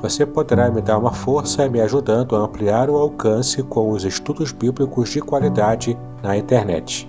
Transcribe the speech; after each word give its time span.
Você 0.00 0.24
poderá 0.24 0.70
me 0.70 0.80
dar 0.80 0.98
uma 0.98 1.12
força 1.12 1.68
me 1.68 1.80
ajudando 1.80 2.36
a 2.36 2.40
ampliar 2.40 2.88
o 2.88 2.96
alcance 2.96 3.62
com 3.62 3.90
os 3.90 4.04
estudos 4.04 4.52
bíblicos 4.52 5.10
de 5.10 5.20
qualidade 5.20 5.96
na 6.22 6.36
internet. 6.36 7.08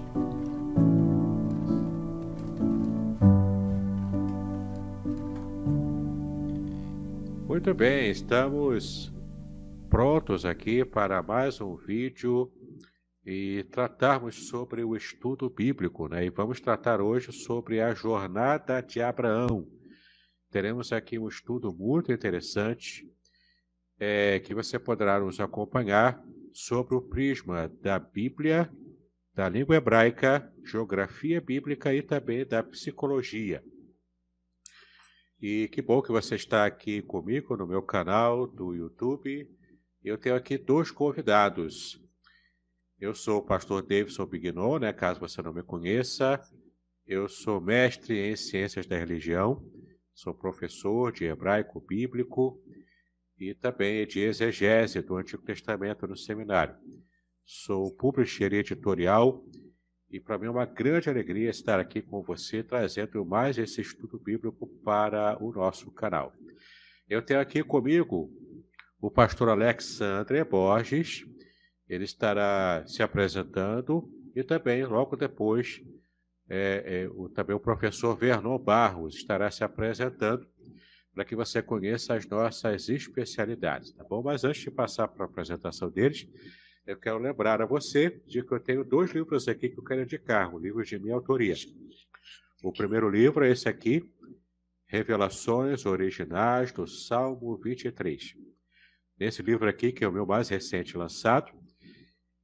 Muito 7.48 7.74
bem, 7.74 8.12
estamos 8.12 9.14
prontos 9.90 10.46
aqui 10.46 10.84
para 10.84 11.24
mais 11.24 11.62
um 11.62 11.76
vídeo 11.76 12.52
e 13.26 13.66
tratarmos 13.72 14.50
sobre 14.50 14.84
o 14.84 14.96
estudo 14.96 15.50
bíblico, 15.50 16.08
né? 16.08 16.26
E 16.26 16.30
vamos 16.30 16.60
tratar 16.60 17.02
hoje 17.02 17.32
sobre 17.32 17.82
a 17.82 17.94
jornada 17.94 18.82
de 18.82 19.02
Abraão. 19.02 19.66
Teremos 20.56 20.94
aqui 20.94 21.20
um 21.20 21.28
estudo 21.28 21.74
muito 21.74 22.14
interessante 22.14 23.06
é, 24.00 24.40
que 24.40 24.56
você 24.56 24.80
poderá 24.80 25.20
nos 25.20 25.38
acompanhar 25.42 26.26
sobre 26.54 26.96
o 26.96 27.02
prisma 27.02 27.68
da 27.82 28.00
Bíblia 28.00 28.72
da 29.34 29.50
língua 29.50 29.76
hebraica, 29.76 30.50
geografia 30.64 31.42
bíblica 31.42 31.94
e 31.94 32.02
também 32.02 32.46
da 32.46 32.64
psicologia. 32.64 33.62
E 35.42 35.68
que 35.68 35.82
bom 35.82 36.02
que 36.02 36.14
você 36.14 36.36
está 36.36 36.66
aqui 36.66 37.02
comigo 37.02 37.58
no 37.58 37.68
meu 37.68 37.82
canal 37.82 38.48
do 38.48 38.74
YouTube. 38.74 39.54
Eu 40.02 40.18
tenho 40.18 40.38
aqui 40.38 40.58
dois 40.58 40.90
convidados. 40.90 42.02
Eu 42.98 43.14
sou 43.14 43.40
o 43.40 43.46
pastor 43.46 43.82
Davidson 43.82 44.26
Bignon, 44.26 44.80
né, 44.80 44.94
caso 44.94 45.20
você 45.20 45.42
não 45.42 45.54
me 45.54 45.64
conheça. 45.64 46.40
Eu 47.06 47.28
sou 47.28 47.60
mestre 47.60 48.18
em 48.18 48.38
ciências 48.38 48.86
da 48.86 48.98
religião, 48.98 49.62
sou 50.16 50.34
professor 50.34 51.12
de 51.12 51.26
hebraico 51.26 51.82
bíblico 51.82 52.60
e 53.38 53.54
também 53.54 54.08
de 54.08 54.22
exegese 54.22 55.02
do 55.02 55.18
Antigo 55.18 55.44
Testamento 55.44 56.08
no 56.08 56.16
seminário. 56.16 56.76
Sou 57.44 57.94
publisher 57.94 58.54
editorial 58.54 59.46
e 60.10 60.20
para 60.20 60.38
mim 60.38 60.46
é 60.46 60.50
uma 60.50 60.66
grande 60.66 61.10
alegria 61.10 61.50
estar 61.50 61.82
aqui 61.82 62.02
com 62.02 62.24
você, 62.24 62.64
trazendo 62.64 63.26
mais 63.26 63.58
esse 63.58 63.82
estudo 63.82 64.18
bíblico 64.18 64.66
para 64.84 65.38
o 65.44 65.52
nosso 65.52 65.92
canal. 65.92 66.34
Eu 67.10 67.22
tenho 67.22 67.42
aqui 67.42 67.62
comigo 67.62 68.32
o 69.02 69.12
pastor 69.12 69.50
Alexandre 69.50 70.44
Borges, 70.46 71.26
ele 71.90 72.06
estará 72.06 72.86
se 72.88 73.04
apresentando 73.04 74.10
e 74.34 74.44
também, 74.44 74.86
logo 74.86 75.18
depois, 75.18 75.82
é, 76.50 77.04
é, 77.04 77.10
o, 77.10 77.30
também 77.30 77.56
o 77.56 77.60
professor 77.60 78.16
Vernon 78.16 78.58
Barros 78.58 79.16
estará 79.16 79.50
se 79.50 79.64
apresentando 79.64 80.48
para 81.14 81.26
que 81.26 81.36
você 81.36 81.62
conheça 81.62 82.14
as 82.14 82.28
nossas 82.28 82.90
especialidades, 82.90 83.94
tá 83.94 84.04
bom? 84.04 84.22
Mas 84.22 84.44
antes 84.44 84.62
de 84.62 84.70
passar 84.70 85.08
para 85.08 85.26
a 85.26 85.30
apresentação 85.30 85.90
deles, 85.90 86.28
eu 86.86 86.98
quero 86.98 87.18
lembrar 87.18 87.62
a 87.62 87.66
você 87.66 88.22
de 88.28 88.44
que 88.44 88.52
eu 88.52 88.60
tenho 88.60 88.84
dois 88.84 89.12
livros 89.12 89.48
aqui 89.48 89.70
que 89.70 89.80
eu 89.80 89.84
quero 89.84 90.04
indicar, 90.04 90.54
livros 90.56 90.88
de 90.88 91.00
minha 91.00 91.16
autoria. 91.16 91.56
O 92.62 92.72
primeiro 92.72 93.10
livro 93.10 93.46
é 93.46 93.52
esse 93.52 93.68
aqui, 93.70 94.04
Revelações 94.86 95.86
Originais 95.86 96.72
do 96.72 96.86
Salmo 96.86 97.58
23. 97.58 98.36
Nesse 99.18 99.42
livro 99.42 99.68
aqui, 99.68 99.92
que 99.92 100.04
é 100.04 100.08
o 100.08 100.12
meu 100.12 100.26
mais 100.26 100.50
recente 100.50 100.98
lançado, 100.98 101.52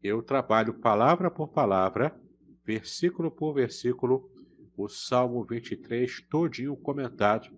eu 0.02 0.24
trabalho 0.24 0.74
palavra 0.74 1.30
por 1.30 1.50
palavra, 1.50 2.20
versículo 2.64 3.32
por 3.32 3.54
versículo, 3.54 4.30
o 4.78 4.88
Salmo 4.88 5.44
23 5.44 6.22
todinho 6.30 6.76
comentado 6.76 7.50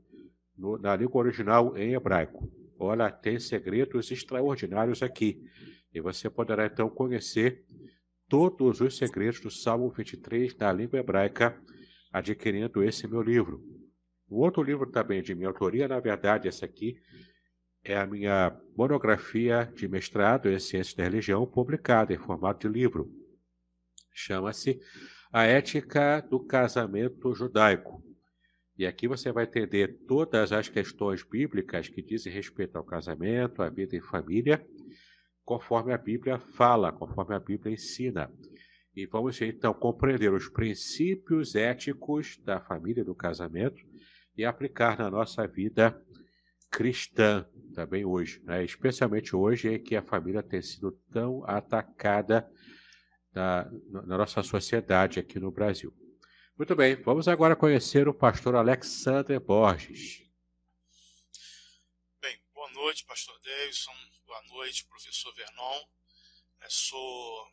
no, 0.57 0.77
na 0.77 0.95
língua 0.95 1.21
original 1.21 1.77
em 1.77 1.93
hebraico. 1.93 2.51
Olha, 2.77 3.11
tem 3.11 3.39
segredos 3.39 4.11
extraordinários 4.11 5.01
aqui. 5.01 5.41
E 5.93 6.01
você 6.01 6.29
poderá 6.29 6.65
então 6.65 6.89
conhecer 6.89 7.63
todos 8.27 8.81
os 8.81 8.97
segredos 8.97 9.39
do 9.39 9.51
Salmo 9.51 9.89
23 9.89 10.55
na 10.57 10.73
língua 10.73 10.99
hebraica, 10.99 11.57
adquirindo 12.11 12.83
esse 12.83 13.07
meu 13.07 13.21
livro. 13.21 13.63
O 14.27 14.39
outro 14.39 14.63
livro 14.63 14.89
também 14.89 15.21
de 15.21 15.35
minha 15.35 15.49
autoria, 15.49 15.87
na 15.87 15.99
verdade, 15.99 16.47
esse 16.47 16.65
aqui 16.65 16.97
é 17.83 17.97
a 17.97 18.07
minha 18.07 18.57
monografia 18.75 19.71
de 19.75 19.87
mestrado 19.87 20.49
em 20.49 20.57
Ciências 20.57 20.95
da 20.95 21.03
Religião, 21.03 21.45
publicada 21.45 22.13
em 22.13 22.17
formato 22.17 22.67
de 22.67 22.73
livro. 22.73 23.22
Chama-se 24.13 24.79
A 25.31 25.43
Ética 25.45 26.21
do 26.21 26.39
Casamento 26.39 27.33
Judaico. 27.33 28.03
E 28.77 28.85
aqui 28.85 29.07
você 29.07 29.31
vai 29.31 29.45
entender 29.45 29.99
todas 30.07 30.51
as 30.51 30.69
questões 30.69 31.23
bíblicas 31.23 31.89
que 31.89 32.01
dizem 32.01 32.31
respeito 32.31 32.77
ao 32.77 32.83
casamento, 32.83 33.61
à 33.61 33.69
vida 33.69 33.95
em 33.95 34.01
família 34.01 34.65
conforme 35.45 35.93
a 35.93 35.97
Bíblia 35.97 36.39
fala, 36.39 36.91
conforme 36.91 37.35
a 37.35 37.39
Bíblia 37.39 37.73
ensina. 37.73 38.31
E 38.95 39.05
vamos 39.05 39.41
então 39.41 39.73
compreender 39.73 40.31
os 40.31 40.47
princípios 40.49 41.55
éticos 41.55 42.37
da 42.43 42.59
família 42.59 43.01
e 43.01 43.05
do 43.05 43.15
casamento 43.15 43.83
e 44.37 44.45
aplicar 44.45 44.97
na 44.97 45.09
nossa 45.09 45.47
vida 45.47 45.99
cristã 46.69 47.45
também 47.73 48.05
hoje, 48.05 48.41
né? 48.43 48.63
especialmente 48.63 49.35
hoje 49.35 49.69
em 49.69 49.79
que 49.79 49.95
a 49.95 50.01
família 50.01 50.41
tem 50.41 50.61
sido 50.61 50.91
tão 51.11 51.43
atacada 51.45 52.47
na, 53.33 53.65
na 53.89 54.17
nossa 54.17 54.43
sociedade 54.43 55.19
aqui 55.19 55.39
no 55.39 55.51
Brasil. 55.51 55.93
Muito 56.55 56.75
bem, 56.75 56.95
vamos 57.01 57.27
agora 57.27 57.55
conhecer 57.55 58.07
o 58.07 58.13
pastor 58.13 58.55
Alexandre 58.55 59.39
Borges. 59.39 60.23
Bem, 62.21 62.39
boa 62.53 62.69
noite, 62.71 63.03
pastor 63.05 63.37
Davidson. 63.39 63.91
Boa 64.25 64.41
noite, 64.43 64.85
professor 64.85 65.33
Vernon. 65.33 65.83
É, 66.61 66.69
sou, 66.69 67.51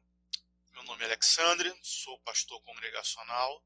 meu 0.73 0.83
nome 0.85 1.03
é 1.03 1.07
Alexandre, 1.07 1.75
sou 1.83 2.19
pastor 2.21 2.61
congregacional, 2.63 3.65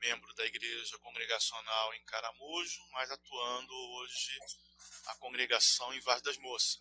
membro 0.00 0.34
da 0.34 0.46
Igreja 0.46 0.98
Congregacional 1.00 1.94
em 1.94 2.04
Caramujo, 2.04 2.80
mas 2.92 3.10
atuando 3.10 3.72
hoje 3.74 4.38
a 5.08 5.16
congregação 5.16 5.92
em 5.92 6.00
Vaz 6.00 6.22
das 6.22 6.38
Moças. 6.38 6.80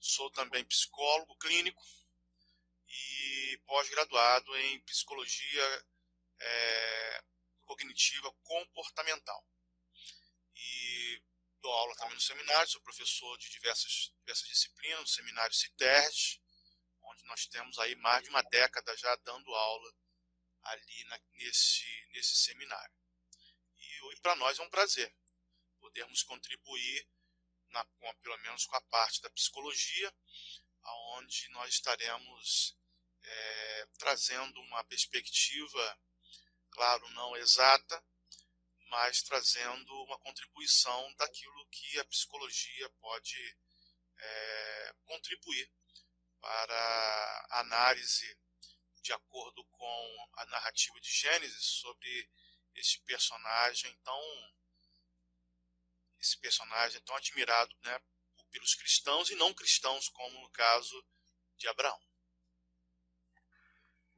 Sou 0.00 0.30
também 0.30 0.64
psicólogo 0.64 1.36
clínico 1.36 1.82
e 2.88 3.58
pós-graduado 3.66 4.56
em 4.56 4.80
psicologia 4.80 5.86
é, 6.40 7.24
cognitiva 7.64 8.32
comportamental. 8.42 9.46
E 10.54 11.22
dou 11.60 11.72
aula 11.72 11.94
também 11.96 12.14
no 12.14 12.20
seminário, 12.20 12.70
sou 12.70 12.80
professor 12.80 13.36
de 13.38 13.50
diversas, 13.50 14.12
diversas 14.20 14.48
disciplinas, 14.48 15.00
no 15.00 15.06
seminário 15.06 15.54
CITERD, 15.54 16.40
onde 17.02 17.24
nós 17.24 17.46
temos 17.46 17.78
aí 17.78 17.94
mais 17.96 18.24
de 18.24 18.30
uma 18.30 18.42
década 18.42 18.96
já 18.96 19.14
dando 19.16 19.54
aula 19.54 19.94
ali 20.62 21.04
na, 21.04 21.20
nesse, 21.32 22.06
nesse 22.10 22.36
seminário. 22.36 22.94
E, 23.76 24.14
e 24.14 24.20
para 24.20 24.34
nós 24.36 24.58
é 24.58 24.62
um 24.62 24.70
prazer 24.70 25.14
podermos 25.78 26.22
contribuir, 26.22 27.08
na, 27.70 27.84
com, 27.84 28.14
pelo 28.16 28.36
menos 28.38 28.66
com 28.66 28.76
a 28.76 28.80
parte 28.82 29.20
da 29.20 29.30
psicologia, 29.30 30.14
onde 31.16 31.48
nós 31.50 31.74
estaremos 31.74 32.77
é, 33.28 33.86
trazendo 33.98 34.60
uma 34.62 34.82
perspectiva, 34.84 36.00
claro, 36.70 37.08
não 37.10 37.36
exata, 37.36 38.04
mas 38.90 39.22
trazendo 39.22 39.92
uma 40.04 40.18
contribuição 40.20 41.14
daquilo 41.16 41.68
que 41.68 41.98
a 41.98 42.04
psicologia 42.06 42.88
pode 43.00 43.56
é, 44.18 44.94
contribuir 45.04 45.70
para 46.40 47.46
a 47.50 47.60
análise 47.60 48.38
de 49.02 49.12
acordo 49.12 49.64
com 49.64 50.28
a 50.38 50.46
narrativa 50.46 51.00
de 51.00 51.10
Gênesis 51.10 51.64
sobre 51.64 52.30
esse 52.74 53.00
personagem 53.00 53.94
tão 54.04 54.54
esse 56.20 56.36
personagem 56.38 57.00
tão 57.02 57.14
admirado 57.14 57.76
né, 57.82 58.00
pelos 58.50 58.74
cristãos 58.74 59.30
e 59.30 59.36
não 59.36 59.54
cristãos, 59.54 60.08
como 60.08 60.40
no 60.40 60.50
caso 60.50 61.06
de 61.56 61.68
Abraão. 61.68 62.07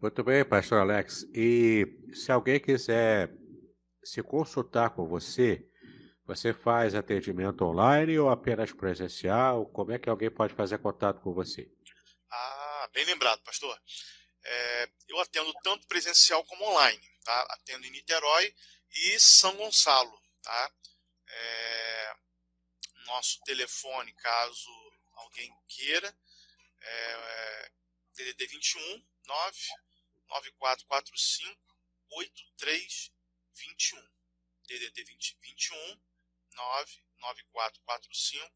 Muito 0.00 0.25
bem, 0.25 0.43
pastor 0.47 0.81
Alex. 0.81 1.25
E 1.35 1.85
se 2.14 2.32
alguém 2.32 2.58
quiser 2.58 3.31
se 4.02 4.23
consultar 4.23 4.88
com 4.91 5.06
você, 5.06 5.62
você 6.25 6.55
faz 6.55 6.94
atendimento 6.94 7.67
online 7.67 8.19
ou 8.19 8.31
apenas 8.31 8.73
presencial? 8.73 9.67
Como 9.67 9.93
é 9.93 9.99
que 9.99 10.08
alguém 10.08 10.31
pode 10.31 10.55
fazer 10.55 10.79
contato 10.79 11.20
com 11.20 11.35
você? 11.35 11.70
Ah, 12.31 12.88
bem 12.94 13.05
lembrado, 13.05 13.43
pastor. 13.43 13.79
É, 14.43 14.88
eu 15.06 15.20
atendo 15.20 15.52
tanto 15.62 15.87
presencial 15.87 16.43
como 16.47 16.64
online. 16.64 17.02
Tá? 17.23 17.47
Atendo 17.50 17.85
em 17.85 17.91
Niterói 17.91 18.55
e 18.91 19.20
São 19.20 19.55
Gonçalo. 19.56 20.19
Tá? 20.43 20.73
É, 21.29 22.14
nosso 23.05 23.38
telefone, 23.43 24.14
caso 24.14 24.70
alguém 25.12 25.52
queira, 25.69 26.17
é, 26.81 27.70
DDD 28.17 28.47
21 28.47 29.05
9 29.26 29.89
9445 30.30 31.58
8321. 32.12 34.02
DDD 34.68 35.04
20, 35.04 35.38
21 35.42 36.00
99445 36.54 38.50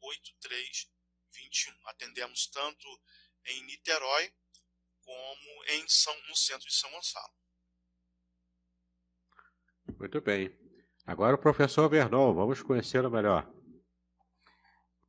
8321. 0.00 1.88
Atendemos 1.88 2.46
tanto 2.48 2.86
em 3.46 3.64
Niterói 3.64 4.32
como 5.02 5.64
em 5.68 5.88
São, 5.88 6.14
no 6.28 6.36
centro 6.36 6.68
de 6.68 6.74
São 6.74 6.90
Gonçalo. 6.90 7.32
Muito 9.98 10.20
bem. 10.20 10.56
Agora 11.04 11.34
o 11.34 11.40
professor 11.40 11.88
Vernon, 11.88 12.34
vamos 12.34 12.62
conhecê-lo 12.62 13.10
melhor. 13.10 13.50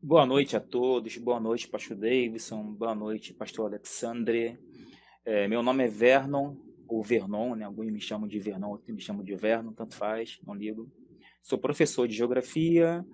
Boa 0.02 0.26
noite 0.26 0.56
a 0.56 0.62
todos, 0.62 1.18
boa 1.18 1.42
noite, 1.42 1.68
pastor 1.68 1.98
Davidson, 1.98 2.74
boa 2.74 2.96
noite, 2.96 3.34
pastor 3.34 3.66
Alexandre. 3.66 4.58
É, 5.32 5.48
meu 5.48 5.62
nome 5.62 5.84
é 5.84 5.88
Vernon, 5.88 6.56
ou 6.88 7.04
Vernon, 7.04 7.54
né? 7.54 7.64
alguns 7.64 7.92
me 7.92 8.02
chamam 8.02 8.28
de 8.28 8.40
Vernon, 8.40 8.72
outros 8.72 8.90
me 8.90 9.00
chamam 9.00 9.24
de 9.24 9.36
Vernon, 9.36 9.72
tanto 9.72 9.96
faz, 9.96 10.40
não 10.44 10.56
ligo. 10.56 10.92
Sou 11.40 11.56
professor 11.56 12.08
de 12.08 12.16
geografia, 12.16 13.06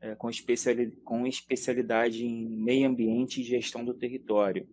é, 0.00 0.16
com, 0.16 0.28
especiali 0.28 0.90
com 1.04 1.24
especialidade 1.28 2.26
em 2.26 2.44
meio 2.44 2.88
ambiente 2.88 3.40
e 3.40 3.44
gestão 3.44 3.84
do 3.84 3.94
território. 3.94 4.68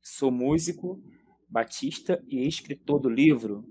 Sou 0.00 0.30
músico, 0.30 1.02
batista 1.48 2.24
e 2.28 2.46
escritor 2.46 3.00
do 3.00 3.10
livro 3.10 3.64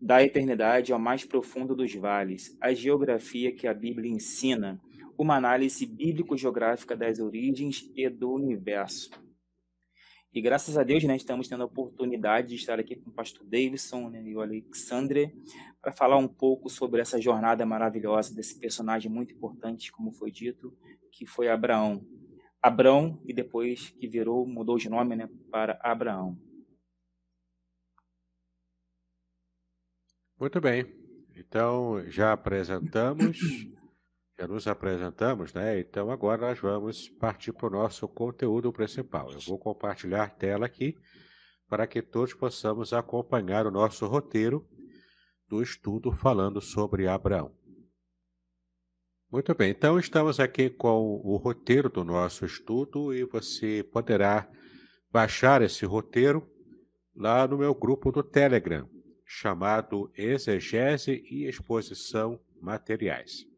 Da 0.00 0.22
Eternidade 0.22 0.90
ao 0.90 0.98
Mais 0.98 1.22
Profundo 1.22 1.76
dos 1.76 1.94
Vales, 1.94 2.56
a 2.62 2.72
geografia 2.72 3.54
que 3.54 3.68
a 3.68 3.74
Bíblia 3.74 4.10
ensina, 4.10 4.80
uma 5.18 5.36
análise 5.36 5.84
bíblico-geográfica 5.84 6.96
das 6.96 7.20
origens 7.20 7.90
e 7.94 8.08
do 8.08 8.32
universo. 8.32 9.10
E 10.34 10.40
graças 10.40 10.78
a 10.78 10.82
Deus, 10.82 11.04
né, 11.04 11.14
estamos 11.14 11.46
tendo 11.46 11.62
a 11.62 11.66
oportunidade 11.66 12.48
de 12.48 12.54
estar 12.54 12.80
aqui 12.80 12.96
com 12.96 13.10
o 13.10 13.12
pastor 13.12 13.44
Davidson 13.44 14.08
né, 14.08 14.22
e 14.24 14.34
o 14.34 14.40
Alexandre 14.40 15.34
para 15.82 15.92
falar 15.92 16.16
um 16.16 16.28
pouco 16.28 16.70
sobre 16.70 17.02
essa 17.02 17.20
jornada 17.20 17.66
maravilhosa 17.66 18.34
desse 18.34 18.58
personagem 18.58 19.10
muito 19.10 19.34
importante, 19.34 19.92
como 19.92 20.10
foi 20.10 20.30
dito, 20.30 20.74
que 21.10 21.26
foi 21.26 21.48
Abraão. 21.48 22.06
Abraão, 22.62 23.20
e 23.26 23.34
depois 23.34 23.90
que 23.90 24.08
virou, 24.08 24.46
mudou 24.46 24.78
de 24.78 24.88
nome 24.88 25.16
né, 25.16 25.28
para 25.50 25.78
Abraão. 25.82 26.38
Muito 30.40 30.60
bem. 30.62 30.86
Então, 31.36 32.02
já 32.08 32.32
apresentamos 32.32 33.38
nos 34.46 34.66
apresentamos, 34.66 35.52
né? 35.52 35.78
Então 35.78 36.10
agora 36.10 36.48
nós 36.48 36.58
vamos 36.58 37.08
partir 37.08 37.52
para 37.52 37.66
o 37.66 37.70
nosso 37.70 38.08
conteúdo 38.08 38.72
principal. 38.72 39.30
Eu 39.32 39.40
vou 39.40 39.58
compartilhar 39.58 40.24
a 40.24 40.28
tela 40.28 40.66
aqui 40.66 40.96
para 41.68 41.86
que 41.86 42.02
todos 42.02 42.34
possamos 42.34 42.92
acompanhar 42.92 43.66
o 43.66 43.70
nosso 43.70 44.06
roteiro 44.06 44.66
do 45.48 45.62
estudo 45.62 46.12
falando 46.12 46.60
sobre 46.60 47.06
Abraão. 47.06 47.54
Muito 49.30 49.54
bem, 49.54 49.70
então 49.70 49.98
estamos 49.98 50.38
aqui 50.38 50.68
com 50.68 51.20
o 51.24 51.36
roteiro 51.36 51.88
do 51.88 52.04
nosso 52.04 52.44
estudo 52.44 53.14
e 53.14 53.24
você 53.24 53.82
poderá 53.82 54.46
baixar 55.10 55.62
esse 55.62 55.86
roteiro 55.86 56.46
lá 57.14 57.46
no 57.46 57.56
meu 57.56 57.74
grupo 57.74 58.12
do 58.12 58.22
Telegram, 58.22 58.88
chamado 59.24 60.10
Exegese 60.14 61.24
e 61.30 61.46
Exposição 61.46 62.38
Materiais. 62.60 63.51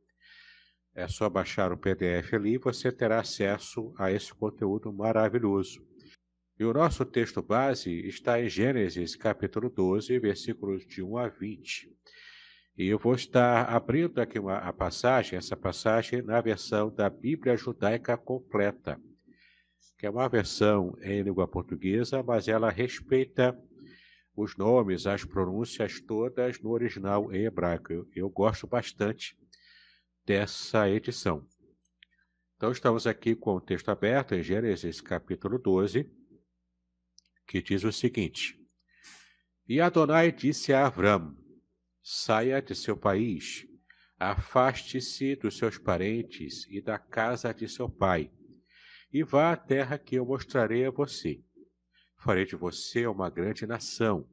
É 0.96 1.08
só 1.08 1.28
baixar 1.28 1.72
o 1.72 1.76
PDF 1.76 2.34
ali 2.34 2.54
e 2.54 2.58
você 2.58 2.92
terá 2.92 3.18
acesso 3.18 3.92
a 3.98 4.12
esse 4.12 4.32
conteúdo 4.32 4.92
maravilhoso. 4.92 5.84
E 6.56 6.64
o 6.64 6.72
nosso 6.72 7.04
texto 7.04 7.42
base 7.42 7.90
está 8.06 8.40
em 8.40 8.48
Gênesis 8.48 9.16
capítulo 9.16 9.68
12, 9.68 10.16
versículos 10.20 10.86
de 10.86 11.02
1 11.02 11.18
a 11.18 11.28
20. 11.28 11.90
E 12.78 12.86
eu 12.86 12.96
vou 12.96 13.14
estar 13.14 13.64
abrindo 13.64 14.20
aqui 14.20 14.38
uma, 14.38 14.58
a 14.58 14.72
passagem, 14.72 15.36
essa 15.36 15.56
passagem 15.56 16.22
na 16.22 16.40
versão 16.40 16.94
da 16.94 17.10
Bíblia 17.10 17.56
Judaica 17.56 18.16
Completa, 18.16 19.00
que 19.98 20.06
é 20.06 20.10
uma 20.10 20.28
versão 20.28 20.96
em 21.02 21.22
língua 21.22 21.48
portuguesa, 21.48 22.22
mas 22.22 22.46
ela 22.46 22.70
respeita 22.70 23.58
os 24.36 24.56
nomes, 24.56 25.08
as 25.08 25.24
pronúncias 25.24 26.00
todas 26.00 26.60
no 26.60 26.70
original 26.70 27.32
em 27.32 27.46
hebraico. 27.46 27.92
Eu, 27.92 28.08
eu 28.14 28.30
gosto 28.30 28.68
bastante 28.68 29.36
dessa 30.24 30.88
edição. 30.88 31.46
Então, 32.56 32.72
estamos 32.72 33.06
aqui 33.06 33.34
com 33.34 33.56
o 33.56 33.60
texto 33.60 33.90
aberto 33.90 34.34
em 34.34 34.42
Gênesis 34.42 35.00
capítulo 35.00 35.58
12, 35.58 36.10
que 37.46 37.60
diz 37.60 37.84
o 37.84 37.92
seguinte: 37.92 38.58
E 39.68 39.80
Adonai 39.80 40.32
disse 40.32 40.72
a 40.72 40.86
Avram: 40.86 41.36
Saia 42.02 42.62
de 42.62 42.74
seu 42.74 42.96
país, 42.96 43.66
afaste-se 44.18 45.36
dos 45.36 45.58
seus 45.58 45.76
parentes 45.76 46.66
e 46.70 46.80
da 46.80 46.98
casa 46.98 47.52
de 47.52 47.68
seu 47.68 47.88
pai, 47.88 48.30
e 49.12 49.22
vá 49.22 49.52
à 49.52 49.56
terra 49.56 49.98
que 49.98 50.16
eu 50.16 50.24
mostrarei 50.24 50.86
a 50.86 50.90
você. 50.90 51.42
Farei 52.16 52.46
de 52.46 52.56
você 52.56 53.06
uma 53.06 53.28
grande 53.28 53.66
nação. 53.66 54.26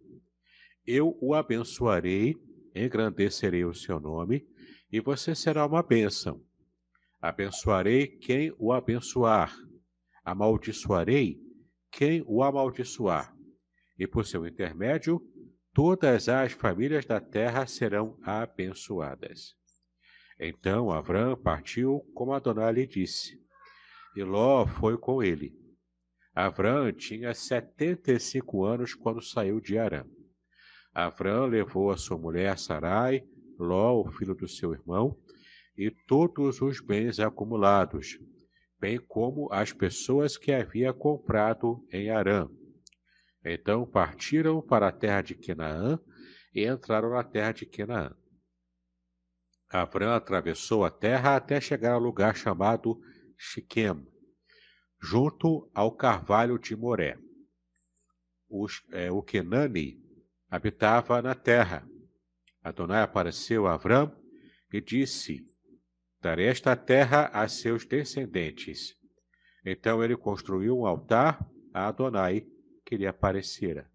Eu 0.87 1.17
o 1.19 1.33
abençoarei, 1.33 2.35
engrandecerei 2.73 3.65
o 3.65 3.73
seu 3.73 3.99
nome 3.99 4.50
e 4.91 4.99
você 4.99 5.33
será 5.33 5.65
uma 5.65 5.81
bênção. 5.81 6.43
Abençoarei 7.21 8.07
quem 8.07 8.53
o 8.57 8.73
abençoar, 8.73 9.55
amaldiçoarei 10.23 11.39
quem 11.91 12.23
o 12.25 12.41
amaldiçoar, 12.43 13.35
e 13.97 14.07
por 14.07 14.25
seu 14.25 14.47
intermédio 14.47 15.21
todas 15.73 16.27
as 16.27 16.51
famílias 16.51 17.05
da 17.05 17.21
terra 17.21 17.65
serão 17.65 18.17
abençoadas. 18.23 19.55
Então 20.39 20.91
Avram 20.91 21.37
partiu 21.37 22.01
como 22.13 22.33
Adonai 22.33 22.73
lhe 22.73 22.87
disse, 22.87 23.39
e 24.15 24.23
Ló 24.23 24.65
foi 24.65 24.97
com 24.97 25.21
ele. 25.21 25.55
Avram 26.33 26.91
tinha 26.91 27.33
setenta 27.33 28.11
e 28.11 28.19
cinco 28.19 28.63
anos 28.65 28.95
quando 28.95 29.21
saiu 29.21 29.59
de 29.59 29.77
Arã. 29.77 30.05
Avram 30.93 31.45
levou 31.45 31.91
a 31.91 31.97
sua 31.97 32.17
mulher 32.17 32.57
Sarai, 32.57 33.23
Ló, 33.61 34.01
o 34.01 34.11
filho 34.11 34.35
do 34.35 34.47
seu 34.47 34.73
irmão, 34.73 35.17
e 35.77 35.89
todos 35.89 36.61
os 36.61 36.79
bens 36.79 37.19
acumulados, 37.19 38.19
bem 38.79 38.99
como 38.99 39.51
as 39.51 39.71
pessoas 39.71 40.37
que 40.37 40.51
havia 40.51 40.91
comprado 40.93 41.85
em 41.91 42.09
Arã. 42.09 42.49
Então 43.43 43.85
partiram 43.85 44.61
para 44.61 44.87
a 44.87 44.91
terra 44.91 45.21
de 45.21 45.35
Canaã 45.35 45.99
e 46.53 46.67
entraram 46.67 47.11
na 47.11 47.23
terra 47.23 47.51
de 47.51 47.65
Canaã. 47.65 48.15
Abrão 49.69 50.11
atravessou 50.11 50.83
a 50.83 50.91
terra 50.91 51.35
até 51.35 51.61
chegar 51.61 51.93
ao 51.93 51.99
lugar 51.99 52.35
chamado 52.35 52.99
Shiquem, 53.37 54.05
junto 55.01 55.71
ao 55.73 55.95
carvalho 55.95 56.59
de 56.59 56.75
Moré. 56.75 57.17
Os, 58.49 58.83
é, 58.91 59.09
o 59.09 59.21
Kenani 59.23 59.97
habitava 60.49 61.21
na 61.21 61.33
terra, 61.33 61.87
Adonai 62.63 63.01
apareceu 63.01 63.67
a 63.67 63.73
Avram 63.73 64.15
e 64.71 64.79
disse: 64.79 65.45
Darei 66.21 66.47
esta 66.47 66.75
terra 66.75 67.27
a 67.33 67.47
seus 67.47 67.85
descendentes. 67.85 68.95
Então 69.65 70.03
ele 70.03 70.15
construiu 70.15 70.77
um 70.77 70.85
altar 70.85 71.43
a 71.73 71.87
Adonai 71.87 72.45
que 72.85 72.95
lhe 72.95 73.07
aparecera. 73.07 73.89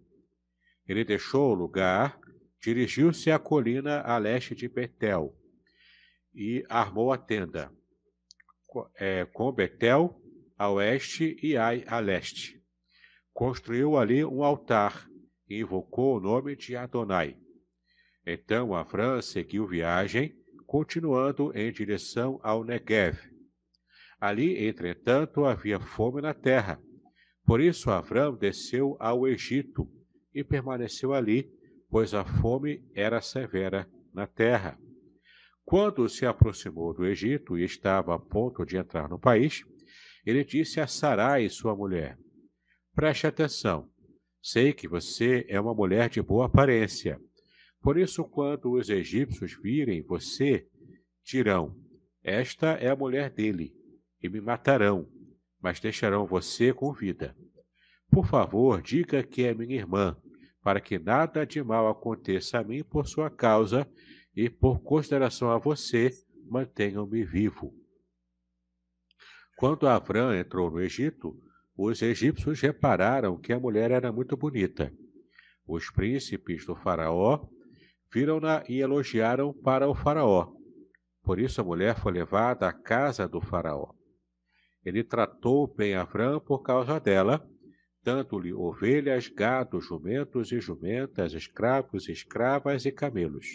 Ele 0.87 1.05
deixou 1.05 1.53
o 1.53 1.55
lugar, 1.55 2.19
dirigiu-se 2.61 3.31
à 3.31 3.39
colina 3.39 4.01
a 4.01 4.19
leste 4.19 4.55
de 4.55 4.69
Betel 4.69 5.37
e 6.35 6.65
armou 6.69 7.13
a 7.13 7.19
tenda, 7.19 7.73
é, 8.97 9.25
com 9.25 9.53
Betel 9.53 10.21
a 10.59 10.71
oeste 10.71 11.37
e 11.43 11.57
Ai 11.57 11.85
a 11.87 11.99
leste. 11.99 12.63
construiu 13.33 13.97
ali 13.97 14.25
um 14.25 14.43
altar 14.43 15.07
e 15.49 15.61
invocou 15.61 16.17
o 16.17 16.21
nome 16.21 16.57
de 16.57 16.75
Adonai. 16.75 17.39
Então 18.27 18.75
Avram 18.75 19.23
seguiu 19.23 19.69
viagem, 19.69 20.35
continuando 20.67 21.57
em 21.57 21.71
direção 21.71 22.41
ao 22.43 22.65
Negev. 22.65 23.17
Ali, 24.21 24.67
entretanto, 24.67 25.45
havia 25.45 25.79
fome 25.79 26.21
na 26.21 26.35
terra. 26.35 26.83
Por 27.45 27.61
isso 27.61 27.89
Avram 27.89 28.35
desceu 28.35 28.97
ao 28.99 29.29
Egito 29.29 29.89
e 30.35 30.43
permaneceu 30.43 31.15
ali, 31.15 31.49
pois 31.89 32.15
a 32.15 32.25
fome 32.25 32.85
era 32.95 33.21
severa 33.21 33.89
na 34.13 34.27
terra. 34.27 34.77
Quando 35.65 36.09
se 36.09 36.27
aproximou 36.27 36.93
do 36.93 37.07
Egito 37.07 37.57
e 37.57 37.65
estava 37.65 38.15
a 38.15 38.19
ponto 38.19 38.65
de 38.65 38.77
entrar 38.77 39.09
no 39.09 39.19
país, 39.19 39.65
ele 40.25 40.45
disse 40.45 40.81
a 40.81 40.89
Sarai, 40.89 41.49
sua 41.49 41.77
mulher: 41.77 42.19
Preste 42.95 43.27
atenção. 43.27 43.89
Sei 44.43 44.73
que 44.73 44.89
você 44.89 45.45
é 45.49 45.61
uma 45.61 45.75
mulher 45.75 46.09
de 46.09 46.21
boa 46.21 46.47
aparência. 46.47 47.21
Por 47.87 47.97
isso, 47.97 48.25
quando 48.25 48.73
os 48.73 48.91
egípcios 48.91 49.57
virem 49.63 50.03
você, 50.03 50.67
dirão: 51.25 51.73
Esta 52.21 52.73
é 52.73 52.89
a 52.89 52.97
mulher 52.97 53.31
dele, 53.31 53.73
e 54.21 54.29
me 54.29 54.41
matarão, 54.41 55.09
mas 55.63 55.79
deixarão 55.79 56.27
você 56.27 56.73
com 56.73 56.93
vida. 56.93 57.37
Por 58.11 58.27
favor, 58.27 58.83
diga 58.83 59.23
que 59.23 59.45
é 59.45 59.55
minha 59.55 59.77
irmã, 59.77 60.17
para 60.65 60.81
que 60.81 60.99
nada 60.99 61.47
de 61.47 61.63
mal 61.63 61.89
aconteça 61.89 62.59
a 62.59 62.65
mim 62.65 62.83
por 62.83 63.07
sua 63.07 63.31
causa 63.31 63.89
e 64.35 64.51
por 64.51 64.81
consideração 64.81 65.53
a 65.53 65.57
você, 65.57 66.11
mantenham-me 66.51 67.25
vivo. 67.25 67.73
Quando 69.57 69.87
Avram 69.87 70.35
entrou 70.35 70.73
no 70.73 70.81
Egito, 70.81 71.41
os 71.77 72.03
egípcios 72.03 72.61
repararam 72.61 73.39
que 73.39 73.53
a 73.53 73.61
mulher 73.61 73.93
era 73.93 74.11
muito 74.11 74.37
bonita. 74.37 74.93
Os 75.65 75.89
príncipes 75.89 76.67
do 76.67 76.75
Faraó 76.75 77.49
viram-na 78.13 78.65
e 78.69 78.81
elogiaram 78.81 79.53
para 79.53 79.89
o 79.89 79.95
Faraó. 79.95 80.53
Por 81.23 81.39
isso 81.39 81.61
a 81.61 81.65
mulher 81.65 81.99
foi 81.99 82.13
levada 82.13 82.69
à 82.69 82.73
casa 82.73 83.27
do 83.27 83.41
Faraó. 83.41 83.93
Ele 84.85 85.03
tratou 85.03 85.67
bem 85.67 85.95
Avram 85.95 86.41
por 86.41 86.63
causa 86.63 87.01
dela, 87.01 87.45
dando-lhe 88.03 88.53
ovelhas, 88.53 89.29
gados, 89.29 89.85
jumentos 89.85 90.53
e 90.53 90.61
jumentas, 90.61 91.33
escravos, 91.33 92.09
escravas 92.09 92.87
e 92.87 92.93
camelos. 92.93 93.47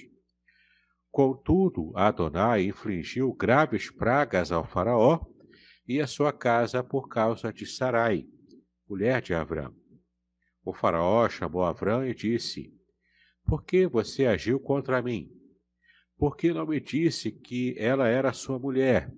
Contudo, 1.10 1.92
Adonai 1.96 2.64
infligiu 2.64 3.34
graves 3.34 3.90
pragas 3.90 4.52
ao 4.52 4.66
Faraó 4.66 5.20
e 5.88 6.00
a 6.00 6.08
sua 6.08 6.34
casa 6.34 6.84
por 6.84 7.08
causa 7.08 7.52
de 7.52 7.66
Sarai, 7.66 8.26
mulher 8.88 9.22
de 9.22 9.34
Avrão. 9.34 9.74
O 10.64 10.74
faraó 10.74 11.28
chamou 11.28 11.64
Avrão 11.64 12.06
e 12.06 12.14
disse: 12.14 12.72
Por 13.52 13.66
que 13.66 13.86
você 13.86 14.28
agiu 14.28 14.62
contra 14.62 15.02
mim? 15.02 15.30
Por 16.18 16.38
que 16.38 16.54
não 16.54 16.66
me 16.66 16.80
disse 16.80 17.34
que 17.34 17.76
ela 17.78 18.08
era 18.08 18.32
sua 18.32 18.58
mulher? 18.58 19.14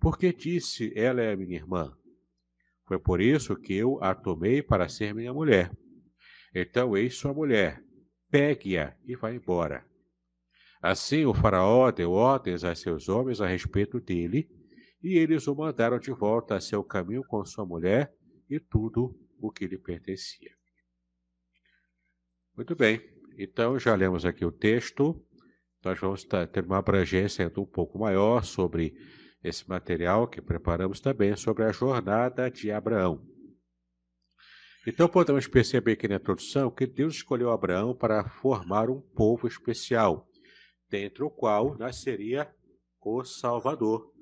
Por 0.00 0.16
que 0.16 0.32
disse 0.32 0.90
ela 0.96 1.20
é 1.20 1.36
minha 1.36 1.56
irmã? 1.56 1.94
Foi 2.86 2.98
por 2.98 3.20
isso 3.20 3.54
que 3.54 3.74
eu 3.74 4.02
a 4.02 4.14
tomei 4.14 4.62
para 4.62 4.88
ser 4.88 5.14
minha 5.14 5.34
mulher. 5.34 5.70
Então 6.54 6.96
eis 6.96 7.18
sua 7.18 7.34
mulher, 7.34 7.84
pegue-a 8.30 8.96
e 9.04 9.14
vá 9.14 9.30
embora. 9.30 9.86
Assim 10.80 11.26
o 11.26 11.34
faraó 11.34 11.90
deu 11.90 12.12
ordens 12.12 12.64
a 12.64 12.74
seus 12.74 13.10
homens 13.10 13.42
a 13.42 13.46
respeito 13.46 14.00
dele, 14.00 14.48
e 15.02 15.18
eles 15.18 15.46
o 15.46 15.54
mandaram 15.54 15.98
de 15.98 16.12
volta 16.12 16.54
a 16.54 16.62
seu 16.62 16.82
caminho 16.82 17.22
com 17.24 17.44
sua 17.44 17.66
mulher 17.66 18.10
e 18.48 18.58
tudo 18.58 19.14
o 19.38 19.52
que 19.52 19.66
lhe 19.66 19.76
pertencia. 19.76 20.56
Muito 22.56 22.74
bem, 22.74 23.19
então 23.42 23.78
já 23.78 23.94
lemos 23.94 24.26
aqui 24.26 24.44
o 24.44 24.52
texto. 24.52 25.18
Nós 25.82 25.98
vamos 25.98 26.24
ter 26.24 26.62
uma 26.64 26.76
abrangência 26.76 27.50
um 27.56 27.64
pouco 27.64 27.98
maior 27.98 28.44
sobre 28.44 28.94
esse 29.42 29.66
material 29.66 30.28
que 30.28 30.42
preparamos 30.42 31.00
também 31.00 31.34
sobre 31.34 31.64
a 31.64 31.72
jornada 31.72 32.50
de 32.50 32.70
Abraão. 32.70 33.26
Então 34.86 35.08
podemos 35.08 35.46
perceber 35.46 35.92
aqui 35.92 36.06
na 36.06 36.16
introdução 36.16 36.70
que 36.70 36.86
Deus 36.86 37.14
escolheu 37.14 37.50
Abraão 37.50 37.94
para 37.94 38.28
formar 38.28 38.90
um 38.90 39.00
povo 39.00 39.48
especial, 39.48 40.28
dentre 40.90 41.22
o 41.22 41.30
qual 41.30 41.78
nasceria 41.78 42.54
o 43.00 43.24
Salvador, 43.24 44.12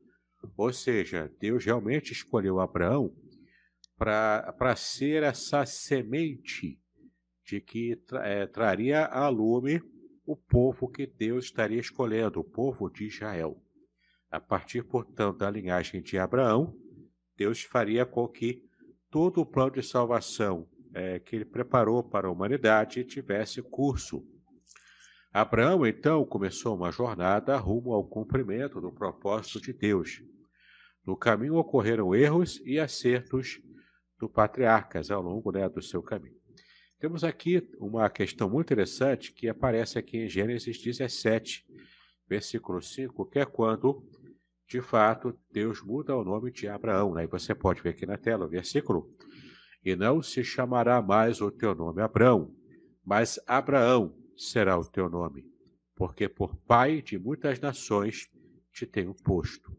ou 0.57 0.73
seja, 0.73 1.29
Deus 1.41 1.65
realmente 1.65 2.13
escolheu 2.13 2.61
Abraão 2.61 3.13
para 3.97 4.77
ser 4.77 5.25
essa 5.25 5.67
semente 5.67 6.81
de 7.49 7.62
que 7.62 7.97
tra, 7.97 8.26
é, 8.26 8.47
traria 8.47 9.07
a 9.07 9.26
lume 9.28 9.83
o 10.26 10.37
povo 10.37 10.87
que 10.87 11.07
Deus 11.07 11.47
estaria 11.47 11.81
escolhendo, 11.81 12.40
o 12.40 12.45
povo 12.45 12.90
de 12.90 13.07
Israel. 13.07 13.57
A 14.31 14.38
partir, 14.38 14.83
portanto, 14.83 15.38
da 15.38 15.50
linhagem 15.50 16.02
de 16.02 16.19
Abraão, 16.19 16.76
Deus 17.35 17.62
faria 17.62 18.05
com 18.05 18.28
que 18.28 18.62
todo 19.11 19.40
o 19.40 19.47
plano 19.47 19.73
de 19.73 19.83
salvação 19.83 20.69
é, 20.93 21.19
que 21.19 21.37
ele 21.37 21.47
preparou 21.47 22.02
para 22.02 22.28
a 22.28 22.31
humanidade 22.31 23.05
tivesse 23.05 23.62
curso. 23.62 24.23
Abraão, 25.33 25.87
então, 25.87 26.26
começou 26.26 26.76
uma 26.76 26.90
jornada 26.90 27.57
rumo 27.57 27.95
ao 27.95 28.07
cumprimento 28.07 28.78
do 28.81 28.93
propósito 28.93 29.62
de 29.62 29.73
Deus. 29.73 30.23
No 31.07 31.17
caminho 31.17 31.55
ocorreram 31.55 32.14
erros 32.14 32.61
e 32.67 32.78
acertos 32.78 33.59
do 34.19 34.28
patriarcas 34.28 35.11
ao 35.11 35.23
longo 35.23 35.50
né, 35.50 35.67
do 35.67 35.81
seu 35.81 36.02
caminho. 36.02 36.38
Temos 36.99 37.23
aqui 37.23 37.62
uma 37.78 38.11
questão 38.11 38.50
muito 38.50 38.67
interessante 38.67 39.33
que 39.33 39.49
aparece 39.49 39.97
aqui 39.97 40.19
em 40.19 40.28
Gênesis 40.28 40.83
17, 40.83 41.64
versículo 42.28 42.83
5, 42.83 43.25
que 43.26 43.38
é 43.38 43.45
quando, 43.47 44.05
de 44.67 44.81
fato, 44.81 45.38
Deus 45.52 45.81
muda 45.81 46.17
o 46.17 46.25
nome 46.25 46.50
de 46.50 46.67
Abraão. 46.67 47.14
Né? 47.14 47.23
E 47.23 47.28
você 47.28 47.55
pode 47.55 47.81
ver 47.83 47.90
aqui 47.90 48.05
na 48.05 48.19
tela 48.19 48.47
o 48.47 48.49
versículo. 48.49 49.14
E 49.85 49.95
não 49.95 50.21
se 50.21 50.43
chamará 50.43 51.00
mais 51.00 51.40
o 51.40 51.52
teu 51.52 51.73
nome 51.73 52.02
Abraão, 52.02 52.52
mas 53.05 53.38
Abraão 53.47 54.12
será 54.37 54.76
o 54.76 54.85
teu 54.85 55.09
nome, 55.09 55.45
porque 55.95 56.28
por 56.28 56.57
pai 56.67 57.00
de 57.00 57.17
muitas 57.17 57.61
nações 57.61 58.28
te 58.73 58.85
tenho 58.85 59.14
posto. 59.14 59.73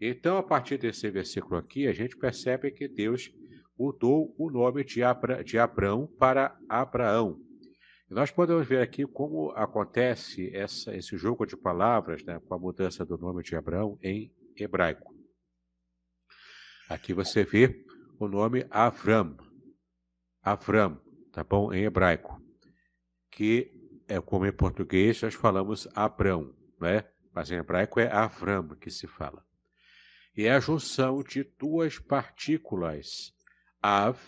Então, 0.00 0.36
a 0.36 0.42
partir 0.42 0.76
desse 0.76 1.08
versículo 1.08 1.56
aqui, 1.56 1.86
a 1.86 1.92
gente 1.92 2.16
percebe 2.16 2.72
que 2.72 2.88
Deus 2.88 3.32
mudou 3.78 4.34
o 4.36 4.50
nome 4.50 4.84
de, 4.84 5.02
Abra, 5.02 5.44
de 5.44 5.58
Abrão 5.58 6.06
para 6.18 6.58
Abraão. 6.68 7.40
E 8.10 8.14
nós 8.14 8.30
podemos 8.30 8.66
ver 8.66 8.80
aqui 8.80 9.06
como 9.06 9.50
acontece 9.52 10.50
essa, 10.54 10.96
esse 10.96 11.16
jogo 11.16 11.46
de 11.46 11.56
palavras 11.56 12.24
né, 12.24 12.40
com 12.40 12.54
a 12.54 12.58
mudança 12.58 13.04
do 13.04 13.16
nome 13.16 13.42
de 13.42 13.54
Abraão 13.54 13.98
em 14.02 14.34
hebraico. 14.56 15.14
Aqui 16.88 17.12
você 17.12 17.44
vê 17.44 17.84
o 18.18 18.26
nome 18.26 18.66
Avram. 18.70 19.36
Avram, 20.42 21.00
tá 21.30 21.44
bom? 21.44 21.72
Em 21.72 21.84
hebraico. 21.84 22.42
Que 23.30 23.70
é 24.08 24.20
como 24.20 24.46
em 24.46 24.52
português 24.52 25.20
nós 25.22 25.34
falamos 25.34 25.86
Abrão, 25.94 26.54
né? 26.80 27.04
Mas 27.32 27.50
em 27.50 27.56
hebraico 27.56 28.00
é 28.00 28.10
Avram 28.10 28.68
que 28.70 28.90
se 28.90 29.06
fala 29.06 29.46
é 30.44 30.52
a 30.52 30.60
junção 30.60 31.22
de 31.22 31.42
duas 31.58 31.98
partículas, 31.98 33.32
Av, 33.82 34.18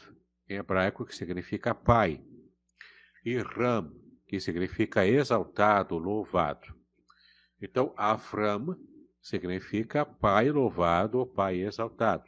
em 0.48 0.56
hebraico, 0.56 1.04
que 1.04 1.14
significa 1.14 1.74
pai, 1.74 2.22
e 3.24 3.38
Ram, 3.38 3.92
que 4.26 4.40
significa 4.40 5.06
exaltado, 5.06 5.98
louvado. 5.98 6.74
Então, 7.60 7.92
Avram 7.96 8.76
significa 9.20 10.06
pai 10.06 10.50
louvado 10.50 11.18
ou 11.18 11.26
pai 11.26 11.60
exaltado. 11.60 12.24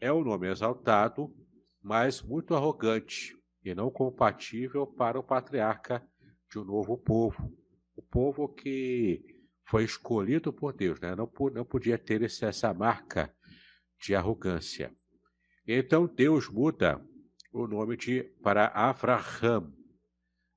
É 0.00 0.12
um 0.12 0.24
nome 0.24 0.48
exaltado, 0.48 1.34
mas 1.82 2.22
muito 2.22 2.54
arrogante 2.54 3.36
e 3.64 3.74
não 3.74 3.90
compatível 3.90 4.86
para 4.86 5.18
o 5.18 5.22
patriarca 5.22 6.02
de 6.50 6.58
um 6.58 6.64
novo 6.64 6.96
povo. 6.96 7.52
O 7.94 8.02
povo 8.02 8.48
que 8.48 9.22
foi 9.64 9.84
escolhido 9.84 10.52
por 10.52 10.72
Deus, 10.72 11.00
né? 11.00 11.14
não, 11.14 11.30
não 11.52 11.64
podia 11.64 11.98
ter 11.98 12.22
essa 12.22 12.74
marca 12.74 13.34
de 14.00 14.14
arrogância. 14.14 14.94
Então 15.66 16.06
Deus 16.06 16.48
muda 16.48 17.00
o 17.52 17.66
nome 17.66 17.96
de 17.96 18.22
para 18.42 18.66
Avraham. 18.68 19.72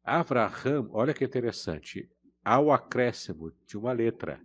Avraham, 0.04 0.90
olha 0.92 1.14
que 1.14 1.24
interessante, 1.24 2.10
ao 2.44 2.72
acréscimo 2.72 3.52
de 3.66 3.78
uma 3.78 3.92
letra, 3.92 4.40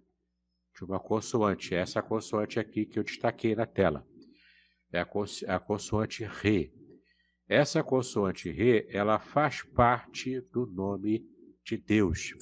de 0.74 0.84
uma 0.84 0.98
consoante, 0.98 1.74
essa 1.74 2.02
consoante 2.02 2.58
aqui 2.58 2.86
que 2.86 2.98
eu 2.98 3.04
destaquei 3.04 3.54
na 3.54 3.66
tela, 3.66 4.06
é 4.92 5.00
a, 5.00 5.04
cons 5.04 5.42
a 5.44 5.58
consoante 5.58 6.24
Re. 6.24 6.72
Essa 7.48 7.82
consoante 7.82 8.50
Re, 8.50 8.86
ela 8.90 9.18
faz 9.18 9.62
parte 9.62 10.40
do 10.40 10.66
nome 10.66 11.26
de 11.64 11.76
Deus 11.76 12.34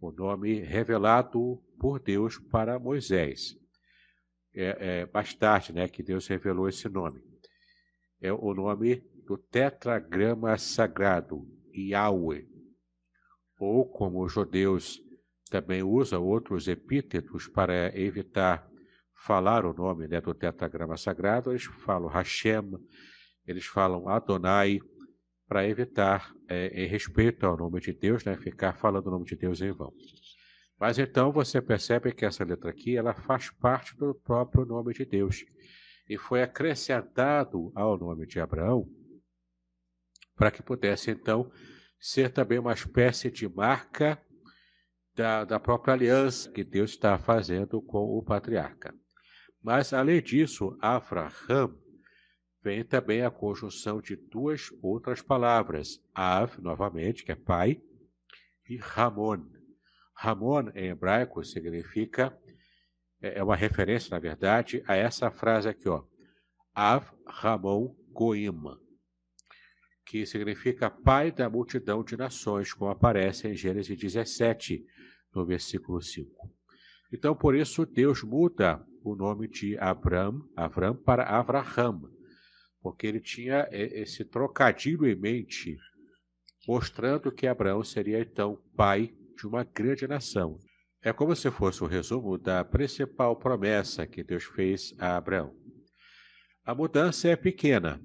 o 0.00 0.10
nome 0.10 0.60
revelado 0.60 1.62
por 1.78 2.00
Deus 2.00 2.38
para 2.38 2.78
Moisés. 2.78 3.56
É, 4.54 5.02
é, 5.02 5.08
mais 5.12 5.34
tarde, 5.34 5.72
né, 5.72 5.88
que 5.88 6.02
Deus 6.02 6.26
revelou 6.26 6.68
esse 6.68 6.88
nome. 6.88 7.22
É 8.20 8.32
o 8.32 8.54
nome 8.54 9.02
do 9.26 9.38
tetragrama 9.38 10.56
sagrado, 10.58 11.46
Yahweh, 11.74 12.46
ou 13.58 13.88
como 13.88 14.24
os 14.24 14.32
judeus 14.32 15.00
também 15.50 15.82
usam 15.82 16.22
outros 16.24 16.68
epítetos 16.68 17.48
para 17.48 17.96
evitar 17.98 18.68
falar 19.14 19.66
o 19.66 19.72
nome 19.72 20.08
né, 20.08 20.20
do 20.20 20.34
tetragrama 20.34 20.96
sagrado, 20.96 21.50
eles 21.50 21.64
falam 21.64 22.08
Hashem, 22.08 22.72
eles 23.46 23.66
falam 23.66 24.08
Adonai, 24.08 24.80
para 25.46 25.66
evitar, 25.66 26.32
é, 26.48 26.84
em 26.84 26.86
respeito 26.86 27.44
ao 27.44 27.56
nome 27.56 27.80
de 27.80 27.92
Deus, 27.92 28.24
né, 28.24 28.36
ficar 28.36 28.72
falando 28.74 29.08
o 29.08 29.10
nome 29.10 29.24
de 29.24 29.34
Deus 29.34 29.60
em 29.60 29.72
vão. 29.72 29.92
Mas 30.78 30.98
então 30.98 31.32
você 31.32 31.60
percebe 31.60 32.12
que 32.12 32.24
essa 32.24 32.44
letra 32.44 32.70
aqui 32.70 32.96
ela 32.96 33.12
faz 33.12 33.50
parte 33.50 33.96
do 33.96 34.14
próprio 34.14 34.64
nome 34.64 34.94
de 34.94 35.04
Deus 35.04 35.44
e 36.10 36.18
foi 36.18 36.42
acrescentado 36.42 37.70
ao 37.72 37.96
nome 37.96 38.26
de 38.26 38.40
Abraão 38.40 38.84
para 40.34 40.50
que 40.50 40.60
pudesse 40.60 41.12
então 41.12 41.52
ser 42.00 42.32
também 42.32 42.58
uma 42.58 42.72
espécie 42.72 43.30
de 43.30 43.48
marca 43.48 44.20
da, 45.14 45.44
da 45.44 45.60
própria 45.60 45.94
aliança 45.94 46.50
que 46.50 46.64
Deus 46.64 46.90
está 46.90 47.16
fazendo 47.16 47.80
com 47.80 48.18
o 48.18 48.24
patriarca. 48.24 48.92
Mas, 49.62 49.92
além 49.92 50.20
disso, 50.20 50.76
Avraham 50.80 51.78
vem 52.60 52.82
também 52.82 53.22
a 53.22 53.30
conjunção 53.30 54.00
de 54.00 54.16
duas 54.16 54.70
outras 54.82 55.22
palavras, 55.22 56.02
Av, 56.12 56.60
novamente, 56.60 57.22
que 57.22 57.30
é 57.30 57.36
pai, 57.36 57.80
e 58.68 58.78
Ramon. 58.78 59.44
Ramon, 60.16 60.70
em 60.74 60.88
hebraico, 60.88 61.44
significa, 61.44 62.36
é, 63.20 63.38
é 63.38 63.44
uma 63.44 63.56
referência, 63.56 64.10
na 64.10 64.18
verdade, 64.18 64.82
a 64.86 64.96
essa 64.96 65.30
frase 65.30 65.68
aqui, 65.68 65.88
ó, 65.88 66.02
Av 66.74 67.06
Ramon 67.26 67.94
Goim, 68.12 68.62
que 70.06 70.26
significa 70.26 70.90
pai 70.90 71.30
da 71.30 71.48
multidão 71.48 72.02
de 72.02 72.16
nações, 72.16 72.72
como 72.72 72.90
aparece 72.90 73.48
em 73.48 73.54
Gênesis 73.54 73.96
17, 73.96 74.84
no 75.34 75.46
versículo 75.46 76.00
5. 76.00 76.50
Então, 77.12 77.34
por 77.34 77.54
isso, 77.54 77.84
Deus 77.86 78.22
muda 78.22 78.84
o 79.02 79.14
nome 79.14 79.48
de 79.48 79.76
Abram, 79.78 80.48
Avram 80.56 80.94
para 80.94 81.24
Avraham, 81.24 82.10
porque 82.80 83.06
ele 83.06 83.20
tinha 83.20 83.68
esse 83.70 84.24
trocadilho 84.24 85.06
em 85.06 85.14
mente, 85.14 85.76
mostrando 86.66 87.32
que 87.32 87.46
Abraão 87.46 87.82
seria 87.82 88.20
então 88.20 88.62
pai 88.76 89.14
de 89.36 89.46
uma 89.46 89.64
grande 89.64 90.06
nação. 90.06 90.58
É 91.02 91.14
como 91.14 91.34
se 91.34 91.50
fosse 91.50 91.82
o 91.82 91.86
um 91.86 91.88
resumo 91.88 92.36
da 92.36 92.62
principal 92.62 93.34
promessa 93.34 94.06
que 94.06 94.22
Deus 94.22 94.44
fez 94.44 94.94
a 94.98 95.16
Abraão. 95.16 95.54
A 96.62 96.74
mudança 96.74 97.28
é 97.28 97.36
pequena, 97.36 97.98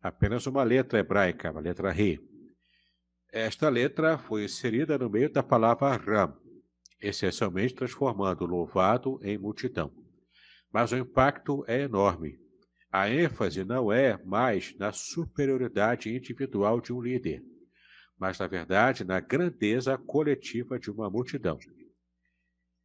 apenas 0.00 0.46
uma 0.46 0.62
letra 0.62 1.00
hebraica, 1.00 1.50
uma 1.50 1.60
letra 1.60 1.90
Re. 1.90 2.20
Esta 3.32 3.68
letra 3.68 4.16
foi 4.16 4.44
inserida 4.44 4.96
no 4.96 5.10
meio 5.10 5.28
da 5.28 5.42
palavra 5.42 5.96
Ram, 5.96 6.36
essencialmente 7.02 7.74
transformando 7.74 8.46
louvado 8.46 9.18
em 9.24 9.36
multidão. 9.36 9.92
Mas 10.72 10.92
o 10.92 10.96
impacto 10.96 11.64
é 11.66 11.80
enorme. 11.80 12.38
A 12.92 13.10
ênfase 13.10 13.64
não 13.64 13.92
é 13.92 14.22
mais 14.24 14.72
na 14.78 14.92
superioridade 14.92 16.14
individual 16.14 16.80
de 16.80 16.92
um 16.92 17.00
líder, 17.00 17.42
mas, 18.16 18.38
na 18.38 18.46
verdade, 18.46 19.04
na 19.04 19.18
grandeza 19.18 19.98
coletiva 19.98 20.78
de 20.78 20.92
uma 20.92 21.10
multidão. 21.10 21.58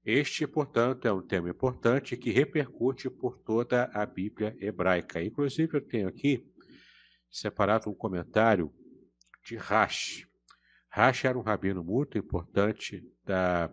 Este, 0.04 0.48
portanto, 0.48 1.08
é 1.08 1.14
um 1.14 1.22
tema 1.22 1.50
importante 1.50 2.18
que 2.18 2.32
repercute 2.32 3.10
por 3.10 3.38
toda 3.38 3.86
a 3.94 4.06
Bíblia 4.06 4.56
hebraica. 4.60 5.24
Inclusive, 5.24 5.78
eu 5.78 5.82
tenho 5.82 6.08
aqui 6.08 6.44
separado 7.30 7.90
um 7.90 7.94
comentário 7.94 8.74
de 9.46 9.56
Rash. 9.56 10.28
Rash 10.90 11.26
era 11.26 11.38
um 11.38 11.42
rabino 11.42 11.84
muito 11.84 12.18
importante 12.18 13.04
da 13.24 13.72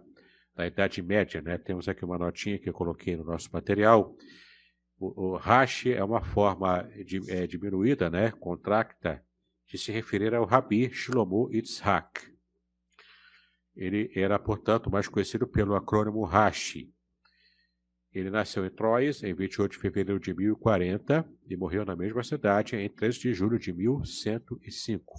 da 0.58 0.66
Idade 0.66 1.00
Média, 1.00 1.40
né? 1.40 1.56
Temos 1.56 1.88
aqui 1.88 2.04
uma 2.04 2.18
notinha 2.18 2.58
que 2.58 2.68
eu 2.68 2.72
coloquei 2.72 3.16
no 3.16 3.22
nosso 3.22 3.48
material. 3.52 4.16
O, 4.98 5.28
o 5.28 5.36
Rashi 5.36 5.92
é 5.92 6.02
uma 6.02 6.20
forma 6.20 6.82
de, 7.06 7.20
é, 7.30 7.46
diminuída, 7.46 8.10
né? 8.10 8.32
Contracta, 8.32 9.24
de 9.68 9.78
se 9.78 9.92
referir 9.92 10.34
ao 10.34 10.44
Rabi 10.44 10.90
Shlomo 10.90 11.48
Yitzhak. 11.52 12.36
Ele 13.78 14.10
era, 14.12 14.36
portanto, 14.40 14.90
mais 14.90 15.06
conhecido 15.06 15.46
pelo 15.46 15.76
acrônimo 15.76 16.24
Rashi. 16.24 16.92
Ele 18.12 18.28
nasceu 18.28 18.66
em 18.66 18.70
Troyes 18.70 19.22
em 19.22 19.32
28 19.32 19.72
de 19.72 19.78
fevereiro 19.78 20.18
de 20.18 20.34
1040 20.34 21.24
e 21.48 21.56
morreu 21.56 21.84
na 21.84 21.94
mesma 21.94 22.24
cidade 22.24 22.74
em 22.74 22.90
13 22.90 23.20
de 23.20 23.32
julho 23.32 23.56
de 23.56 23.72
1105. 23.72 25.14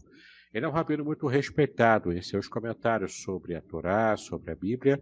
Ele 0.53 0.65
é 0.65 0.67
um 0.67 0.73
rabino 0.73 1.05
muito 1.05 1.25
respeitado 1.25 2.11
em 2.11 2.21
seus 2.21 2.49
comentários 2.49 3.21
sobre 3.23 3.55
a 3.55 3.61
Torá, 3.61 4.17
sobre 4.17 4.51
a 4.51 4.55
Bíblia 4.55 5.01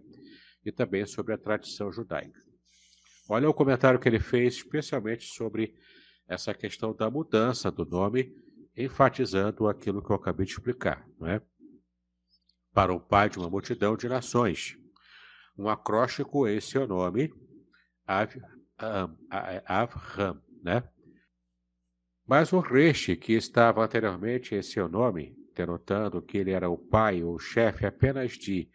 e 0.63 0.71
também 0.71 1.07
sobre 1.07 1.33
a 1.33 1.37
tradição 1.37 1.91
judaica. 1.91 2.39
Olha 3.27 3.49
o 3.49 3.53
comentário 3.53 3.99
que 3.99 4.07
ele 4.07 4.19
fez, 4.19 4.57
especialmente 4.57 5.25
sobre 5.25 5.73
essa 6.27 6.53
questão 6.53 6.93
da 6.93 7.09
mudança 7.09 7.71
do 7.71 7.85
nome, 7.85 8.31
enfatizando 8.75 9.67
aquilo 9.67 10.03
que 10.03 10.11
eu 10.11 10.15
acabei 10.15 10.45
de 10.45 10.51
explicar. 10.51 11.07
Não 11.19 11.27
é? 11.27 11.41
Para 12.73 12.93
um 12.93 12.99
pai 12.99 13.29
de 13.29 13.39
uma 13.39 13.49
multidão 13.49 13.95
de 13.95 14.07
nações. 14.07 14.77
Um 15.57 15.67
acróstico 15.67 16.47
em 16.47 16.61
seu 16.61 16.87
nome, 16.87 17.33
Avram, 19.65 20.41
né? 20.63 20.83
Mas 22.27 22.53
o 22.53 22.59
Reche, 22.59 23.15
que 23.15 23.33
estava 23.33 23.83
anteriormente 23.83 24.53
em 24.53 24.61
seu 24.61 24.87
nome, 24.87 25.35
denotando 25.55 26.21
que 26.21 26.37
ele 26.37 26.51
era 26.51 26.69
o 26.69 26.77
pai 26.77 27.23
ou 27.23 27.39
chefe 27.39 27.85
apenas 27.85 28.33
de 28.33 28.69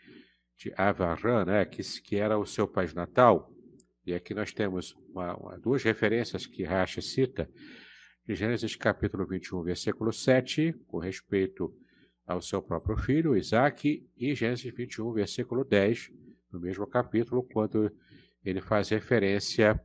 de 0.63 0.73
Avaran, 0.77 1.45
né, 1.45 1.65
que, 1.65 1.83
que 2.03 2.17
era 2.17 2.39
o 2.39 2.47
seu 2.47 2.69
país 2.69 2.95
natal. 2.95 3.53
E 4.07 4.15
aqui 4.15 4.33
nós 4.33 4.53
temos 4.53 4.95
uma, 5.09 5.37
uma, 5.37 5.59
duas 5.59 5.83
referências 5.83 6.47
que 6.47 6.63
Rashi 6.63 7.03
cita, 7.03 7.51
de 8.25 8.35
Gênesis 8.35 8.77
capítulo 8.77 9.27
21, 9.27 9.63
versículo 9.63 10.13
7, 10.13 10.73
com 10.87 10.99
respeito 10.99 11.75
ao 12.27 12.41
seu 12.41 12.63
próprio 12.63 12.97
filho, 12.97 13.37
Isaac, 13.37 14.09
e 14.17 14.35
Gênesis 14.35 14.73
21, 14.75 15.13
versículo 15.13 15.65
10, 15.65 16.11
no 16.53 16.61
mesmo 16.61 16.87
capítulo, 16.87 17.43
quando 17.53 17.91
ele 18.45 18.61
faz 18.61 18.89
referência 18.89 19.81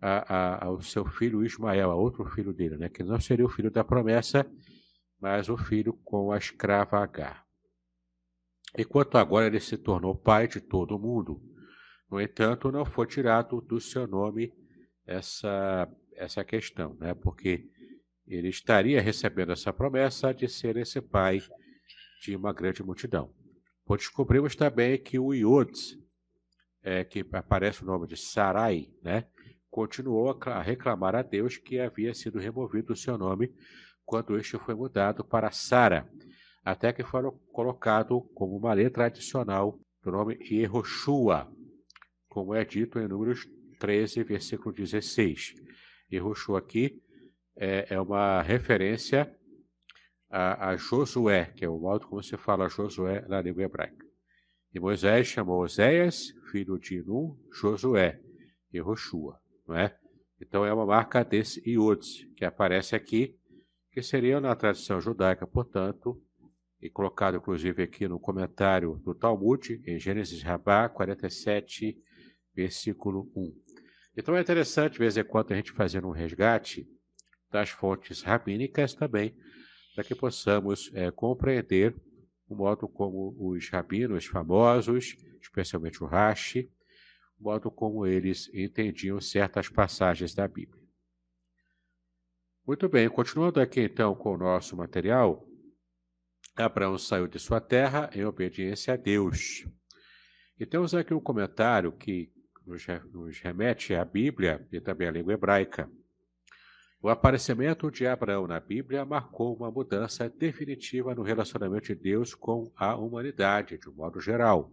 a, 0.00 0.34
a, 0.34 0.64
ao 0.66 0.80
seu 0.82 1.04
filho 1.06 1.44
Ismael, 1.44 1.90
a 1.90 1.94
outro 1.94 2.24
filho 2.26 2.52
dele, 2.52 2.76
né, 2.76 2.88
que 2.88 3.02
não 3.02 3.20
seria 3.20 3.46
o 3.46 3.48
filho 3.48 3.70
da 3.70 3.84
promessa, 3.84 4.44
mas 5.20 5.48
o 5.48 5.56
filho 5.56 5.92
com 6.04 6.32
a 6.32 6.38
escrava 6.38 6.98
Agar 6.98 7.42
enquanto 8.76 9.18
agora 9.18 9.46
ele 9.46 9.60
se 9.60 9.76
tornou 9.76 10.14
pai 10.14 10.48
de 10.48 10.60
todo 10.60 10.98
mundo. 10.98 11.40
No 12.10 12.20
entanto, 12.20 12.70
não 12.70 12.84
foi 12.84 13.06
tirado 13.06 13.60
do 13.60 13.80
seu 13.80 14.06
nome 14.06 14.52
essa, 15.06 15.88
essa 16.14 16.44
questão, 16.44 16.94
né? 16.94 17.14
porque 17.14 17.68
ele 18.26 18.48
estaria 18.48 19.00
recebendo 19.00 19.52
essa 19.52 19.72
promessa 19.72 20.32
de 20.32 20.48
ser 20.48 20.76
esse 20.76 21.00
pai 21.00 21.40
de 22.22 22.36
uma 22.36 22.52
grande 22.52 22.82
multidão. 22.82 23.34
Pois 23.84 24.00
descobrimos 24.00 24.54
também 24.54 24.96
que 24.96 25.18
o 25.18 25.34
Yod, 25.34 25.72
é, 26.82 27.02
que 27.02 27.26
aparece 27.32 27.82
o 27.82 27.86
nome 27.86 28.06
de 28.06 28.16
Sarai, 28.16 28.88
né? 29.02 29.26
continuou 29.68 30.38
a 30.46 30.62
reclamar 30.62 31.16
a 31.16 31.22
Deus 31.22 31.56
que 31.56 31.80
havia 31.80 32.14
sido 32.14 32.38
removido 32.38 32.92
o 32.92 32.96
seu 32.96 33.18
nome 33.18 33.52
quando 34.04 34.36
este 34.36 34.56
foi 34.58 34.74
mudado 34.74 35.24
para 35.24 35.50
Sara 35.50 36.08
até 36.64 36.92
que 36.92 37.02
foi 37.02 37.22
colocado 37.52 38.20
como 38.34 38.56
uma 38.56 38.72
letra 38.72 39.06
adicional 39.06 39.80
do 40.02 40.12
nome 40.12 40.38
Yehoshua, 40.48 41.50
como 42.28 42.54
é 42.54 42.64
dito 42.64 43.00
em 43.00 43.08
Números 43.08 43.48
13, 43.80 44.22
versículo 44.22 44.72
16. 44.72 45.54
Yehoshua 46.12 46.60
aqui 46.60 47.02
é, 47.56 47.94
é 47.94 48.00
uma 48.00 48.42
referência 48.42 49.34
a, 50.32 50.70
a, 50.70 50.76
Josué, 50.76 51.52
que 51.54 51.62
é 51.62 51.68
o 51.68 51.78
modo 51.78 52.08
como 52.08 52.22
se 52.22 52.38
fala 52.38 52.68
Josué 52.68 53.24
na 53.28 53.42
língua 53.42 53.64
hebraica. 53.64 54.06
E 54.74 54.80
Moisés 54.80 55.26
chamou 55.26 55.62
Oséias, 55.62 56.32
filho 56.50 56.78
de 56.78 57.02
Nun, 57.02 57.36
Josué, 57.52 58.18
Yehoshua, 58.72 59.38
não 59.68 59.76
é? 59.76 59.94
Então 60.40 60.64
é 60.64 60.72
uma 60.72 60.86
marca 60.86 61.22
desse 61.22 61.62
Iud, 61.68 62.00
que 62.34 62.46
aparece 62.46 62.96
aqui, 62.96 63.38
que 63.90 64.02
seria 64.02 64.40
na 64.40 64.56
tradição 64.56 64.98
judaica, 65.00 65.46
portanto, 65.46 66.20
e 66.80 66.88
colocado 66.88 67.36
inclusive 67.36 67.82
aqui 67.82 68.08
no 68.08 68.18
comentário 68.18 68.96
do 69.04 69.14
Talmud, 69.14 69.82
em 69.86 69.98
Gênesis 69.98 70.42
Rabá 70.42 70.88
47, 70.88 71.96
versículo 72.54 73.30
1. 73.36 73.54
Então 74.16 74.34
é 74.34 74.40
interessante, 74.40 74.94
de 74.94 74.98
vez 74.98 75.16
em 75.16 75.24
quando, 75.24 75.52
a 75.52 75.56
gente 75.56 75.72
fazer 75.72 76.04
um 76.06 76.10
resgate 76.10 76.88
das 77.50 77.68
fontes 77.68 78.22
rabínicas 78.22 78.94
também, 78.94 79.36
para 79.94 80.04
que 80.04 80.14
possamos 80.14 80.90
é, 80.94 81.10
compreender 81.10 81.94
o 82.48 82.54
modo 82.54 82.88
como 82.88 83.34
os 83.38 83.68
rabinos 83.68 84.26
famosos, 84.26 85.16
especialmente 85.40 86.02
o 86.02 86.06
Rashi, 86.06 86.70
o 87.38 87.44
modo 87.44 87.70
como 87.70 88.06
eles 88.06 88.50
entendiam 88.54 89.20
certas 89.20 89.68
passagens 89.68 90.34
da 90.34 90.46
Bíblia. 90.46 90.82
Muito 92.66 92.88
bem, 92.88 93.08
continuando 93.08 93.60
aqui 93.60 93.80
então 93.80 94.14
com 94.14 94.34
o 94.34 94.38
nosso 94.38 94.76
material, 94.76 95.46
Abraão 96.54 96.98
saiu 96.98 97.26
de 97.26 97.38
sua 97.38 97.60
terra 97.60 98.10
em 98.14 98.24
obediência 98.24 98.94
a 98.94 98.96
Deus. 98.96 99.66
E 100.58 100.66
temos 100.66 100.94
aqui 100.94 101.12
um 101.12 101.20
comentário 101.20 101.90
que 101.92 102.30
nos 102.64 103.40
remete 103.40 103.94
à 103.94 104.04
Bíblia 104.04 104.66
e 104.70 104.80
também 104.80 105.08
à 105.08 105.10
língua 105.10 105.32
hebraica. 105.32 105.90
O 107.04 107.08
aparecimento 107.08 107.90
de 107.90 108.06
Abraão 108.06 108.46
na 108.46 108.60
Bíblia 108.60 109.04
marcou 109.04 109.56
uma 109.56 109.72
mudança 109.72 110.28
definitiva 110.28 111.12
no 111.16 111.22
relacionamento 111.24 111.86
de 111.86 111.96
Deus 111.96 112.32
com 112.32 112.72
a 112.76 112.94
humanidade, 112.94 113.76
de 113.76 113.90
um 113.90 113.92
modo 113.92 114.20
geral. 114.20 114.72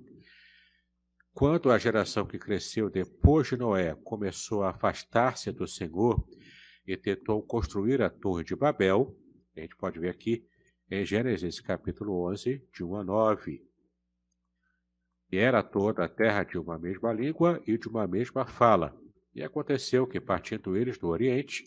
Quando 1.33 1.71
a 1.71 1.79
geração 1.79 2.27
que 2.27 2.37
cresceu 2.37 2.87
depois 2.87 3.47
de 3.47 3.57
Noé 3.57 3.95
começou 4.03 4.61
a 4.61 4.69
afastar-se 4.69 5.51
do 5.51 5.67
Senhor 5.67 6.23
e 6.85 6.95
tentou 6.95 7.41
construir 7.41 7.99
a 8.03 8.11
Torre 8.11 8.43
de 8.43 8.55
Babel, 8.55 9.17
a 9.57 9.61
gente 9.61 9.75
pode 9.75 9.99
ver 9.99 10.09
aqui 10.09 10.45
em 10.91 11.03
Gênesis 11.03 11.59
capítulo 11.59 12.29
11, 12.29 12.63
de 12.71 12.83
1 12.83 12.95
a 12.95 13.03
9. 13.03 13.67
E 15.31 15.37
era 15.39 15.63
toda 15.63 16.05
a 16.05 16.07
terra 16.07 16.43
de 16.43 16.59
uma 16.59 16.77
mesma 16.77 17.11
língua 17.11 17.59
e 17.65 17.75
de 17.75 17.87
uma 17.87 18.05
mesma 18.05 18.45
fala. 18.45 18.95
E 19.33 19.41
aconteceu 19.41 20.05
que, 20.05 20.19
partindo 20.19 20.77
eles 20.77 20.99
do 20.99 21.07
Oriente, 21.07 21.63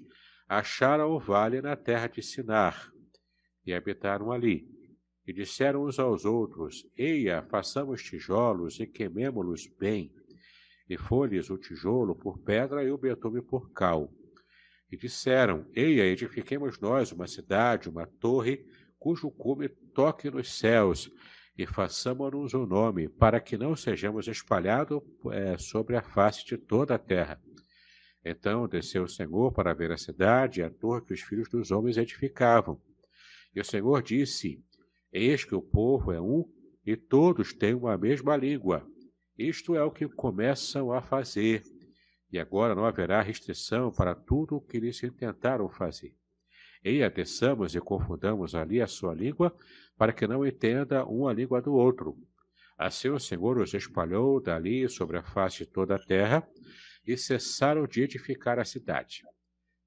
acharam 0.53 1.11
o 1.13 1.19
vale 1.19 1.63
na 1.63 1.75
terra 1.75 2.07
de 2.07 2.23
Sinar, 2.23 2.93
e 3.65 3.73
habitaram 3.73 4.31
ali. 4.31 4.69
E 5.27 5.33
disseram 5.33 5.85
uns 5.85 5.99
aos 5.99 6.25
outros: 6.25 6.87
Eia, 6.97 7.43
façamos 7.51 8.03
tijolos 8.03 8.79
e 8.79 8.87
queimemo-los 8.87 9.67
bem. 9.79 10.13
E 10.89 10.99
foi-lhes 10.99 11.49
o 11.49 11.57
tijolo 11.57 12.15
por 12.15 12.39
pedra 12.39 12.85
e 12.85 12.91
o 12.91 12.99
betume 12.99 13.41
por 13.41 13.73
cal. 13.73 14.13
E 14.91 14.97
disseram: 14.97 15.65
Eia, 15.75 16.05
edifiquemos 16.05 16.79
nós 16.79 17.13
uma 17.13 17.27
cidade, 17.27 17.89
uma 17.89 18.07
torre, 18.07 18.67
cujo 18.99 19.31
cume 19.31 19.69
toque 19.95 20.31
nos 20.31 20.59
céus, 20.59 21.11
e 21.57 21.67
façamos-nos 21.67 22.53
um 22.53 22.67
nome, 22.67 23.09
para 23.09 23.41
que 23.41 23.57
não 23.57 23.75
sejamos 23.75 24.29
espalhados 24.29 25.01
é, 25.31 25.57
sobre 25.57 25.97
a 25.97 26.03
face 26.03 26.45
de 26.45 26.59
toda 26.59 26.97
a 26.97 26.99
terra. 26.99 27.41
Então 28.25 28.69
desceu 28.69 29.05
o 29.05 29.09
Senhor 29.09 29.53
para 29.53 29.75
ver 29.75 29.91
a 29.91 29.97
cidade 29.97 30.61
e 30.61 30.63
a 30.63 30.71
torre 30.71 31.03
que 31.03 31.13
os 31.13 31.21
filhos 31.21 31.49
dos 31.49 31.71
homens 31.71 31.97
edificavam. 31.97 32.81
E 33.55 33.61
o 33.61 33.65
Senhor 33.65 34.03
disse: 34.03 34.63
Eis 35.13 35.45
que 35.45 35.55
o 35.55 35.63
povo 35.63 36.13
é 36.13 36.21
um 36.21 36.45
e 36.87 36.97
todos 36.97 37.53
têm 37.53 37.75
uma 37.75 37.97
mesma 37.99 38.37
língua. 38.37 38.87
Isto 39.37 39.75
é 39.75 39.83
o 39.83 39.91
que 39.91 40.09
começam 40.09 40.93
a 40.93 41.01
fazer. 41.03 41.63
E 42.31 42.39
agora 42.39 42.75
não 42.75 42.85
haverá 42.85 43.21
restrição 43.21 43.91
para 43.93 44.15
tudo 44.15 44.57
o 44.57 44.61
que 44.61 44.77
eles 44.77 45.01
tentaram 45.19 45.69
fazer. 45.69 46.15
Eia, 46.85 47.11
desçamos 47.11 47.75
e 47.75 47.81
confundamos 47.81 48.55
ali 48.55 48.81
a 48.81 48.87
sua 48.87 49.15
língua, 49.15 49.55
para 49.97 50.13
que 50.13 50.27
não 50.27 50.45
entenda 50.45 51.07
um 51.07 51.29
a 51.29 51.33
língua 51.33 51.61
do 51.61 51.75
outro. 51.75 52.17
Assim 52.77 53.09
o 53.09 53.21
Senhor 53.21 53.59
os 53.59 53.73
espalhou 53.75 54.41
dali 54.41 54.89
sobre 54.89 55.19
a 55.19 55.23
face 55.23 55.59
de 55.59 55.67
toda 55.67 55.95
a 55.95 55.99
terra, 55.99 56.47
e 57.07 57.17
cessaram 57.17 57.87
de 57.87 58.03
edificar 58.03 58.59
a 58.59 58.65
cidade. 58.65 59.23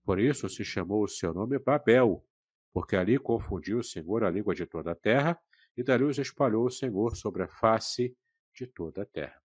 Por 0.03 0.19
isso 0.19 0.47
se 0.49 0.63
chamou 0.63 1.03
o 1.03 1.07
seu 1.07 1.33
nome 1.33 1.57
Babel, 1.57 2.25
porque 2.73 2.95
ali 2.95 3.17
confundiu 3.17 3.79
o 3.79 3.83
Senhor 3.83 4.23
a 4.23 4.29
língua 4.29 4.53
de 4.53 4.65
toda 4.65 4.91
a 4.91 4.95
terra, 4.95 5.39
e 5.75 5.83
dali 5.83 6.03
os 6.03 6.17
espalhou 6.17 6.65
o 6.65 6.71
Senhor 6.71 7.15
sobre 7.15 7.43
a 7.43 7.47
face 7.47 8.15
de 8.53 8.67
toda 8.67 9.01
a 9.01 9.05
terra. 9.05 9.41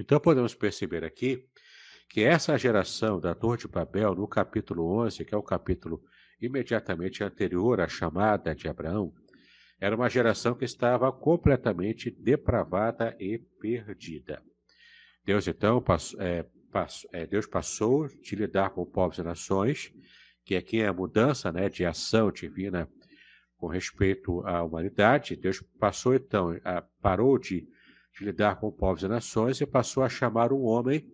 Então 0.00 0.20
podemos 0.20 0.54
perceber 0.54 1.04
aqui 1.04 1.48
que 2.08 2.22
essa 2.22 2.56
geração 2.56 3.18
da 3.18 3.34
Torre 3.34 3.58
de 3.58 3.68
Babel, 3.68 4.14
no 4.14 4.28
capítulo 4.28 4.86
11, 5.04 5.24
que 5.24 5.34
é 5.34 5.38
o 5.38 5.42
capítulo 5.42 6.02
imediatamente 6.40 7.24
anterior 7.24 7.80
à 7.80 7.88
chamada 7.88 8.54
de 8.54 8.68
Abraão, 8.68 9.12
era 9.80 9.96
uma 9.96 10.08
geração 10.08 10.54
que 10.54 10.64
estava 10.64 11.12
completamente 11.12 12.10
depravada 12.10 13.16
e 13.18 13.38
perdida. 13.38 14.42
Deus 15.24 15.48
então 15.48 15.80
passou, 15.80 16.20
é, 16.20 16.44
passou, 16.70 17.10
é, 17.12 17.26
Deus 17.26 17.46
passou 17.46 18.08
de 18.08 18.36
lidar 18.36 18.70
com 18.70 18.84
povos 18.84 19.18
e 19.18 19.22
nações, 19.22 19.92
que 20.44 20.54
aqui 20.54 20.80
é 20.80 20.88
a 20.88 20.92
mudança 20.92 21.50
né, 21.50 21.68
de 21.68 21.84
ação 21.84 22.30
divina 22.30 22.88
com 23.56 23.66
respeito 23.66 24.46
à 24.46 24.62
humanidade. 24.62 25.36
Deus 25.36 25.62
passou 25.78 26.14
então, 26.14 26.58
a, 26.64 26.82
parou 27.00 27.38
de, 27.38 27.66
de 28.12 28.24
lidar 28.24 28.56
com 28.56 28.70
povos 28.70 29.02
e 29.02 29.08
nações 29.08 29.60
e 29.60 29.66
passou 29.66 30.02
a 30.02 30.08
chamar 30.08 30.52
um 30.52 30.62
homem, 30.62 31.08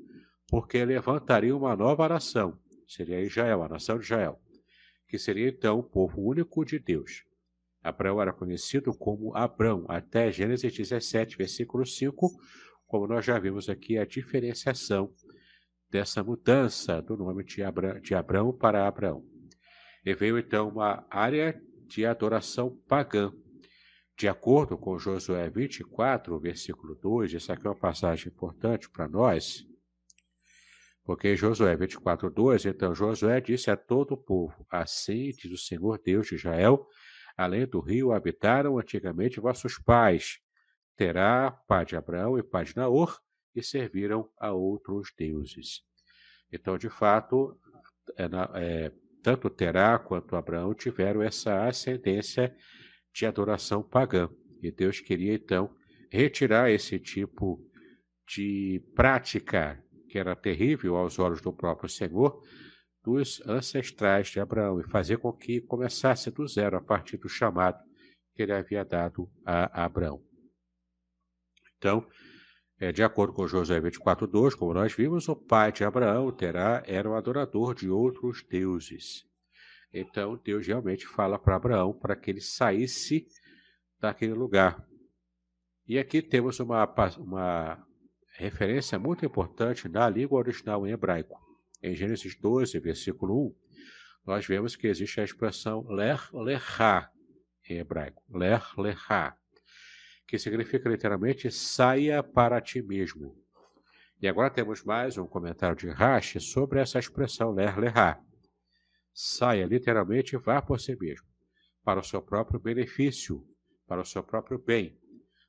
porque 0.49 0.85
levantaria 0.85 1.57
uma 1.57 1.77
nova 1.77 2.09
nação, 2.09 2.59
seria 2.89 3.21
Israel, 3.21 3.63
a 3.63 3.69
nação 3.69 3.97
de 3.97 4.05
Israel, 4.05 4.41
que 5.07 5.17
seria 5.17 5.49
então 5.49 5.79
o 5.79 5.85
povo 5.85 6.21
único 6.21 6.65
de 6.65 6.81
Deus. 6.81 7.25
Abraão 7.83 8.21
era 8.21 8.33
conhecido 8.33 8.93
como 8.93 9.35
Abrão, 9.37 9.85
até 9.89 10.31
Gênesis 10.33 10.75
17, 10.75 11.37
versículo 11.37 11.87
5, 11.87 12.31
como 12.91 13.07
nós 13.07 13.25
já 13.25 13.39
vimos 13.39 13.69
aqui, 13.71 13.97
a 13.97 14.05
diferenciação 14.05 15.15
dessa 15.89 16.25
mudança 16.25 17.01
do 17.01 17.17
nome 17.17 17.45
de, 17.45 17.63
Abra, 17.63 18.01
de 18.01 18.17
Abraão 18.17 18.53
para 18.53 18.87
Abraão. 18.87 19.25
E 20.05 20.13
veio 20.13 20.37
então 20.37 20.69
uma 20.69 21.07
área 21.09 21.61
de 21.87 22.05
adoração 22.05 22.77
pagã. 22.89 23.33
De 24.19 24.27
acordo 24.27 24.77
com 24.77 24.99
Josué 24.99 25.49
24, 25.49 26.39
versículo 26.41 26.97
2, 26.97 27.33
essa 27.33 27.53
aqui 27.53 27.65
é 27.65 27.71
uma 27.71 27.79
passagem 27.79 28.27
importante 28.27 28.91
para 28.91 29.09
nós, 29.09 29.65
porque 31.05 31.37
Josué 31.37 31.77
24, 31.77 32.29
2, 32.29 32.67
então 32.67 32.93
Josué 32.93 33.41
disse 33.41 33.71
a 33.71 33.77
todo 33.77 34.13
o 34.13 34.17
povo: 34.17 34.67
Assim 34.69 35.31
diz 35.31 35.51
o 35.53 35.57
Senhor 35.57 36.01
Deus 36.05 36.27
de 36.27 36.35
Israel, 36.35 36.87
além 37.37 37.67
do 37.67 37.81
rio 37.81 38.13
habitaram 38.13 38.79
antigamente 38.79 39.41
vossos 39.41 39.79
pais, 39.79 40.41
Terá, 41.01 41.51
pai 41.67 41.87
de 41.87 41.97
Abraão 41.97 42.39
e 42.39 42.43
pai 42.43 42.63
de 42.63 42.77
Naor, 42.77 43.19
e 43.55 43.63
serviram 43.63 44.29
a 44.39 44.53
outros 44.53 45.11
deuses. 45.17 45.81
Então, 46.53 46.77
de 46.77 46.91
fato, 46.91 47.59
é, 48.19 48.27
é, 48.57 48.93
tanto 49.23 49.49
Terá 49.49 49.99
quanto 49.99 50.37
Abraão 50.37 50.75
tiveram 50.75 51.23
essa 51.23 51.67
ascendência 51.67 52.55
de 53.15 53.25
adoração 53.25 53.83
pagã. 53.83 54.29
E 54.63 54.71
Deus 54.71 55.01
queria, 55.01 55.33
então, 55.33 55.75
retirar 56.13 56.71
esse 56.71 56.99
tipo 56.99 57.67
de 58.29 58.85
prática, 58.95 59.83
que 60.07 60.19
era 60.19 60.37
terrível 60.37 60.97
aos 60.97 61.19
olhos 61.19 61.41
do 61.41 61.51
próprio 61.51 61.89
Senhor, 61.89 62.43
dos 63.03 63.41
ancestrais 63.47 64.29
de 64.29 64.39
Abraão 64.39 64.79
e 64.79 64.85
fazer 64.85 65.17
com 65.17 65.33
que 65.33 65.63
começasse 65.63 66.31
do 66.31 66.47
zero 66.47 66.77
a 66.77 66.83
partir 66.83 67.17
do 67.17 67.27
chamado 67.27 67.83
que 68.35 68.43
ele 68.43 68.53
havia 68.53 68.85
dado 68.85 69.31
a 69.47 69.83
Abraão. 69.83 70.30
Então, 71.81 72.07
é, 72.79 72.93
de 72.93 73.03
acordo 73.03 73.33
com 73.33 73.49
Josué 73.49 73.81
24:2, 73.81 74.55
como 74.55 74.75
nós 74.75 74.93
vimos, 74.93 75.29
o 75.29 75.35
pai 75.35 75.73
de 75.73 75.83
Abraão, 75.83 76.31
Terá, 76.31 76.83
era 76.87 77.09
um 77.09 77.15
adorador 77.15 77.75
de 77.75 77.89
outros 77.89 78.43
deuses. 78.43 79.25
Então, 79.93 80.39
Deus 80.45 80.67
realmente 80.67 81.07
fala 81.07 81.39
para 81.39 81.57
Abraão 81.57 81.95
para 81.95 82.15
que 82.15 82.31
ele 82.31 82.41
saísse 82.43 83.27
daquele 83.99 84.35
lugar. 84.35 84.87
E 85.87 85.99
aqui 85.99 86.21
temos 86.21 86.61
uma, 86.61 86.85
uma 87.19 87.83
referência 88.37 88.99
muito 88.99 89.25
importante 89.25 89.89
na 89.89 90.09
língua 90.09 90.39
original 90.39 90.87
em 90.87 90.93
hebraico. 90.93 91.41
Em 91.83 91.95
Gênesis 91.95 92.39
12, 92.39 92.79
versículo 92.79 93.47
1, 93.47 93.55
nós 94.27 94.47
vemos 94.47 94.77
que 94.77 94.87
existe 94.87 95.19
a 95.19 95.25
expressão 95.25 95.87
ler 95.89 96.21
lecha 96.35 97.11
em 97.69 97.79
hebraico. 97.79 98.23
Ler 98.29 98.63
lecha 98.77 99.35
que 100.31 100.39
significa 100.39 100.89
literalmente 100.89 101.51
saia 101.51 102.23
para 102.23 102.61
ti 102.61 102.81
mesmo. 102.81 103.37
E 104.23 104.29
agora 104.29 104.49
temos 104.49 104.85
mais 104.85 105.19
um 105.19 105.27
comentário 105.27 105.75
de 105.75 105.89
Rashi 105.91 106.39
sobre 106.39 106.79
essa 106.79 107.01
expressão 107.01 107.51
ler 107.51 107.77
lerá. 107.77 108.23
Saia 109.13 109.67
literalmente 109.67 110.37
vá 110.37 110.63
por 110.63 110.79
si 110.79 110.95
mesmo, 110.95 111.27
para 111.83 111.99
o 111.99 112.05
seu 112.05 112.23
próprio 112.23 112.61
benefício, 112.61 113.45
para 113.89 114.03
o 114.03 114.05
seu 114.05 114.23
próprio 114.23 114.57
bem. 114.57 114.97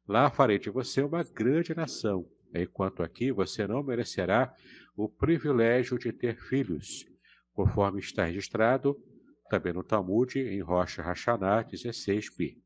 Lá 0.07 0.31
farei 0.31 0.57
de 0.57 0.71
você 0.71 1.03
uma 1.03 1.23
grande 1.23 1.75
nação, 1.75 2.27
enquanto 2.51 3.03
aqui 3.03 3.31
você 3.31 3.67
não 3.67 3.83
merecerá 3.83 4.51
o 4.95 5.07
privilégio 5.07 5.99
de 5.99 6.11
ter 6.11 6.41
filhos, 6.41 7.05
conforme 7.53 7.99
está 7.99 8.25
registrado 8.25 8.99
também 9.47 9.73
no 9.73 9.83
Talmud 9.83 10.39
em 10.39 10.59
Rocha 10.59 11.03
Hashanah 11.03 11.65
16b. 11.65 12.57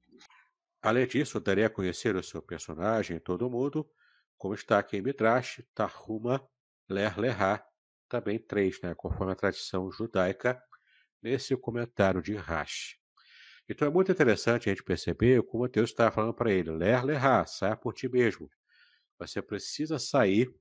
Além 0.86 1.08
disso, 1.08 1.39
darei 1.39 1.63
a 1.65 1.69
conhecer 1.69 2.15
o 2.15 2.21
seu 2.21 2.43
personagem 2.43 3.17
em 3.17 3.19
todo 3.19 3.50
mundo, 3.50 3.89
como 4.38 4.54
está 4.54 4.78
aqui 4.78 4.98
em 4.98 5.02
Midrash, 5.02 5.63
Tahuma 5.74 6.48
Ler 6.88 7.17
Lerá, 7.19 7.65
também 8.08 8.38
três, 8.38 8.80
né, 8.84 8.93
conforme 8.93 9.34
a 9.34 9.36
tradição 9.36 9.91
judaica, 9.91 10.62
nesse 11.24 11.58
comentário 11.58 12.21
de 12.21 12.36
Rash. 12.36 13.00
Então 13.67 13.88
é 13.88 13.91
muito 13.91 14.12
interessante 14.12 14.69
a 14.69 14.74
gente 14.74 14.84
perceber 14.84 15.41
como 15.48 15.67
Deus 15.67 15.89
está 15.89 16.12
falando 16.12 16.36
para 16.36 16.52
ele: 16.52 16.69
Ler 16.69 17.04
Lerá, 17.04 17.43
saia 17.48 17.76
por 17.76 17.95
ti 17.95 18.08
mesmo. 18.08 18.48
Você 19.17 19.41
precisa 19.41 19.98
sair 19.98 20.54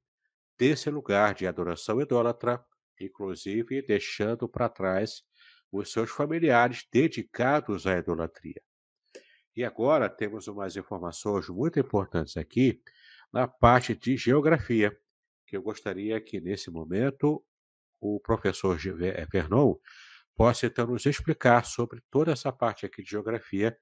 desse 0.59 0.89
lugar 0.89 1.35
de 1.35 1.47
adoração 1.47 2.01
idólatra, 2.01 2.65
inclusive 2.99 3.83
deixando 3.83 4.49
para 4.49 4.71
trás 4.71 5.23
os 5.71 5.93
seus 5.93 6.09
familiares 6.11 6.89
dedicados 6.91 7.87
à 7.87 7.99
idolatria. 7.99 8.63
E 9.57 9.64
agora 9.64 10.09
temos 10.09 10.49
umas 10.49 10.77
informações 10.77 11.49
muito 11.49 11.79
importantes 11.79 12.37
aqui 12.37 12.83
na 13.33 13.47
parte 13.47 13.95
de 13.95 14.17
geografia, 14.17 14.97
que 15.47 15.57
eu 15.57 15.62
gostaria 15.62 16.21
que 16.21 16.40
nesse 16.40 16.71
momento 16.71 17.45
o 18.01 18.21
professor 18.21 18.79
eh, 19.03 19.27
Vernon 19.31 19.77
possa 20.37 20.67
então 20.67 20.87
nos 20.87 21.07
explicar 21.07 21.64
sobre 21.64 22.03
toda 22.11 22.33
essa 22.33 22.53
parte 22.53 22.85
aqui 22.85 23.03
de 23.03 23.11
geografia, 23.11 23.77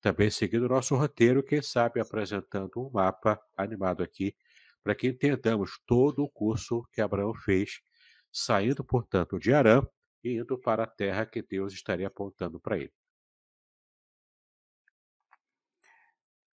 também 0.00 0.30
seguindo 0.30 0.66
o 0.66 0.68
nosso 0.68 0.94
roteiro, 0.94 1.42
quem 1.42 1.60
sabe 1.60 2.00
apresentando 2.00 2.72
um 2.76 2.90
mapa 2.90 3.40
animado 3.56 4.02
aqui, 4.02 4.34
para 4.82 4.94
que 4.94 5.08
entendamos 5.08 5.80
todo 5.86 6.22
o 6.22 6.30
curso 6.30 6.86
que 6.92 7.00
Abraão 7.00 7.34
fez, 7.34 7.80
saindo, 8.32 8.84
portanto, 8.84 9.38
de 9.38 9.52
Arã 9.52 9.82
e 10.22 10.36
indo 10.38 10.58
para 10.58 10.84
a 10.84 10.86
terra 10.86 11.26
que 11.26 11.42
Deus 11.42 11.72
estaria 11.72 12.06
apontando 12.06 12.60
para 12.60 12.78
ele. 12.78 12.97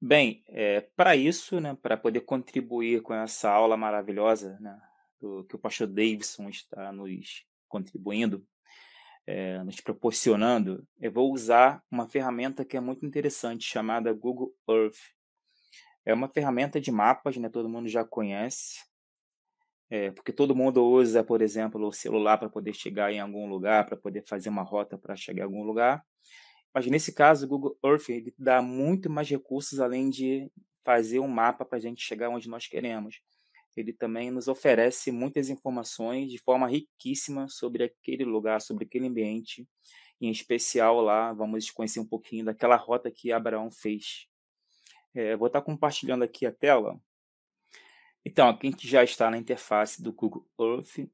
Bem, 0.06 0.44
é, 0.48 0.82
para 0.94 1.16
isso, 1.16 1.58
né, 1.60 1.74
para 1.80 1.96
poder 1.96 2.20
contribuir 2.20 3.00
com 3.00 3.14
essa 3.14 3.50
aula 3.50 3.74
maravilhosa 3.74 4.58
né, 4.60 4.78
do, 5.18 5.44
que 5.44 5.56
o 5.56 5.58
pastor 5.58 5.86
Davidson 5.86 6.50
está 6.50 6.92
nos 6.92 7.46
contribuindo, 7.66 8.46
é, 9.26 9.64
nos 9.64 9.80
proporcionando, 9.80 10.86
eu 11.00 11.10
vou 11.10 11.32
usar 11.32 11.82
uma 11.90 12.06
ferramenta 12.06 12.66
que 12.66 12.76
é 12.76 12.80
muito 12.80 13.06
interessante, 13.06 13.64
chamada 13.64 14.12
Google 14.12 14.54
Earth. 14.68 14.98
É 16.04 16.12
uma 16.12 16.28
ferramenta 16.28 16.78
de 16.78 16.92
mapas, 16.92 17.38
né, 17.38 17.48
todo 17.48 17.66
mundo 17.66 17.88
já 17.88 18.04
conhece, 18.04 18.80
é, 19.88 20.10
porque 20.10 20.34
todo 20.34 20.54
mundo 20.54 20.84
usa, 20.84 21.24
por 21.24 21.40
exemplo, 21.40 21.82
o 21.82 21.90
celular 21.90 22.36
para 22.36 22.50
poder 22.50 22.74
chegar 22.74 23.10
em 23.10 23.20
algum 23.20 23.48
lugar, 23.48 23.86
para 23.86 23.96
poder 23.96 24.22
fazer 24.26 24.50
uma 24.50 24.64
rota 24.64 24.98
para 24.98 25.16
chegar 25.16 25.44
em 25.44 25.46
algum 25.46 25.62
lugar. 25.62 26.04
Mas 26.74 26.86
nesse 26.86 27.12
caso, 27.12 27.46
o 27.46 27.48
Google 27.48 27.78
Earth 27.84 28.08
ele 28.08 28.34
dá 28.36 28.60
muito 28.60 29.08
mais 29.08 29.28
recursos 29.28 29.78
além 29.78 30.10
de 30.10 30.50
fazer 30.82 31.20
um 31.20 31.28
mapa 31.28 31.64
para 31.64 31.78
a 31.78 31.80
gente 31.80 32.02
chegar 32.02 32.28
onde 32.28 32.48
nós 32.48 32.66
queremos. 32.66 33.20
Ele 33.76 33.92
também 33.92 34.30
nos 34.30 34.48
oferece 34.48 35.12
muitas 35.12 35.48
informações 35.48 36.30
de 36.30 36.38
forma 36.38 36.66
riquíssima 36.66 37.48
sobre 37.48 37.84
aquele 37.84 38.24
lugar, 38.24 38.60
sobre 38.60 38.84
aquele 38.84 39.06
ambiente. 39.06 39.66
Em 40.20 40.30
especial 40.30 41.00
lá, 41.00 41.32
vamos 41.32 41.70
conhecer 41.70 42.00
um 42.00 42.06
pouquinho 42.06 42.44
daquela 42.44 42.76
rota 42.76 43.10
que 43.10 43.32
Abraão 43.32 43.70
fez. 43.70 44.28
É, 45.14 45.36
vou 45.36 45.46
estar 45.46 45.62
compartilhando 45.62 46.24
aqui 46.24 46.44
a 46.44 46.52
tela. 46.52 47.00
Então, 48.24 48.48
aqui 48.48 48.66
a 48.66 48.70
gente 48.70 48.88
já 48.88 49.04
está 49.04 49.30
na 49.30 49.38
interface 49.38 50.02
do 50.02 50.12
Google 50.12 50.46
Earth 50.58 51.08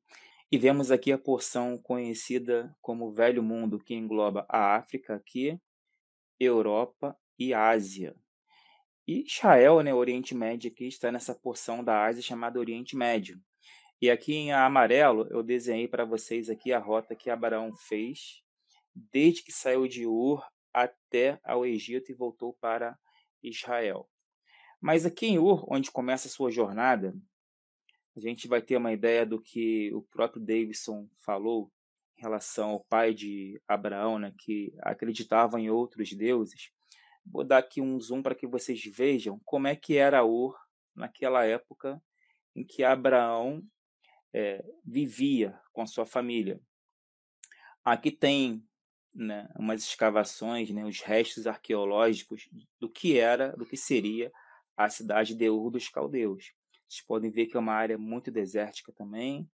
e 0.52 0.58
vemos 0.58 0.90
aqui 0.90 1.12
a 1.12 1.18
porção 1.18 1.78
conhecida 1.78 2.76
como 2.82 3.12
Velho 3.12 3.42
Mundo, 3.42 3.78
que 3.78 3.94
engloba 3.94 4.44
a 4.48 4.74
África 4.74 5.14
aqui, 5.14 5.60
Europa 6.40 7.16
e 7.38 7.54
Ásia. 7.54 8.16
E 9.06 9.24
Israel, 9.24 9.80
né, 9.80 9.94
Oriente 9.94 10.34
Médio, 10.34 10.70
aqui 10.70 10.88
está 10.88 11.12
nessa 11.12 11.34
porção 11.34 11.84
da 11.84 12.04
Ásia 12.04 12.22
chamada 12.22 12.58
Oriente 12.58 12.96
Médio. 12.96 13.40
E 14.02 14.10
aqui 14.10 14.34
em 14.34 14.52
amarelo 14.52 15.28
eu 15.30 15.42
desenhei 15.42 15.86
para 15.86 16.04
vocês 16.04 16.50
aqui 16.50 16.72
a 16.72 16.78
rota 16.78 17.14
que 17.14 17.30
Abraão 17.30 17.72
fez, 17.72 18.42
desde 18.94 19.44
que 19.44 19.52
saiu 19.52 19.86
de 19.86 20.06
Ur 20.06 20.44
até 20.72 21.38
ao 21.44 21.64
Egito 21.64 22.10
e 22.10 22.14
voltou 22.14 22.54
para 22.60 22.98
Israel. 23.42 24.08
Mas 24.80 25.06
aqui 25.06 25.26
em 25.26 25.38
Ur, 25.38 25.64
onde 25.68 25.90
começa 25.90 26.26
a 26.26 26.30
sua 26.30 26.50
jornada, 26.50 27.14
a 28.16 28.20
gente 28.20 28.48
vai 28.48 28.60
ter 28.60 28.76
uma 28.76 28.92
ideia 28.92 29.24
do 29.24 29.40
que 29.40 29.92
o 29.94 30.02
próprio 30.02 30.42
Davidson 30.42 31.08
falou 31.24 31.70
em 32.18 32.20
relação 32.20 32.70
ao 32.70 32.84
pai 32.84 33.14
de 33.14 33.60
Abraão, 33.66 34.18
né, 34.18 34.34
que 34.38 34.74
acreditava 34.80 35.60
em 35.60 35.70
outros 35.70 36.12
deuses. 36.12 36.70
Vou 37.24 37.44
dar 37.44 37.58
aqui 37.58 37.80
um 37.80 38.00
zoom 38.00 38.22
para 38.22 38.34
que 38.34 38.46
vocês 38.46 38.82
vejam 38.84 39.40
como 39.44 39.68
é 39.68 39.76
que 39.76 39.96
era 39.96 40.24
Ur 40.24 40.56
naquela 40.94 41.44
época 41.44 42.02
em 42.54 42.64
que 42.64 42.82
Abraão 42.82 43.62
é, 44.32 44.64
vivia 44.84 45.58
com 45.72 45.82
a 45.82 45.86
sua 45.86 46.04
família. 46.04 46.60
Aqui 47.84 48.10
tem 48.10 48.64
né, 49.14 49.48
umas 49.56 49.82
escavações, 49.82 50.70
né, 50.70 50.84
os 50.84 51.00
restos 51.00 51.46
arqueológicos 51.46 52.48
do 52.78 52.90
que 52.90 53.18
era, 53.18 53.56
do 53.56 53.64
que 53.64 53.76
seria 53.76 54.32
a 54.76 54.88
cidade 54.88 55.34
de 55.34 55.48
Ur 55.48 55.70
dos 55.70 55.88
Caldeus. 55.88 56.52
Vocês 56.90 57.06
podem 57.06 57.30
ver 57.30 57.46
que 57.46 57.56
é 57.56 57.60
uma 57.60 57.72
área 57.72 57.96
muito 57.96 58.32
desértica 58.32 58.92
também. 58.92 59.48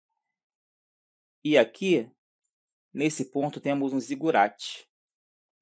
E 1.44 1.58
aqui, 1.58 2.10
nesse 2.94 3.26
ponto, 3.30 3.60
temos 3.60 3.92
um 3.92 4.00
zigurate, 4.00 4.88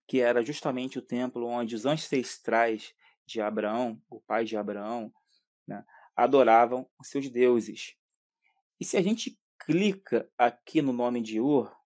que 0.07 0.21
era 0.21 0.41
justamente 0.41 1.01
o 1.01 1.03
templo 1.03 1.49
onde 1.49 1.75
os 1.75 1.85
ancestrais 1.85 2.95
de 3.27 3.41
Abraão, 3.41 4.01
o 4.09 4.21
pai 4.21 4.45
de 4.45 4.57
Abraão, 4.57 5.13
né, 5.67 5.85
adoravam 6.15 6.89
os 6.97 7.09
seus 7.09 7.29
deuses. 7.29 7.97
E 8.79 8.85
se 8.85 8.97
a 8.97 9.03
gente 9.03 9.37
clica 9.59 10.31
aqui 10.39 10.81
no 10.81 10.93
nome 10.93 11.21
de 11.21 11.41
Ur, 11.41 11.77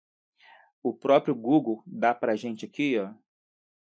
o 0.83 0.93
próprio 0.93 1.35
Google 1.35 1.83
dá 1.87 2.15
para 2.15 2.33
a 2.33 2.37
gente 2.37 2.67
aqui 2.67 2.99
ó, 2.99 3.15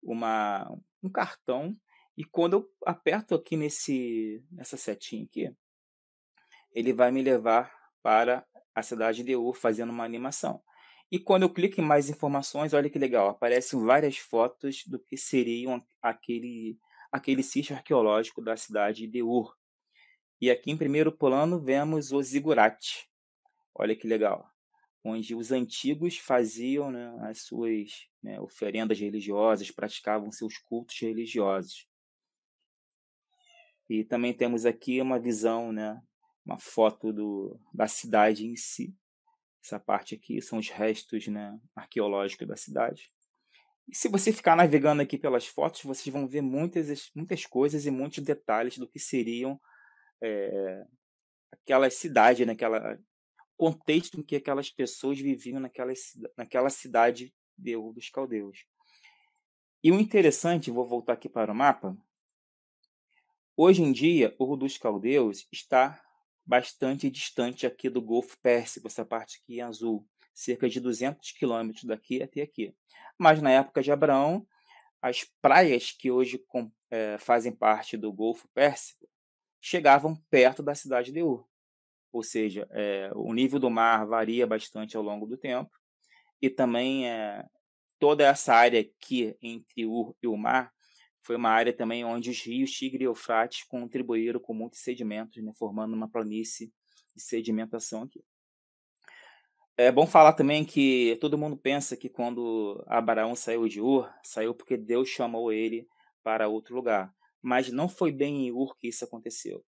uma, 0.01 0.71
um 1.03 1.11
cartão 1.11 1.77
e 2.17 2.25
quando 2.25 2.53
eu 2.53 2.73
aperto 2.87 3.35
aqui 3.35 3.57
nesse, 3.57 4.45
nessa 4.53 4.77
setinha 4.77 5.25
aqui, 5.25 5.53
ele 6.79 6.93
vai 6.93 7.11
me 7.11 7.23
levar 7.23 7.77
para 8.01 8.47
a 8.73 8.85
cidade 8.85 9.25
de 9.25 9.35
Ur 9.35 9.57
fazendo 9.57 9.91
uma 9.91 10.05
animação. 10.05 10.63
E 11.11 11.19
quando 11.19 11.43
eu 11.43 11.53
clico 11.53 11.81
em 11.81 11.85
mais 11.85 12.09
informações, 12.09 12.73
olha 12.73 12.89
que 12.89 13.01
legal, 13.01 13.31
aparecem 13.31 13.85
várias 13.85 14.17
fotos 14.19 14.85
do 14.87 14.97
que 14.97 15.17
seriam 15.17 15.85
aquele, 16.01 16.79
aquele 17.11 17.43
sítio 17.43 17.75
arqueológico 17.75 18.41
da 18.41 18.57
cidade 18.57 19.09
de 19.09 19.23
Ur. 19.25 19.57
E 20.41 20.53
aqui 20.53 20.71
em 20.71 20.77
primeiro 20.77 21.11
plano 21.11 21.61
vemos 21.61 22.13
o 22.13 22.23
zigurate. 22.23 23.09
Olha 23.75 23.97
que 23.97 24.07
legal. 24.07 24.49
Onde 25.03 25.35
os 25.35 25.51
antigos 25.51 26.17
faziam 26.19 26.93
né, 26.93 27.13
as 27.23 27.41
suas 27.43 28.07
né, 28.23 28.41
oferendas 28.41 29.01
religiosas, 29.01 29.73
praticavam 29.73 30.31
seus 30.31 30.59
cultos 30.59 30.97
religiosos. 31.01 31.89
E 33.91 34.05
também 34.05 34.33
temos 34.33 34.65
aqui 34.65 35.01
uma 35.01 35.19
visão 35.19 35.73
né, 35.73 36.01
uma 36.49 36.59
foto 36.59 37.13
do, 37.13 37.61
da 37.75 37.87
cidade 37.87 38.47
em 38.47 38.57
si. 38.57 38.97
Essa 39.63 39.79
parte 39.79 40.15
aqui 40.15 40.41
são 40.41 40.59
os 40.59 40.71
restos 40.71 41.27
né, 41.27 41.61
arqueológicos 41.77 42.49
da 42.49 42.57
cidade. 42.57 43.13
E 43.87 43.95
se 43.95 44.09
você 44.09 44.33
ficar 44.33 44.57
navegando 44.57 45.03
aqui 45.03 45.19
pelas 45.19 45.47
fotos, 45.47 45.83
vocês 45.83 46.13
vão 46.13 46.27
ver 46.27 46.41
muitas, 46.41 47.11
muitas 47.15 47.45
coisas 47.45 47.85
e 47.85 47.91
muitos 47.91 48.25
detalhes 48.25 48.79
do 48.79 48.89
que 48.89 48.99
seriam 48.99 49.61
é, 50.23 50.87
aquela 51.53 51.91
cidade, 51.91 52.47
naquela 52.47 52.99
contexto 53.57 54.19
em 54.19 54.23
que 54.23 54.37
aquelas 54.37 54.71
pessoas 54.71 55.19
viviam 55.19 55.61
naquela, 55.61 55.93
naquela 56.37 56.71
cidade 56.71 57.35
de 57.57 57.77
Ur 57.77 57.93
dos 57.93 58.09
Caldeus. 58.09 58.65
E 59.83 59.91
o 59.91 60.01
interessante, 60.01 60.71
vou 60.71 60.89
voltar 60.89 61.15
aqui 61.15 61.29
para 61.29 61.53
o 61.53 61.55
mapa. 61.55 61.97
Hoje 63.57 63.83
em 63.83 63.93
dia, 63.93 64.35
Ur 64.39 64.57
dos 64.57 64.79
Caldeus 64.79 65.47
está 65.53 66.03
bastante 66.49 67.11
distante 67.11 67.67
aqui 67.67 67.91
do 67.91 68.01
Golfo 68.01 68.39
Pérsico, 68.41 68.87
essa 68.87 69.05
parte 69.05 69.39
aqui 69.43 69.59
em 69.59 69.61
azul, 69.61 70.09
cerca 70.33 70.67
de 70.67 70.81
200 70.81 71.33
quilômetros 71.33 71.85
daqui 71.85 72.23
até 72.23 72.41
aqui. 72.41 72.75
Mas 73.19 73.43
na 73.43 73.51
época 73.51 73.83
de 73.83 73.93
Abraão, 73.93 74.47
as 75.03 75.25
praias 75.43 75.93
que 75.93 76.11
hoje 76.11 76.43
é, 76.91 77.19
fazem 77.19 77.55
parte 77.55 77.99
do 77.99 78.11
Golfo 78.11 78.49
Pérsico 78.55 79.07
chegavam 79.61 80.17
perto 80.31 80.63
da 80.63 80.75
cidade 80.75 81.13
de 81.13 81.23
Ur. 81.23 81.47
Ou 82.11 82.23
seja, 82.23 82.67
é, 82.71 83.11
o 83.15 83.35
nível 83.35 83.59
do 83.59 83.69
mar 83.69 84.07
varia 84.07 84.47
bastante 84.47 84.97
ao 84.97 85.03
longo 85.03 85.27
do 85.27 85.37
tempo 85.37 85.71
e 86.41 86.49
também 86.49 87.07
é, 87.07 87.45
toda 87.99 88.27
essa 88.27 88.55
área 88.55 88.81
aqui 88.81 89.37
entre 89.43 89.85
Ur 89.85 90.17
e 90.23 90.27
o 90.27 90.37
mar 90.37 90.73
foi 91.29 91.37
uma 91.37 91.51
área 91.51 91.75
também 91.75 92.07
onde 92.07 92.31
os 92.31 92.41
rios 92.41 92.71
Tigre 92.71 93.05
e 93.05 93.07
Eufrates 93.07 93.63
contribuíram 93.65 94.41
com 94.41 94.55
muitos 94.55 94.81
sedimentos, 94.81 95.45
né, 95.45 95.53
formando 95.53 95.93
uma 95.93 96.09
planície 96.09 96.73
de 97.15 97.23
sedimentação 97.23 98.05
aqui. 98.05 98.25
É 99.77 99.93
bom 99.93 100.07
falar 100.07 100.33
também 100.33 100.65
que 100.65 101.19
todo 101.21 101.37
mundo 101.37 101.55
pensa 101.55 101.99
que 101.99 102.09
quando 102.09 102.83
Abraão 102.89 103.37
saiu 103.37 103.69
de 103.69 103.79
Ur, 103.79 104.11
saiu 104.23 104.55
porque 104.55 104.75
Deus 104.75 105.11
chamou 105.11 105.53
ele 105.53 105.87
para 106.23 106.49
outro 106.49 106.75
lugar. 106.75 107.15
Mas 107.43 107.71
não 107.71 107.91
foi 107.91 108.11
bem 108.11 108.47
em 108.47 108.51
Ur 108.51 108.75
que 108.75 108.89
isso 108.89 109.05
aconteceu. 109.05 109.63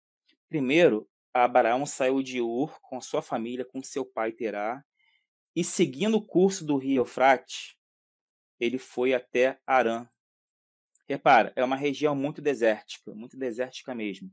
Primeiro, 0.49 1.07
Abraão 1.31 1.85
saiu 1.85 2.23
de 2.23 2.41
Ur 2.41 2.81
com 2.81 3.03
sua 3.03 3.21
família, 3.21 3.67
com 3.67 3.83
seu 3.83 4.07
pai 4.07 4.33
Terá, 4.33 4.83
e 5.55 5.63
seguindo 5.63 6.17
o 6.17 6.25
curso 6.25 6.65
do 6.65 6.79
rio 6.79 7.03
Eufrates, 7.03 7.77
ele 8.59 8.79
foi 8.79 9.13
até 9.13 9.61
Arã, 9.67 10.09
Repara, 11.11 11.53
é 11.57 11.65
uma 11.65 11.75
região 11.75 12.15
muito 12.15 12.41
desértica, 12.41 13.13
muito 13.13 13.37
desértica 13.37 13.93
mesmo. 13.93 14.31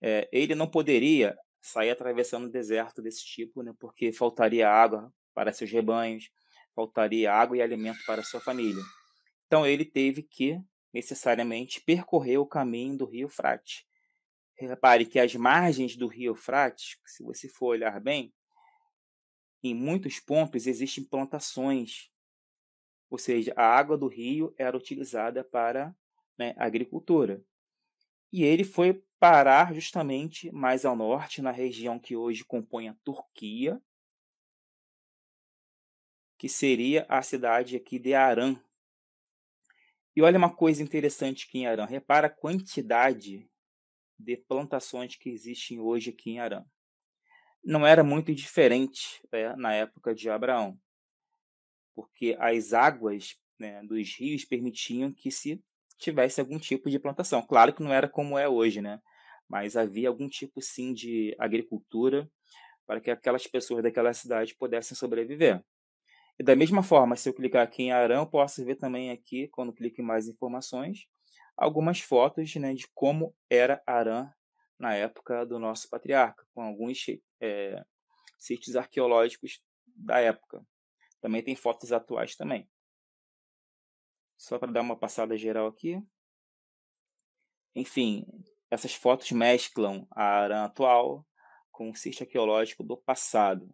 É, 0.00 0.28
ele 0.30 0.54
não 0.54 0.70
poderia 0.70 1.36
sair 1.60 1.90
atravessando 1.90 2.46
um 2.46 2.48
deserto 2.48 3.02
desse 3.02 3.24
tipo, 3.24 3.60
né, 3.60 3.74
porque 3.76 4.12
faltaria 4.12 4.70
água 4.70 5.12
para 5.34 5.52
seus 5.52 5.68
rebanhos, 5.68 6.30
faltaria 6.76 7.32
água 7.32 7.56
e 7.56 7.60
alimento 7.60 7.98
para 8.06 8.22
sua 8.22 8.40
família. 8.40 8.80
Então 9.48 9.66
ele 9.66 9.84
teve 9.84 10.22
que 10.22 10.60
necessariamente 10.94 11.80
percorrer 11.80 12.38
o 12.38 12.46
caminho 12.46 12.96
do 12.96 13.04
rio 13.04 13.28
Frate. 13.28 13.84
Repare 14.56 15.06
que 15.06 15.18
as 15.18 15.34
margens 15.34 15.96
do 15.96 16.06
rio 16.06 16.36
Frate, 16.36 17.00
se 17.04 17.24
você 17.24 17.48
for 17.48 17.70
olhar 17.70 18.00
bem, 18.00 18.32
em 19.60 19.74
muitos 19.74 20.20
pontos 20.20 20.68
existem 20.68 21.02
plantações, 21.02 22.12
ou 23.10 23.18
seja, 23.18 23.52
a 23.56 23.64
água 23.64 23.96
do 23.96 24.08
rio 24.08 24.54
era 24.58 24.76
utilizada 24.76 25.44
para 25.44 25.94
né, 26.38 26.54
agricultura. 26.58 27.42
E 28.32 28.42
ele 28.42 28.64
foi 28.64 29.02
parar 29.18 29.72
justamente 29.72 30.50
mais 30.52 30.84
ao 30.84 30.96
norte, 30.96 31.40
na 31.40 31.50
região 31.50 31.98
que 31.98 32.16
hoje 32.16 32.44
compõe 32.44 32.88
a 32.88 32.96
Turquia, 33.04 33.80
que 36.38 36.48
seria 36.48 37.06
a 37.08 37.22
cidade 37.22 37.76
aqui 37.76 37.98
de 37.98 38.14
Arã. 38.14 38.56
E 40.14 40.22
olha 40.22 40.38
uma 40.38 40.54
coisa 40.54 40.82
interessante 40.82 41.46
aqui 41.46 41.58
em 41.58 41.66
Arã. 41.66 41.86
Repara 41.86 42.26
a 42.26 42.30
quantidade 42.30 43.48
de 44.18 44.36
plantações 44.36 45.16
que 45.16 45.30
existem 45.30 45.78
hoje 45.78 46.10
aqui 46.10 46.32
em 46.32 46.40
Arã. 46.40 46.64
Não 47.64 47.86
era 47.86 48.04
muito 48.04 48.34
diferente 48.34 49.20
né, 49.32 49.54
na 49.56 49.72
época 49.72 50.14
de 50.14 50.30
Abraão, 50.30 50.78
porque 51.96 52.36
as 52.38 52.74
águas 52.74 53.36
né, 53.58 53.82
dos 53.82 54.14
rios 54.18 54.44
permitiam 54.44 55.10
que 55.10 55.30
se 55.30 55.64
tivesse 55.98 56.40
algum 56.40 56.58
tipo 56.58 56.90
de 56.90 56.98
plantação. 56.98 57.40
Claro 57.40 57.72
que 57.72 57.82
não 57.82 57.92
era 57.92 58.06
como 58.06 58.38
é 58.38 58.46
hoje, 58.46 58.82
né? 58.82 59.00
Mas 59.48 59.76
havia 59.76 60.08
algum 60.08 60.28
tipo 60.28 60.60
sim 60.60 60.92
de 60.92 61.34
agricultura 61.38 62.30
para 62.86 63.00
que 63.00 63.10
aquelas 63.10 63.46
pessoas 63.46 63.82
daquela 63.82 64.12
cidade 64.12 64.54
pudessem 64.54 64.96
sobreviver. 64.96 65.64
E 66.38 66.44
da 66.44 66.54
mesma 66.54 66.82
forma, 66.82 67.16
se 67.16 67.28
eu 67.28 67.34
clicar 67.34 67.62
aqui 67.62 67.84
em 67.84 67.92
Arã, 67.92 68.18
eu 68.18 68.26
posso 68.26 68.62
ver 68.62 68.76
também 68.76 69.10
aqui, 69.10 69.48
quando 69.48 69.72
clico 69.72 70.02
em 70.02 70.04
mais 70.04 70.28
informações, 70.28 71.08
algumas 71.56 72.00
fotos 72.00 72.54
né, 72.56 72.74
de 72.74 72.86
como 72.94 73.34
era 73.48 73.82
Arã 73.86 74.30
na 74.78 74.94
época 74.94 75.46
do 75.46 75.58
nosso 75.58 75.88
patriarca, 75.88 76.44
com 76.54 76.60
alguns 76.60 77.06
é, 77.40 77.82
sítios 78.38 78.76
arqueológicos 78.76 79.62
da 79.86 80.20
época. 80.20 80.62
Também 81.26 81.42
tem 81.42 81.56
fotos 81.56 81.90
atuais 81.90 82.36
também. 82.36 82.70
Só 84.38 84.60
para 84.60 84.70
dar 84.70 84.80
uma 84.80 84.96
passada 84.96 85.36
geral 85.36 85.66
aqui. 85.66 86.00
Enfim, 87.74 88.24
essas 88.70 88.94
fotos 88.94 89.32
mesclam 89.32 90.06
a 90.12 90.22
Arã 90.22 90.64
atual 90.66 91.26
com 91.72 91.90
o 91.90 91.96
sítio 91.96 92.22
arqueológico 92.22 92.84
do 92.84 92.96
passado. 92.96 93.68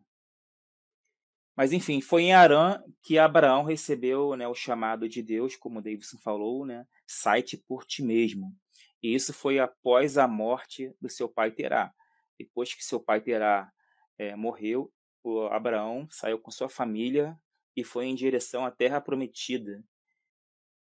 Mas 1.54 1.74
enfim, 1.74 2.00
foi 2.00 2.22
em 2.22 2.32
Arã 2.32 2.82
que 3.02 3.18
Abraão 3.18 3.64
recebeu 3.64 4.34
né, 4.34 4.48
o 4.48 4.54
chamado 4.54 5.06
de 5.06 5.22
Deus, 5.22 5.54
como 5.54 5.82
Davidson 5.82 6.16
falou, 6.24 6.64
né, 6.64 6.86
sai-te 7.06 7.58
por 7.58 7.84
ti 7.84 8.02
mesmo. 8.02 8.56
E 9.02 9.14
isso 9.14 9.34
foi 9.34 9.58
após 9.58 10.16
a 10.16 10.26
morte 10.26 10.96
do 10.98 11.10
seu 11.10 11.28
pai 11.28 11.50
Terá. 11.50 11.92
Depois 12.38 12.72
que 12.72 12.82
seu 12.82 12.98
pai 12.98 13.20
Terá 13.20 13.70
é, 14.16 14.34
morreu, 14.34 14.90
o 15.22 15.46
Abraão 15.46 16.08
saiu 16.10 16.38
com 16.38 16.50
sua 16.50 16.68
família 16.68 17.38
e 17.76 17.84
foi 17.84 18.06
em 18.06 18.14
direção 18.14 18.64
à 18.64 18.70
terra 18.70 19.00
prometida, 19.00 19.82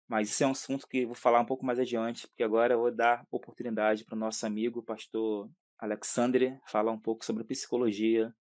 mas 0.09 0.29
isso 0.29 0.43
é 0.43 0.47
um 0.47 0.51
assunto 0.51 0.89
que 0.89 1.07
vou 1.07 1.15
falar 1.15 1.41
um 1.41 1.47
pouco 1.47 1.65
mais 1.65 1.79
adiante, 1.79 2.27
porque 2.27 2.43
agora 2.43 2.75
eu 2.75 2.81
vou 2.81 2.91
dar 2.91 3.25
oportunidade 3.31 4.05
para 4.05 4.17
o 4.17 4.19
nosso 4.19 4.45
amigo, 4.45 4.83
pastor 4.83 5.49
Alexandre, 5.79 6.61
falar 6.67 6.91
um 6.91 6.99
pouco 6.99 7.25
sobre 7.25 7.45
psicologia 7.45 8.35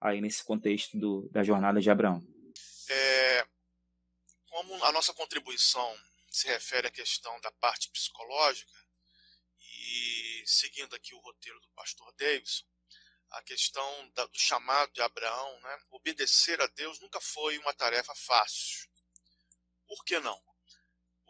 aí 0.00 0.20
nesse 0.20 0.44
contexto 0.44 0.96
do, 0.96 1.28
da 1.30 1.42
jornada 1.42 1.80
de 1.80 1.90
Abraão. 1.90 2.22
É, 2.88 3.46
como 4.48 4.84
a 4.84 4.92
nossa 4.92 5.12
contribuição 5.12 5.92
se 6.30 6.46
refere 6.46 6.86
à 6.86 6.90
questão 6.90 7.40
da 7.40 7.50
parte 7.52 7.90
psicológica, 7.90 8.72
e 9.58 10.42
seguindo 10.46 10.94
aqui 10.94 11.14
o 11.14 11.20
roteiro 11.20 11.60
do 11.60 11.68
pastor 11.70 12.12
Davidson, 12.16 12.64
a 13.32 13.42
questão 13.42 14.08
do 14.10 14.30
chamado 14.34 14.92
de 14.92 15.02
Abraão, 15.02 15.60
né, 15.60 15.82
obedecer 15.90 16.60
a 16.60 16.66
Deus 16.66 17.00
nunca 17.00 17.20
foi 17.20 17.58
uma 17.58 17.74
tarefa 17.74 18.14
fácil. 18.14 18.88
Por 19.86 20.04
que 20.04 20.18
não? 20.20 20.42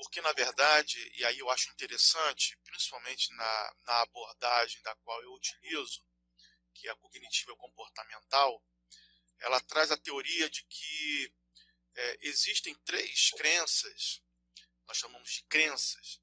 porque 0.03 0.21
na 0.21 0.33
verdade, 0.33 1.13
e 1.15 1.25
aí 1.25 1.39
eu 1.39 1.49
acho 1.51 1.71
interessante, 1.71 2.59
principalmente 2.65 3.33
na, 3.35 3.77
na 3.87 4.03
abordagem 4.03 4.83
da 4.83 4.95
qual 4.97 5.23
eu 5.23 5.33
utilizo, 5.33 6.05
que 6.75 6.89
é 6.89 6.91
a 6.91 6.97
cognitiva 6.97 7.55
comportamental, 7.57 8.61
ela 9.39 9.61
traz 9.61 9.93
a 9.93 9.97
teoria 9.97 10.51
de 10.51 10.65
que 10.65 11.33
é, 11.95 12.19
existem 12.23 12.75
três 12.85 13.31
crenças, 13.31 14.21
nós 14.87 14.97
chamamos 14.97 15.31
de 15.31 15.45
crenças, 15.45 16.21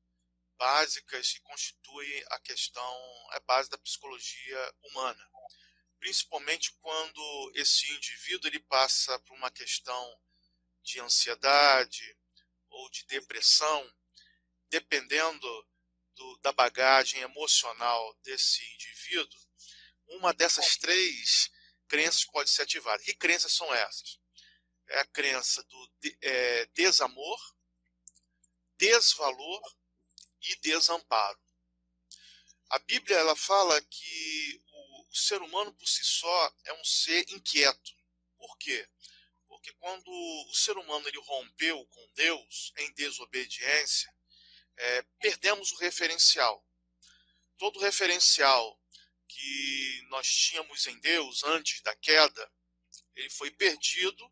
básicas 0.57 1.31
que 1.31 1.39
constituem 1.41 2.23
a 2.31 2.39
questão, 2.39 3.29
a 3.31 3.39
base 3.41 3.69
da 3.69 3.77
psicologia 3.77 4.75
humana. 4.83 5.29
Principalmente 5.99 6.73
quando 6.81 7.51
esse 7.55 7.91
indivíduo 7.91 8.49
ele 8.49 8.59
passa 8.61 9.19
por 9.19 9.35
uma 9.35 9.51
questão 9.51 10.19
de 10.81 10.99
ansiedade, 10.99 12.17
ou 12.69 12.89
de 12.89 13.05
depressão, 13.05 13.93
dependendo 14.69 15.67
do, 16.15 16.37
da 16.37 16.51
bagagem 16.51 17.21
emocional 17.21 18.13
desse 18.23 18.63
indivíduo, 18.73 19.39
uma 20.07 20.33
dessas 20.33 20.77
três 20.77 21.49
crenças 21.87 22.25
pode 22.25 22.49
ser 22.49 22.63
ativada. 22.63 23.03
Que 23.03 23.15
crenças 23.15 23.53
são 23.53 23.73
essas? 23.73 24.19
É 24.87 24.99
a 24.99 25.05
crença 25.05 25.63
do 25.63 25.91
é, 26.21 26.65
desamor, 26.67 27.55
desvalor 28.77 29.61
e 30.41 30.55
desamparo. 30.57 31.39
A 32.69 32.79
Bíblia 32.79 33.17
ela 33.17 33.35
fala 33.35 33.81
que 33.81 34.63
o, 35.09 35.11
o 35.11 35.15
ser 35.15 35.41
humano 35.41 35.73
por 35.73 35.87
si 35.87 36.03
só 36.03 36.55
é 36.65 36.73
um 36.73 36.83
ser 36.83 37.25
inquieto. 37.31 37.91
Por 38.37 38.57
quê? 38.57 38.87
porque 39.59 39.73
quando 39.73 40.07
o 40.09 40.53
ser 40.53 40.77
humano 40.77 41.07
ele 41.07 41.19
rompeu 41.19 41.85
com 41.87 42.11
Deus 42.13 42.71
em 42.77 42.93
desobediência, 42.93 44.09
é, 44.77 45.01
perdemos 45.19 45.71
o 45.73 45.77
referencial. 45.77 46.65
Todo 47.57 47.79
referencial 47.79 48.79
que 49.27 50.07
nós 50.09 50.27
tínhamos 50.27 50.87
em 50.87 50.97
Deus 50.99 51.43
antes 51.43 51.81
da 51.81 51.93
queda, 51.95 52.51
ele 53.15 53.29
foi 53.29 53.51
perdido 53.51 54.31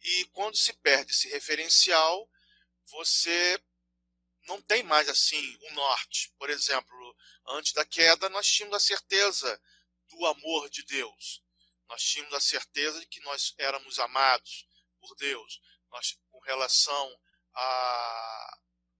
e 0.00 0.24
quando 0.26 0.56
se 0.56 0.72
perde 0.74 1.10
esse 1.10 1.28
referencial, 1.28 2.30
você 2.86 3.60
não 4.42 4.62
tem 4.62 4.82
mais 4.84 5.08
assim 5.08 5.58
um 5.62 5.74
norte. 5.74 6.32
Por 6.38 6.48
exemplo, 6.48 7.16
antes 7.48 7.72
da 7.72 7.84
queda 7.84 8.28
nós 8.28 8.46
tínhamos 8.46 8.76
a 8.76 8.80
certeza 8.80 9.60
do 10.10 10.26
amor 10.26 10.68
de 10.68 10.84
Deus 10.84 11.42
nós 11.90 12.04
tínhamos 12.04 12.32
a 12.34 12.40
certeza 12.40 13.00
de 13.00 13.06
que 13.06 13.20
nós 13.22 13.52
éramos 13.58 13.98
amados 13.98 14.66
por 15.00 15.12
Deus. 15.16 15.60
Nós, 15.90 16.16
com 16.30 16.38
relação 16.40 17.20
a, 17.52 18.58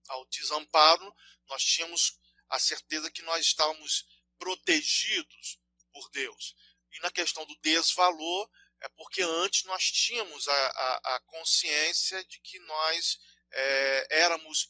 ao 0.09 0.25
desamparo, 0.25 1.15
nós 1.47 1.63
tínhamos 1.63 2.19
a 2.49 2.59
certeza 2.59 3.09
que 3.09 3.21
nós 3.21 3.45
estávamos 3.45 4.05
protegidos 4.37 5.57
por 5.93 6.09
Deus. 6.09 6.53
E 6.91 6.99
na 6.99 7.09
questão 7.09 7.45
do 7.45 7.57
desvalor, 7.61 8.49
é 8.81 8.89
porque 8.89 9.21
antes 9.21 9.63
nós 9.63 9.89
tínhamos 9.89 10.49
a, 10.49 10.67
a, 10.67 11.15
a 11.15 11.19
consciência 11.21 12.21
de 12.25 12.41
que 12.41 12.59
nós 12.59 13.19
é, 13.53 14.07
éramos 14.19 14.67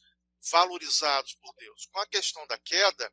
valorizados 0.52 1.34
por 1.36 1.56
Deus. 1.56 1.88
Com 1.88 2.00
a 2.00 2.06
questão 2.06 2.46
da 2.46 2.58
queda, 2.60 3.12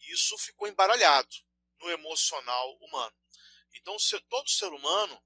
isso 0.00 0.38
ficou 0.38 0.66
embaralhado 0.66 1.45
no 1.80 1.90
emocional 1.90 2.76
humano. 2.80 3.14
Então, 3.74 3.96
todo 4.28 4.48
ser 4.48 4.72
humano 4.72 5.22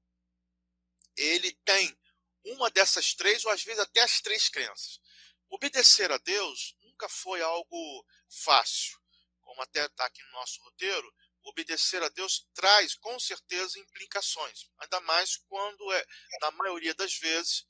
ele 1.17 1.53
tem 1.65 1.97
uma 2.45 2.71
dessas 2.71 3.15
três, 3.15 3.45
ou 3.45 3.51
às 3.51 3.63
vezes 3.63 3.81
até 3.81 4.01
as 4.01 4.21
três 4.21 4.49
crenças. 4.49 5.01
Obedecer 5.49 6.11
a 6.11 6.19
Deus 6.19 6.77
nunca 6.81 7.09
foi 7.09 7.43
algo 7.43 8.07
fácil. 8.29 8.99
Como 9.43 9.61
até 9.63 9.85
está 9.85 10.07
aqui 10.07 10.23
no 10.23 10.33
nosso 10.33 10.63
roteiro, 10.63 11.15
obedecer 11.43 12.03
a 12.03 12.09
Deus 12.09 12.47
traz 12.55 12.95
com 12.95 13.19
certeza 13.19 13.79
implicações. 13.79 14.71
Ainda 14.79 15.01
mais 15.01 15.37
quando, 15.49 15.93
é, 15.93 16.07
na 16.41 16.51
maioria 16.53 16.95
das 16.95 17.15
vezes, 17.19 17.67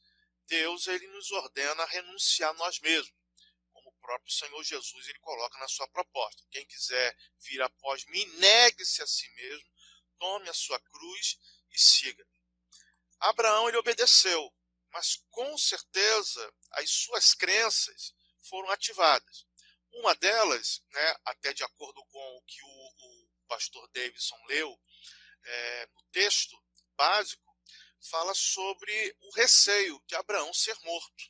Deus 0.47 0.87
ele 0.87 1.07
nos 1.09 1.31
ordena 1.31 1.83
a 1.83 1.87
renunciar 1.87 2.51
a 2.51 2.55
nós 2.55 2.81
mesmos. 2.81 3.20
Próprio 4.11 4.33
Senhor 4.33 4.65
Jesus 4.65 5.07
ele 5.07 5.21
coloca 5.21 5.57
na 5.61 5.69
sua 5.69 5.87
proposta. 5.87 6.43
Quem 6.51 6.67
quiser 6.67 7.17
vir 7.39 7.63
após 7.63 8.05
mim, 8.07 8.25
negue-se 8.39 9.01
a 9.01 9.07
si 9.07 9.29
mesmo, 9.35 9.71
tome 10.19 10.49
a 10.49 10.53
sua 10.53 10.81
cruz 10.81 11.39
e 11.71 11.79
siga. 11.79 12.27
Abraão 13.21 13.69
ele 13.69 13.77
obedeceu, 13.77 14.53
mas 14.93 15.25
com 15.31 15.57
certeza 15.57 16.53
as 16.73 16.91
suas 16.91 17.35
crenças 17.35 18.13
foram 18.43 18.69
ativadas. 18.71 19.47
Uma 19.93 20.13
delas, 20.17 20.83
né, 20.91 21.17
até 21.27 21.53
de 21.53 21.63
acordo 21.63 22.05
com 22.07 22.37
o 22.37 22.43
que 22.43 22.61
o, 22.65 22.67
o 22.67 23.29
pastor 23.47 23.89
Davidson 23.93 24.45
leu 24.49 24.77
é, 25.45 25.87
no 25.87 26.03
texto 26.11 26.61
básico, 26.97 27.57
fala 28.11 28.35
sobre 28.35 29.17
o 29.21 29.31
receio 29.37 30.03
de 30.09 30.17
Abraão 30.17 30.53
ser 30.53 30.77
morto. 30.83 31.30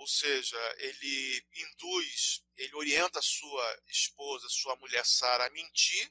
Ou 0.00 0.06
seja, 0.06 0.56
ele 0.78 1.46
induz, 1.52 2.42
ele 2.56 2.74
orienta 2.74 3.18
a 3.18 3.22
sua 3.22 3.82
esposa, 3.86 4.48
sua 4.48 4.74
mulher 4.76 5.04
Sara, 5.04 5.44
a 5.44 5.50
mentir 5.50 6.10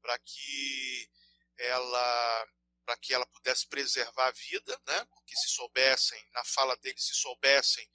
para 0.00 0.18
que 0.18 1.10
ela 1.58 2.48
para 2.86 2.96
que 2.96 3.12
ela 3.12 3.26
pudesse 3.26 3.68
preservar 3.68 4.28
a 4.28 4.32
vida, 4.32 4.82
né? 4.86 5.04
Porque 5.10 5.36
se 5.36 5.50
soubessem, 5.50 6.26
na 6.32 6.42
fala 6.42 6.74
dele, 6.78 6.98
se 6.98 7.14
soubessem 7.14 7.86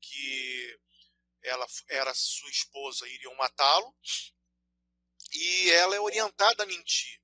que 0.00 0.80
ela 1.44 1.66
era 1.88 2.12
sua 2.12 2.50
esposa, 2.50 3.08
iriam 3.08 3.36
matá-lo. 3.36 3.96
E 5.32 5.70
ela 5.70 5.94
é 5.94 6.00
orientada 6.00 6.64
a 6.64 6.66
mentir. 6.66 7.22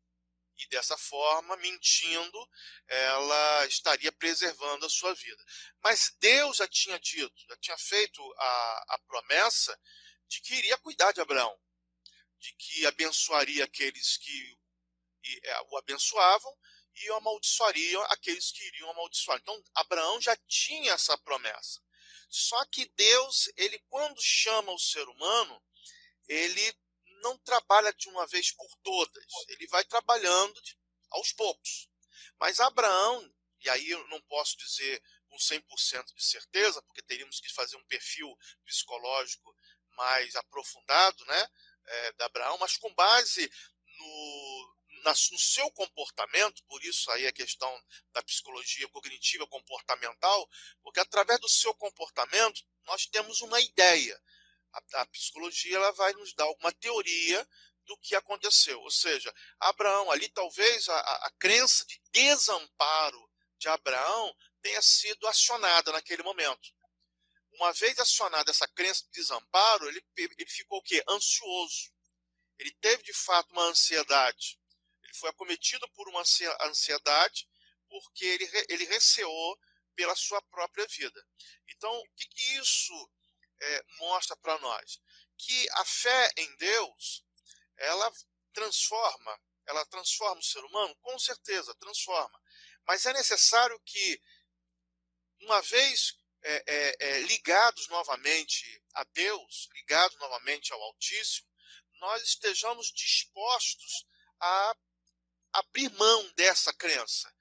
E 0.63 0.69
dessa 0.69 0.97
forma, 0.97 1.57
mentindo, 1.57 2.49
ela 2.87 3.67
estaria 3.67 4.13
preservando 4.13 4.87
a 4.87 4.91
sua 4.91 5.13
vida. 5.15 5.45
Mas 5.83 6.15
Deus 6.21 6.59
já 6.59 6.69
tinha 6.69 6.99
dito, 7.01 7.35
já 7.49 7.57
tinha 7.57 7.79
feito 7.79 8.23
a, 8.39 8.85
a 8.91 8.99
promessa 9.07 9.77
de 10.29 10.41
que 10.41 10.55
iria 10.55 10.79
cuidar 10.79 11.11
de 11.13 11.21
Abraão, 11.21 11.59
de 12.39 12.53
que 12.55 12.87
abençoaria 12.87 13.65
aqueles 13.65 14.17
que 14.17 14.59
é, 15.45 15.63
o 15.69 15.77
abençoavam 15.79 16.57
e 16.95 17.09
amaldiçoariam 17.11 18.03
aqueles 18.11 18.53
que 18.53 18.65
iriam 18.69 18.91
amaldiçoar. 18.91 19.39
Então, 19.39 19.63
Abraão 19.75 20.21
já 20.21 20.37
tinha 20.47 20.93
essa 20.93 21.17
promessa. 21.19 21.81
Só 22.29 22.65
que 22.67 22.87
Deus, 22.97 23.51
ele 23.57 23.79
quando 23.89 24.23
chama 24.23 24.73
o 24.73 24.79
ser 24.79 25.07
humano, 25.09 25.63
ele 26.29 26.75
não 27.23 27.39
trabalha 27.39 27.93
de 27.95 28.09
uma 28.09 28.27
vez 28.27 28.53
por 28.53 28.69
todas. 28.83 29.25
Ele 29.49 29.67
vai 29.69 29.85
trabalhando 29.85 30.61
de, 30.63 30.77
aos 31.11 31.33
poucos. 31.33 31.89
Mas 32.39 32.61
Abraão, 32.61 33.33
e 33.61 33.71
aí 33.71 33.91
eu 33.91 34.07
não 34.09 34.21
posso 34.23 34.57
dizer 34.59 35.03
com 35.29 35.37
100% 35.37 36.15
de 36.15 36.25
certeza, 36.25 36.83
porque 36.83 37.03
teríamos 37.03 37.41
que 37.41 37.53
fazer 37.53 37.77
um 37.77 37.85
perfil 37.85 38.37
psicológico 38.65 39.57
mais 39.97 40.35
aprofundado, 40.37 41.25
né, 41.25 41.49
é, 41.85 42.13
da 42.13 42.27
Abraão, 42.27 42.59
mas 42.59 42.77
com 42.77 42.93
base 42.95 43.51
no, 43.99 44.75
no 45.05 45.39
seu 45.39 45.71
comportamento, 45.73 46.63
por 46.65 46.83
isso 46.85 47.11
aí 47.13 47.27
a 47.27 47.33
questão 47.33 47.85
da 48.13 48.23
psicologia 48.23 48.89
cognitiva 48.89 49.47
comportamental, 49.47 50.49
porque 50.83 51.01
através 51.01 51.41
do 51.41 51.49
seu 51.49 51.75
comportamento 51.75 52.63
nós 52.85 53.07
temos 53.07 53.41
uma 53.41 53.61
ideia. 53.61 54.21
A, 54.73 55.03
a 55.03 55.07
psicologia 55.07 55.77
ela 55.77 55.93
vai 55.93 56.13
nos 56.15 56.35
dar 56.35 56.45
alguma 56.45 56.73
teoria 56.73 57.49
do 57.85 57.97
que 57.99 58.15
aconteceu. 58.15 58.81
Ou 58.81 58.91
seja, 58.91 59.33
Abraão, 59.61 60.11
ali 60.11 60.29
talvez 60.29 60.89
a, 60.89 60.95
a, 60.99 61.27
a 61.27 61.31
crença 61.39 61.85
de 61.87 62.01
desamparo 62.13 63.31
de 63.59 63.69
Abraão 63.69 64.35
tenha 64.61 64.81
sido 64.83 65.27
acionada 65.27 65.93
naquele 65.93 66.23
momento. 66.23 66.71
Uma 67.55 67.73
vez 67.73 67.99
acionada 67.99 68.51
essa 68.51 68.67
crença 68.69 69.05
de 69.05 69.11
desamparo, 69.21 69.89
ele, 69.89 70.03
ele 70.17 70.51
ficou 70.51 70.79
o 70.79 70.83
quê? 70.83 71.03
Ansioso. 71.09 71.93
Ele 72.59 72.73
teve 72.81 73.03
de 73.03 73.13
fato 73.13 73.51
uma 73.53 73.65
ansiedade 73.65 74.59
ele 75.13 75.19
foi 75.19 75.29
acometido 75.29 75.87
por 75.91 76.09
uma 76.09 76.23
ansiedade 76.63 77.47
porque 77.89 78.25
ele, 78.25 78.51
ele 78.69 78.85
receou 78.87 79.59
pela 79.95 80.17
sua 80.17 80.41
própria 80.43 80.87
vida. 80.87 81.23
Então, 81.69 81.95
o 81.95 82.09
que, 82.17 82.27
que 82.29 82.43
isso 82.57 83.11
é, 83.63 83.85
mostra 83.99 84.37
para 84.37 84.59
nós? 84.59 85.01
Que 85.39 85.69
a 85.73 85.85
fé 85.85 86.33
em 86.37 86.57
Deus, 86.57 87.25
ela 87.77 88.13
transforma, 88.53 89.41
ela 89.67 89.85
transforma 89.87 90.41
o 90.41 90.45
ser 90.45 90.63
humano? 90.65 90.95
Com 90.97 91.19
certeza, 91.19 91.75
transforma. 91.77 92.41
Mas 92.87 93.07
é 93.07 93.13
necessário 93.13 93.81
que, 93.85 94.21
uma 95.41 95.61
vez 95.63 96.17
é, 96.43 96.65
é, 96.67 96.97
é, 96.99 97.21
ligados 97.21 97.89
novamente 97.89 98.83
a 98.95 99.05
Deus, 99.05 99.69
ligados 99.75 100.17
novamente 100.19 100.73
ao 100.73 100.83
Altíssimo, 100.83 101.49
nós 102.01 102.23
estejamos 102.25 102.93
dispostos 102.93 104.05
a 104.41 104.77
abrir 105.53 105.91
mão 105.93 106.33
dessa 106.35 106.73
crença. 106.73 107.33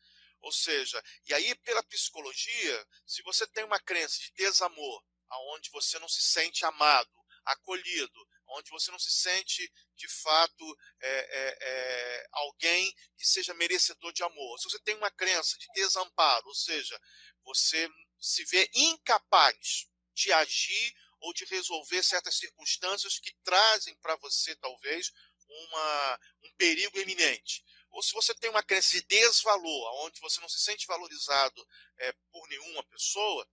Ou 0.41 0.51
seja, 0.51 1.01
e 1.25 1.33
aí 1.33 1.55
pela 1.55 1.83
psicologia, 1.83 2.87
se 3.05 3.21
você 3.23 3.45
tem 3.47 3.63
uma 3.63 3.79
crença 3.79 4.19
de 4.19 4.31
desamor, 4.33 5.03
aonde 5.31 5.69
você 5.71 5.97
não 5.99 6.07
se 6.07 6.21
sente 6.21 6.65
amado, 6.65 7.09
acolhido, 7.45 8.27
onde 8.47 8.69
você 8.69 8.91
não 8.91 8.99
se 8.99 9.11
sente 9.11 9.71
de 9.95 10.07
fato 10.07 10.77
é, 10.99 11.09
é, 11.09 11.57
é, 11.61 12.27
alguém 12.31 12.93
que 13.17 13.25
seja 13.25 13.53
merecedor 13.53 14.11
de 14.13 14.23
amor. 14.23 14.59
Se 14.59 14.69
você 14.69 14.79
tem 14.79 14.95
uma 14.95 15.11
crença 15.11 15.57
de 15.57 15.67
desamparo, 15.73 16.47
ou 16.47 16.55
seja, 16.55 16.99
você 17.43 17.89
se 18.19 18.43
vê 18.45 18.69
incapaz 18.73 19.87
de 20.13 20.31
agir 20.33 20.93
ou 21.19 21.33
de 21.33 21.45
resolver 21.45 22.03
certas 22.03 22.35
circunstâncias 22.35 23.19
que 23.19 23.33
trazem 23.43 23.95
para 23.97 24.15
você 24.17 24.55
talvez 24.57 25.11
uma, 25.47 26.19
um 26.43 26.51
perigo 26.57 26.99
iminente 26.99 27.63
ou 27.91 28.01
se 28.01 28.13
você 28.13 28.33
tem 28.35 28.49
uma 28.49 28.63
crença 28.63 28.91
de 28.91 29.03
desvalor, 29.03 30.05
onde 30.05 30.19
você 30.21 30.39
não 30.39 30.49
se 30.49 30.59
sente 30.59 30.87
valorizado 30.87 31.67
é, 31.99 32.13
por 32.31 32.47
nenhuma 32.47 32.83
pessoa, 32.83 33.47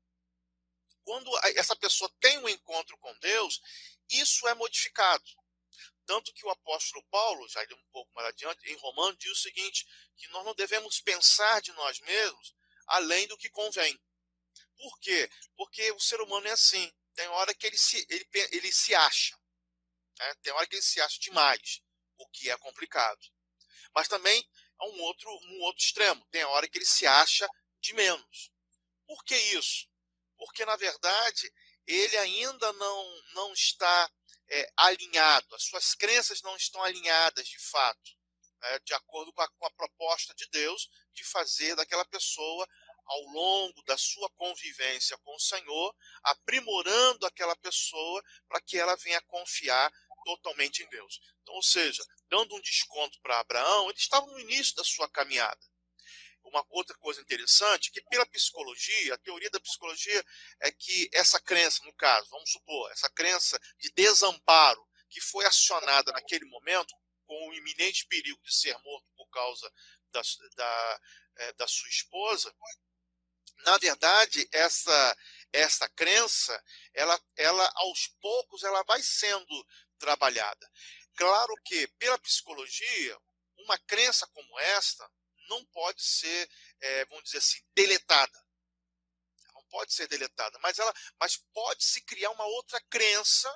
quando 1.08 1.30
essa 1.56 1.74
pessoa 1.74 2.12
tem 2.20 2.36
um 2.36 2.48
encontro 2.50 2.98
com 2.98 3.18
Deus, 3.18 3.62
isso 4.10 4.46
é 4.46 4.52
modificado. 4.52 5.24
Tanto 6.04 6.34
que 6.34 6.44
o 6.44 6.50
apóstolo 6.50 7.02
Paulo, 7.04 7.48
já 7.48 7.62
um 7.62 7.90
pouco 7.90 8.12
mais 8.14 8.28
adiante, 8.28 8.70
em 8.70 8.76
Romano, 8.76 9.16
diz 9.16 9.32
o 9.32 9.42
seguinte: 9.42 9.86
que 10.18 10.28
nós 10.28 10.44
não 10.44 10.54
devemos 10.54 11.00
pensar 11.00 11.62
de 11.62 11.72
nós 11.72 11.98
mesmos 12.00 12.54
além 12.88 13.26
do 13.26 13.38
que 13.38 13.48
convém. 13.48 13.98
Por 14.76 15.00
quê? 15.00 15.30
Porque 15.56 15.90
o 15.92 16.00
ser 16.00 16.20
humano 16.20 16.46
é 16.46 16.50
assim. 16.50 16.92
Tem 17.14 17.26
hora 17.28 17.54
que 17.54 17.66
ele 17.66 17.78
se, 17.78 18.06
ele, 18.10 18.28
ele 18.52 18.70
se 18.70 18.94
acha. 18.94 19.34
Né? 20.18 20.34
Tem 20.42 20.52
hora 20.52 20.66
que 20.66 20.76
ele 20.76 20.82
se 20.82 21.00
acha 21.00 21.18
demais, 21.20 21.80
o 22.18 22.28
que 22.28 22.50
é 22.50 22.58
complicado. 22.58 23.26
Mas 23.94 24.08
também 24.08 24.46
é 24.78 24.84
um 24.84 25.00
outro, 25.04 25.30
um 25.30 25.62
outro 25.62 25.82
extremo. 25.82 26.22
Tem 26.30 26.44
hora 26.44 26.68
que 26.68 26.76
ele 26.76 26.84
se 26.84 27.06
acha 27.06 27.48
de 27.80 27.94
menos. 27.94 28.52
Por 29.06 29.24
que 29.24 29.34
isso? 29.34 29.87
Porque, 30.38 30.64
na 30.64 30.76
verdade, 30.76 31.52
ele 31.86 32.16
ainda 32.16 32.72
não, 32.74 33.22
não 33.34 33.52
está 33.52 34.10
é, 34.50 34.72
alinhado, 34.76 35.54
as 35.54 35.64
suas 35.64 35.94
crenças 35.94 36.40
não 36.42 36.56
estão 36.56 36.82
alinhadas 36.82 37.46
de 37.46 37.58
fato, 37.58 38.10
né, 38.60 38.78
de 38.80 38.94
acordo 38.94 39.32
com 39.32 39.42
a, 39.42 39.48
com 39.48 39.66
a 39.66 39.70
proposta 39.70 40.34
de 40.34 40.48
Deus 40.50 40.88
de 41.12 41.24
fazer 41.24 41.74
daquela 41.76 42.04
pessoa 42.04 42.66
ao 43.04 43.22
longo 43.22 43.82
da 43.84 43.96
sua 43.96 44.28
convivência 44.30 45.16
com 45.18 45.34
o 45.34 45.40
Senhor, 45.40 45.94
aprimorando 46.22 47.26
aquela 47.26 47.56
pessoa 47.56 48.22
para 48.46 48.60
que 48.60 48.76
ela 48.76 48.96
venha 48.96 49.20
confiar 49.22 49.90
totalmente 50.24 50.82
em 50.82 50.88
Deus. 50.88 51.18
Então, 51.42 51.54
ou 51.54 51.62
seja, 51.62 52.04
dando 52.28 52.54
um 52.54 52.60
desconto 52.60 53.18
para 53.22 53.40
Abraão, 53.40 53.88
ele 53.88 53.98
estava 53.98 54.26
no 54.26 54.38
início 54.38 54.76
da 54.76 54.84
sua 54.84 55.08
caminhada. 55.08 55.58
Uma 56.48 56.64
outra 56.70 56.96
coisa 56.98 57.20
interessante, 57.20 57.90
que 57.90 58.02
pela 58.02 58.26
psicologia, 58.26 59.14
a 59.14 59.18
teoria 59.18 59.50
da 59.50 59.60
psicologia 59.60 60.24
é 60.60 60.70
que 60.72 61.08
essa 61.12 61.40
crença, 61.40 61.84
no 61.84 61.92
caso, 61.94 62.28
vamos 62.30 62.50
supor, 62.50 62.90
essa 62.90 63.08
crença 63.10 63.58
de 63.78 63.90
desamparo 63.92 64.86
que 65.10 65.20
foi 65.20 65.44
acionada 65.46 66.12
naquele 66.12 66.44
momento, 66.46 66.94
com 67.26 67.48
o 67.48 67.54
iminente 67.54 68.06
perigo 68.06 68.40
de 68.42 68.54
ser 68.54 68.76
morto 68.78 69.06
por 69.16 69.28
causa 69.28 69.70
da, 70.10 70.22
da, 70.56 71.00
é, 71.36 71.52
da 71.54 71.66
sua 71.66 71.88
esposa, 71.88 72.54
na 73.64 73.76
verdade, 73.78 74.48
essa 74.52 75.16
essa 75.52 75.88
crença, 75.88 76.62
ela, 76.94 77.18
ela 77.36 77.72
aos 77.76 78.08
poucos, 78.20 78.62
ela 78.62 78.82
vai 78.84 79.02
sendo 79.02 79.66
trabalhada. 79.98 80.70
Claro 81.14 81.54
que, 81.64 81.88
pela 81.98 82.18
psicologia, 82.18 83.18
uma 83.56 83.78
crença 83.78 84.26
como 84.28 84.58
esta 84.60 85.10
não 85.48 85.64
pode 85.66 86.02
ser, 86.02 86.50
é, 86.80 87.04
vamos 87.06 87.24
dizer 87.24 87.38
assim, 87.38 87.60
deletada. 87.74 88.46
Não 89.54 89.64
pode 89.64 89.92
ser 89.92 90.06
deletada, 90.08 90.58
mas 90.60 90.78
ela, 90.78 90.94
mas 91.20 91.36
pode 91.52 91.84
se 91.84 92.00
criar 92.02 92.30
uma 92.30 92.44
outra 92.46 92.80
crença, 92.88 93.52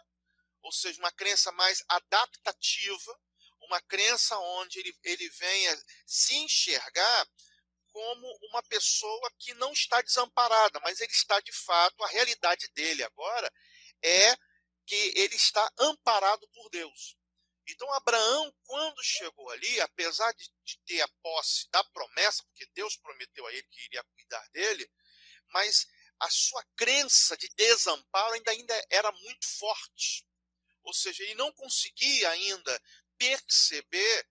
ou 0.62 0.72
seja, 0.72 0.98
uma 1.00 1.12
crença 1.12 1.50
mais 1.52 1.82
adaptativa, 1.88 3.20
uma 3.62 3.80
crença 3.82 4.38
onde 4.38 4.78
ele, 4.80 4.96
ele 5.04 5.28
venha 5.30 5.84
se 6.06 6.34
enxergar 6.36 7.28
como 7.92 8.38
uma 8.48 8.62
pessoa 8.64 9.30
que 9.38 9.52
não 9.54 9.72
está 9.72 10.00
desamparada, 10.00 10.80
mas 10.80 11.00
ele 11.00 11.12
está 11.12 11.38
de 11.40 11.52
fato, 11.52 12.02
a 12.02 12.08
realidade 12.08 12.66
dele 12.68 13.02
agora 13.02 13.52
é 14.02 14.34
que 14.86 15.12
ele 15.14 15.36
está 15.36 15.70
amparado 15.78 16.48
por 16.48 16.68
Deus. 16.70 17.16
Então, 17.72 17.90
Abraão, 17.94 18.54
quando 18.64 19.02
chegou 19.02 19.48
ali, 19.50 19.80
apesar 19.80 20.30
de, 20.32 20.48
de, 20.64 20.78
ter 20.84 21.00
a 21.00 21.08
posse 21.22 21.68
da 21.70 21.82
promessa, 21.84 22.44
porque 22.44 22.66
Deus 22.74 22.96
prometeu 22.96 23.46
a 23.46 23.52
ele 23.52 23.66
que 23.70 23.84
iria 23.86 24.04
cuidar 24.04 24.46
dele, 24.50 24.90
mas 25.48 25.86
a 26.20 26.30
sua 26.30 26.62
crença 26.76 27.36
de 27.36 27.48
desamparo 27.56 28.34
ainda, 28.34 28.50
ainda 28.50 28.86
era 28.90 29.10
muito 29.10 29.46
forte. 29.58 30.24
Ou 30.82 30.92
seja, 30.92 31.22
ele 31.22 31.34
não 31.34 31.52
conseguia 31.52 32.30
ainda 32.30 32.82
perceber 33.16 34.28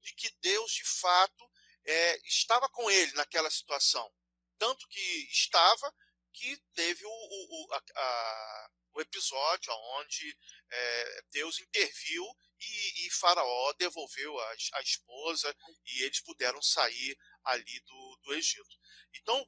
de 0.00 0.14
que 0.14 0.30
Deus, 0.40 0.72
de 0.72 0.84
fato, 0.84 1.50
é, 1.84 2.18
estava 2.24 2.68
com 2.68 2.90
ele 2.90 3.12
naquela 3.14 3.50
situação. 3.50 4.10
Tanto 4.58 4.86
que 4.88 5.28
estava 5.30 5.92
que 6.32 6.56
teve 6.74 7.04
o, 7.04 7.10
o, 7.10 7.72
a, 7.72 7.82
a, 7.96 8.70
o 8.94 9.00
episódio 9.00 9.72
onde 9.98 10.36
é, 10.70 11.22
Deus 11.30 11.58
interviu 11.58 12.24
e, 12.60 13.06
e, 13.06 13.10
Faraó 13.10 13.72
devolveu 13.74 14.38
a, 14.38 14.50
a, 14.74 14.80
esposa 14.82 15.54
e 15.86 16.02
eles 16.02 16.20
puderam 16.20 16.60
sair 16.62 17.18
ali 17.44 17.80
do, 17.80 18.20
do 18.22 18.34
Egito. 18.34 18.76
Então, 19.14 19.46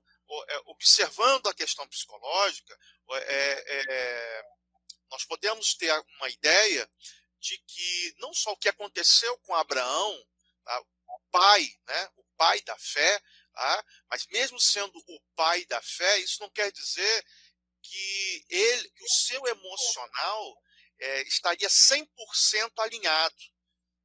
é, 0.48 0.62
observando 0.66 1.46
a 1.46 1.54
questão 1.54 1.86
psicológica, 1.88 2.78
é, 3.12 3.74
é, 3.76 4.42
nós 5.10 5.24
podemos 5.24 5.74
ter 5.74 5.92
uma 6.18 6.28
ideia 6.28 6.88
de 7.38 7.58
que 7.58 8.14
não 8.18 8.34
só 8.34 8.52
o 8.52 8.56
que 8.56 8.68
aconteceu 8.68 9.38
com 9.38 9.54
Abraão, 9.54 10.26
tá, 10.64 10.80
o 10.80 11.20
pai, 11.30 11.68
né, 11.86 12.10
o 12.16 12.24
pai 12.36 12.60
da 12.62 12.76
fé, 12.76 13.22
tá, 13.52 13.84
mas 14.10 14.26
mesmo 14.26 14.58
sendo 14.60 14.98
o 14.98 15.20
pai 15.34 15.64
da 15.66 15.80
fé, 15.80 16.18
isso 16.18 16.40
não 16.40 16.50
quer 16.50 16.72
dizer 16.72 17.26
que 17.82 18.44
ele, 18.48 18.90
que 18.90 19.04
o 19.04 19.08
seu 19.08 19.46
emocional 19.46 20.58
é, 20.98 21.22
estaria 21.22 21.68
100% 21.68 22.06
alinhado 22.78 23.36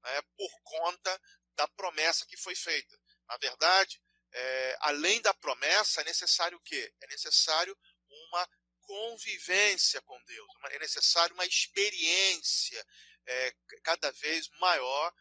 né, 0.03 0.21
por 0.35 0.51
conta 0.63 1.21
da 1.55 1.67
promessa 1.69 2.25
que 2.25 2.37
foi 2.37 2.55
feita. 2.55 2.99
Na 3.27 3.37
verdade, 3.37 4.01
é, 4.33 4.77
além 4.81 5.21
da 5.21 5.33
promessa, 5.33 6.01
é 6.01 6.03
necessário 6.03 6.57
o 6.57 6.61
quê? 6.61 6.93
É 7.01 7.07
necessário 7.07 7.77
uma 8.09 8.49
convivência 8.81 10.01
com 10.01 10.21
Deus, 10.25 10.47
é 10.71 10.79
necessário 10.79 11.33
uma 11.33 11.45
experiência 11.45 12.85
é, 13.25 13.55
cada 13.83 14.11
vez 14.11 14.49
maior 14.59 15.13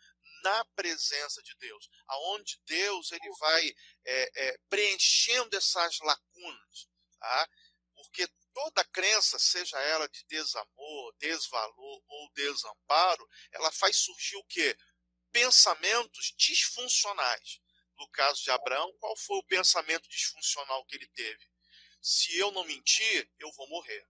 na 0.42 0.64
presença 0.74 1.42
de 1.42 1.54
Deus, 1.56 1.88
aonde 2.08 2.58
Deus 2.66 3.12
ele 3.12 3.30
vai 3.38 3.74
é, 4.04 4.30
é, 4.34 4.58
preenchendo 4.68 5.56
essas 5.56 5.98
lacunas, 6.00 6.88
tá? 7.18 7.48
porque 7.94 8.26
toda 8.52 8.84
crença, 8.84 9.38
seja 9.38 9.78
ela 9.80 10.08
de 10.08 10.24
desamor, 10.26 11.14
desvalor 11.18 12.02
ou 12.06 12.32
desamparo, 12.34 13.28
ela 13.52 13.70
faz 13.72 13.96
surgir 13.96 14.36
o 14.36 14.44
quê? 14.44 14.76
Pensamentos 15.32 16.34
disfuncionais. 16.36 17.60
No 17.96 18.08
caso 18.10 18.42
de 18.42 18.50
Abraão, 18.50 18.92
qual 18.98 19.16
foi 19.16 19.36
o 19.38 19.44
pensamento 19.44 20.08
disfuncional 20.08 20.84
que 20.86 20.96
ele 20.96 21.08
teve? 21.08 21.50
Se 22.00 22.36
eu 22.38 22.50
não 22.50 22.64
mentir, 22.64 23.30
eu 23.38 23.52
vou 23.52 23.68
morrer. 23.68 24.08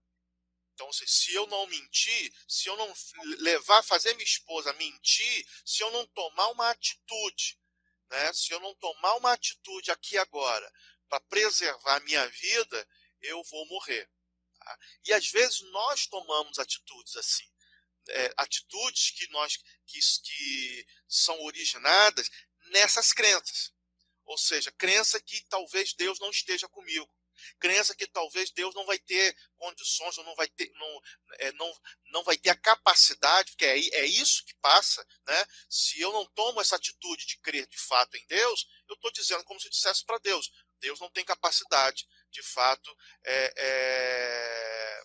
Então, 0.73 0.91
se 0.93 1.33
eu 1.33 1.45
não 1.47 1.67
mentir, 1.67 2.33
se 2.47 2.69
eu 2.69 2.75
não 2.77 2.91
levar, 3.39 3.83
fazer 3.83 4.13
minha 4.13 4.23
esposa 4.23 4.73
mentir, 4.73 5.45
se 5.65 5.83
eu 5.83 5.91
não 5.91 6.07
tomar 6.07 6.47
uma 6.47 6.71
atitude, 6.71 7.59
né? 8.09 8.33
se 8.33 8.53
eu 8.53 8.59
não 8.59 8.73
tomar 8.75 9.15
uma 9.15 9.33
atitude 9.33 9.91
aqui 9.91 10.17
agora 10.17 10.71
para 11.07 11.19
preservar 11.19 11.97
a 11.97 11.99
minha 11.99 12.25
vida, 12.29 12.87
eu 13.21 13.43
vou 13.43 13.67
morrer. 13.67 14.09
E 15.05 15.13
às 15.13 15.27
vezes 15.29 15.61
nós 15.71 16.07
tomamos 16.07 16.59
atitudes 16.59 17.15
assim. 17.15 17.49
É, 18.09 18.33
atitudes 18.37 19.11
que 19.11 19.29
nós 19.29 19.57
que, 19.85 19.99
que 20.23 20.87
são 21.07 21.39
originadas 21.41 22.29
nessas 22.71 23.13
crenças. 23.13 23.71
Ou 24.25 24.37
seja, 24.37 24.71
crença 24.71 25.19
que 25.21 25.43
talvez 25.47 25.93
Deus 25.93 26.19
não 26.19 26.29
esteja 26.29 26.67
comigo. 26.67 27.09
Crença 27.59 27.95
que 27.95 28.07
talvez 28.07 28.51
Deus 28.51 28.73
não 28.75 28.85
vai 28.85 28.99
ter 28.99 29.35
condições, 29.57 30.17
ou 30.17 30.23
não 30.23 30.35
vai 30.35 30.47
ter, 30.47 30.71
não, 30.75 31.01
é, 31.39 31.51
não, 31.53 31.73
não 32.11 32.23
vai 32.23 32.37
ter 32.37 32.49
a 32.49 32.55
capacidade, 32.55 33.51
porque 33.51 33.65
é, 33.65 33.77
é 33.77 34.05
isso 34.05 34.45
que 34.45 34.55
passa, 34.55 35.05
né? 35.25 35.45
Se 35.69 35.99
eu 35.99 36.11
não 36.11 36.25
tomo 36.33 36.61
essa 36.61 36.75
atitude 36.75 37.25
de 37.25 37.39
crer 37.39 37.67
de 37.67 37.77
fato 37.77 38.15
em 38.15 38.25
Deus, 38.27 38.67
eu 38.87 38.95
estou 38.95 39.11
dizendo 39.11 39.43
como 39.43 39.59
se 39.59 39.69
dissesse 39.69 40.05
para 40.05 40.19
Deus: 40.19 40.51
Deus 40.79 40.99
não 40.99 41.09
tem 41.09 41.25
capacidade, 41.25 42.07
de 42.31 42.43
fato, 42.43 42.95
é, 43.25 43.53
é, 43.57 45.03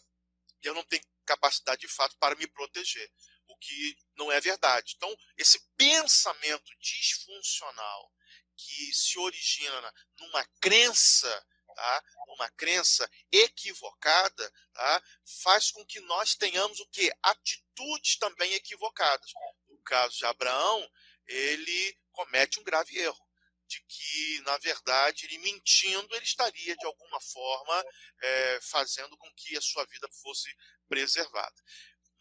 eu 0.63 0.75
não 0.75 0.85
tenho 0.85 1.03
capacidade 1.25 1.81
de 1.81 1.89
fato 1.89 2.17
para 2.19 2.37
me 2.37 2.47
proteger, 2.47 3.11
o 3.49 3.57
que 3.59 3.97
não 4.17 4.31
é 4.31 4.41
verdade. 4.41 4.95
Então, 4.97 5.15
esse 5.37 5.61
pensamento 5.77 6.73
disfuncional 6.79 8.13
que 8.57 8.93
se 8.95 9.19
origina 9.19 9.95
numa 10.19 10.45
crença, 10.61 11.47
tá? 11.75 12.05
uma 12.29 12.51
crença 12.51 13.09
equivocada, 13.31 14.53
tá? 14.73 15.03
faz 15.43 15.71
com 15.71 15.85
que 15.85 16.01
nós 16.01 16.35
tenhamos 16.35 16.81
o 16.81 16.89
que? 16.89 17.13
Atitudes 17.23 18.17
também 18.19 18.53
equivocadas. 18.55 19.31
No 19.69 19.79
caso 19.83 20.17
de 20.17 20.25
Abraão, 20.25 20.91
ele 21.27 21.99
comete 22.13 22.59
um 22.59 22.65
grave 22.65 22.97
erro 22.99 23.26
de 23.67 23.83
que, 23.89 24.41
na 24.43 24.57
verdade, 24.59 25.27
ele 25.27 25.39
mentindo, 25.39 26.15
ele 26.15 26.25
estaria, 26.25 26.77
de 26.77 26.87
alguma 26.87 27.21
forma, 27.21 27.85
é, 28.21 28.61
fazendo 28.63 29.17
com 29.17 29.33
que 29.35 29.57
a 29.57 29.61
sua 29.61 29.85
vida 29.87 30.09
fosse 30.23 30.55
preservada. 30.89 31.55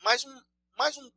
Mais 0.02 0.24
um, 0.24 0.41
mais 0.78 0.98
um 0.98 1.12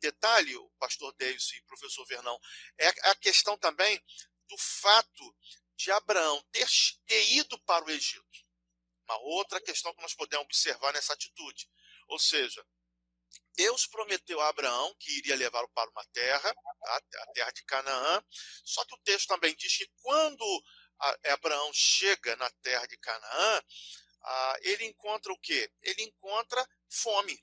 detalhe, 0.00 0.56
o 0.56 0.70
pastor 0.78 1.12
Davis 1.14 1.50
e 1.52 1.60
o 1.60 1.64
professor 1.64 2.06
Vernão, 2.06 2.38
é 2.78 2.88
a 3.10 3.14
questão 3.16 3.56
também 3.58 4.02
do 4.48 4.56
fato 4.58 5.36
de 5.76 5.90
Abraão 5.92 6.42
ter, 6.50 6.66
ter 7.06 7.32
ido 7.32 7.58
para 7.60 7.84
o 7.84 7.90
Egito. 7.90 8.24
Uma 9.04 9.18
outra 9.20 9.60
questão 9.60 9.94
que 9.94 10.02
nós 10.02 10.14
podemos 10.14 10.44
observar 10.44 10.92
nessa 10.92 11.14
atitude. 11.14 11.70
Ou 12.08 12.18
seja, 12.18 12.64
Deus 13.58 13.88
prometeu 13.88 14.40
a 14.40 14.48
Abraão 14.48 14.94
que 15.00 15.18
iria 15.18 15.34
levá-lo 15.34 15.68
para 15.74 15.90
uma 15.90 16.04
terra, 16.12 16.54
tá? 16.54 16.96
a 16.96 17.26
terra 17.32 17.50
de 17.50 17.64
Canaã. 17.64 18.22
Só 18.64 18.84
que 18.84 18.94
o 18.94 19.00
texto 19.02 19.26
também 19.26 19.52
diz 19.56 19.76
que 19.76 19.90
quando 19.96 20.64
Abraão 21.24 21.68
chega 21.74 22.36
na 22.36 22.48
terra 22.62 22.86
de 22.86 22.96
Canaã, 22.98 23.62
ele 24.60 24.84
encontra 24.84 25.32
o 25.32 25.38
quê? 25.40 25.68
Ele 25.82 26.04
encontra 26.04 26.64
fome. 26.88 27.36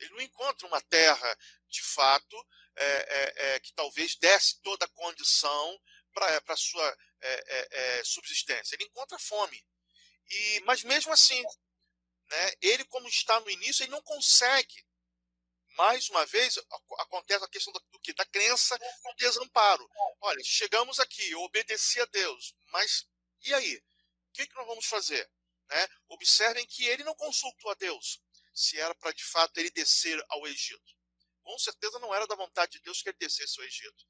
Ele 0.00 0.10
não 0.10 0.20
encontra 0.22 0.66
uma 0.66 0.80
terra, 0.80 1.38
de 1.68 1.82
fato, 1.82 2.36
é, 2.74 2.86
é, 2.86 3.54
é, 3.54 3.60
que 3.60 3.72
talvez 3.74 4.16
desse 4.16 4.60
toda 4.60 4.86
a 4.86 4.90
condição 4.90 5.80
para 6.12 6.42
a 6.48 6.56
sua 6.56 6.98
é, 7.20 7.28
é, 7.30 7.68
é, 7.70 8.04
subsistência. 8.04 8.74
Ele 8.74 8.86
encontra 8.86 9.16
fome. 9.20 9.64
E, 10.28 10.60
mas 10.64 10.82
mesmo 10.82 11.12
assim, 11.12 11.40
né, 12.28 12.52
ele, 12.60 12.84
como 12.86 13.08
está 13.08 13.38
no 13.38 13.50
início, 13.50 13.84
ele 13.84 13.92
não 13.92 14.02
consegue. 14.02 14.87
Mais 15.78 16.08
uma 16.10 16.26
vez, 16.26 16.58
acontece 16.98 17.44
a 17.44 17.48
questão 17.48 17.72
do, 17.72 18.00
que? 18.00 18.12
Da 18.12 18.26
crença 18.26 18.76
do 18.76 19.14
desamparo. 19.16 19.88
Olha, 20.20 20.42
chegamos 20.44 20.98
aqui, 20.98 21.30
eu 21.30 21.40
obedeci 21.42 22.00
a 22.00 22.04
Deus, 22.06 22.52
mas 22.72 23.06
e 23.44 23.54
aí? 23.54 23.76
O 23.76 24.32
que, 24.32 24.48
que 24.48 24.54
nós 24.56 24.66
vamos 24.66 24.86
fazer? 24.86 25.30
Né? 25.70 25.88
Observem 26.08 26.66
que 26.66 26.84
ele 26.84 27.04
não 27.04 27.14
consultou 27.14 27.70
a 27.70 27.74
Deus 27.74 28.20
se 28.52 28.76
era 28.80 28.92
para 28.96 29.12
de 29.12 29.24
fato 29.24 29.56
ele 29.58 29.70
descer 29.70 30.20
ao 30.28 30.48
Egito. 30.48 30.96
Com 31.42 31.56
certeza 31.60 32.00
não 32.00 32.12
era 32.12 32.26
da 32.26 32.34
vontade 32.34 32.72
de 32.72 32.80
Deus 32.80 33.00
que 33.00 33.10
ele 33.10 33.18
descesse 33.18 33.60
ao 33.60 33.66
Egito. 33.66 34.04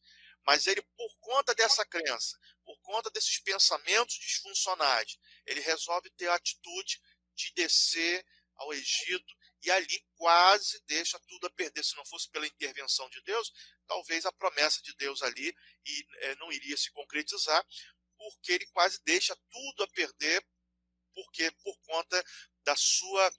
Mas 0.46 0.66
ele, 0.66 0.80
por 0.96 1.14
conta 1.20 1.54
dessa 1.54 1.84
crença, 1.84 2.38
por 2.64 2.80
conta 2.80 3.10
desses 3.10 3.40
pensamentos 3.40 4.14
disfuncionais, 4.16 5.18
ele 5.44 5.60
resolve 5.60 6.08
ter 6.16 6.28
a 6.28 6.34
atitude 6.34 6.98
de 7.34 7.52
descer 7.52 8.24
ao 8.56 8.72
Egito 8.72 9.37
e 9.62 9.70
ali 9.70 10.04
quase 10.16 10.80
deixa 10.86 11.18
tudo 11.20 11.46
a 11.46 11.50
perder. 11.50 11.84
Se 11.84 11.96
não 11.96 12.04
fosse 12.04 12.30
pela 12.30 12.46
intervenção 12.46 13.08
de 13.10 13.20
Deus, 13.22 13.52
talvez 13.86 14.24
a 14.26 14.32
promessa 14.32 14.82
de 14.82 14.94
Deus 14.96 15.22
ali 15.22 15.54
e, 15.86 16.06
é, 16.20 16.34
não 16.36 16.52
iria 16.52 16.76
se 16.76 16.90
concretizar, 16.92 17.64
porque 18.16 18.52
ele 18.52 18.66
quase 18.66 19.02
deixa 19.04 19.36
tudo 19.50 19.82
a 19.82 19.88
perder, 19.88 20.44
porque 21.14 21.50
por 21.62 21.78
conta 21.80 22.24
da 22.64 22.76
sua, 22.76 23.32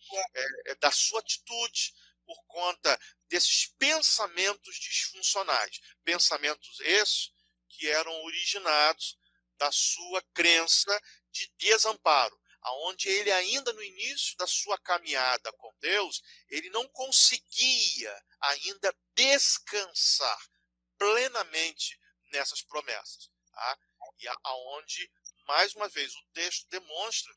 é, 0.65 0.75
da 0.75 0.91
sua 0.91 1.19
atitude, 1.19 1.93
por 2.25 2.43
conta 2.45 2.99
desses 3.27 3.67
pensamentos 3.77 4.75
disfuncionais. 4.75 5.79
Pensamentos 6.03 6.79
esses 6.81 7.31
que 7.69 7.87
eram 7.87 8.11
originados 8.23 9.17
da 9.57 9.71
sua 9.71 10.21
crença 10.33 11.01
de 11.31 11.51
desamparo, 11.57 12.38
aonde 12.61 13.09
ele 13.09 13.31
ainda 13.31 13.71
no 13.73 13.83
início 13.83 14.35
da 14.37 14.47
sua 14.47 14.77
caminhada 14.79 15.51
com 15.53 15.73
Deus, 15.79 16.21
ele 16.49 16.69
não 16.69 16.87
conseguia 16.89 18.25
ainda 18.41 18.95
descansar 19.15 20.49
plenamente 20.97 21.99
nessas 22.31 22.61
promessas, 22.61 23.29
tá? 23.51 23.79
E 24.19 24.27
aonde 24.43 25.11
mais 25.45 25.73
uma 25.73 25.87
vez 25.89 26.13
o 26.13 26.25
texto 26.33 26.67
demonstra 26.69 27.33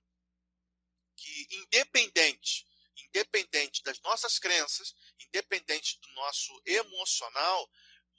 que 1.17 1.47
independente 1.51 2.67
independente 2.97 3.83
das 3.83 4.01
nossas 4.01 4.39
crenças, 4.39 4.95
independente 5.19 5.99
do 6.01 6.09
nosso 6.13 6.63
emocional, 6.65 7.71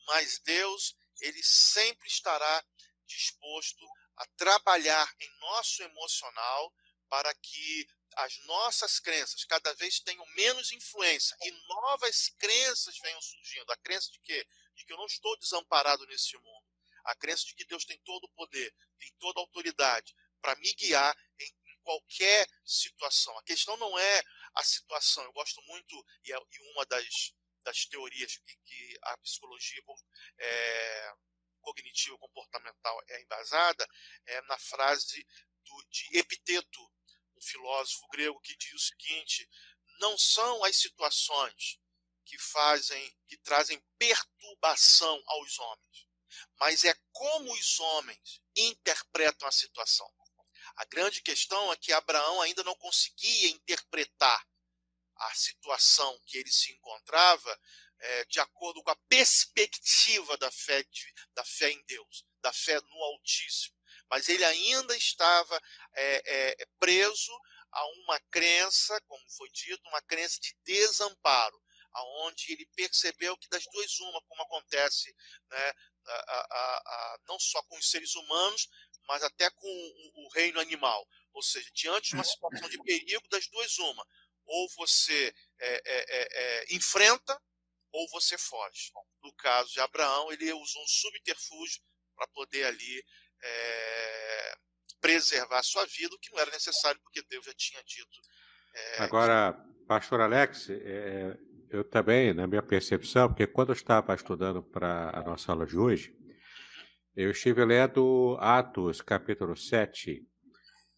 mas 0.07 0.39
Deus, 0.39 0.95
ele 1.21 1.41
sempre 1.43 2.07
estará 2.07 2.65
disposto 3.05 3.85
a 4.17 4.25
trabalhar 4.37 5.13
em 5.19 5.39
nosso 5.39 5.83
emocional 5.83 6.73
para 7.13 7.31
que 7.35 7.87
as 8.15 8.35
nossas 8.47 8.99
crenças 8.99 9.45
cada 9.45 9.71
vez 9.75 9.99
tenham 9.99 10.25
menos 10.35 10.71
influência 10.71 11.37
e 11.43 11.51
novas 11.67 12.29
crenças 12.39 12.97
venham 12.97 13.21
surgindo. 13.21 13.71
A 13.71 13.77
crença 13.77 14.09
de 14.11 14.19
quê? 14.21 14.43
De 14.73 14.83
que 14.83 14.93
eu 14.93 14.97
não 14.97 15.05
estou 15.05 15.37
desamparado 15.37 16.07
nesse 16.07 16.35
mundo. 16.37 16.65
a 17.05 17.15
crença 17.15 17.45
de 17.45 17.53
que 17.53 17.65
Deus 17.65 17.85
tem 17.85 17.99
todo 17.99 18.23
o 18.23 18.29
poder, 18.29 18.73
tem 18.97 19.13
toda 19.19 19.39
a 19.39 19.43
autoridade 19.43 20.15
para 20.41 20.55
me 20.55 20.73
guiar 20.73 21.15
em, 21.39 21.53
qualquer 21.83 22.49
situação. 22.65 23.37
A 23.37 23.43
questão 23.43 23.77
não 23.77 23.99
é 23.99 24.23
a 24.55 24.63
situação. 24.63 25.23
Eu 25.25 25.33
gosto 25.33 25.61
muito, 25.63 26.03
e, 26.23 26.31
é, 26.31 26.37
uma 26.73 26.85
das, 26.85 27.35
das 27.61 27.85
teorias 27.85 28.37
que, 28.37 28.55
que 28.63 28.97
a 29.03 29.17
psicologia 29.17 29.83
é, 30.39 31.13
cognitiva 31.61 32.17
comportamental 32.17 33.03
é 33.07 33.21
embasada, 33.21 33.87
é 34.25 34.41
na 34.43 34.57
frase 34.57 35.27
do, 35.63 35.83
de 35.89 36.17
Epiteto, 36.17 36.91
filósofo 37.43 38.07
grego 38.09 38.39
que 38.41 38.55
diz 38.57 38.73
o 38.73 38.79
seguinte: 38.79 39.49
não 39.99 40.17
são 40.17 40.63
as 40.63 40.75
situações 40.77 41.79
que 42.25 42.37
fazem, 42.39 43.17
que 43.27 43.37
trazem 43.37 43.83
perturbação 43.97 45.21
aos 45.27 45.59
homens, 45.59 46.07
mas 46.59 46.83
é 46.83 46.95
como 47.11 47.53
os 47.53 47.79
homens 47.79 48.41
interpretam 48.55 49.47
a 49.47 49.51
situação. 49.51 50.09
A 50.77 50.85
grande 50.85 51.21
questão 51.21 51.71
é 51.71 51.77
que 51.77 51.91
Abraão 51.91 52.41
ainda 52.41 52.63
não 52.63 52.75
conseguia 52.75 53.49
interpretar 53.49 54.43
a 55.15 55.33
situação 55.35 56.19
que 56.25 56.37
ele 56.37 56.51
se 56.51 56.71
encontrava 56.71 57.59
é, 57.99 58.25
de 58.25 58.39
acordo 58.39 58.81
com 58.83 58.89
a 58.89 58.95
perspectiva 59.07 60.35
da 60.37 60.51
fé, 60.51 60.83
de, 60.83 61.13
da 61.33 61.45
fé 61.45 61.69
em 61.69 61.83
Deus, 61.85 62.25
da 62.41 62.51
fé 62.51 62.79
no 62.81 63.03
Altíssimo. 63.03 63.75
Mas 64.13 64.29
ele 64.29 64.45
ainda 64.45 64.95
estava 64.95 65.59
é, 65.95 66.51
é, 66.51 66.67
preso 66.79 67.31
a 67.71 67.83
uma 68.03 68.19
crença, 68.29 69.01
como 69.07 69.27
foi 69.31 69.49
dito, 69.49 69.81
uma 69.87 70.03
crença 70.03 70.39
de 70.39 70.55
desamparo, 70.63 71.59
aonde 71.91 72.51
ele 72.51 72.63
percebeu 72.75 73.35
que 73.35 73.49
das 73.49 73.63
duas 73.73 73.99
uma, 74.01 74.21
como 74.21 74.43
acontece 74.43 75.11
né, 75.49 75.73
a, 76.05 76.13
a, 76.13 76.77
a, 76.85 77.17
não 77.27 77.39
só 77.39 77.59
com 77.63 77.75
os 77.75 77.89
seres 77.89 78.13
humanos, 78.13 78.69
mas 79.07 79.23
até 79.23 79.49
com 79.49 79.67
o, 79.67 80.25
o 80.25 80.29
reino 80.29 80.59
animal. 80.59 81.07
Ou 81.33 81.41
seja, 81.41 81.67
diante 81.73 82.09
de 82.09 82.13
uma 82.13 82.23
situação 82.23 82.69
de 82.69 82.77
perigo, 82.83 83.27
das 83.29 83.47
duas 83.47 83.79
uma, 83.79 84.07
ou 84.45 84.69
você 84.77 85.33
é, 85.59 85.81
é, 85.85 86.27
é, 86.69 86.75
enfrenta 86.75 87.41
ou 87.91 88.07
você 88.09 88.37
foge. 88.37 88.91
No 89.23 89.33
caso 89.33 89.71
de 89.73 89.79
Abraão, 89.79 90.31
ele 90.31 90.53
usou 90.53 90.83
um 90.83 90.87
subterfúgio 90.87 91.81
para 92.15 92.27
poder 92.27 92.65
ali 92.65 93.03
é, 93.43 94.55
preservar 95.01 95.59
a 95.59 95.63
sua 95.63 95.85
vida, 95.85 96.15
o 96.15 96.19
que 96.19 96.31
não 96.31 96.39
era 96.39 96.51
necessário, 96.51 96.99
porque 97.03 97.21
Deus 97.29 97.45
já 97.45 97.53
tinha 97.55 97.81
dito. 97.85 98.19
É, 98.73 99.03
Agora, 99.03 99.53
pastor 99.87 100.21
Alex, 100.21 100.69
é, 100.69 101.37
eu 101.69 101.83
também, 101.83 102.33
na 102.33 102.47
minha 102.47 102.63
percepção, 102.63 103.27
porque 103.27 103.45
quando 103.45 103.69
eu 103.69 103.73
estava 103.73 104.15
estudando 104.15 104.63
para 104.63 105.11
a 105.13 105.23
nossa 105.23 105.51
aula 105.51 105.65
de 105.65 105.77
hoje, 105.77 106.15
eu 107.15 107.31
estive 107.31 107.63
lendo 107.65 108.37
Atos, 108.39 109.01
capítulo 109.01 109.55
7, 109.55 110.25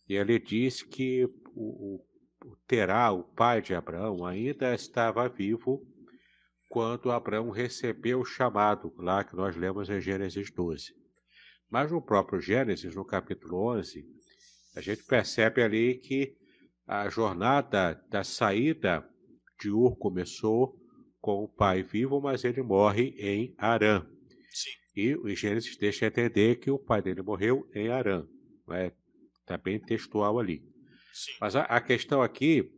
e 0.08 0.16
ele 0.16 0.40
diz 0.40 0.84
que 0.84 1.26
o, 1.54 2.06
o 2.46 2.56
Terá, 2.68 3.12
o 3.12 3.24
pai 3.24 3.62
de 3.62 3.74
Abraão, 3.74 4.26
ainda 4.26 4.74
estava 4.74 5.28
vivo 5.28 5.82
quando 6.70 7.12
Abraão 7.12 7.50
recebeu 7.50 8.20
o 8.20 8.26
chamado, 8.26 8.94
lá 8.98 9.24
que 9.24 9.36
nós 9.36 9.56
lemos 9.56 9.90
em 9.90 10.00
Gênesis 10.00 10.52
12. 10.52 10.94
Mas 11.70 11.92
no 11.92 12.02
próprio 12.02 12.40
Gênesis, 12.40 12.96
no 12.96 13.06
capítulo 13.06 13.76
11, 13.78 14.06
a 14.76 14.82
gente 14.82 15.04
percebe 15.04 15.62
ali 15.62 15.96
que 15.96 16.36
a 16.88 17.10
jornada 17.10 18.02
da 18.10 18.24
saída 18.24 19.08
de 19.60 19.72
Ur 19.72 19.98
começou 19.98 20.80
com 21.20 21.44
o 21.44 21.48
pai 21.48 21.82
vivo, 21.82 22.22
mas 22.22 22.44
ele 22.44 22.62
morre 22.62 23.16
em 23.18 23.56
Arã. 23.58 24.06
Sim. 24.52 24.70
E 24.96 25.16
o 25.16 25.28
Gênesis 25.36 25.76
deixa 25.76 26.06
entender 26.06 26.58
que 26.58 26.70
o 26.70 26.78
pai 26.78 27.02
dele 27.02 27.22
morreu 27.22 27.68
em 27.74 27.90
Arã. 27.90 28.28
Está 28.62 28.78
é? 28.78 28.92
Tá 29.46 29.58
bem 29.58 29.80
textual 29.80 30.40
ali. 30.40 30.62
Sim. 31.14 31.32
Mas 31.42 31.56
a, 31.56 31.62
a, 31.62 31.82
questão 31.82 32.22
aqui 32.22 32.72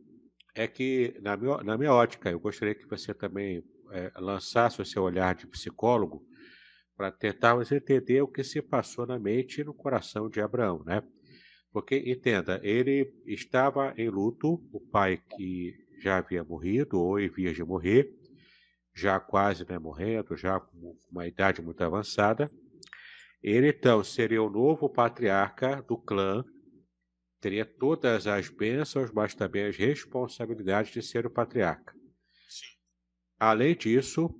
é 0.54 0.66
que, 0.66 1.14
na 1.20 1.36
minha, 1.36 1.58
na 1.58 1.76
minha 1.76 1.92
ótica, 1.92 2.30
eu 2.30 2.40
gostaria 2.40 2.74
que 2.74 2.86
você 2.86 3.12
também 3.12 3.62
é, 3.90 4.12
lançasse 4.16 4.80
o 4.80 4.84
seu 4.84 5.02
olhar 5.02 5.34
de 5.34 5.46
psicólogo 5.46 6.24
para 6.98 7.12
tentarmos 7.12 7.70
entender 7.70 8.20
o 8.22 8.26
que 8.26 8.42
se 8.42 8.60
passou 8.60 9.06
na 9.06 9.20
mente 9.20 9.60
e 9.60 9.64
no 9.64 9.72
coração 9.72 10.28
de 10.28 10.40
Abraão, 10.40 10.82
né? 10.84 11.00
Porque, 11.70 11.96
entenda, 11.96 12.60
ele 12.64 13.14
estava 13.24 13.94
em 13.96 14.08
luto, 14.10 14.54
o 14.72 14.80
pai 14.80 15.22
que 15.36 15.76
já 16.00 16.16
havia 16.16 16.42
morrido 16.42 16.98
ou 16.98 17.20
em 17.20 17.28
vias 17.28 17.54
de 17.54 17.62
morrer, 17.62 18.12
já 18.92 19.20
quase 19.20 19.64
né, 19.68 19.78
morrendo, 19.78 20.36
já 20.36 20.58
com 20.58 20.96
uma 21.08 21.24
idade 21.28 21.62
muito 21.62 21.80
avançada. 21.84 22.50
Ele, 23.40 23.68
então, 23.68 24.02
seria 24.02 24.42
o 24.42 24.50
novo 24.50 24.88
patriarca 24.88 25.80
do 25.82 25.96
clã, 25.96 26.44
teria 27.40 27.64
todas 27.64 28.26
as 28.26 28.48
bênçãos, 28.48 29.12
mas 29.12 29.36
também 29.36 29.66
as 29.66 29.76
responsabilidades 29.76 30.92
de 30.92 31.00
ser 31.00 31.26
o 31.26 31.30
patriarca. 31.30 31.94
Além 33.38 33.76
disso, 33.76 34.34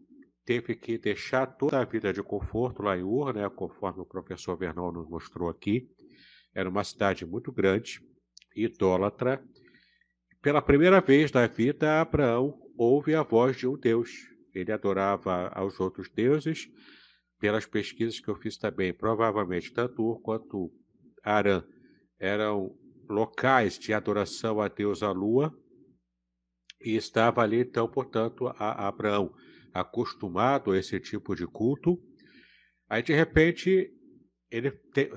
teve 0.49 0.75
que 0.75 0.97
deixar 0.97 1.47
toda 1.47 1.79
a 1.79 1.85
vida 1.85 2.11
de 2.11 2.23
conforto 2.23 2.83
lá 2.83 2.97
em 2.97 3.03
Ur, 3.03 3.35
né, 3.35 3.47
conforme 3.51 4.01
o 4.01 4.07
professor 4.07 4.57
Vernon 4.57 4.91
nos 4.91 5.07
mostrou 5.07 5.51
aqui. 5.51 5.87
Era 6.55 6.71
uma 6.71 6.83
cidade 6.83 7.27
muito 7.27 7.53
grande, 7.53 8.01
idólatra. 8.57 9.45
Pela 10.41 10.63
primeira 10.63 11.03
vez 11.03 11.31
na 11.33 11.47
vida, 11.47 12.01
Abraão 12.01 12.59
ouve 12.79 13.15
a 13.15 13.23
voz 13.23 13.59
de 13.59 13.67
um 13.67 13.77
Deus. 13.77 14.11
Ele 14.55 14.73
adorava 14.73 15.49
aos 15.49 15.79
outros 15.79 16.09
deuses. 16.09 16.67
Pelas 17.39 17.67
pesquisas 17.67 18.19
que 18.19 18.31
eu 18.31 18.35
fiz 18.35 18.57
também, 18.57 18.95
provavelmente 18.95 19.71
tanto 19.71 20.03
Ur 20.03 20.19
quanto 20.23 20.73
Arã 21.23 21.63
eram 22.19 22.75
locais 23.07 23.79
de 23.79 23.93
adoração 23.93 24.63
a 24.63 24.69
Deus 24.69 25.03
a 25.03 25.13
lua. 25.13 25.53
E 26.81 26.97
estava 26.97 27.43
ali, 27.43 27.61
então, 27.61 27.87
portanto, 27.87 28.47
a 28.57 28.89
Abraão 28.89 29.31
acostumado 29.73 30.73
a 30.73 30.79
esse 30.79 30.99
tipo 31.01 31.35
de 31.35 31.47
culto. 31.47 31.99
Aí, 32.89 33.03
de 33.03 33.13
repente, 33.13 33.93
ele 34.51 34.71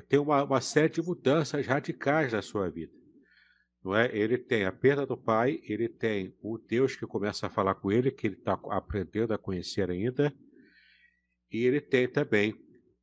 tem, 0.10 0.20
uma, 0.20 0.44
uma, 0.44 0.62
série 0.62 0.90
de 0.90 1.02
mudanças 1.02 1.66
radicais 1.66 2.34
na 2.34 2.42
sua 2.42 2.70
vida. 2.70 2.92
Não 3.84 3.96
é? 3.96 4.16
Ele 4.16 4.38
tem 4.38 4.66
a 4.66 4.72
perda 4.72 5.06
do 5.06 5.18
pai, 5.18 5.60
ele 5.64 5.90
tem 5.90 6.36
o 6.42 6.58
Deus 6.58 6.96
que 6.96 7.08
começa 7.08 7.48
a 7.48 7.50
falar 7.50 7.76
com 7.76 7.92
ele, 7.92 8.12
que 8.12 8.28
ele 8.28 8.36
está 8.36 8.60
aprendendo 8.70 9.34
a 9.34 9.38
conhecer 9.38 9.90
ainda, 9.90 10.34
e 11.52 11.66
ele 11.66 11.82
tem 11.82 12.08
também 12.08 12.56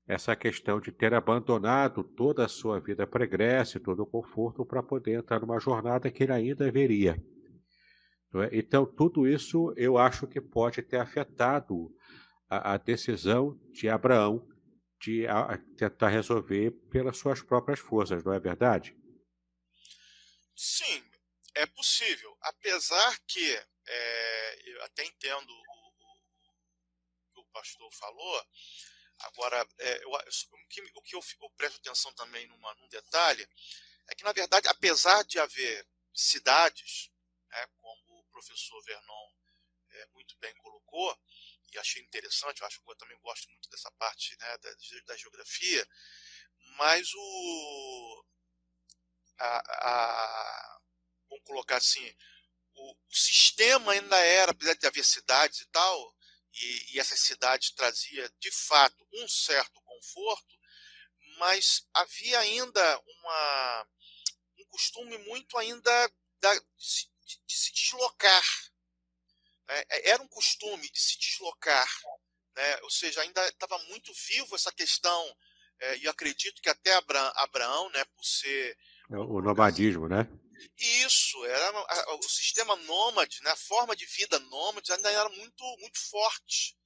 essa 0.07 0.35
questão 0.35 0.81
de 0.81 0.91
ter 0.91 1.13
abandonado 1.13 2.03
toda 2.03 2.45
a 2.45 2.49
sua 2.49 2.81
vida 2.81 3.07
pregressa, 3.07 3.79
todo 3.79 4.01
o 4.01 4.07
conforto, 4.07 4.65
para 4.65 4.83
poder 4.83 5.19
entrar 5.19 5.41
numa 5.41 5.61
jornada 5.61 6.11
que 6.11 6.23
ele 6.23 6.33
ainda 6.33 6.71
veria. 6.71 7.23
É? 8.35 8.59
Então, 8.59 8.85
tudo 8.85 9.27
isso 9.27 9.73
eu 9.77 9.97
acho 9.97 10.27
que 10.27 10.41
pode 10.41 10.83
ter 10.83 10.99
afetado 10.99 11.95
a, 12.49 12.75
a 12.75 12.77
decisão 12.77 13.59
de 13.73 13.89
Abraão 13.89 14.47
de 15.01 15.27
a, 15.27 15.57
tentar 15.77 16.09
resolver 16.09 16.73
pelas 16.91 17.17
suas 17.17 17.41
próprias 17.41 17.79
forças, 17.79 18.23
não 18.25 18.33
é 18.33 18.41
verdade? 18.41 18.97
Sim, 20.57 21.05
é 21.55 21.67
possível. 21.67 22.37
Apesar 22.43 23.19
que, 23.27 23.55
é, 23.87 24.71
eu 24.71 24.83
até 24.85 25.05
entendo 25.05 25.51
o, 25.51 25.55
o, 25.55 27.33
que 27.33 27.41
o 27.41 27.45
pastor 27.53 27.89
falou, 27.95 28.47
agora, 29.21 29.67
é, 29.79 30.05
eu, 30.05 30.11
o 30.11 30.69
que, 30.69 30.83
o 30.95 31.03
que 31.03 31.17
eu, 31.17 31.21
eu, 31.43 31.51
presto 31.57 31.79
atenção 31.79 32.13
também 32.15 32.47
numa, 32.49 32.75
num 32.75 32.89
detalhe 32.89 33.49
é 34.09 34.15
que, 34.15 34.25
na 34.25 34.33
verdade, 34.33 34.69
apesar 34.69 35.23
de 35.25 35.39
haver 35.39 35.87
cidades, 36.13 37.11
né, 37.51 37.67
como 37.77 38.08
professor 38.39 38.81
Vernon 38.85 39.33
é, 39.91 40.07
muito 40.15 40.37
bem 40.39 40.55
colocou, 40.57 41.19
e 41.73 41.79
achei 41.79 42.03
interessante, 42.03 42.61
eu 42.61 42.67
acho 42.67 42.81
que 42.83 42.91
eu 42.91 42.97
também 42.97 43.19
gosto 43.21 43.49
muito 43.51 43.69
dessa 43.69 43.91
parte 43.93 44.37
né, 44.39 44.59
da, 44.59 44.71
da 45.07 45.17
geografia, 45.17 45.87
mas 46.77 47.09
o. 47.15 48.25
A, 49.41 49.59
a, 49.89 50.81
vamos 51.29 51.45
colocar 51.45 51.77
assim, 51.77 52.15
o, 52.75 52.93
o, 52.93 53.17
sistema 53.17 53.93
ainda 53.93 54.17
era, 54.19 54.51
apesar 54.51 54.75
de 54.75 54.87
haver 54.87 55.05
cidades 55.05 55.61
e 55.61 55.67
tal, 55.67 56.17
e, 56.55 56.95
e 56.95 57.01
essas 57.01 57.21
cidades 57.21 57.71
traziam 57.71 58.29
de 58.39 58.51
fato 58.51 59.07
um 59.15 59.29
certo 59.29 59.81
conforto, 59.83 60.59
mas 61.39 61.87
havia 61.95 62.41
ainda 62.41 63.01
uma, 63.01 63.89
um 64.59 64.65
costume 64.67 65.17
muito 65.19 65.57
ainda 65.57 66.13
da, 66.41 66.53
de, 67.29 67.39
de 67.47 67.57
se 67.57 67.73
deslocar. 67.73 68.45
Né? 69.69 69.85
Era 70.05 70.23
um 70.23 70.29
costume 70.29 70.91
de 70.91 71.01
se 71.01 71.19
deslocar. 71.19 71.89
Né? 72.57 72.81
Ou 72.83 72.91
seja, 72.91 73.21
ainda 73.21 73.47
estava 73.49 73.79
muito 73.85 74.13
vivo 74.15 74.57
essa 74.57 74.73
questão, 74.73 75.37
é, 75.81 75.99
e 75.99 76.09
acredito 76.09 76.61
que 76.61 76.69
até 76.69 76.93
Abraão, 77.37 77.89
né, 77.91 78.05
por 78.05 78.25
ser. 78.25 78.77
É 79.11 79.17
o 79.17 79.41
nomadismo, 79.41 80.09
né? 80.09 80.27
Isso, 80.77 81.45
era 81.45 82.17
o 82.17 82.23
sistema 82.29 82.75
nômade, 82.75 83.41
né, 83.43 83.51
a 83.51 83.57
forma 83.57 83.95
de 83.95 84.05
vida 84.07 84.41
nômade 84.41 84.93
ainda 84.93 85.11
era 85.11 85.29
muito, 85.29 85.65
muito 85.79 86.01
forte. 86.11 86.77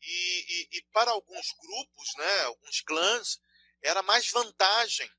E, 0.00 0.06
e, 0.48 0.78
e, 0.78 0.82
para 0.92 1.10
alguns 1.10 1.52
grupos, 1.60 2.08
né, 2.16 2.40
alguns 2.44 2.80
clãs, 2.80 3.38
era 3.82 4.02
mais 4.02 4.30
vantagem 4.30 5.10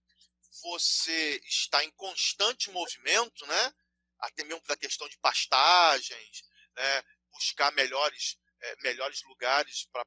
você 0.63 1.39
estar 1.45 1.83
em 1.83 1.91
constante 1.91 2.71
movimento, 2.71 3.45
né, 3.45 3.73
até 4.19 4.43
mesmo 4.43 4.63
da 4.65 4.77
questão 4.77 5.07
de 5.07 5.17
pastagens, 5.19 6.43
né, 6.75 7.03
buscar 7.31 7.71
melhores, 7.73 8.37
é, 8.61 8.75
melhores 8.83 9.21
lugares 9.23 9.85
pra, 9.91 10.05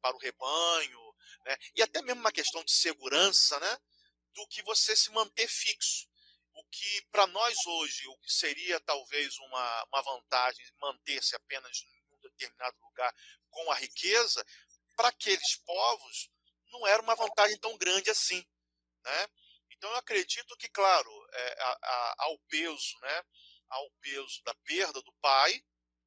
para 0.00 0.16
o 0.16 0.18
rebanho, 0.18 1.14
né, 1.44 1.56
e 1.76 1.82
até 1.82 2.02
mesmo 2.02 2.20
uma 2.20 2.32
questão 2.32 2.62
de 2.64 2.72
segurança, 2.72 3.58
né, 3.60 3.78
do 4.34 4.46
que 4.48 4.62
você 4.62 4.94
se 4.94 5.10
manter 5.10 5.48
fixo. 5.48 6.08
O 6.54 6.64
que 6.70 7.02
para 7.12 7.26
nós 7.28 7.56
hoje, 7.66 8.06
o 8.08 8.18
que 8.18 8.32
seria 8.32 8.80
talvez 8.80 9.36
uma, 9.38 9.84
uma 9.92 10.02
vantagem 10.02 10.66
manter-se 10.80 11.36
apenas 11.36 11.82
em 11.82 12.14
um 12.14 12.20
determinado 12.20 12.76
lugar 12.80 13.14
com 13.50 13.70
a 13.70 13.76
riqueza, 13.76 14.44
para 14.96 15.08
aqueles 15.08 15.56
povos 15.64 16.30
não 16.72 16.86
era 16.86 17.00
uma 17.00 17.14
vantagem 17.14 17.56
tão 17.58 17.76
grande 17.78 18.10
assim. 18.10 18.44
Né? 19.04 19.28
Então 19.78 19.90
eu 19.90 19.96
acredito 19.96 20.56
que, 20.56 20.68
claro, 20.68 21.10
é, 21.32 21.62
a, 21.62 21.78
a, 21.82 22.14
ao 22.24 22.38
peso, 22.50 22.98
né, 23.00 23.24
ao 23.70 23.90
peso 24.00 24.42
da 24.42 24.54
perda 24.64 25.00
do 25.02 25.12
pai, 25.20 25.64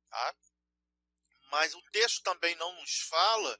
tá? 0.09 0.35
mas 1.51 1.73
o 1.73 1.81
texto 1.91 2.21
também 2.23 2.53
não 2.55 2.73
nos 2.75 2.99
fala 3.09 3.59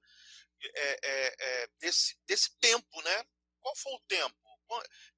é, 0.63 0.99
é, 1.03 1.35
é 1.39 1.67
desse, 1.79 2.17
desse 2.25 2.57
tempo, 2.59 3.01
né? 3.01 3.25
Qual 3.59 3.75
foi 3.75 3.93
o 3.93 3.99
tempo 4.01 4.35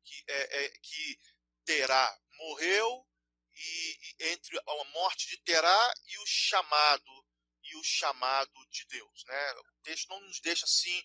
que, 0.04 0.24
é, 0.28 0.66
é, 0.66 0.70
que 0.80 1.20
Terá 1.66 2.20
morreu 2.38 3.08
e, 3.54 3.92
e, 3.92 4.32
entre 4.32 4.58
a 4.60 4.84
morte 4.86 5.28
de 5.28 5.38
Terá 5.44 5.94
e 6.08 6.18
o 6.20 6.26
chamado 6.26 7.28
e 7.64 7.76
o 7.78 7.84
chamado 7.84 8.68
de 8.70 8.86
Deus, 8.86 9.24
né? 9.26 9.52
O 9.54 9.82
texto 9.84 10.10
não 10.10 10.20
nos 10.22 10.40
deixa 10.42 10.66
assim 10.66 11.04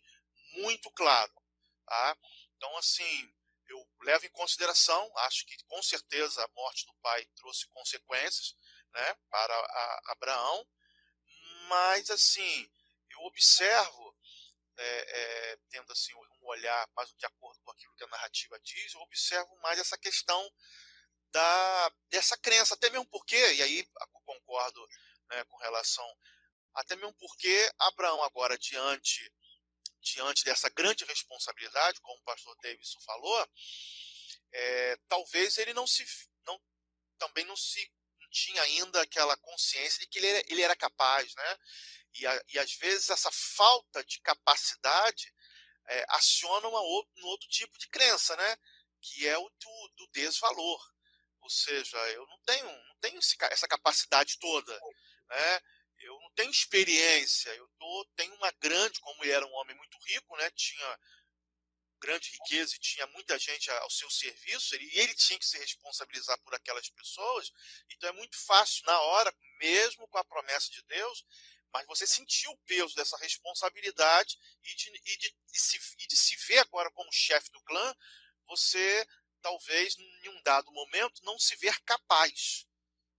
muito 0.54 0.90
claro, 0.92 1.32
tá? 1.86 2.18
Então 2.56 2.76
assim, 2.78 3.34
eu 3.68 3.88
levo 4.02 4.26
em 4.26 4.30
consideração, 4.30 5.10
acho 5.18 5.44
que 5.46 5.56
com 5.66 5.82
certeza 5.82 6.42
a 6.42 6.48
morte 6.54 6.86
do 6.86 6.94
pai 7.02 7.24
trouxe 7.36 7.66
consequências, 7.68 8.54
né, 8.92 9.14
para 9.30 9.54
a, 9.54 10.12
Abraão, 10.12 10.66
mas 11.68 12.10
assim, 12.10 12.70
eu 13.10 13.20
observo 13.20 14.16
é, 14.76 14.84
é, 14.86 15.58
tendo 15.70 15.92
assim 15.92 16.14
um 16.14 16.46
olhar 16.46 16.88
mais 16.96 17.12
de 17.14 17.26
acordo 17.26 17.60
com 17.62 17.70
aquilo 17.72 17.94
que 17.94 18.04
a 18.04 18.08
narrativa 18.08 18.58
diz, 18.60 18.94
eu 18.94 19.00
observo 19.00 19.54
mais 19.60 19.78
essa 19.78 19.98
questão 19.98 20.50
da 21.30 21.92
dessa 22.08 22.36
crença, 22.38 22.74
até 22.74 22.88
mesmo 22.88 23.06
porque, 23.06 23.36
e 23.36 23.62
aí 23.62 23.86
concordo 24.24 24.86
né, 25.30 25.44
com 25.44 25.56
relação, 25.58 26.06
até 26.74 26.96
mesmo 26.96 27.12
porque 27.14 27.70
Abraão 27.78 28.22
agora 28.22 28.56
diante 28.58 29.32
diante 30.00 30.44
dessa 30.44 30.68
grande 30.70 31.04
responsabilidade, 31.04 32.00
como 32.00 32.18
o 32.18 32.24
pastor 32.24 32.56
Davidson 32.62 33.00
falou, 33.00 33.48
é, 34.52 34.96
talvez 35.08 35.58
ele 35.58 35.74
não 35.74 35.86
se 35.86 36.04
não, 36.46 36.60
também 37.18 37.44
não 37.44 37.56
se 37.56 37.90
não 38.20 38.28
tinha 38.30 38.62
ainda 38.62 39.02
aquela 39.02 39.36
consciência 39.36 40.00
de 40.00 40.06
que 40.06 40.18
ele 40.18 40.26
era, 40.26 40.44
ele 40.48 40.62
era 40.62 40.76
capaz, 40.76 41.34
né? 41.34 41.58
E, 42.14 42.26
a, 42.26 42.44
e 42.48 42.58
às 42.58 42.72
vezes 42.74 43.10
essa 43.10 43.30
falta 43.32 44.02
de 44.04 44.20
capacidade 44.20 45.32
é, 45.88 46.04
aciona 46.10 46.68
uma 46.68 46.80
outro, 46.80 47.12
um 47.18 47.26
outro 47.26 47.48
tipo 47.48 47.78
de 47.78 47.88
crença, 47.88 48.36
né? 48.36 48.56
Que 49.00 49.28
é 49.28 49.38
o 49.38 49.48
do, 49.48 49.88
do 49.96 50.08
desvalor. 50.12 50.92
Ou 51.40 51.50
seja, 51.50 51.96
eu 52.10 52.26
não 52.26 52.38
tenho, 52.44 52.66
não 52.66 52.96
tenho 53.00 53.18
essa 53.18 53.68
capacidade 53.68 54.38
toda, 54.38 54.72
né? 55.28 55.60
Eu 56.00 56.18
não 56.20 56.30
tenho 56.32 56.50
experiência, 56.50 57.50
eu 57.50 57.68
tô, 57.78 58.08
tenho 58.16 58.34
uma 58.34 58.50
grande, 58.52 59.00
como 59.00 59.24
ele 59.24 59.32
era 59.32 59.46
um 59.46 59.54
homem 59.54 59.76
muito 59.76 59.98
rico, 60.06 60.36
né? 60.36 60.50
Tinha 60.50 60.98
grande 62.00 62.30
riqueza 62.30 62.74
e 62.76 62.78
tinha 62.78 63.06
muita 63.08 63.38
gente 63.38 63.70
ao 63.70 63.90
seu 63.90 64.08
serviço, 64.10 64.74
ele, 64.74 64.84
e 64.84 64.98
ele 65.00 65.14
tinha 65.14 65.38
que 65.38 65.46
se 65.46 65.58
responsabilizar 65.58 66.38
por 66.42 66.54
aquelas 66.54 66.88
pessoas. 66.90 67.52
Então 67.90 68.08
é 68.08 68.12
muito 68.12 68.36
fácil, 68.46 68.86
na 68.86 69.00
hora, 69.00 69.34
mesmo 69.58 70.06
com 70.08 70.18
a 70.18 70.24
promessa 70.24 70.70
de 70.70 70.82
Deus, 70.84 71.24
mas 71.72 71.86
você 71.86 72.06
sentiu 72.06 72.50
o 72.50 72.58
peso 72.58 72.94
dessa 72.94 73.16
responsabilidade 73.18 74.38
e 74.62 74.74
de, 74.74 74.88
e 75.04 75.16
de, 75.18 75.36
de, 75.52 75.60
se, 75.60 75.78
e 75.98 76.06
de 76.06 76.16
se 76.16 76.36
ver 76.46 76.58
agora 76.58 76.90
como 76.92 77.12
chefe 77.12 77.50
do 77.50 77.60
clã, 77.62 77.94
você 78.46 79.06
talvez 79.42 79.96
em 79.98 80.28
um 80.30 80.42
dado 80.42 80.70
momento 80.72 81.22
não 81.24 81.38
se 81.38 81.56
ver 81.56 81.78
capaz. 81.82 82.66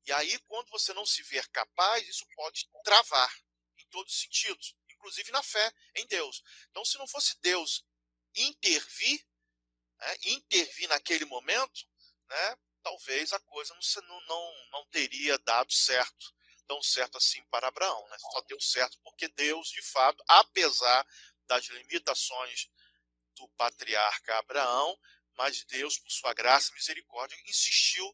E 0.09 0.11
aí, 0.11 0.39
quando 0.39 0.71
você 0.71 0.91
não 0.91 1.05
se 1.05 1.21
ver 1.21 1.47
capaz, 1.49 2.07
isso 2.07 2.25
pode 2.33 2.67
travar 2.83 3.31
em 3.77 3.85
todos 3.89 4.11
os 4.11 4.19
sentidos, 4.19 4.75
inclusive 4.89 5.31
na 5.31 5.43
fé 5.43 5.71
em 5.97 6.07
Deus. 6.07 6.41
Então, 6.71 6.83
se 6.83 6.97
não 6.97 7.07
fosse 7.07 7.39
Deus 7.41 7.85
intervir, 8.35 9.23
né, 9.99 10.17
intervir 10.23 10.89
naquele 10.89 11.25
momento, 11.25 11.87
né, 12.27 12.57
talvez 12.81 13.31
a 13.33 13.39
coisa 13.41 13.71
não, 14.01 14.21
não, 14.25 14.69
não 14.71 14.85
teria 14.87 15.37
dado 15.37 15.71
certo 15.71 16.33
tão 16.65 16.81
certo 16.81 17.19
assim 17.19 17.43
para 17.51 17.67
Abraão. 17.67 18.07
Né? 18.09 18.17
Só 18.17 18.41
deu 18.41 18.59
certo 18.59 18.99
porque 19.03 19.27
Deus, 19.27 19.69
de 19.69 19.83
fato, 19.83 20.23
apesar 20.27 21.05
das 21.45 21.65
limitações 21.65 22.67
do 23.35 23.47
patriarca 23.49 24.39
Abraão, 24.39 24.99
mas 25.35 25.63
Deus, 25.65 25.99
por 25.99 26.11
sua 26.11 26.33
graça 26.33 26.71
e 26.71 26.73
misericórdia, 26.73 27.39
insistiu 27.45 28.11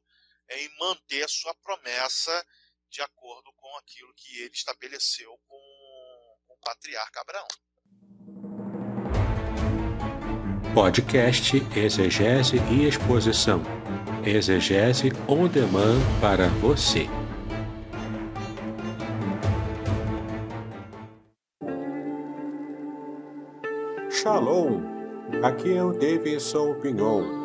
em 0.49 0.69
manter 0.79 1.23
a 1.23 1.27
sua 1.27 1.53
promessa 1.55 2.45
de 2.89 3.01
acordo 3.01 3.51
com 3.53 3.77
aquilo 3.77 4.13
que 4.15 4.41
ele 4.41 4.53
estabeleceu 4.53 5.37
com 5.47 5.57
o 6.49 6.57
patriarca 6.63 7.21
Abraão. 7.21 7.47
Podcast 10.73 11.55
Exegese 11.75 12.57
e 12.71 12.87
Exposição. 12.87 13.61
Exegese 14.25 15.09
on 15.27 15.47
demand 15.47 16.01
para 16.19 16.47
você. 16.59 17.07
Shalom! 24.09 24.81
Aqui 25.43 25.77
é 25.77 25.83
o 25.83 25.93
Davidson 25.93 26.73
Pignon. 26.81 27.44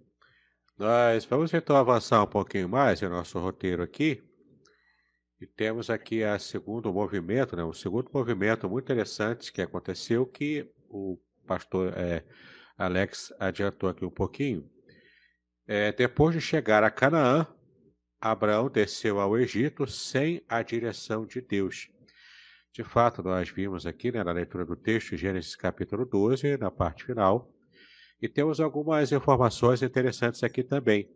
Nós 0.81 1.25
vamos 1.25 1.53
então 1.53 1.75
avançar 1.75 2.23
um 2.23 2.27
pouquinho 2.27 2.67
mais 2.67 2.99
no 3.01 3.09
nosso 3.11 3.37
roteiro 3.37 3.83
aqui. 3.83 4.19
E 5.39 5.45
temos 5.45 5.91
aqui 5.91 6.23
a 6.23 6.39
segundo 6.39 6.91
movimento, 6.91 7.55
né? 7.55 7.63
um 7.63 7.71
segundo 7.71 8.09
movimento 8.11 8.67
muito 8.67 8.85
interessante 8.85 9.53
que 9.53 9.61
aconteceu, 9.61 10.25
que 10.25 10.67
o 10.89 11.19
pastor 11.45 11.93
é, 11.95 12.23
Alex 12.75 13.31
adiantou 13.39 13.89
aqui 13.89 14.03
um 14.03 14.09
pouquinho. 14.09 14.67
É, 15.67 15.91
depois 15.91 16.33
de 16.33 16.41
chegar 16.41 16.83
a 16.83 16.89
Canaã, 16.89 17.45
Abraão 18.19 18.67
desceu 18.67 19.19
ao 19.19 19.37
Egito 19.37 19.85
sem 19.85 20.43
a 20.49 20.63
direção 20.63 21.27
de 21.27 21.41
Deus. 21.41 21.91
De 22.73 22.83
fato, 22.83 23.21
nós 23.21 23.51
vimos 23.51 23.85
aqui 23.85 24.11
né, 24.11 24.23
na 24.23 24.31
leitura 24.31 24.65
do 24.65 24.75
texto, 24.75 25.15
Gênesis 25.15 25.55
capítulo 25.55 26.07
12, 26.07 26.57
na 26.57 26.71
parte 26.71 27.05
final, 27.05 27.53
e 28.21 28.29
temos 28.29 28.59
algumas 28.59 29.11
informações 29.11 29.81
interessantes 29.81 30.43
aqui 30.43 30.63
também. 30.63 31.09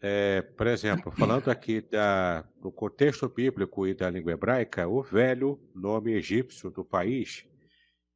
É, 0.00 0.42
por 0.42 0.66
exemplo, 0.68 1.10
falando 1.10 1.50
aqui 1.50 1.80
da, 1.80 2.42
do 2.62 2.70
contexto 2.70 3.28
bíblico 3.28 3.86
e 3.86 3.94
da 3.94 4.08
língua 4.08 4.32
hebraica, 4.32 4.88
o 4.88 5.02
velho 5.02 5.60
nome 5.74 6.12
egípcio 6.12 6.70
do 6.70 6.84
país, 6.84 7.44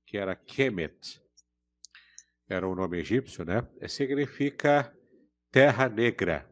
que 0.06 0.16
era 0.16 0.36
Kemet, 0.36 1.20
era 2.48 2.68
um 2.68 2.74
nome 2.74 2.98
egípcio, 2.98 3.44
né? 3.44 3.66
Significa 3.88 4.94
terra 5.50 5.88
negra, 5.88 6.48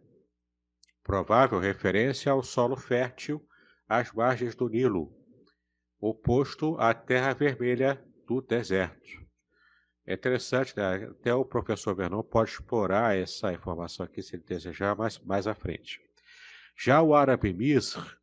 provável 1.02 1.58
referência 1.58 2.32
ao 2.32 2.42
solo 2.42 2.76
fértil 2.76 3.40
às 3.88 4.12
margens 4.12 4.54
do 4.54 4.68
Nilo, 4.68 5.12
oposto 6.00 6.76
à 6.78 6.92
terra 6.92 7.34
vermelha 7.34 8.02
do 8.26 8.40
deserto. 8.40 9.19
É 10.10 10.14
interessante, 10.14 10.76
né? 10.76 11.04
até 11.04 11.32
o 11.32 11.44
professor 11.44 11.94
Vernon 11.94 12.20
pode 12.24 12.50
explorar 12.50 13.16
essa 13.16 13.52
informação 13.52 14.04
aqui, 14.04 14.20
se 14.20 14.34
ele 14.34 14.42
desejar, 14.42 14.96
mais, 14.96 15.20
mais 15.20 15.46
à 15.46 15.54
frente. 15.54 16.00
Já 16.76 17.00
o 17.00 17.14
árabe 17.14 17.52
Misr, 17.52 18.18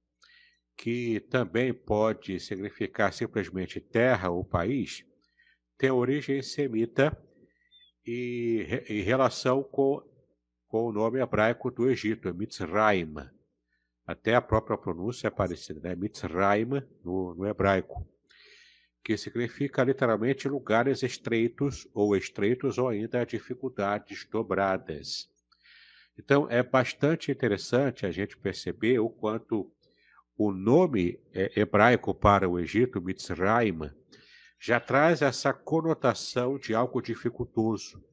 que 0.76 1.22
também 1.30 1.74
pode 1.74 2.42
significar 2.42 3.14
simplesmente 3.14 3.80
terra 3.80 4.30
ou 4.30 4.44
país, 4.44 5.06
tem 5.78 5.90
origem 5.90 6.42
semita 6.42 7.18
e 8.06 8.68
em 8.90 9.02
relação 9.02 9.64
com, 9.64 10.04
com 10.68 10.88
o 10.88 10.92
nome 10.92 11.22
hebraico 11.22 11.72
do 11.72 11.90
Egito, 11.90 12.36
Mitzrayim. 12.36 13.16
Até 14.06 14.36
a 14.36 14.42
própria 14.42 14.78
pronúncia 14.78 15.28
é 15.28 15.32
parecida, 15.32 15.80
né? 15.80 15.96
Mitzrayim 15.96 16.84
no, 17.02 17.34
no 17.34 17.48
hebraico, 17.48 18.06
que 19.08 19.16
significa 19.16 19.86
literalmente 19.86 20.50
lugares 20.50 21.02
estreitos 21.02 21.88
ou 21.94 22.14
estreitos 22.14 22.78
ou 22.78 22.90
ainda 22.90 23.26
dificuldades 23.26 24.28
dobradas. 24.30 25.30
Então 26.20 26.46
é 26.50 26.62
bastante 26.62 27.32
interessante 27.32 28.06
a 28.06 28.12
gente 28.12 28.36
perceber 28.36 29.00
o 29.00 29.10
quanto 29.10 29.72
o 30.38 30.52
nome 30.52 31.22
é, 31.34 31.58
hebraico 31.58 32.14
para 32.14 32.50
o 32.50 32.60
Egito, 32.60 33.02
Mitzrayim, 33.02 33.90
já 34.60 34.78
traz 34.78 35.22
essa 35.22 35.54
conotação 35.54 36.60
de 36.60 36.76
algo 36.76 37.02
dificultoso, 37.02 38.04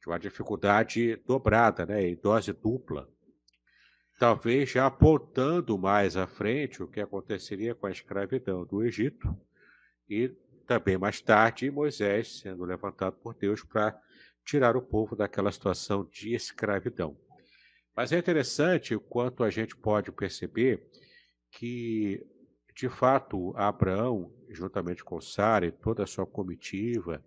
de 0.00 0.08
uma 0.08 0.18
dificuldade 0.18 1.16
dobrada, 1.26 1.84
né, 1.84 2.08
em 2.08 2.16
dose 2.16 2.54
dupla. 2.54 3.06
Talvez 4.18 4.70
já 4.70 4.86
apontando 4.86 5.76
mais 5.76 6.16
à 6.16 6.26
frente 6.26 6.82
o 6.82 6.88
que 6.88 7.02
aconteceria 7.02 7.74
com 7.74 7.86
a 7.86 7.90
escravidão 7.90 8.64
do 8.64 8.82
Egito 8.82 9.38
e 10.08 10.28
também 10.66 10.98
mais 10.98 11.20
tarde 11.20 11.70
Moisés 11.70 12.40
sendo 12.40 12.64
levantado 12.64 13.16
por 13.16 13.34
Deus 13.34 13.62
para 13.62 13.98
tirar 14.44 14.76
o 14.76 14.82
povo 14.82 15.16
daquela 15.16 15.52
situação 15.52 16.08
de 16.10 16.34
escravidão. 16.34 17.16
Mas 17.94 18.12
é 18.12 18.18
interessante 18.18 18.94
o 18.94 19.00
quanto 19.00 19.42
a 19.42 19.50
gente 19.50 19.76
pode 19.76 20.12
perceber 20.12 20.88
que, 21.50 22.24
de 22.76 22.88
fato, 22.88 23.52
Abraão, 23.56 24.32
juntamente 24.50 25.02
com 25.02 25.20
Sara 25.20 25.66
e 25.66 25.72
toda 25.72 26.04
a 26.04 26.06
sua 26.06 26.26
comitiva, 26.26 27.24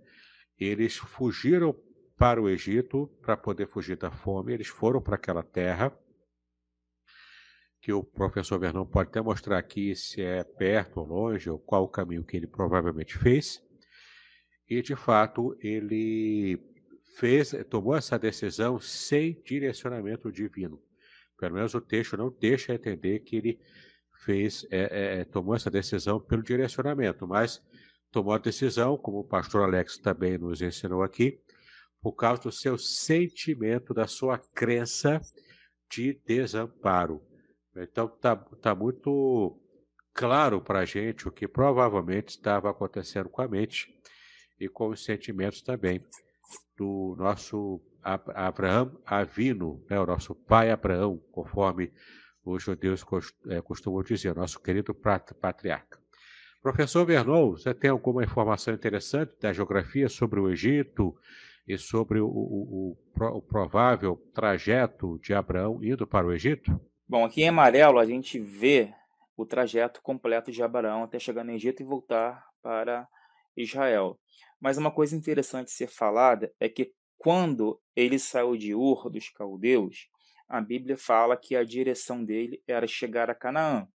eles 0.57 0.95
fugiram 0.95 1.75
para 2.17 2.41
o 2.41 2.47
Egito 2.47 3.07
para 3.21 3.35
poder 3.35 3.67
fugir 3.67 3.97
da 3.97 4.11
fome. 4.11 4.53
Eles 4.53 4.67
foram 4.67 5.01
para 5.01 5.15
aquela 5.15 5.43
terra, 5.43 5.91
que 7.81 7.91
o 7.91 8.03
professor 8.03 8.59
Vernon 8.59 8.85
pode 8.85 9.09
até 9.09 9.19
mostrar 9.19 9.57
aqui 9.57 9.95
se 9.95 10.21
é 10.21 10.43
perto 10.43 10.99
ou 10.99 11.07
longe, 11.07 11.49
ou 11.49 11.57
qual 11.57 11.83
o 11.83 11.89
caminho 11.89 12.23
que 12.23 12.37
ele 12.37 12.45
provavelmente 12.45 13.17
fez. 13.17 13.61
E, 14.69 14.81
de 14.83 14.95
fato, 14.95 15.57
ele 15.59 16.59
fez, 17.17 17.53
tomou 17.69 17.95
essa 17.95 18.19
decisão 18.19 18.79
sem 18.79 19.41
direcionamento 19.43 20.31
divino. 20.31 20.79
Pelo 21.37 21.55
menos 21.55 21.73
o 21.73 21.81
texto 21.81 22.15
não 22.15 22.29
deixa 22.29 22.73
entender 22.73 23.19
que 23.21 23.35
ele 23.35 23.59
fez, 24.23 24.63
é, 24.69 25.21
é, 25.21 25.25
tomou 25.25 25.55
essa 25.55 25.71
decisão 25.71 26.19
pelo 26.19 26.43
direcionamento, 26.43 27.27
mas 27.27 27.59
tomou 28.11 28.33
a 28.33 28.37
decisão, 28.37 28.95
como 28.95 29.19
o 29.19 29.27
pastor 29.27 29.63
Alex 29.63 29.97
também 29.97 30.37
nos 30.37 30.61
ensinou 30.61 31.01
aqui, 31.01 31.41
por 31.99 32.13
causa 32.13 32.43
do 32.43 32.51
seu 32.51 32.77
sentimento, 32.77 33.91
da 33.91 34.05
sua 34.05 34.37
crença 34.37 35.19
de 35.89 36.13
desamparo. 36.25 37.30
Então 37.75 38.07
está 38.07 38.35
tá 38.35 38.75
muito 38.75 39.57
claro 40.13 40.61
para 40.61 40.79
a 40.79 40.85
gente 40.85 41.27
o 41.27 41.31
que 41.31 41.47
provavelmente 41.47 42.29
estava 42.29 42.69
acontecendo 42.69 43.29
com 43.29 43.41
a 43.41 43.47
mente 43.47 43.87
e 44.59 44.67
com 44.67 44.89
os 44.89 45.03
sentimentos 45.03 45.61
também 45.61 46.03
do 46.77 47.15
nosso 47.17 47.81
Abraão 48.03 48.99
Avino, 49.05 49.83
né, 49.89 49.99
o 49.99 50.05
nosso 50.05 50.35
pai 50.35 50.71
Abraão, 50.71 51.17
conforme 51.31 51.91
os 52.43 52.63
judeus 52.63 53.05
é, 53.47 53.61
costumam 53.61 54.01
dizer, 54.01 54.35
nosso 54.35 54.59
querido 54.59 54.93
patriarca. 54.93 55.99
Professor 56.61 57.05
Vernon, 57.05 57.51
você 57.51 57.73
tem 57.73 57.89
alguma 57.89 58.23
informação 58.23 58.73
interessante 58.73 59.33
da 59.39 59.53
geografia 59.53 60.09
sobre 60.09 60.39
o 60.39 60.49
Egito 60.49 61.15
e 61.67 61.77
sobre 61.77 62.19
o, 62.19 62.27
o, 62.27 62.97
o 63.19 63.41
provável 63.41 64.15
trajeto 64.33 65.19
de 65.19 65.33
Abraão 65.33 65.83
indo 65.83 66.05
para 66.05 66.27
o 66.27 66.33
Egito? 66.33 66.79
Bom, 67.11 67.25
aqui 67.25 67.41
em 67.41 67.49
amarelo 67.49 67.99
a 67.99 68.05
gente 68.05 68.39
vê 68.39 68.93
o 69.35 69.45
trajeto 69.45 70.01
completo 70.01 70.49
de 70.49 70.63
Abraão 70.63 71.03
até 71.03 71.19
chegar 71.19 71.43
no 71.43 71.51
Egito 71.51 71.83
e 71.83 71.85
voltar 71.85 72.47
para 72.61 73.05
Israel. 73.53 74.17
Mas 74.61 74.77
uma 74.77 74.89
coisa 74.89 75.13
interessante 75.13 75.71
ser 75.71 75.87
falada 75.87 76.53
é 76.57 76.69
que 76.69 76.93
quando 77.17 77.77
ele 77.97 78.17
saiu 78.17 78.55
de 78.55 78.73
Ur 78.73 79.09
dos 79.09 79.27
caldeus, 79.27 80.07
a 80.47 80.61
Bíblia 80.61 80.95
fala 80.95 81.35
que 81.35 81.53
a 81.53 81.65
direção 81.65 82.23
dele 82.23 82.63
era 82.65 82.87
chegar 82.87 83.29
a 83.29 83.35
Canaã. 83.35 83.85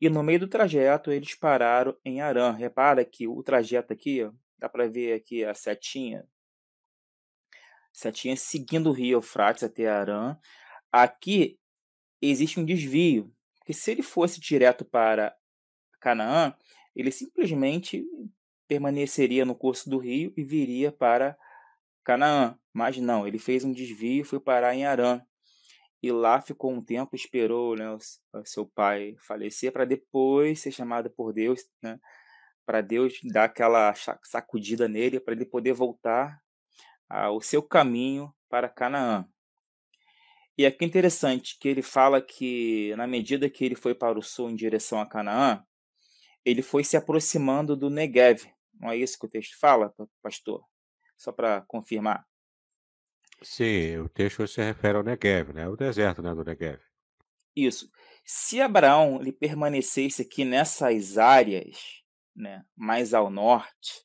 E 0.00 0.08
no 0.08 0.22
meio 0.22 0.38
do 0.38 0.46
trajeto 0.46 1.10
eles 1.10 1.34
pararam 1.34 1.98
em 2.04 2.20
Arã. 2.20 2.52
Repara 2.52 3.04
que 3.04 3.26
o 3.26 3.42
trajeto 3.42 3.92
aqui, 3.92 4.22
ó, 4.22 4.30
dá 4.60 4.68
para 4.68 4.86
ver 4.86 5.14
aqui 5.14 5.44
a 5.44 5.54
setinha, 5.54 6.24
setinha 7.92 8.36
seguindo 8.36 8.90
o 8.90 8.92
rio 8.92 9.16
Eufrates 9.16 9.64
até 9.64 9.88
Arã. 9.88 10.38
Aqui 10.92 11.58
existe 12.20 12.58
um 12.58 12.64
desvio, 12.64 13.32
porque 13.58 13.72
se 13.72 13.90
ele 13.90 14.02
fosse 14.02 14.40
direto 14.40 14.84
para 14.84 15.34
Canaã, 16.00 16.54
ele 16.94 17.10
simplesmente 17.10 18.04
permaneceria 18.68 19.44
no 19.44 19.54
curso 19.54 19.88
do 19.88 19.98
rio 19.98 20.32
e 20.36 20.42
viria 20.42 20.92
para 20.92 21.36
Canaã. 22.04 22.58
Mas 22.72 22.96
não, 22.98 23.26
ele 23.26 23.38
fez 23.38 23.64
um 23.64 23.72
desvio 23.72 24.22
e 24.22 24.24
foi 24.24 24.40
parar 24.40 24.74
em 24.74 24.84
Arã 24.84 25.20
e 26.04 26.12
lá 26.12 26.38
ficou 26.38 26.70
um 26.70 26.84
tempo, 26.84 27.16
esperou 27.16 27.74
né, 27.74 27.90
o 27.90 28.44
seu 28.44 28.66
pai 28.66 29.16
falecer 29.18 29.72
para 29.72 29.86
depois 29.86 30.60
ser 30.60 30.70
chamado 30.70 31.08
por 31.08 31.32
Deus, 31.32 31.64
né, 31.82 31.98
para 32.66 32.82
Deus 32.82 33.14
dar 33.32 33.44
aquela 33.44 33.94
sacudida 34.22 34.86
nele, 34.86 35.18
para 35.18 35.32
ele 35.32 35.46
poder 35.46 35.72
voltar 35.72 36.42
ao 37.08 37.40
seu 37.40 37.62
caminho 37.62 38.30
para 38.50 38.68
Canaã. 38.68 39.26
E 40.56 40.64
aqui 40.64 40.84
é 40.84 40.86
interessante 40.86 41.58
que 41.58 41.68
ele 41.68 41.82
fala 41.82 42.22
que, 42.22 42.94
na 42.96 43.06
medida 43.06 43.50
que 43.50 43.64
ele 43.64 43.74
foi 43.74 43.94
para 43.94 44.18
o 44.18 44.22
sul 44.22 44.50
em 44.50 44.54
direção 44.54 45.00
a 45.00 45.06
Canaã, 45.06 45.64
ele 46.44 46.62
foi 46.62 46.84
se 46.84 46.96
aproximando 46.96 47.76
do 47.76 47.90
Negev. 47.90 48.44
Não 48.74 48.90
é 48.90 48.96
isso 48.96 49.18
que 49.18 49.26
o 49.26 49.28
texto 49.28 49.58
fala, 49.58 49.92
pastor? 50.22 50.64
Só 51.16 51.32
para 51.32 51.62
confirmar. 51.62 52.24
Sim, 53.42 53.98
o 53.98 54.08
texto 54.08 54.46
se 54.46 54.62
refere 54.62 54.96
ao 54.96 55.02
Negev, 55.02 55.52
né? 55.52 55.68
O 55.68 55.76
deserto, 55.76 56.22
né, 56.22 56.34
do 56.34 56.44
Negev. 56.44 56.80
Isso. 57.56 57.90
Se 58.24 58.60
Abraão 58.60 59.20
ele 59.20 59.32
permanecesse 59.32 60.22
aqui 60.22 60.44
nessas 60.44 61.18
áreas, 61.18 62.02
né, 62.34 62.64
mais 62.76 63.12
ao 63.12 63.30
norte, 63.30 64.04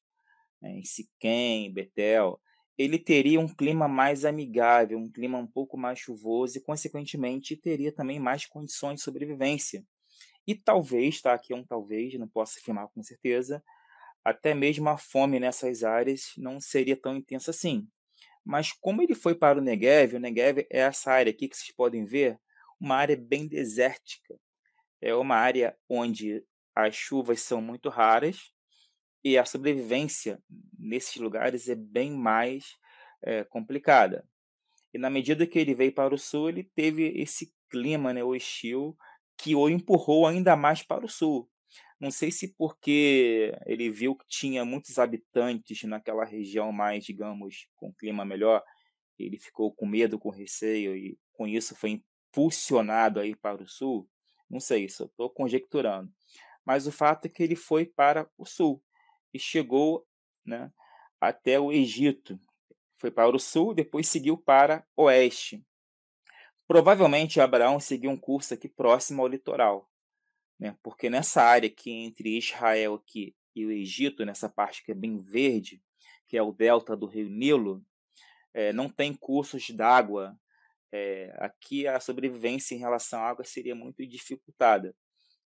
né, 0.62 0.72
em 0.72 0.84
Siquém, 0.84 1.74
Betel, 1.74 2.40
ele 2.80 2.98
teria 2.98 3.42
um 3.42 3.48
clima 3.54 3.90
mais 3.90 4.24
amigável, 4.24 4.98
um 4.98 5.12
clima 5.12 5.38
um 5.38 5.46
pouco 5.46 5.78
mais 5.78 6.00
chuvoso 6.00 6.58
e, 6.58 6.62
consequentemente, 6.62 7.58
teria 7.58 7.92
também 7.92 8.22
mais 8.22 8.46
condições 8.46 8.96
de 8.96 9.02
sobrevivência. 9.02 9.86
E 10.48 10.56
talvez, 10.56 11.22
tá 11.22 11.34
aqui 11.34 11.52
é 11.52 11.56
um 11.58 11.64
talvez, 11.66 12.14
não 12.14 12.28
posso 12.28 12.58
afirmar 12.58 12.88
com 12.88 13.04
certeza, 13.04 13.62
até 14.24 14.54
mesmo 14.54 14.88
a 14.88 14.98
fome 14.98 15.42
nessas 15.42 15.84
áreas 15.84 16.32
não 16.38 16.62
seria 16.62 16.96
tão 16.96 17.18
intensa 17.18 17.52
assim. 17.52 17.86
Mas 18.46 18.72
como 18.72 19.02
ele 19.02 19.14
foi 19.14 19.36
para 19.36 19.60
o 19.60 19.62
Negev, 19.62 20.16
o 20.16 20.20
Negev 20.20 20.60
é 20.70 20.80
essa 20.80 21.12
área 21.12 21.32
aqui 21.32 21.50
que 21.50 21.58
vocês 21.58 21.76
podem 21.76 22.06
ver, 22.06 22.40
uma 22.80 22.96
área 22.96 23.18
bem 23.18 23.46
desértica. 23.46 24.40
É 25.02 25.14
uma 25.14 25.36
área 25.36 25.76
onde 25.90 26.46
as 26.74 26.96
chuvas 26.96 27.42
são 27.42 27.62
muito 27.62 27.90
raras 27.90 28.54
e 29.24 29.38
a 29.38 29.46
sobrevivência 29.46 30.42
nesses 30.78 31.18
lugares 31.18 31.68
é 31.68 31.76
bem 31.76 32.12
mais 32.12 32.78
é, 33.22 33.44
complicada. 33.44 34.28
E 34.94 34.98
na 34.98 35.10
medida 35.10 35.46
que 35.46 35.60
ele 35.60 35.74
veio 35.74 35.94
para 35.94 36.14
o 36.14 36.18
sul, 36.18 36.50
ele 36.50 36.64
teve 36.64 37.08
esse 37.20 37.54
clima 37.70 38.14
né, 38.14 38.24
hostil 38.24 38.98
que 39.38 39.56
o 39.56 39.70
empurrou 39.70 40.26
ainda 40.26 40.56
mais 40.56 40.82
para 40.82 41.06
o 41.06 41.10
sul. 41.10 41.50
Não 42.00 42.12
sei 42.12 42.32
se 42.32 42.56
porque 42.56 43.54
ele 43.66 43.90
viu 43.90 44.16
que 44.16 44.26
tinha 44.28 44.64
muitos 44.64 44.98
habitantes 44.98 45.84
naquela 45.84 46.24
região 46.24 46.72
mais, 46.72 47.04
digamos, 47.04 47.68
com 47.76 47.94
clima 47.94 48.24
melhor, 48.24 48.64
ele 49.18 49.38
ficou 49.38 49.74
com 49.74 49.86
medo, 49.86 50.18
com 50.18 50.30
receio 50.30 50.96
e 50.96 51.18
com 51.34 51.46
isso 51.46 51.76
foi 51.76 52.02
impulsionado 52.32 53.20
aí 53.20 53.36
para 53.36 53.62
o 53.62 53.68
sul. 53.68 54.10
Não 54.50 54.62
sei, 54.62 54.86
isso 54.86 55.04
estou 55.06 55.30
conjecturando. 55.30 56.10
Mas 56.66 56.88
o 56.88 56.92
fato 56.92 57.26
é 57.26 57.30
que 57.30 57.44
ele 57.44 57.56
foi 57.56 57.86
para 57.86 58.30
o 58.38 58.46
sul 58.46 58.82
e 59.34 59.40
chegou 59.40 60.08
né, 60.46 60.72
até 61.20 61.60
o 61.60 61.72
Egito. 61.72 62.40
Foi 62.98 63.12
para 63.12 63.36
o 63.36 63.40
sul, 63.40 63.74
depois 63.74 64.08
seguiu 64.08 64.38
para 64.38 64.86
o 64.96 65.04
oeste. 65.04 65.64
Provavelmente 66.68 67.40
Abraão 67.40 67.80
seguiu 67.80 68.12
um 68.12 68.18
curso 68.18 68.54
aqui 68.54 68.68
próximo 68.68 69.22
ao 69.22 69.28
litoral 69.28 69.90
né? 70.60 70.76
Porque 70.84 71.10
nessa 71.10 71.42
área 71.42 71.68
aqui 71.68 71.92
entre 71.92 72.38
Israel 72.38 72.96
aqui 72.96 73.34
e 73.56 73.66
o 73.66 73.72
Egito, 73.72 74.26
nessa 74.26 74.50
parte 74.50 74.84
que 74.84 74.92
é 74.92 74.96
bem 74.96 75.18
verde, 75.18 75.82
que 76.28 76.38
é 76.38 76.44
o 76.44 76.52
delta 76.52 76.96
do 76.96 77.08
rio 77.08 77.30
Nilo, 77.30 77.84
é, 78.54 78.74
não 78.74 78.90
tem 78.90 79.14
cursos 79.14 79.70
d'água. 79.70 80.38
É, 80.92 81.34
aqui 81.38 81.88
a 81.88 82.00
sobrevivência 82.00 82.76
em 82.76 82.80
relação 82.80 83.22
à 83.22 83.30
água 83.30 83.46
seria 83.46 83.76
muito 83.76 84.06
dificultada. 84.06 84.96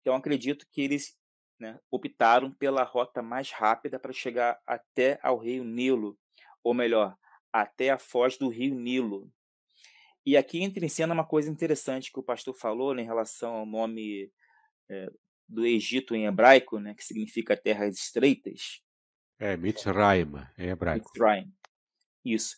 Então 0.02 0.16
acredito 0.16 0.68
que 0.72 0.82
eles 0.82 1.18
né, 1.60 1.80
optaram 1.91 2.51
pela 2.51 2.84
rota 2.84 3.22
mais 3.22 3.51
rápida 3.51 3.99
para 3.99 4.14
chegar 4.14 4.60
até 4.66 5.20
ao 5.22 5.38
rio 5.38 5.64
Nilo, 5.64 6.18
ou 6.64 6.74
melhor, 6.74 7.18
até 7.51 7.89
a 7.89 7.97
foz 7.97 8.38
do 8.38 8.47
rio 8.47 8.76
Nilo. 8.76 9.32
E 10.26 10.38
aqui 10.38 10.62
entra 10.62 10.86
em 10.86 10.89
cena 10.89 11.14
uma 11.14 11.26
coisa 11.26 11.49
interessante 11.49 12.12
que 12.12 12.20
o 12.20 12.24
pastor 12.24 12.53
falou 12.53 12.93
né, 12.93 13.01
em 13.01 13.05
relação 13.05 13.55
ao 13.55 13.66
nome 13.66 14.32
é, 14.89 15.10
do 15.47 15.66
Egito 15.66 16.16
em 16.16 16.26
hebraico, 16.26 16.80
né, 16.80 16.93
que 16.93 17.03
significa 17.03 17.57
terras 17.57 17.95
estreitas. 17.95 18.82
É, 19.39 19.57
Mitzrayim, 19.57 20.32
em 20.57 20.70
hebraico. 20.70 21.10
Mitzrayim. 21.10 21.51
Isso. 22.24 22.55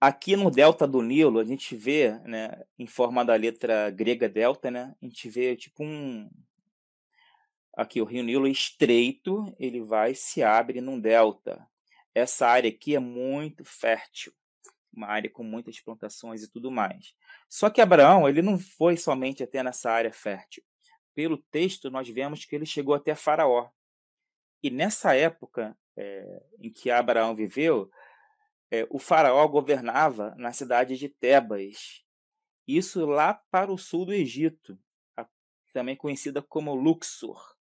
Aqui 0.00 0.36
no 0.36 0.50
delta 0.50 0.86
do 0.86 1.02
Nilo, 1.02 1.38
a 1.38 1.44
gente 1.44 1.76
vê, 1.76 2.18
né, 2.20 2.50
em 2.78 2.86
forma 2.86 3.24
da 3.24 3.34
letra 3.34 3.90
grega 3.90 4.28
delta, 4.28 4.70
né, 4.70 4.94
a 5.00 5.04
gente 5.04 5.28
vê 5.28 5.56
tipo 5.56 5.84
um 5.84 6.28
aqui 7.78 8.02
o 8.02 8.04
Rio 8.04 8.24
Nilo 8.24 8.48
é 8.48 8.50
estreito, 8.50 9.54
ele 9.56 9.80
vai 9.80 10.12
se 10.12 10.42
abre 10.42 10.80
num 10.80 10.98
delta. 10.98 11.64
Essa 12.12 12.48
área 12.48 12.68
aqui 12.68 12.96
é 12.96 12.98
muito 12.98 13.64
fértil, 13.64 14.32
uma 14.92 15.06
área 15.06 15.30
com 15.30 15.44
muitas 15.44 15.78
plantações 15.78 16.42
e 16.42 16.50
tudo 16.50 16.72
mais. 16.72 17.14
Só 17.48 17.70
que 17.70 17.80
Abraão, 17.80 18.28
ele 18.28 18.42
não 18.42 18.58
foi 18.58 18.96
somente 18.96 19.44
até 19.44 19.62
nessa 19.62 19.92
área 19.92 20.12
fértil. 20.12 20.64
Pelo 21.14 21.38
texto, 21.38 21.88
nós 21.88 22.08
vemos 22.08 22.44
que 22.44 22.56
ele 22.56 22.66
chegou 22.66 22.96
até 22.96 23.14
Faraó. 23.14 23.70
E 24.60 24.70
nessa 24.70 25.14
época 25.14 25.78
é, 25.96 26.42
em 26.58 26.72
que 26.72 26.90
Abraão 26.90 27.32
viveu, 27.32 27.88
é, 28.72 28.88
o 28.90 28.98
faraó 28.98 29.46
governava 29.46 30.34
na 30.36 30.52
cidade 30.52 30.96
de 30.96 31.08
Tebas, 31.08 32.04
isso 32.66 33.06
lá 33.06 33.34
para 33.52 33.72
o 33.72 33.78
sul 33.78 34.04
do 34.04 34.12
Egito, 34.12 34.76
também 35.72 35.94
conhecida 35.94 36.42
como 36.42 36.74
Luxor. 36.74 37.57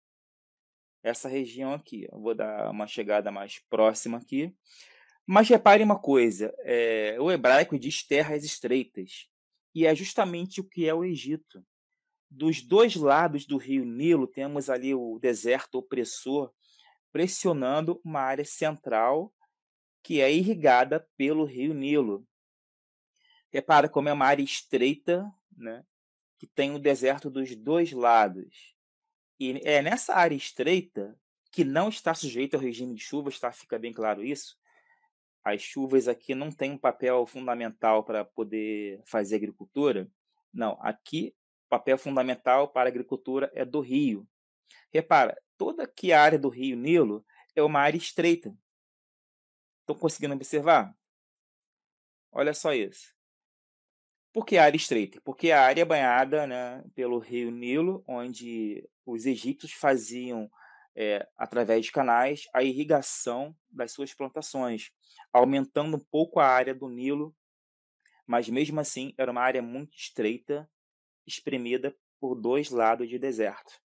Essa 1.03 1.27
região 1.27 1.73
aqui, 1.73 2.07
eu 2.11 2.19
vou 2.19 2.35
dar 2.35 2.69
uma 2.69 2.85
chegada 2.85 3.31
mais 3.31 3.59
próxima 3.69 4.17
aqui. 4.17 4.55
Mas 5.25 5.49
repare 5.49 5.83
uma 5.83 5.99
coisa: 5.99 6.53
é, 6.59 7.17
o 7.19 7.31
hebraico 7.31 7.77
diz 7.79 8.03
terras 8.03 8.43
estreitas, 8.43 9.27
e 9.73 9.85
é 9.85 9.95
justamente 9.95 10.61
o 10.61 10.63
que 10.63 10.87
é 10.87 10.93
o 10.93 11.03
Egito. 11.03 11.65
Dos 12.29 12.61
dois 12.61 12.95
lados 12.95 13.45
do 13.45 13.57
rio 13.57 13.83
Nilo, 13.83 14.27
temos 14.27 14.69
ali 14.69 14.93
o 14.93 15.19
deserto 15.19 15.79
opressor 15.79 16.51
pressionando 17.11 17.99
uma 18.05 18.21
área 18.21 18.45
central 18.45 19.33
que 20.03 20.21
é 20.21 20.31
irrigada 20.31 21.07
pelo 21.17 21.45
rio 21.45 21.73
Nilo. 21.73 22.25
Repara 23.51 23.89
como 23.89 24.09
é 24.09 24.13
uma 24.13 24.25
área 24.25 24.41
estreita, 24.41 25.29
né, 25.55 25.83
que 26.39 26.47
tem 26.47 26.73
o 26.73 26.79
deserto 26.79 27.29
dos 27.29 27.55
dois 27.55 27.91
lados. 27.91 28.70
E 29.41 29.59
é 29.63 29.81
nessa 29.81 30.13
área 30.13 30.35
estreita 30.35 31.19
que 31.51 31.63
não 31.63 31.89
está 31.89 32.13
sujeita 32.13 32.57
ao 32.57 32.61
regime 32.61 32.93
de 32.93 33.01
chuvas, 33.01 33.39
tá? 33.39 33.51
Fica 33.51 33.79
bem 33.79 33.91
claro 33.91 34.23
isso. 34.23 34.55
As 35.43 35.63
chuvas 35.63 36.07
aqui 36.07 36.35
não 36.35 36.51
têm 36.51 36.73
um 36.73 36.77
papel 36.77 37.25
fundamental 37.25 38.03
para 38.03 38.23
poder 38.23 39.01
fazer 39.03 39.37
agricultura. 39.37 40.07
Não, 40.53 40.77
aqui 40.79 41.33
o 41.65 41.69
papel 41.69 41.97
fundamental 41.97 42.67
para 42.67 42.87
a 42.87 42.91
agricultura 42.91 43.51
é 43.55 43.65
do 43.65 43.79
rio. 43.79 44.29
Repara, 44.93 45.35
toda 45.57 45.85
aqui 45.85 46.13
a 46.13 46.21
área 46.21 46.37
do 46.37 46.47
rio 46.47 46.77
Nilo 46.77 47.25
é 47.55 47.63
uma 47.63 47.79
área 47.79 47.97
estreita. 47.97 48.55
Estão 49.79 49.95
conseguindo 49.95 50.35
observar? 50.35 50.95
Olha 52.31 52.53
só 52.53 52.75
isso. 52.75 53.11
Por 54.33 54.45
que 54.45 54.57
área 54.57 54.77
estreita? 54.77 55.19
Porque 55.25 55.51
a 55.51 55.61
área 55.61 55.85
banhada 55.85 56.47
né, 56.47 56.83
pelo 56.95 57.19
rio 57.19 57.51
Nilo, 57.51 58.03
onde 58.07 58.87
os 59.05 59.25
egípcios 59.25 59.73
faziam, 59.73 60.49
é, 60.95 61.27
através 61.37 61.85
de 61.85 61.91
canais, 61.91 62.47
a 62.53 62.63
irrigação 62.63 63.55
das 63.69 63.91
suas 63.91 64.13
plantações, 64.13 64.91
aumentando 65.33 65.97
um 65.97 65.99
pouco 65.99 66.39
a 66.39 66.47
área 66.47 66.73
do 66.73 66.87
Nilo, 66.87 67.35
mas 68.25 68.47
mesmo 68.47 68.79
assim 68.79 69.13
era 69.17 69.31
uma 69.31 69.41
área 69.41 69.61
muito 69.61 69.97
estreita, 69.97 70.69
espremida 71.27 71.95
por 72.19 72.35
dois 72.35 72.69
lados 72.69 73.09
de 73.09 73.19
deserto. 73.19 73.81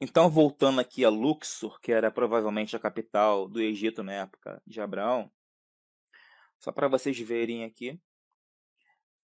Então, 0.00 0.30
voltando 0.30 0.80
aqui 0.80 1.04
a 1.04 1.08
Luxor, 1.08 1.80
que 1.80 1.90
era 1.90 2.10
provavelmente 2.10 2.76
a 2.76 2.78
capital 2.78 3.48
do 3.48 3.60
Egito 3.60 4.04
na 4.04 4.12
época 4.12 4.62
de 4.64 4.80
Abraão, 4.80 5.28
só 6.60 6.70
para 6.70 6.86
vocês 6.86 7.18
verem 7.18 7.64
aqui, 7.64 8.00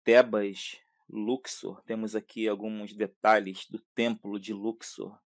Tebas, 0.05 0.79
Luxor, 1.09 1.81
temos 1.81 2.15
aqui 2.15 2.47
alguns 2.47 2.93
detalhes 2.93 3.65
do 3.67 3.79
templo 3.95 4.39
de 4.39 4.53
Luxor. 4.53 5.19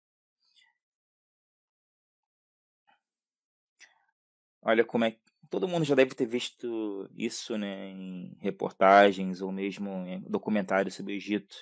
Olha 4.61 4.85
como 4.85 5.07
é 5.07 5.17
todo 5.49 5.67
mundo 5.67 5.85
já 5.85 5.95
deve 5.95 6.15
ter 6.15 6.27
visto 6.27 7.09
isso 7.17 7.57
né, 7.57 7.89
em 7.89 8.37
reportagens 8.39 9.41
ou 9.41 9.51
mesmo 9.51 9.91
em 10.07 10.21
documentários 10.29 10.95
sobre 10.95 11.15
o 11.15 11.17
Egito. 11.17 11.57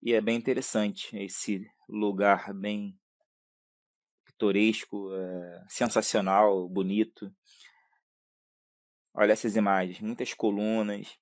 E 0.00 0.14
é 0.14 0.20
bem 0.20 0.36
interessante 0.36 1.16
esse 1.16 1.68
lugar 1.88 2.54
bem 2.54 2.96
pitoresco, 4.24 5.12
é, 5.12 5.64
sensacional, 5.68 6.68
bonito. 6.68 7.34
Olha 9.12 9.32
essas 9.32 9.56
imagens, 9.56 10.00
muitas 10.00 10.32
colunas. 10.32 11.18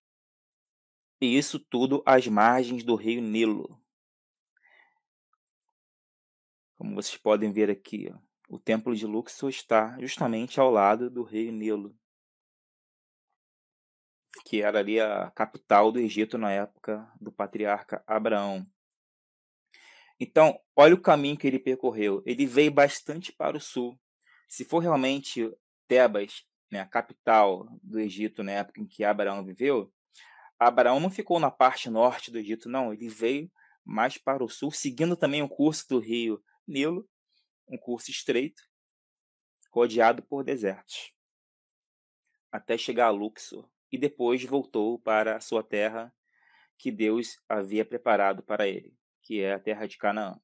E 1.21 1.37
isso 1.37 1.59
tudo 1.59 2.03
às 2.05 2.27
margens 2.27 2.85
do 2.85 2.95
rio 2.95 3.23
Nilo. 3.23 3.81
Como 6.77 6.95
vocês 6.95 7.17
podem 7.17 7.51
ver 7.51 7.71
aqui, 7.71 8.13
ó, 8.13 8.19
o 8.49 8.59
templo 8.59 8.95
de 8.95 9.07
Luxor 9.07 9.49
está 9.49 9.99
justamente 9.99 10.61
ao 10.61 10.71
lado 10.71 11.11
do 11.11 11.23
rio 11.23 11.51
Nilo, 11.51 11.97
que 14.45 14.61
era 14.61 14.79
ali 14.79 15.01
a 15.01 15.31
capital 15.31 15.91
do 15.91 15.99
Egito 15.99 16.37
na 16.37 16.53
época 16.53 17.11
do 17.19 17.33
patriarca 17.33 18.05
Abraão. 18.07 18.67
Então, 20.21 20.61
olha 20.75 20.95
o 20.95 21.01
caminho 21.01 21.37
que 21.37 21.47
ele 21.47 21.59
percorreu. 21.59 22.23
Ele 22.25 22.47
veio 22.47 22.71
bastante 22.71 23.33
para 23.33 23.57
o 23.57 23.61
sul. 23.61 23.99
Se 24.49 24.65
for 24.65 24.81
realmente 24.81 25.51
Tebas, 25.89 26.47
né, 26.71 26.81
a 26.81 26.87
capital 26.87 27.67
do 27.83 27.99
Egito 27.99 28.43
na 28.43 28.53
época 28.53 28.81
em 28.81 28.87
que 28.87 29.05
Abraão 29.05 29.45
viveu, 29.45 29.93
Abraão 30.59 31.01
não 31.01 31.11
ficou 31.11 31.39
na 31.39 31.51
parte 31.51 31.91
norte 31.91 32.31
do 32.31 32.39
Egito, 32.39 32.69
não. 32.69 32.93
Ele 32.93 33.09
veio 33.09 33.51
mais 33.85 34.19
para 34.19 34.45
o 34.45 34.49
sul, 34.49 34.71
seguindo 34.71 35.17
também 35.17 35.43
o 35.43 35.49
curso 35.49 35.87
do 35.89 35.99
rio 35.99 36.43
Nilo, 36.67 37.09
um 37.69 37.77
curso 37.77 38.11
estreito, 38.11 38.63
rodeado 39.71 40.23
por 40.23 40.43
desertos, 40.43 41.13
até 42.51 42.77
chegar 42.79 43.07
a 43.07 43.11
Luxor, 43.11 43.69
e 43.93 43.99
depois 43.99 44.43
voltou 44.45 44.99
para 44.99 45.37
a 45.37 45.41
sua 45.41 45.63
terra 45.63 46.13
que 46.79 46.91
Deus 46.91 47.39
havia 47.49 47.85
preparado 47.85 48.43
para 48.43 48.67
ele 48.67 48.97
que 49.27 49.43
é 49.43 49.55
a 49.55 49.59
terra 49.59 49.87
de 49.89 49.99
Canaã. 49.99 50.39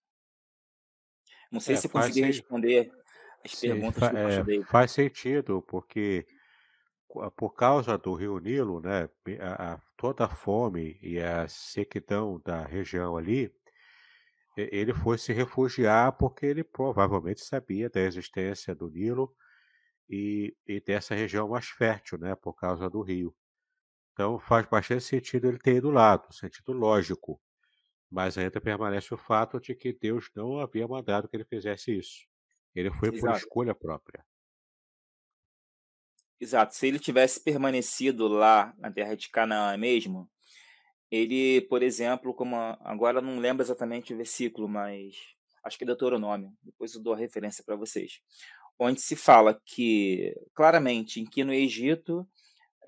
Não 1.50 1.60
sei 1.60 1.76
é, 1.76 1.78
se 1.78 1.88
consegui 1.88 2.22
responder 2.22 2.90
as 3.44 3.54
perguntas 3.54 4.10
que 4.44 4.58
é, 4.58 4.64
Faz 4.64 4.90
sentido, 4.90 5.62
porque 5.62 6.26
por 7.36 7.54
causa 7.54 7.98
do 7.98 8.14
rio 8.14 8.38
Nilo, 8.38 8.80
né, 8.80 9.08
a, 9.40 9.74
a, 9.74 9.78
toda 9.96 10.24
a 10.26 10.28
fome 10.28 10.98
e 11.02 11.18
a 11.18 11.46
sequidão 11.48 12.40
da 12.44 12.64
região 12.64 13.16
ali, 13.16 13.52
ele 14.56 14.92
foi 14.92 15.16
se 15.18 15.32
refugiar 15.32 16.12
porque 16.12 16.46
ele 16.46 16.62
provavelmente 16.62 17.40
sabia 17.40 17.88
da 17.88 18.00
existência 18.00 18.74
do 18.74 18.90
Nilo 18.90 19.34
e, 20.08 20.54
e 20.66 20.80
dessa 20.80 21.14
região 21.14 21.48
mais 21.48 21.68
fértil, 21.68 22.18
né, 22.18 22.34
por 22.34 22.54
causa 22.54 22.88
do 22.90 23.00
rio. 23.00 23.34
Então 24.12 24.38
faz 24.38 24.66
bastante 24.66 25.04
sentido 25.04 25.48
ele 25.48 25.58
ter 25.58 25.76
ido 25.76 25.90
lá, 25.90 26.22
sentido 26.30 26.72
lógico. 26.72 27.40
Mas 28.10 28.36
ainda 28.36 28.60
permanece 28.60 29.14
o 29.14 29.16
fato 29.16 29.58
de 29.58 29.74
que 29.74 29.90
Deus 29.90 30.30
não 30.36 30.58
havia 30.58 30.86
mandado 30.86 31.26
que 31.28 31.34
ele 31.34 31.46
fizesse 31.46 31.96
isso. 31.96 32.26
Ele 32.74 32.90
foi 32.90 33.08
Exato. 33.08 33.26
por 33.26 33.36
escolha 33.38 33.74
própria. 33.74 34.22
Exato. 36.42 36.74
Se 36.74 36.88
ele 36.88 36.98
tivesse 36.98 37.38
permanecido 37.38 38.26
lá 38.26 38.74
na 38.76 38.90
terra 38.90 39.14
de 39.14 39.28
Canaã 39.30 39.76
mesmo, 39.76 40.28
ele, 41.08 41.60
por 41.68 41.84
exemplo, 41.84 42.34
como 42.34 42.56
agora 42.80 43.20
não 43.20 43.38
lembro 43.38 43.62
exatamente 43.62 44.12
o 44.12 44.16
versículo, 44.16 44.68
mas 44.68 45.14
acho 45.62 45.78
que 45.78 45.84
é 45.84 45.86
Deuteronômio, 45.86 46.52
depois 46.60 46.94
eu 46.94 47.00
dou 47.00 47.14
a 47.14 47.16
referência 47.16 47.62
para 47.64 47.76
vocês, 47.76 48.20
onde 48.76 49.00
se 49.00 49.14
fala 49.14 49.60
que 49.64 50.34
claramente 50.52 51.20
em 51.20 51.24
que 51.24 51.44
no 51.44 51.52
Egito 51.52 52.26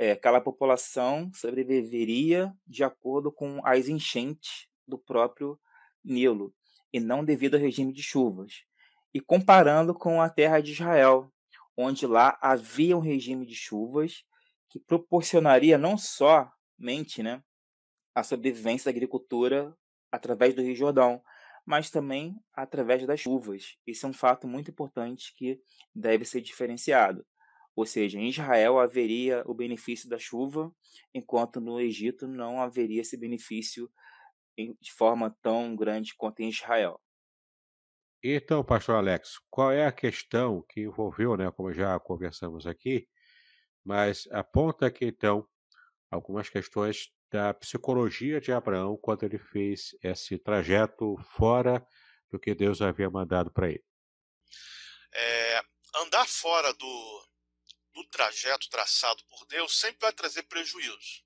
é, 0.01 0.11
aquela 0.11 0.41
população 0.41 1.31
sobreviveria 1.33 2.53
de 2.67 2.83
acordo 2.83 3.31
com 3.31 3.65
as 3.65 3.87
enchentes 3.87 4.67
do 4.85 4.99
próprio 4.99 5.57
Nilo, 6.05 6.53
e 6.93 6.99
não 6.99 7.25
devido 7.25 7.55
ao 7.55 7.61
regime 7.61 7.93
de 7.93 8.03
chuvas. 8.03 8.65
E 9.15 9.21
comparando 9.21 9.95
com 9.95 10.21
a 10.21 10.29
terra 10.29 10.61
de 10.61 10.73
Israel, 10.73 11.33
onde 11.77 12.07
lá 12.07 12.39
havia 12.41 12.97
um 12.97 13.01
regime 13.01 13.47
de 13.47 13.55
chuvas 13.55 14.25
que 14.69 14.79
proporcionaria 14.79 15.79
não 15.79 15.97
somente 15.97 17.23
né, 17.23 17.43
a 18.15 18.23
sobrevivência 18.23 18.91
da 18.91 18.97
agricultura 18.97 19.77
através 20.11 20.55
do 20.55 20.63
Rio 20.63 20.75
Jordão, 20.75 21.23
mas 21.65 21.91
também 21.91 22.37
através 22.53 23.07
das 23.07 23.21
chuvas. 23.21 23.77
Esse 23.87 24.05
é 24.05 24.09
um 24.09 24.13
fato 24.13 24.47
muito 24.47 24.71
importante 24.71 25.35
que 25.35 25.61
deve 25.95 26.25
ser 26.25 26.41
diferenciado. 26.41 27.27
Ou 27.75 27.85
seja, 27.85 28.19
em 28.19 28.29
Israel 28.29 28.79
haveria 28.79 29.43
o 29.47 29.55
benefício 29.55 30.09
da 30.09 30.19
chuva, 30.19 30.73
enquanto 31.13 31.61
no 31.61 31.81
Egito 31.81 32.29
não 32.29 32.63
haveria 32.63 33.01
esse 33.01 33.17
benefício 33.17 33.91
de 34.57 34.93
forma 34.93 35.37
tão 35.43 35.75
grande 35.75 36.15
quanto 36.15 36.41
em 36.41 36.49
Israel. 36.49 37.01
Então, 38.27 38.65
pastor 38.65 38.97
Alex, 38.97 39.39
qual 39.51 39.71
é 39.71 39.85
a 39.85 39.93
questão 39.93 40.63
que 40.63 40.81
envolveu, 40.81 41.37
né, 41.37 41.51
como 41.51 41.75
já 41.75 42.01
conversamos 42.01 42.67
aqui, 42.67 43.07
mas 43.85 44.27
aponta 44.31 44.87
aqui 44.87 45.05
então 45.05 45.47
algumas 46.11 46.49
questões 46.49 47.13
da 47.31 47.53
psicologia 47.53 48.41
de 48.41 48.51
Abraão 48.51 48.97
quando 48.97 49.25
ele 49.25 49.39
fez 49.39 49.95
esse 50.03 50.39
trajeto 50.39 51.19
fora 51.37 51.87
do 52.31 52.41
que 52.41 52.55
Deus 52.55 52.81
havia 52.81 53.11
mandado 53.11 53.53
para 53.53 53.69
ele. 53.69 53.85
É, 55.13 55.63
andar 55.97 56.27
fora 56.27 56.73
do, 56.73 57.29
do 57.93 58.09
trajeto 58.09 58.71
traçado 58.71 59.23
por 59.29 59.45
Deus 59.49 59.79
sempre 59.79 59.99
vai 60.01 60.13
trazer 60.15 60.45
prejuízo. 60.45 61.23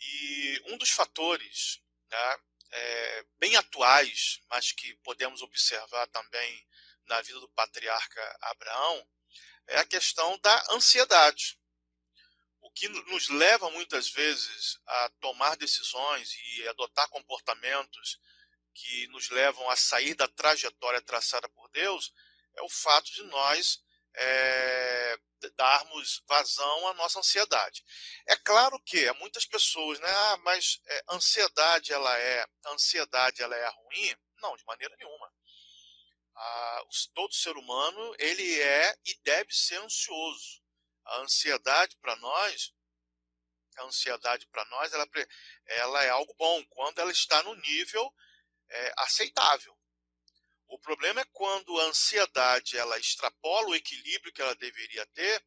E 0.00 0.62
um 0.72 0.78
dos 0.78 0.90
fatores 0.90 1.82
né, 2.08 2.36
é, 2.70 3.24
bem 3.38 3.56
atuais, 3.56 4.40
mas 4.48 4.72
que 4.72 4.94
podemos 4.96 5.42
observar 5.42 6.06
também 6.08 6.66
na 7.06 7.20
vida 7.22 7.40
do 7.40 7.48
patriarca 7.50 8.38
Abraão, 8.42 9.08
é 9.66 9.78
a 9.78 9.84
questão 9.84 10.38
da 10.38 10.66
ansiedade. 10.72 11.58
O 12.60 12.70
que 12.70 12.88
nos 12.88 13.28
leva 13.28 13.70
muitas 13.70 14.10
vezes 14.10 14.78
a 14.86 15.08
tomar 15.20 15.56
decisões 15.56 16.34
e 16.34 16.68
adotar 16.68 17.08
comportamentos 17.08 18.20
que 18.74 19.06
nos 19.08 19.28
levam 19.30 19.68
a 19.70 19.76
sair 19.76 20.14
da 20.14 20.28
trajetória 20.28 21.00
traçada 21.00 21.48
por 21.48 21.68
Deus 21.70 22.12
é 22.56 22.62
o 22.62 22.68
fato 22.68 23.10
de 23.12 23.22
nós 23.24 23.82
é, 24.14 25.18
darmos 25.54 26.22
vazão 26.26 26.88
à 26.88 26.94
nossa 26.94 27.18
ansiedade. 27.18 27.84
É 28.26 28.36
claro 28.36 28.80
que 28.84 29.10
muitas 29.14 29.46
pessoas, 29.46 29.98
né, 30.00 30.10
ah, 30.10 30.36
mas 30.38 30.80
é, 30.86 31.04
ansiedade 31.10 31.92
ela 31.92 32.18
é 32.18 32.46
ansiedade 32.66 33.42
ela 33.42 33.56
é 33.56 33.68
ruim? 33.68 34.16
Não, 34.40 34.56
de 34.56 34.64
maneira 34.64 34.94
nenhuma. 34.96 35.32
Ah, 36.34 36.82
todo 37.14 37.34
ser 37.34 37.56
humano 37.56 38.14
ele 38.18 38.60
é 38.60 38.96
e 39.06 39.14
deve 39.22 39.52
ser 39.52 39.76
ansioso. 39.76 40.62
A 41.04 41.20
ansiedade 41.20 41.96
para 42.00 42.14
nós, 42.16 42.72
a 43.78 43.84
ansiedade 43.84 44.46
para 44.48 44.64
nós, 44.66 44.92
ela, 44.92 45.06
ela 45.66 46.04
é 46.04 46.10
algo 46.10 46.34
bom 46.34 46.64
quando 46.66 46.98
ela 46.98 47.10
está 47.10 47.42
no 47.42 47.54
nível 47.54 48.12
é, 48.68 48.92
aceitável. 48.98 49.77
O 50.68 50.78
problema 50.78 51.20
é 51.20 51.24
quando 51.32 51.80
a 51.80 51.84
ansiedade 51.84 52.76
ela 52.76 52.98
extrapola 52.98 53.68
o 53.68 53.74
equilíbrio 53.74 54.32
que 54.32 54.42
ela 54.42 54.54
deveria 54.54 55.06
ter 55.06 55.44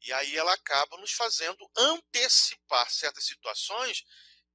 e 0.00 0.12
aí 0.12 0.36
ela 0.36 0.52
acaba 0.52 0.96
nos 0.98 1.12
fazendo 1.12 1.70
antecipar 1.76 2.90
certas 2.90 3.24
situações 3.24 4.04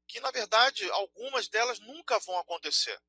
que, 0.07 0.19
na 0.19 0.31
verdade, 0.31 0.89
algumas 0.91 1.47
delas 1.47 1.79
nunca 1.79 2.19
vão 2.19 2.37
acontecer. 2.37 2.99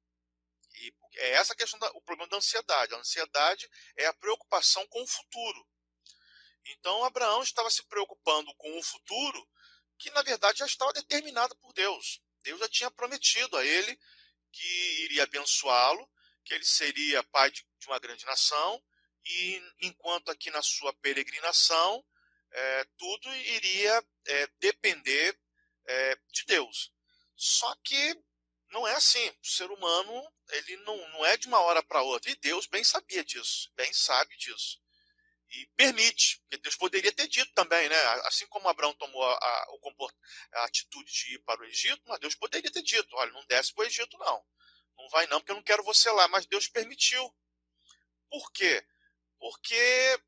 E 0.74 0.94
é 1.16 1.30
essa 1.32 1.52
a 1.52 1.56
questão 1.56 1.78
do 1.78 2.02
problema 2.02 2.28
da 2.28 2.36
ansiedade. 2.36 2.94
A 2.94 2.98
ansiedade 2.98 3.68
é 3.96 4.06
a 4.06 4.14
preocupação 4.14 4.86
com 4.88 5.02
o 5.02 5.06
futuro. 5.06 5.66
Então, 6.64 7.04
Abraão 7.04 7.42
estava 7.42 7.70
se 7.70 7.82
preocupando 7.84 8.52
com 8.56 8.78
o 8.78 8.82
futuro 8.82 9.48
que, 9.98 10.10
na 10.10 10.22
verdade, 10.22 10.58
já 10.58 10.66
estava 10.66 10.92
determinado 10.92 11.56
por 11.56 11.72
Deus. 11.72 12.20
Deus 12.42 12.60
já 12.60 12.68
tinha 12.68 12.90
prometido 12.90 13.56
a 13.56 13.64
ele 13.64 13.98
que 14.52 15.02
iria 15.04 15.24
abençoá-lo 15.24 16.08
que 16.48 16.54
ele 16.54 16.64
seria 16.64 17.22
pai 17.24 17.50
de, 17.50 17.62
de 17.78 17.86
uma 17.86 17.98
grande 17.98 18.24
nação, 18.24 18.82
e 19.24 19.62
enquanto 19.82 20.30
aqui 20.30 20.50
na 20.50 20.62
sua 20.62 20.94
peregrinação, 20.94 22.02
é, 22.50 22.84
tudo 22.96 23.34
iria 23.36 24.02
é, 24.26 24.46
depender 24.58 25.38
é, 25.86 26.16
de 26.32 26.46
Deus. 26.46 26.90
Só 27.36 27.74
que 27.84 28.18
não 28.70 28.88
é 28.88 28.94
assim. 28.94 29.28
O 29.42 29.46
ser 29.46 29.70
humano 29.70 30.32
ele 30.50 30.76
não, 30.78 30.96
não 31.10 31.26
é 31.26 31.36
de 31.36 31.46
uma 31.46 31.60
hora 31.60 31.82
para 31.82 32.02
outra. 32.02 32.30
E 32.30 32.36
Deus 32.36 32.66
bem 32.66 32.82
sabia 32.82 33.22
disso, 33.22 33.70
bem 33.76 33.92
sabe 33.92 34.34
disso. 34.38 34.80
E 35.50 35.66
permite, 35.76 36.40
porque 36.40 36.58
Deus 36.58 36.76
poderia 36.76 37.12
ter 37.12 37.26
dito 37.28 37.52
também, 37.52 37.88
né? 37.88 37.96
Assim 38.24 38.46
como 38.48 38.68
Abraão 38.68 38.94
tomou 38.94 39.22
a, 39.22 39.34
a, 39.34 39.66
a 40.54 40.64
atitude 40.64 41.10
de 41.10 41.34
ir 41.34 41.38
para 41.40 41.60
o 41.60 41.64
Egito, 41.64 42.02
mas 42.06 42.20
Deus 42.20 42.34
poderia 42.34 42.70
ter 42.70 42.82
dito: 42.82 43.14
olha, 43.16 43.32
não 43.32 43.44
desce 43.46 43.72
para 43.74 43.84
o 43.84 43.86
Egito, 43.86 44.16
não. 44.18 44.44
Não 44.98 45.08
vai 45.08 45.26
não, 45.28 45.40
porque 45.40 45.52
eu 45.52 45.56
não 45.56 45.62
quero 45.62 45.82
você 45.82 46.10
lá. 46.10 46.28
Mas 46.28 46.46
Deus 46.46 46.68
permitiu. 46.68 47.34
Por 48.30 48.52
quê? 48.52 48.84
Porque 49.38 50.20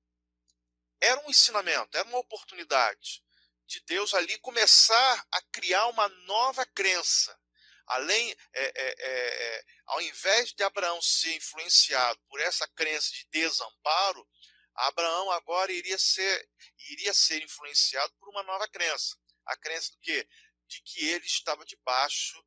era 1.01 1.21
um 1.27 1.31
ensinamento, 1.31 1.97
era 1.97 2.09
uma 2.09 2.19
oportunidade 2.19 3.23
de 3.67 3.81
Deus 3.81 4.15
ali 4.15 4.39
começar 4.39 5.27
a 5.31 5.43
criar 5.53 5.87
uma 5.89 6.09
nova 6.09 6.67
crença. 6.67 7.39
Além, 7.87 8.31
é, 8.53 8.65
é, 8.65 8.73
é, 8.77 9.57
é 9.57 9.65
ao 9.87 10.01
invés 10.03 10.53
de 10.53 10.63
Abraão 10.63 11.01
ser 11.03 11.35
influenciado 11.37 12.21
por 12.29 12.41
essa 12.41 12.67
crença 12.69 13.11
de 13.13 13.27
desamparo, 13.31 14.29
Abraão 14.75 15.31
agora 15.31 15.73
iria 15.73 15.99
ser, 15.99 16.49
iria 16.91 17.13
ser 17.13 17.43
influenciado 17.43 18.13
por 18.19 18.29
uma 18.29 18.43
nova 18.43 18.69
crença. 18.69 19.17
A 19.47 19.57
crença 19.57 19.93
do 19.93 19.99
quê? 19.99 20.29
De 20.67 20.81
que 20.83 21.07
ele 21.07 21.27
estava 21.27 21.65
debaixo 21.65 22.43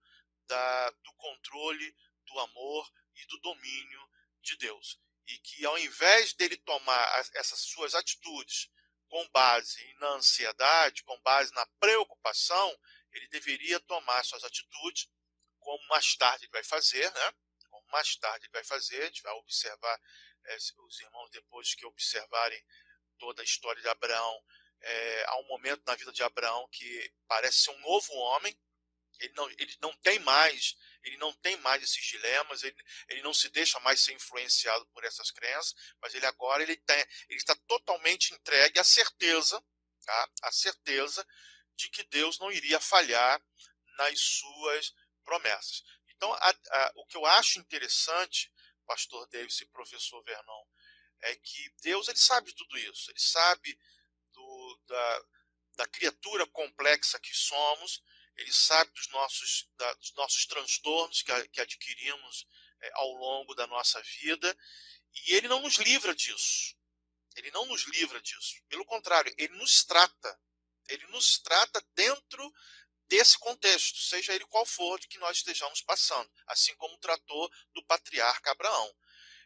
da, 0.48 0.90
do 0.90 1.14
controle 1.14 1.96
do 2.26 2.40
amor 2.40 2.92
e 3.16 3.26
do 3.28 3.38
domínio 3.40 4.10
de 4.42 4.58
Deus. 4.58 5.00
E 5.28 5.38
que 5.40 5.66
ao 5.66 5.78
invés 5.78 6.34
dele 6.34 6.58
tomar 6.58 7.20
essas 7.36 7.60
suas 7.62 7.96
atitudes 7.96 8.70
com 9.08 9.30
base 9.30 9.94
na 10.00 10.10
ansiedade, 10.10 11.04
com 11.04 11.20
base 11.22 11.54
na 11.54 11.66
preocupação, 11.80 12.78
ele 13.12 13.28
deveria 13.28 13.80
tomar 13.82 14.24
suas 14.26 14.44
atitudes 14.44 15.08
como 15.60 15.88
mais 15.88 16.16
tarde 16.16 16.46
ele 16.46 16.52
vai 16.52 16.64
fazer, 16.64 17.10
né? 17.12 17.34
Como 17.70 17.88
mais 17.90 18.16
tarde 18.18 18.46
ele 18.46 18.52
vai 18.52 18.64
fazer, 18.64 19.02
a 19.02 19.06
gente 19.06 19.22
vai 19.22 19.34
observar, 19.34 20.02
é, 20.46 20.56
os 20.56 21.00
irmãos 21.00 21.30
depois 21.32 21.74
que 21.74 21.86
observarem 21.86 22.62
toda 23.18 23.42
a 23.42 23.46
história 23.46 23.82
de 23.82 23.88
Abraão, 23.88 24.44
é, 24.82 25.26
há 25.28 25.38
um 25.38 25.48
momento 25.48 25.82
na 25.86 25.96
vida 25.96 26.12
de 26.12 26.24
Abraão 26.24 26.68
que 26.70 27.14
parece 27.28 27.64
ser 27.64 27.72
um 27.72 27.80
novo 27.80 28.14
homem, 28.14 28.60
ele 29.20 29.34
não, 29.34 29.50
ele 29.52 29.78
não 29.80 29.96
tem 29.98 30.20
mais 30.20 30.76
ele 31.04 31.18
não 31.18 31.34
tem 31.34 31.58
mais 31.58 31.84
esses 31.84 32.04
dilemas, 32.06 32.64
ele, 32.64 32.76
ele 33.10 33.22
não 33.22 33.34
se 33.34 33.50
deixa 33.50 33.80
mais 33.82 34.02
ser 34.02 34.14
influenciado 34.14 34.86
por 34.88 35.04
essas 35.04 35.32
crenças, 35.32 35.76
mas 36.02 36.14
ele 36.14 36.26
agora 36.26 36.64
ele, 36.64 36.78
tem, 36.78 37.00
ele 37.30 37.38
está 37.38 37.56
totalmente 37.68 38.34
entregue 38.34 38.80
à 38.80 38.84
certeza, 38.84 39.62
tá? 40.06 40.30
à 40.44 40.52
certeza 40.52 41.26
de 41.76 41.90
que 41.90 42.04
Deus 42.04 42.40
não 42.40 42.52
iria 42.52 42.80
falhar 42.80 43.42
nas 43.98 44.20
suas 44.20 44.94
promessas. 45.24 45.84
Então, 46.08 46.32
a, 46.34 46.50
a, 46.50 46.92
o 46.96 47.06
que 47.06 47.18
eu 47.18 47.26
acho 47.26 47.60
interessante, 47.60 48.52
pastor 48.86 49.28
Davis 49.28 49.60
e 49.62 49.66
professor 49.66 50.24
Vernon, 50.24 50.66
é 51.22 51.36
que 51.36 51.70
Deus 51.82 52.08
ele 52.08 52.18
sabe 52.18 52.54
tudo 52.54 52.78
isso, 52.78 53.10
ele 53.12 53.20
sabe 53.20 53.78
do, 54.32 54.82
da, 54.86 55.26
da 55.76 55.88
criatura 55.88 56.46
complexa 56.48 57.20
que 57.20 57.34
somos, 57.34 58.04
ele 58.36 58.52
sabe 58.52 58.92
dos 58.92 59.08
nossos, 59.10 59.70
da, 59.76 59.94
dos 59.96 60.14
nossos 60.14 60.46
transtornos 60.46 61.22
que, 61.22 61.48
que 61.50 61.62
adquirimos 61.62 62.48
é, 62.82 62.92
ao 62.96 63.12
longo 63.14 63.54
da 63.54 63.68
nossa 63.68 64.02
vida, 64.02 64.58
e 65.14 65.34
ele 65.34 65.48
não 65.48 65.62
nos 65.62 65.76
livra 65.76 66.16
disso. 66.16 66.76
Ele 67.36 67.52
não 67.52 67.66
nos 67.66 67.84
livra 67.88 68.22
disso. 68.22 68.56
Pelo 68.68 68.86
contrário, 68.86 69.34
ele 69.38 69.54
nos 69.56 69.84
trata. 69.84 70.40
Ele 70.88 71.06
nos 71.08 71.40
trata 71.40 71.82
dentro 71.94 72.54
desse 73.08 73.38
contexto, 73.38 74.00
seja 74.00 74.34
ele 74.34 74.46
qual 74.46 74.66
for 74.66 75.00
de 75.00 75.08
que 75.08 75.20
nós 75.20 75.38
estejamos 75.38 75.82
passando, 75.82 76.30
assim 76.48 76.76
como 76.76 76.98
tratou 76.98 77.50
do 77.74 77.86
patriarca 77.86 78.52
Abraão. 78.52 78.96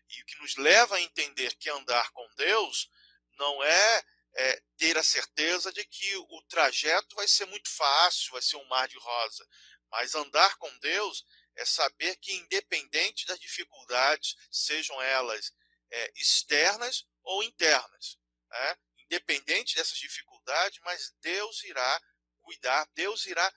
E 0.09 0.21
o 0.21 0.25
que 0.25 0.39
nos 0.39 0.55
leva 0.55 0.95
a 0.95 1.01
entender 1.01 1.53
que 1.55 1.69
andar 1.69 2.09
com 2.11 2.25
Deus 2.35 2.89
não 3.37 3.63
é 3.63 4.03
é, 4.37 4.61
ter 4.77 4.95
a 4.97 5.03
certeza 5.03 5.73
de 5.73 5.83
que 5.83 6.15
o 6.15 6.41
trajeto 6.47 7.15
vai 7.15 7.27
ser 7.27 7.47
muito 7.47 7.69
fácil, 7.69 8.33
vai 8.33 8.41
ser 8.41 8.57
um 8.57 8.67
mar 8.67 8.87
de 8.87 8.97
rosa. 8.97 9.47
Mas 9.89 10.13
andar 10.13 10.55
com 10.57 10.77
Deus 10.77 11.25
é 11.55 11.65
saber 11.65 12.15
que, 12.17 12.33
independente 12.33 13.25
das 13.25 13.39
dificuldades, 13.39 14.35
sejam 14.51 15.01
elas 15.01 15.51
é, 15.89 16.11
externas 16.15 17.07
ou 17.23 17.43
internas, 17.43 18.19
né? 18.49 18.77
independente 18.99 19.75
dessas 19.75 19.97
dificuldades, 19.97 20.79
mas 20.83 21.15
Deus 21.19 21.63
irá 21.63 22.01
cuidar, 22.41 22.87
Deus 22.93 23.25
irá 23.25 23.51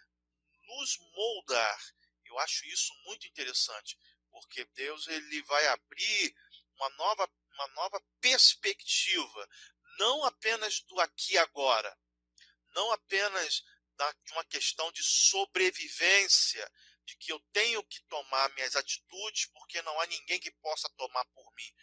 nos 0.67 0.99
moldar. 1.15 1.81
Eu 2.25 2.39
acho 2.39 2.65
isso 2.67 2.95
muito 3.05 3.27
interessante, 3.27 3.99
porque 4.31 4.65
Deus 4.65 5.09
ele 5.09 5.43
vai 5.43 5.67
abrir 5.67 6.35
uma 6.77 6.89
nova, 6.91 7.31
uma 7.53 7.69
nova 7.69 8.03
perspectiva 8.21 9.49
não 10.01 10.25
apenas 10.25 10.81
do 10.81 10.99
aqui 10.99 11.35
e 11.35 11.39
agora, 11.39 11.97
não 12.75 12.91
apenas 12.91 13.63
da, 13.97 14.11
de 14.13 14.33
uma 14.33 14.45
questão 14.47 14.91
de 14.93 15.03
sobrevivência, 15.05 16.73
de 17.05 17.17
que 17.17 17.31
eu 17.31 17.39
tenho 17.53 17.85
que 17.85 18.03
tomar 18.05 18.49
minhas 18.55 18.75
atitudes 18.77 19.47
porque 19.53 19.83
não 19.83 20.01
há 20.01 20.07
ninguém 20.07 20.41
que 20.41 20.51
possa 20.53 20.89
tomar 20.97 21.25
por 21.27 21.53
mim, 21.55 21.75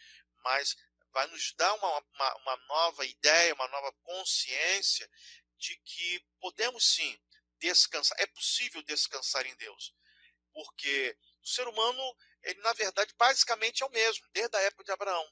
mas 0.42 0.76
vai 1.12 1.28
nos 1.28 1.52
dar 1.54 1.72
uma, 1.74 1.98
uma, 1.98 2.36
uma 2.38 2.56
nova 2.66 3.06
ideia, 3.06 3.54
uma 3.54 3.68
nova 3.68 3.92
consciência 4.02 5.08
de 5.56 5.76
que 5.84 6.20
podemos 6.40 6.94
sim 6.94 7.16
descansar, 7.58 8.18
é 8.20 8.26
possível 8.26 8.82
descansar 8.82 9.46
em 9.46 9.54
Deus, 9.56 9.94
porque 10.52 11.16
o 11.40 11.46
ser 11.46 11.68
humano, 11.68 12.16
ele 12.42 12.60
na 12.62 12.72
verdade 12.72 13.14
basicamente 13.16 13.82
é 13.82 13.86
o 13.86 13.90
mesmo, 13.90 14.26
desde 14.32 14.56
a 14.56 14.60
época 14.62 14.84
de 14.84 14.92
Abraão. 14.92 15.26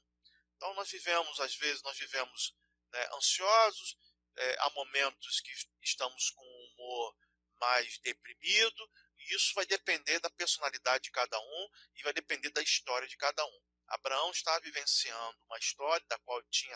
Então 0.55 0.73
nós 0.75 0.89
vivemos, 0.89 1.39
às 1.41 1.55
vezes 1.55 1.83
nós 1.83 1.97
vivemos 1.97 2.55
né, 2.91 3.09
ansiosos, 3.15 3.97
é, 4.35 4.57
há 4.59 4.69
momentos 4.71 5.41
que 5.41 5.51
estamos 5.81 6.29
com 6.31 6.45
um 6.45 6.73
humor 6.73 7.15
mais 7.59 7.97
deprimido, 7.99 8.91
e 9.17 9.35
isso 9.35 9.53
vai 9.55 9.65
depender 9.65 10.19
da 10.19 10.29
personalidade 10.29 11.05
de 11.05 11.11
cada 11.11 11.39
um 11.39 11.69
e 11.95 12.03
vai 12.03 12.13
depender 12.13 12.49
da 12.51 12.61
história 12.61 13.07
de 13.07 13.17
cada 13.17 13.43
um. 13.45 13.61
Abraão 13.87 14.31
estava 14.31 14.59
vivenciando 14.59 15.37
uma 15.45 15.57
história 15.57 16.05
da 16.07 16.19
qual 16.19 16.41
tinha 16.49 16.75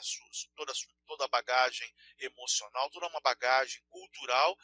toda, 0.56 0.74
toda 1.06 1.26
a 1.26 1.28
bagagem 1.28 1.94
emocional, 2.20 2.90
toda 2.90 3.08
uma 3.08 3.20
bagagem 3.20 3.84
cultural 3.90 4.58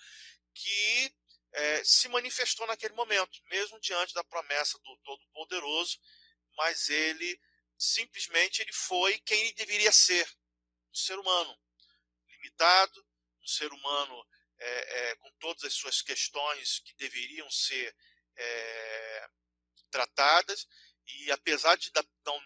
que 0.54 1.14
é, 1.54 1.84
se 1.84 2.08
manifestou 2.08 2.66
naquele 2.66 2.94
momento, 2.94 3.40
mesmo 3.46 3.80
diante 3.80 4.14
da 4.14 4.24
promessa 4.24 4.78
do 4.80 4.98
Todo-Poderoso, 5.04 6.00
mas 6.56 6.90
ele 6.90 7.40
simplesmente 7.78 8.62
ele 8.62 8.74
foi 8.74 9.20
quem 9.20 9.40
ele 9.42 9.54
deveria 9.54 9.92
ser, 9.92 10.28
um 10.92 10.96
ser 10.96 11.18
humano 11.20 11.58
limitado, 12.30 13.06
um 13.42 13.48
ser 13.48 13.72
humano 13.72 14.28
é, 14.60 15.10
é, 15.10 15.16
com 15.18 15.32
todas 15.40 15.64
as 15.64 15.74
suas 15.74 16.02
questões 16.02 16.80
que 16.80 16.96
deveriam 16.96 17.50
ser 17.50 17.96
é, 18.36 19.30
tratadas, 19.90 20.68
e 21.06 21.32
apesar 21.32 21.78
de 21.78 21.92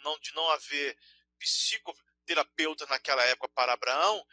não, 0.03 0.19
de 0.19 0.33
não 0.33 0.49
haver 0.51 0.97
psicoterapeuta 1.39 2.85
naquela 2.85 3.23
época 3.23 3.49
para 3.49 3.73
Abraão, 3.73 4.25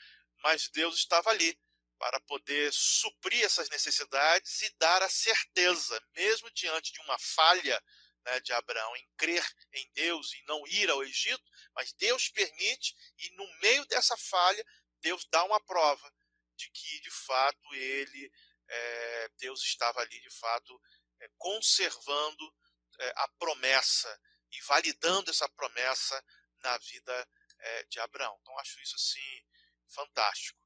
mas 0.43 0.68
Deus 0.68 0.97
estava 0.97 1.30
ali 1.30 1.59
para 1.98 2.20
poder 2.20 2.72
suprir 2.72 3.44
essas 3.44 3.68
necessidades 3.70 4.62
e 4.62 4.70
dar 4.78 5.02
a 5.02 5.09
certeza, 5.09 6.01
mesmo 6.14 6.51
diante 6.52 6.93
de 6.93 7.01
uma 7.01 7.18
falha 7.18 7.82
né, 8.28 8.40
de 8.40 8.52
Abraão 8.52 8.94
em 8.96 9.09
crer 9.16 9.44
em 9.72 9.90
Deus 9.94 10.32
e 10.34 10.42
não 10.42 10.66
ir 10.68 10.90
ao 10.90 11.02
Egito, 11.02 11.42
mas 11.74 11.92
Deus 11.94 12.28
permite, 12.28 12.94
e 13.18 13.30
no 13.30 13.60
meio 13.60 13.86
dessa 13.86 14.16
falha, 14.16 14.64
Deus 15.00 15.24
dá 15.30 15.44
uma 15.44 15.60
prova 15.64 16.12
de 16.56 16.68
que, 16.70 17.00
de 17.00 17.10
fato, 17.10 17.74
ele, 17.74 18.32
é, 18.68 19.28
Deus 19.38 19.62
estava 19.62 20.00
ali, 20.00 20.20
de 20.20 20.30
fato, 20.30 20.80
é, 21.20 21.30
conservando 21.38 22.55
é, 22.98 23.12
a 23.16 23.28
promessa 23.38 24.20
e 24.52 24.60
validando 24.62 25.30
essa 25.30 25.48
promessa 25.50 26.22
na 26.59 26.76
vida 26.78 27.28
é, 27.59 27.84
de 27.84 28.00
Abraão. 28.00 28.36
Então, 28.42 28.59
acho 28.59 28.80
isso, 28.80 28.96
assim, 28.96 29.44
fantástico. 29.88 30.59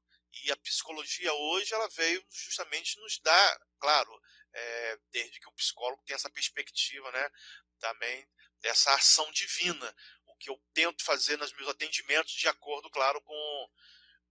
E 0.43 0.51
a 0.51 0.57
psicologia 0.57 1.31
hoje, 1.31 1.73
ela 1.73 1.87
veio 1.89 2.25
justamente 2.31 2.99
nos 2.99 3.19
dar, 3.19 3.59
claro, 3.79 4.19
é, 4.53 4.97
desde 5.11 5.39
que 5.39 5.49
o 5.49 5.53
psicólogo 5.53 6.03
tem 6.05 6.15
essa 6.15 6.29
perspectiva, 6.29 7.11
né, 7.11 7.29
também 7.79 8.27
dessa 8.59 8.93
ação 8.93 9.29
divina, 9.31 9.95
o 10.25 10.35
que 10.37 10.49
eu 10.49 10.61
tento 10.73 11.03
fazer 11.03 11.37
nos 11.37 11.51
meus 11.53 11.69
atendimentos, 11.69 12.33
de 12.33 12.47
acordo, 12.47 12.89
claro, 12.89 13.21
com, 13.21 13.69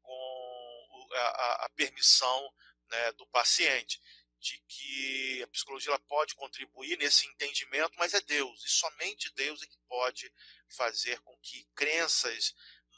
com 0.01 1.09
a, 1.13 1.67
a 1.67 1.69
permissão 1.71 2.55
né, 2.89 3.13
do 3.13 3.27
paciente, 3.27 4.01
de 4.41 4.59
que 4.67 5.43
a 5.43 5.47
psicologia 5.49 5.97
pode 6.01 6.35
contribuir 6.35 6.99
nesse 6.99 7.27
entendimento, 7.29 7.93
mas 7.97 8.15
é 8.15 8.21
Deus, 8.23 8.65
e 8.65 8.69
somente 8.69 9.33
Deus 9.35 9.63
é 9.63 9.67
que 9.67 9.79
pode 9.87 10.33
fazer 10.69 11.21
com 11.21 11.37
que 11.39 11.65
crenças 11.75 12.55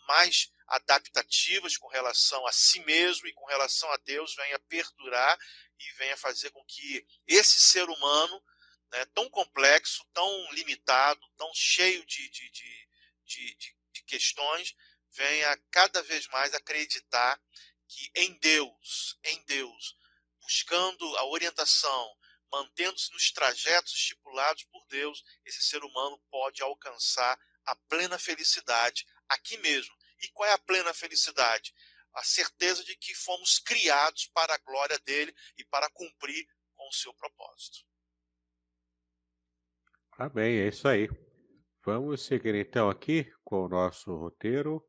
mais 0.07 0.51
adaptativas 0.66 1.77
com 1.77 1.89
relação 1.89 2.47
a 2.47 2.53
si 2.53 2.81
mesmo 2.81 3.27
e 3.27 3.32
com 3.32 3.45
relação 3.47 3.91
a 3.93 3.97
Deus 3.99 4.35
venha 4.35 4.59
perdurar 4.61 5.39
e 5.78 5.93
venha 5.93 6.16
fazer 6.16 6.51
com 6.51 6.65
que 6.65 7.07
esse 7.27 7.61
ser 7.61 7.89
humano, 7.89 8.43
né, 8.91 9.05
tão 9.07 9.28
complexo, 9.28 10.05
tão 10.12 10.53
limitado, 10.53 11.20
tão 11.36 11.53
cheio 11.55 12.05
de, 12.07 12.28
de, 12.31 12.51
de, 12.51 12.89
de, 13.24 13.77
de 13.93 14.03
questões, 14.05 14.74
venha 15.11 15.57
cada 15.70 16.03
vez 16.03 16.27
mais 16.28 16.55
acreditar 16.55 17.41
que 17.86 18.11
em 18.15 18.39
Deus, 18.39 19.19
em 19.24 19.45
Deus, 19.45 19.97
buscando 20.41 21.16
a 21.16 21.27
orientação, 21.27 22.16
mantendo-se 22.51 23.12
nos 23.12 23.31
trajetos 23.32 23.93
estipulados 23.93 24.65
por 24.65 24.85
Deus, 24.86 25.23
esse 25.45 25.62
ser 25.62 25.82
humano 25.85 26.20
pode 26.31 26.62
alcançar 26.62 27.39
a 27.66 27.77
plena 27.89 28.19
felicidade 28.19 29.07
aqui 29.28 29.57
mesmo. 29.59 29.95
E 30.20 30.28
qual 30.32 30.49
é 30.49 30.53
a 30.53 30.59
plena 30.59 30.93
felicidade? 30.95 31.74
A 32.15 32.23
certeza 32.23 32.85
de 32.85 32.97
que 32.97 33.15
fomos 33.15 33.59
criados 33.59 34.27
para 34.32 34.55
a 34.55 34.59
glória 34.59 34.99
dele 35.01 35.35
e 35.57 35.65
para 35.65 35.91
cumprir 35.91 36.47
com 36.74 36.89
o 36.89 36.93
seu 36.93 37.12
propósito. 37.15 37.78
Amém, 40.16 40.61
é 40.61 40.69
isso 40.69 40.86
aí. 40.86 41.09
Vamos 41.85 42.24
seguir 42.24 42.55
então 42.55 42.89
aqui 42.89 43.31
com 43.45 43.65
o 43.65 43.69
nosso 43.69 44.15
roteiro. 44.15 44.82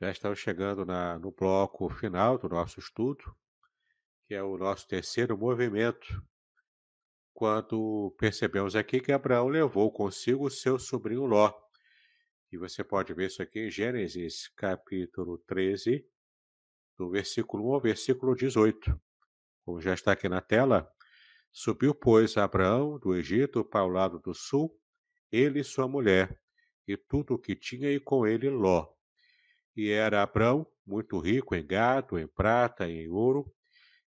Já 0.00 0.10
estamos 0.10 0.38
chegando 0.38 0.84
na, 0.84 1.18
no 1.18 1.32
bloco 1.32 1.88
final 1.88 2.38
do 2.38 2.48
nosso 2.48 2.78
estudo, 2.78 3.36
que 4.26 4.34
é 4.34 4.42
o 4.42 4.56
nosso 4.56 4.86
terceiro 4.86 5.36
movimento, 5.36 6.06
quando 7.32 8.14
percebemos 8.18 8.76
aqui 8.76 9.00
que 9.00 9.12
Abraão 9.12 9.48
levou 9.48 9.92
consigo 9.92 10.48
seu 10.48 10.78
sobrinho 10.78 11.26
Ló. 11.26 11.52
E 12.54 12.56
você 12.56 12.84
pode 12.84 13.12
ver 13.12 13.26
isso 13.26 13.42
aqui 13.42 13.66
em 13.66 13.68
Gênesis 13.68 14.46
capítulo 14.54 15.38
13, 15.38 16.06
do 16.96 17.10
versículo 17.10 17.68
1 17.70 17.74
ao 17.74 17.80
versículo 17.80 18.32
18. 18.36 18.96
Como 19.64 19.80
já 19.80 19.92
está 19.92 20.12
aqui 20.12 20.28
na 20.28 20.40
tela, 20.40 20.88
subiu, 21.50 21.92
pois, 21.92 22.36
Abraão 22.36 22.96
do 22.96 23.12
Egito 23.12 23.64
para 23.64 23.84
o 23.84 23.88
lado 23.88 24.20
do 24.20 24.32
sul, 24.32 24.72
ele 25.32 25.58
e 25.58 25.64
sua 25.64 25.88
mulher, 25.88 26.40
e 26.86 26.96
tudo 26.96 27.34
o 27.34 27.38
que 27.40 27.56
tinha, 27.56 27.90
e 27.90 27.98
com 27.98 28.24
ele 28.24 28.48
Ló. 28.48 28.86
E 29.74 29.90
era 29.90 30.22
Abraão 30.22 30.64
muito 30.86 31.18
rico 31.18 31.56
em 31.56 31.66
gado, 31.66 32.20
em 32.20 32.28
prata 32.28 32.88
e 32.88 33.06
em 33.06 33.08
ouro, 33.08 33.52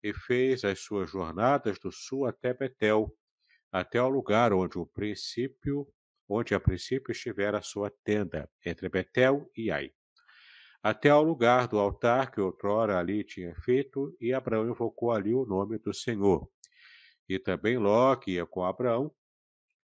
e 0.03 0.13
fez 0.13 0.65
as 0.65 0.81
suas 0.81 1.09
jornadas 1.09 1.79
do 1.79 1.93
sul 1.93 2.27
até 2.27 2.53
Betel, 2.53 3.17
até 3.71 4.03
o 4.03 4.09
lugar 4.09 4.53
onde 4.53 4.79
o 4.79 4.85
princípio 4.85 5.87
onde 6.33 6.55
a 6.55 6.61
princípio 6.61 7.13
estivera 7.13 7.59
a 7.59 7.63
sua 7.63 7.91
tenda, 8.05 8.49
entre 8.65 8.89
Betel 8.89 9.51
e 9.57 9.71
Ai, 9.71 9.93
até 10.83 11.11
ao 11.11 11.23
lugar 11.23 11.69
do 11.69 11.79
altar 11.79 12.31
que 12.31 12.41
outrora 12.41 12.99
ali 12.99 13.23
tinha 13.23 13.55
feito, 13.55 14.17
e 14.21 14.33
Abraão 14.33 14.69
invocou 14.69 15.13
ali 15.13 15.33
o 15.33 15.45
nome 15.45 15.79
do 15.79 15.95
Senhor. 15.95 16.49
E 17.29 17.39
também 17.39 17.79
Ló, 17.79 18.17
que 18.17 18.33
ia 18.33 18.47
com 18.47 18.65
Abraão, 18.65 19.15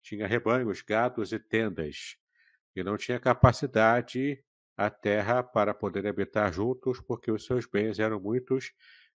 tinha 0.01 0.25
rebanhos, 0.25 0.81
gados 0.81 1.31
e 1.31 1.39
tendas, 1.39 2.17
e 2.75 2.83
não 2.83 2.97
tinha 2.97 3.19
capacidade 3.19 4.43
a 4.75 4.89
terra 4.89 5.43
para 5.43 5.73
poder 5.73 6.07
habitar 6.07 6.51
juntos, 6.51 7.01
porque 7.01 7.31
os 7.31 7.45
seus 7.45 7.67
bens 7.67 7.99
eram 7.99 8.19
muitos, 8.19 8.71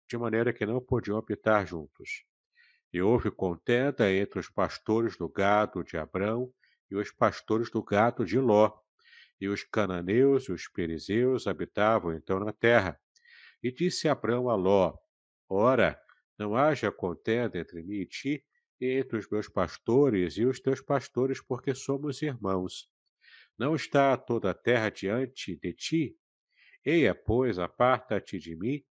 de 0.07 0.17
maneira 0.17 0.53
que 0.53 0.65
não 0.65 0.81
podiam 0.81 1.17
habitar 1.17 1.65
juntos. 1.65 2.25
E 2.91 3.01
houve 3.01 3.31
contenda 3.31 4.11
entre 4.11 4.39
os 4.39 4.49
pastores 4.49 5.17
do 5.17 5.27
gado 5.27 5.83
de 5.83 5.97
Abraão 5.97 6.53
e 6.89 6.95
os 6.95 7.11
pastores 7.11 7.69
do 7.69 7.83
gado 7.83 8.25
de 8.25 8.39
Ló. 8.39 8.71
E 9.39 9.47
os 9.47 9.63
cananeus 9.63 10.45
e 10.45 10.51
os 10.51 10.67
perizeus 10.67 11.47
habitavam 11.47 12.13
então 12.13 12.39
na 12.39 12.53
terra. 12.53 12.99
E 13.61 13.71
disse 13.71 14.07
Abraão 14.07 14.49
a 14.49 14.55
Ló: 14.55 14.97
Ora, 15.49 15.99
não 16.37 16.55
haja 16.55 16.91
contenda 16.91 17.57
entre 17.57 17.83
mim 17.83 18.01
e 18.01 18.05
ti, 18.05 18.45
e 18.79 18.97
entre 18.97 19.17
os 19.17 19.29
meus 19.29 19.47
pastores 19.47 20.37
e 20.37 20.45
os 20.45 20.59
teus 20.59 20.81
pastores, 20.81 21.41
porque 21.41 21.73
somos 21.73 22.21
irmãos. 22.21 22.89
Não 23.57 23.75
está 23.75 24.17
toda 24.17 24.51
a 24.51 24.53
terra 24.53 24.89
diante 24.89 25.55
de 25.55 25.73
ti? 25.73 26.17
Eia, 26.83 27.15
pois, 27.15 27.59
aparta-te 27.59 28.39
de 28.39 28.55
mim, 28.55 28.83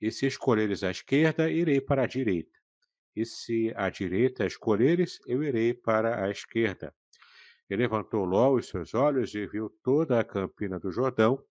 e 0.00 0.10
se 0.10 0.26
escolheres 0.26 0.82
a 0.82 0.90
esquerda, 0.90 1.50
irei 1.50 1.80
para 1.80 2.02
a 2.02 2.06
direita. 2.06 2.56
E 3.16 3.24
se 3.24 3.72
a 3.76 3.90
direita 3.90 4.46
escolheres, 4.46 5.18
eu 5.26 5.42
irei 5.42 5.74
para 5.74 6.24
a 6.24 6.30
esquerda. 6.30 6.94
E 7.72 7.76
levantou 7.76 8.26
Ló 8.26 8.52
os 8.52 8.68
seus 8.68 8.92
olhos 8.92 9.34
e 9.34 9.46
viu 9.46 9.70
toda 9.82 10.20
a 10.20 10.24
campina 10.24 10.78
do 10.78 10.92
Jordão, 10.92 11.42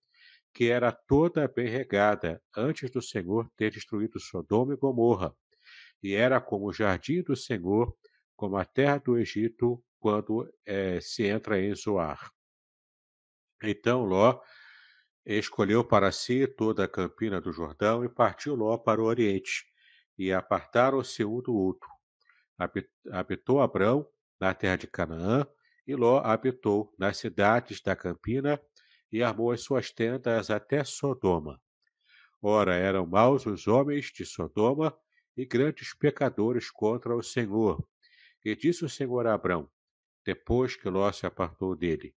que 0.53 0.69
era 0.69 0.91
toda 0.91 1.47
bem 1.47 1.67
regada, 1.67 2.39
antes 2.55 2.91
do 2.91 3.01
Senhor 3.01 3.49
ter 3.57 3.71
destruído 3.71 4.19
Sodoma 4.19 4.75
e 4.75 4.77
Gomorra. 4.77 5.35
E 6.03 6.13
era 6.13 6.39
como 6.39 6.67
o 6.67 6.71
jardim 6.73 7.23
do 7.23 7.35
Senhor, 7.35 7.97
como 8.35 8.55
a 8.55 8.63
terra 8.63 8.99
do 8.99 9.17
Egito, 9.17 9.83
quando 9.97 10.47
é, 10.63 11.01
se 11.01 11.23
entra 11.23 11.59
em 11.59 11.73
Zoar. 11.73 12.31
Então 13.63 14.05
Ló 14.05 14.39
escolheu 15.25 15.83
para 15.83 16.11
si 16.11 16.45
toda 16.45 16.83
a 16.83 16.87
campina 16.87 17.41
do 17.41 17.51
Jordão 17.51 18.05
e 18.05 18.09
partiu 18.09 18.53
Ló 18.53 18.77
para 18.77 19.01
o 19.01 19.05
oriente, 19.05 19.65
e 20.19 20.31
apartaram-se 20.31 21.25
um 21.25 21.41
do 21.41 21.55
outro. 21.55 21.89
habitou 23.11 23.59
Abrão 23.59 24.07
na 24.39 24.53
terra 24.53 24.75
de 24.75 24.85
Canaã, 24.85 25.47
e 25.87 25.95
Ló 25.95 26.19
habitou 26.23 26.93
nas 26.97 27.17
cidades 27.17 27.81
da 27.81 27.95
campina 27.95 28.61
e 29.11 29.21
armou 29.21 29.51
as 29.51 29.61
suas 29.61 29.91
tendas 29.91 30.49
até 30.49 30.83
Sodoma. 30.83 31.61
Ora, 32.41 32.75
eram 32.75 33.05
maus 33.05 33.45
os 33.45 33.67
homens 33.67 34.11
de 34.11 34.25
Sodoma 34.25 34.97
e 35.35 35.45
grandes 35.45 35.93
pecadores 35.93 36.69
contra 36.69 37.15
o 37.15 37.21
Senhor. 37.21 37.85
E 38.43 38.55
disse 38.55 38.83
o 38.83 38.89
Senhor 38.89 39.27
a 39.27 39.33
Abrão, 39.33 39.69
depois 40.25 40.75
que 40.75 40.89
Ló 40.89 41.11
se 41.11 41.25
apartou 41.25 41.75
dele: 41.75 42.15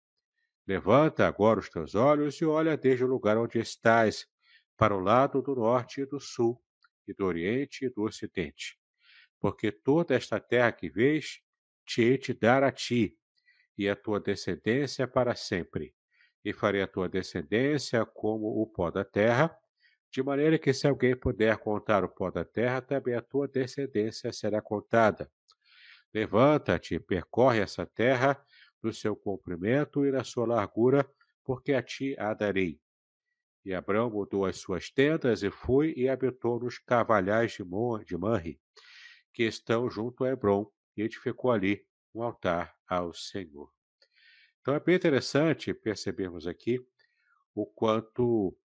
Levanta 0.66 1.28
agora 1.28 1.60
os 1.60 1.70
teus 1.70 1.94
olhos 1.94 2.36
e 2.36 2.46
olha 2.46 2.78
desde 2.78 3.04
o 3.04 3.08
lugar 3.08 3.38
onde 3.38 3.60
estás, 3.60 4.26
para 4.78 4.96
o 4.96 5.00
lado 5.00 5.42
do 5.42 5.56
norte 5.56 6.02
e 6.02 6.06
do 6.06 6.20
sul, 6.20 6.62
e 7.08 7.14
do 7.14 7.26
oriente 7.26 7.86
e 7.86 7.90
do 7.90 8.04
ocidente. 8.04 8.80
Porque 9.40 9.72
toda 9.72 10.16
esta 10.16 10.40
terra 10.40 10.72
que 10.72 10.90
vês, 10.90 11.42
te 11.86 12.02
hei 12.02 12.18
de 12.18 12.34
dar 12.34 12.64
a 12.64 12.72
ti, 12.72 13.18
e 13.78 13.90
a 13.90 13.96
tua 13.96 14.20
descendência 14.20 15.08
para 15.08 15.36
sempre. 15.36 15.94
E 16.44 16.54
farei 16.54 16.82
a 16.82 16.88
tua 16.88 17.08
descendência 17.08 18.06
como 18.06 18.62
o 18.62 18.68
pó 18.68 18.92
da 18.92 19.04
terra, 19.04 19.56
de 20.12 20.22
maneira 20.22 20.60
que 20.60 20.74
se 20.74 20.86
alguém 20.86 21.16
puder 21.16 21.58
contar 21.58 22.04
o 22.04 22.10
pó 22.10 22.30
da 22.30 22.46
terra, 22.46 22.82
também 22.82 23.16
a 23.16 23.22
tua 23.22 23.48
descendência 23.48 24.32
será 24.32 24.62
contada. 24.62 25.32
Levanta-te, 26.14 27.00
percorre 27.00 27.60
essa 27.60 27.86
terra 27.86 28.40
no 28.82 28.94
seu 28.94 29.16
comprimento 29.16 30.06
e 30.06 30.12
na 30.12 30.24
sua 30.24 30.46
largura, 30.46 31.10
porque 31.44 31.74
a 31.74 31.82
ti 31.82 32.16
a 32.20 32.34
darei. 32.34 32.80
E 33.66 33.74
Abraão 33.74 34.10
mudou 34.10 34.46
as 34.46 34.58
suas 34.58 34.92
tendas 34.92 35.42
e 35.42 35.50
foi 35.50 35.94
e 35.96 36.08
habitou 36.08 36.60
nos 36.60 36.78
cavalhais 36.78 37.54
de, 37.54 37.64
de 38.06 38.18
Manre, 38.18 38.60
que 39.34 39.44
estão 39.44 39.90
junto 39.90 40.26
a 40.26 40.30
Hebron, 40.30 40.70
e 40.96 41.02
edificou 41.02 41.50
ali 41.52 41.84
um 42.14 42.22
altar 42.22 42.76
ao 42.88 43.14
Senhor. 43.14 43.72
Então 44.62 44.74
é 44.74 44.80
bem 44.80 44.96
interessante 44.96 45.74
percebermos 45.74 46.48
aqui 46.48 46.80
o 47.54 47.66
quanto 47.66 48.58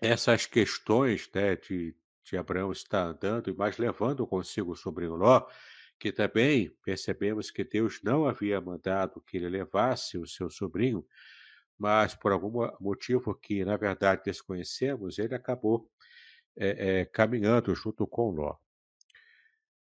essas 0.00 0.46
questões 0.46 1.30
né, 1.34 1.56
de, 1.56 1.94
de 2.24 2.36
Abraão 2.36 2.72
estar 2.72 3.04
andando, 3.04 3.54
mas 3.56 3.78
levando 3.78 4.26
consigo 4.26 4.72
o 4.72 4.76
sobrinho 4.76 5.14
Ló, 5.14 5.46
que 5.98 6.10
também 6.10 6.70
percebemos 6.82 7.50
que 7.50 7.62
Deus 7.62 8.00
não 8.02 8.26
havia 8.26 8.60
mandado 8.60 9.20
que 9.20 9.36
ele 9.36 9.48
levasse 9.48 10.18
o 10.18 10.26
seu 10.26 10.50
sobrinho, 10.50 11.06
mas 11.78 12.14
por 12.14 12.32
algum 12.32 12.68
motivo 12.80 13.34
que, 13.34 13.64
na 13.64 13.76
verdade, 13.76 14.22
desconhecemos, 14.24 15.18
ele 15.18 15.34
acabou 15.34 15.88
é, 16.56 17.00
é, 17.00 17.04
caminhando 17.04 17.74
junto 17.74 18.06
com 18.06 18.30
Ló. 18.30 18.56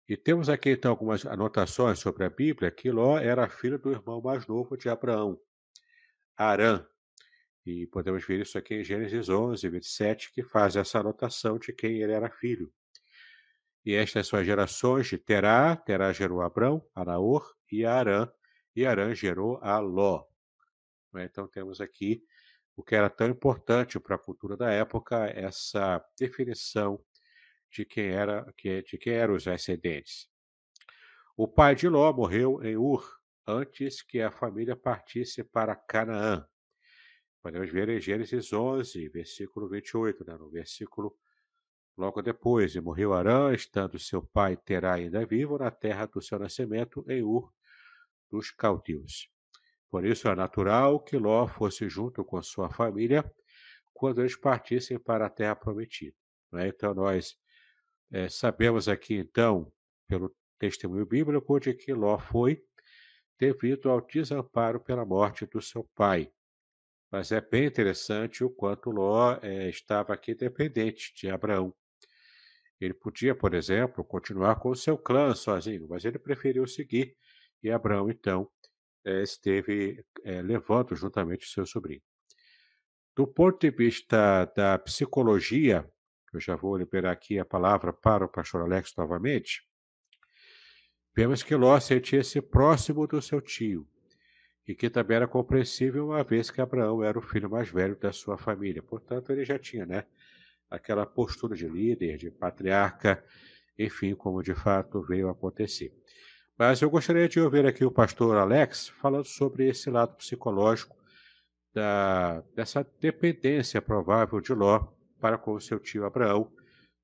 E 0.09 0.17
temos 0.17 0.49
aqui 0.49 0.71
então 0.71 0.93
algumas 0.93 1.27
anotações 1.27 1.99
sobre 1.99 2.25
a 2.25 2.31
Bíblia 2.31 2.71
que 2.71 2.93
Ló 2.93 3.19
era 3.19 3.49
filho 3.49 3.77
do 3.77 3.91
irmão 3.91 4.21
mais 4.21 4.47
novo 4.47 4.77
de 4.77 4.89
Abraão, 4.89 5.37
Arã. 6.37 6.87
E 7.65 7.89
podemos 7.89 8.25
ver 8.25 8.41
isso 8.41 8.57
aqui 8.57 8.77
em 8.77 8.85
Gênesis 8.85 9.29
11, 9.29 9.69
27, 9.69 10.33
que 10.33 10.45
faz 10.45 10.77
essa 10.77 11.01
anotação 11.01 11.59
de 11.59 11.73
quem 11.73 12.01
ele 12.01 12.13
era 12.13 12.31
filho. 12.31 12.73
E 13.85 13.95
estas 13.95 14.29
são 14.29 14.39
as 14.39 14.47
gerações 14.47 15.09
de 15.09 15.19
Terá. 15.19 15.75
Terá 15.75 16.13
gerou 16.13 16.41
Abrão, 16.41 16.89
Araor 16.95 17.57
e 17.71 17.85
Arã. 17.85 18.31
E 18.77 18.87
Arã 18.87 19.13
gerou 19.13 19.59
a 19.61 19.81
Ló. 19.81 20.25
Né, 21.13 21.25
então 21.25 21.49
temos 21.49 21.81
aqui 21.81 22.23
o 22.77 22.83
que 22.85 22.95
era 22.95 23.11
tão 23.11 23.27
importante 23.27 23.99
para 23.99 24.15
a 24.15 24.19
cultura 24.19 24.57
da 24.57 24.71
época, 24.71 25.27
essa 25.35 26.05
definição 26.17 27.03
de 27.71 27.85
quem 27.85 28.09
era 28.09 28.47
de 28.57 28.99
quem 28.99 29.15
eram 29.15 29.35
os 29.35 29.47
ascendentes. 29.47 30.29
O 31.37 31.47
pai 31.47 31.75
de 31.75 31.89
Ló 31.89 32.13
morreu 32.13 32.63
em 32.63 32.77
Ur 32.77 33.05
antes 33.47 34.03
que 34.03 34.21
a 34.21 34.31
família 34.31 34.75
partisse 34.75 35.45
para 35.45 35.77
Canaã. 35.77 36.47
Podemos 37.43 37.71
ver 37.71 37.89
em 37.89 38.01
Gênesis 38.01 38.53
11, 38.53 39.09
versículo 39.09 39.69
28, 39.69 40.25
né? 40.27 40.37
no 40.37 40.51
versículo 40.51 41.17
logo 41.97 42.21
depois. 42.23 42.75
E 42.75 42.81
morreu 42.81 43.13
Arã, 43.13 43.53
estando 43.55 43.99
seu 43.99 44.23
pai 44.23 44.57
Terá 44.57 44.95
ainda 44.95 45.25
vivo, 45.25 45.59
na 45.59 45.71
terra 45.71 46.07
do 46.07 46.21
seu 46.21 46.39
nascimento, 46.39 47.05
em 47.09 47.23
Ur 47.23 47.53
dos 48.31 48.51
Caldeus. 48.51 49.31
Por 49.89 50.05
isso 50.05 50.29
é 50.29 50.35
natural 50.35 50.99
que 51.01 51.17
Ló 51.17 51.47
fosse 51.47 51.89
junto 51.89 52.25
com 52.25 52.43
sua 52.43 52.69
família 52.69 53.25
quando 53.95 54.21
eles 54.21 54.37
partissem 54.37 54.99
para 54.99 55.27
a 55.27 55.31
terra 55.31 55.55
prometida. 55.55 56.17
Né? 56.53 56.69
Então 56.69 56.93
nós 56.95 57.39
é, 58.11 58.29
sabemos 58.29 58.89
aqui, 58.89 59.15
então, 59.15 59.73
pelo 60.07 60.35
testemunho 60.59 61.07
bíblico, 61.07 61.59
de 61.61 61.75
que 61.75 61.93
Ló 61.93 62.19
foi 62.19 62.63
devido 63.39 63.91
ao 63.91 64.01
desamparo 64.01 64.81
pela 64.81 65.05
morte 65.05 65.45
do 65.47 65.61
seu 65.61 65.85
pai. 65.95 66.31
Mas 67.11 67.33
é 67.33 67.41
bem 67.41 67.67
interessante 67.67 68.43
o 68.43 68.51
quanto 68.51 68.91
Ló 68.91 69.39
é, 69.43 69.69
estava 69.69 70.13
aqui 70.15 70.35
dependente 70.35 71.13
de 71.15 71.29
Abraão. 71.29 71.75
Ele 72.81 72.95
podia, 72.95 73.35
por 73.35 73.55
exemplo, 73.55 74.05
continuar 74.05 74.57
com 74.57 74.71
o 74.71 74.77
seu 74.77 74.99
clã 74.99 75.35
sozinho, 75.35 75.87
mas 75.89 76.05
ele 76.05 76.19
preferiu 76.19 76.67
seguir 76.67 77.17
e 77.63 77.71
Abraão, 77.71 78.11
então, 78.11 78.49
é, 79.05 79.23
esteve 79.23 80.05
é, 80.25 80.43
levando 80.43 80.95
juntamente 80.95 81.47
o 81.47 81.51
seu 81.51 81.67
sobrinho. 81.67 82.03
Do 83.17 83.27
ponto 83.27 83.59
de 83.59 83.71
vista 83.71 84.45
da 84.55 84.79
psicologia, 84.79 85.89
eu 86.37 86.41
já 86.41 86.55
vou 86.55 86.77
liberar 86.77 87.13
aqui 87.13 87.39
a 87.39 87.45
palavra 87.45 87.93
para 87.93 88.25
o 88.25 88.29
pastor 88.29 88.63
Alex 88.63 88.95
novamente, 88.97 89.63
vemos 91.15 91.43
que 91.43 91.55
Ló 91.55 91.79
sentia-se 91.81 92.41
próximo 92.41 93.07
do 93.07 93.23
seu 93.23 93.41
tio, 93.41 93.89
e 94.69 94.75
que 94.75 94.91
também 94.91 95.17
era 95.17 95.27
compreensível 95.27 96.09
uma 96.09 96.23
vez 96.23 96.51
que 96.51 96.61
Abraão 96.61 97.03
era 97.03 97.19
o 97.19 97.23
filho 97.23 97.49
mais 97.49 97.71
velho 97.71 97.97
da 97.97 98.13
sua 98.13 98.37
família. 98.37 98.83
Portanto, 98.83 99.33
ele 99.33 99.45
já 99.45 99.59
tinha, 99.59 99.87
né, 99.87 100.05
aquela 100.69 101.07
postura 101.07 101.55
de 101.55 101.69
líder, 101.69 102.19
de 102.19 102.31
patriarca, 102.31 103.25
enfim, 103.79 104.15
como 104.15 104.43
de 104.43 104.55
fato 104.55 105.01
veio 105.03 105.29
a 105.29 105.33
acontecer. 105.33 105.95
Mas 106.59 106.83
eu 106.83 106.91
gostaria 106.91 107.29
de 107.29 107.39
ouvir 107.39 107.65
aqui 107.65 107.85
o 107.85 107.91
pastor 107.91 108.37
Alex 108.37 108.89
falando 109.01 109.27
sobre 109.27 109.69
esse 109.69 109.89
lado 109.91 110.17
psicológico 110.17 110.97
da, 111.73 112.43
dessa 112.55 112.87
dependência 113.01 113.81
provável 113.81 114.41
de 114.41 114.53
Ló 114.53 114.96
para 115.21 115.39
com 115.39 115.59
seu 115.61 115.79
tio 115.79 116.05
Abraão. 116.05 116.53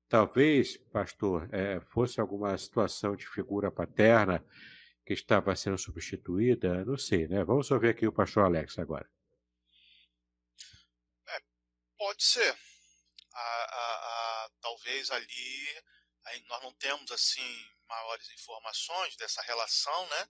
Talvez, 0.07 0.77
pastor, 0.77 1.49
é, 1.53 1.79
fosse 1.81 2.21
alguma 2.21 2.57
situação 2.57 3.15
de 3.15 3.27
figura 3.27 3.71
paterna 3.71 4.45
que 5.05 5.13
estava 5.13 5.55
sendo 5.55 5.77
substituída, 5.77 6.85
não 6.85 6.97
sei, 6.97 7.27
né? 7.27 7.43
Vamos 7.43 7.69
ouvir 7.71 7.89
aqui 7.89 8.07
o 8.07 8.13
pastor 8.13 8.45
Alex 8.45 8.77
agora. 8.79 9.09
É, 11.27 11.39
pode 11.97 12.23
ser. 12.23 12.55
A, 13.33 13.39
a, 13.39 14.45
a, 14.45 14.49
talvez 14.61 15.09
ali 15.09 15.83
nós 16.47 16.63
não 16.63 16.73
temos 16.73 17.11
assim 17.11 17.69
maiores 17.87 18.29
informações 18.29 19.15
dessa 19.17 19.41
relação, 19.41 20.07
né, 20.07 20.29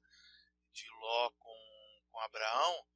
de 0.72 0.90
Ló 0.90 1.30
com, 1.32 2.02
com 2.12 2.20
Abraão, 2.22 2.88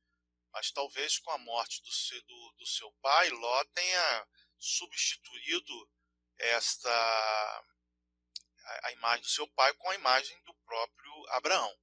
mas 0.51 0.71
talvez 0.71 1.19
com 1.19 1.31
a 1.31 1.37
morte 1.37 1.81
do, 1.83 2.21
do, 2.21 2.55
do 2.57 2.65
seu 2.65 2.91
pai, 3.01 3.29
Ló 3.29 3.63
tenha 3.73 4.27
substituído 4.59 5.91
esta 6.37 6.89
a, 8.67 8.87
a 8.87 8.91
imagem 8.91 9.21
do 9.21 9.29
seu 9.29 9.47
pai 9.49 9.73
com 9.75 9.89
a 9.89 9.95
imagem 9.95 10.41
do 10.43 10.53
próprio 10.65 11.27
Abraão. 11.29 11.79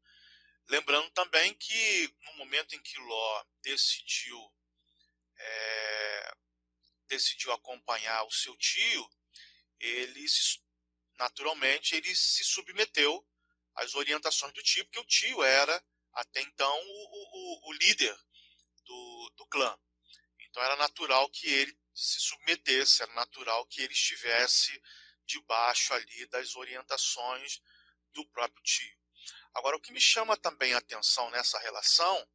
Lembrando 0.68 1.10
também 1.10 1.55
que 1.55 2.14
no 2.24 2.34
momento 2.34 2.74
em 2.74 2.82
que 2.82 2.98
Ló 2.98 3.44
decidiu 3.62 4.38
é, 5.36 6.34
decidiu 7.06 7.52
acompanhar 7.52 8.24
o 8.24 8.32
seu 8.32 8.56
tio, 8.56 9.10
ele 9.78 10.26
se, 10.28 10.62
naturalmente 11.18 11.94
ele 11.94 12.14
se 12.14 12.44
submeteu 12.44 13.26
às 13.74 13.94
orientações 13.94 14.52
do 14.52 14.62
tio, 14.62 14.84
porque 14.84 15.01
o 15.01 15.05
tio 15.05 15.42
era 15.42 15.84
até 16.12 16.40
então 16.40 16.80
o, 16.80 17.66
o, 17.66 17.68
o 17.68 17.72
líder 17.74 18.16
do, 18.84 19.32
do 19.36 19.46
clã. 19.46 19.78
Então 20.40 20.62
era 20.62 20.76
natural 20.76 21.28
que 21.30 21.48
ele 21.48 21.76
se 21.95 22.21
submetesse, 22.21 23.03
era 23.03 23.12
natural 23.12 23.66
que 23.66 23.83
ele 23.83 23.93
estivesse 23.93 24.83
debaixo 25.25 25.95
ali 25.95 26.27
das 26.27 26.55
orientações 26.57 27.62
do 28.12 28.27
próprio 28.29 28.62
tio. 28.62 28.99
Agora, 29.55 29.77
o 29.77 29.81
que 29.81 29.93
me 29.93 30.01
chama 30.01 30.37
também 30.37 30.75
a 30.75 30.79
atenção 30.79 31.31
nessa 31.31 31.59
relação 31.61 32.29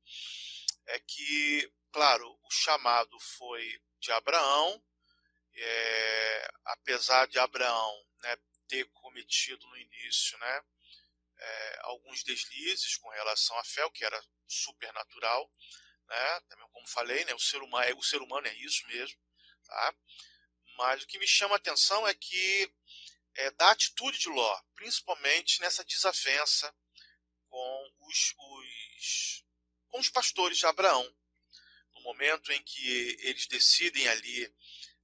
é 0.87 0.99
que, 0.99 1.71
claro, 1.91 2.27
o 2.43 2.51
chamado 2.51 3.19
foi 3.19 3.81
de 3.99 4.11
Abraão, 4.11 4.81
é, 5.53 6.51
apesar 6.65 7.27
de 7.27 7.37
Abraão 7.37 8.07
né, 8.23 8.37
ter 8.67 8.85
cometido 8.91 9.67
no 9.67 9.77
início 9.77 10.37
né, 10.37 10.63
é, 11.37 11.79
alguns 11.83 12.23
deslizes 12.23 12.95
com 12.97 13.09
relação 13.09 13.57
à 13.59 13.63
fé, 13.63 13.85
o 13.85 13.91
que 13.91 14.05
era 14.05 14.23
supernatural, 14.47 15.51
né, 16.07 16.41
como 16.71 16.87
falei, 16.87 17.25
né, 17.25 17.33
o, 17.33 17.39
ser 17.39 17.61
humano, 17.61 17.97
o 17.97 18.03
ser 18.03 18.21
humano 18.21 18.47
é 18.47 18.53
isso 18.55 18.87
mesmo, 18.87 19.19
Tá? 19.69 19.95
Mas 20.77 21.03
o 21.03 21.07
que 21.07 21.19
me 21.19 21.27
chama 21.27 21.55
a 21.55 21.57
atenção 21.57 22.07
é 22.07 22.13
que 22.13 22.73
é, 23.35 23.51
da 23.51 23.69
atitude 23.69 24.17
de 24.17 24.29
Ló, 24.29 24.61
principalmente 24.75 25.61
nessa 25.61 25.85
desavença 25.85 26.73
com 27.47 27.91
os, 27.99 28.33
os, 28.37 29.45
com 29.89 29.99
os 29.99 30.09
pastores 30.09 30.57
de 30.57 30.65
Abraão. 30.65 31.15
No 31.93 32.01
momento 32.01 32.51
em 32.51 32.63
que 32.63 33.17
eles 33.21 33.45
decidem 33.45 34.07
ali 34.07 34.51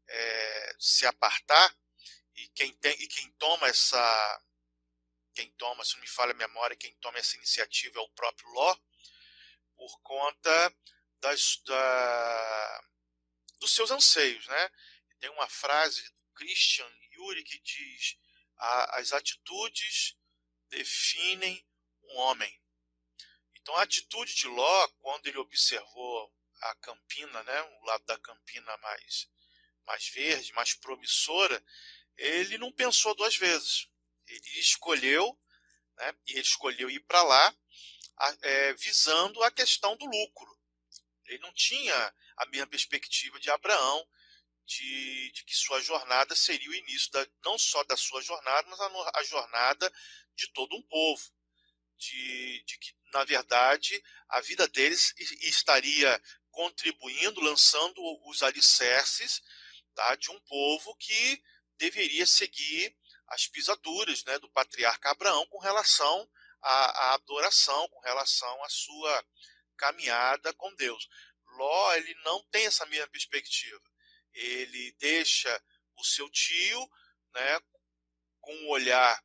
é, 0.07 0.75
se 0.79 1.05
apartar, 1.05 1.77
e 2.35 2.47
quem, 2.49 2.73
tem, 2.73 2.91
e 3.01 3.07
quem 3.07 3.31
toma 3.33 3.67
essa. 3.67 4.41
Quem 5.33 5.51
toma, 5.51 5.83
se 5.83 5.93
não 5.95 6.01
me 6.01 6.07
falha 6.07 6.31
a 6.31 6.35
memória, 6.35 6.77
quem 6.77 6.93
toma 6.95 7.19
essa 7.19 7.35
iniciativa 7.35 7.99
é 7.99 8.01
o 8.01 8.09
próprio 8.09 8.47
Ló, 8.49 8.75
por 9.75 10.01
conta 10.01 10.75
das, 11.19 11.61
da, 11.65 12.83
dos 13.59 13.73
seus 13.73 13.91
anseios. 13.91 14.45
Né? 14.47 14.69
Tem 15.19 15.29
uma 15.29 15.47
frase 15.47 16.03
do 16.03 16.23
Christian 16.35 16.89
Yuri 17.13 17.43
que 17.43 17.59
diz: 17.59 18.17
as 18.57 19.13
atitudes 19.13 20.17
definem 20.69 21.65
um 22.03 22.17
homem. 22.17 22.61
Então 23.55 23.75
a 23.77 23.83
atitude 23.83 24.35
de 24.35 24.47
Ló, 24.47 24.87
quando 24.99 25.27
ele 25.27 25.37
observou 25.37 26.33
a 26.61 26.75
campina, 26.75 27.43
né, 27.43 27.61
o 27.61 27.85
lado 27.85 28.05
da 28.05 28.17
campina 28.19 28.77
mais, 28.77 29.29
mais 29.85 30.07
verde, 30.09 30.53
mais 30.53 30.73
promissora, 30.73 31.63
ele 32.17 32.57
não 32.57 32.71
pensou 32.71 33.15
duas 33.15 33.35
vezes. 33.35 33.89
Ele 34.27 34.59
escolheu, 34.59 35.39
né, 35.97 36.15
ele 36.27 36.41
escolheu 36.41 36.89
ir 36.89 36.99
para 37.01 37.23
lá 37.23 37.55
é, 38.41 38.73
visando 38.73 39.43
a 39.43 39.51
questão 39.51 39.95
do 39.97 40.05
lucro. 40.05 40.59
Ele 41.27 41.39
não 41.39 41.53
tinha 41.53 42.13
a 42.37 42.45
mesma 42.47 42.67
perspectiva 42.67 43.39
de 43.39 43.49
Abraão, 43.49 44.07
de, 44.65 45.31
de, 45.31 45.43
que 45.43 45.55
sua 45.55 45.79
jornada 45.81 46.35
seria 46.35 46.69
o 46.69 46.73
início 46.73 47.11
da, 47.11 47.27
não 47.43 47.57
só 47.57 47.83
da 47.83 47.95
sua 47.95 48.21
jornada, 48.21 48.67
mas 48.67 48.79
a, 48.79 49.11
a 49.15 49.23
jornada 49.23 49.91
de 50.35 50.51
todo 50.53 50.75
um 50.75 50.81
povo. 50.83 51.23
De, 51.97 52.63
de, 52.65 52.77
que, 52.77 52.93
na 53.13 53.23
verdade, 53.23 54.03
a 54.27 54.41
vida 54.41 54.67
deles 54.67 55.13
estaria 55.41 56.21
contribuindo, 56.51 57.39
lançando 57.39 58.01
os 58.27 58.43
alicerces 58.43 59.41
tá, 59.93 60.15
de 60.15 60.29
um 60.29 60.39
povo 60.41 60.93
que 60.97 61.41
deveria 61.77 62.25
seguir 62.25 62.95
as 63.27 63.47
pisaduras 63.47 64.23
né, 64.25 64.37
do 64.39 64.49
patriarca 64.49 65.11
Abraão 65.11 65.45
com 65.47 65.59
relação 65.59 66.29
à, 66.61 67.09
à 67.09 67.13
adoração, 67.13 67.87
com 67.89 67.99
relação 68.01 68.63
à 68.63 68.69
sua 68.69 69.25
caminhada 69.75 70.53
com 70.53 70.73
Deus. 70.75 71.07
Ló 71.45 71.93
ele 71.95 72.13
não 72.23 72.43
tem 72.45 72.65
essa 72.65 72.85
mesma 72.85 73.07
perspectiva. 73.07 73.81
Ele 74.33 74.91
deixa 74.99 75.63
o 75.95 76.03
seu 76.03 76.29
tio 76.29 76.89
né, 77.33 77.59
com 78.41 78.53
um 78.53 78.69
olhar 78.69 79.23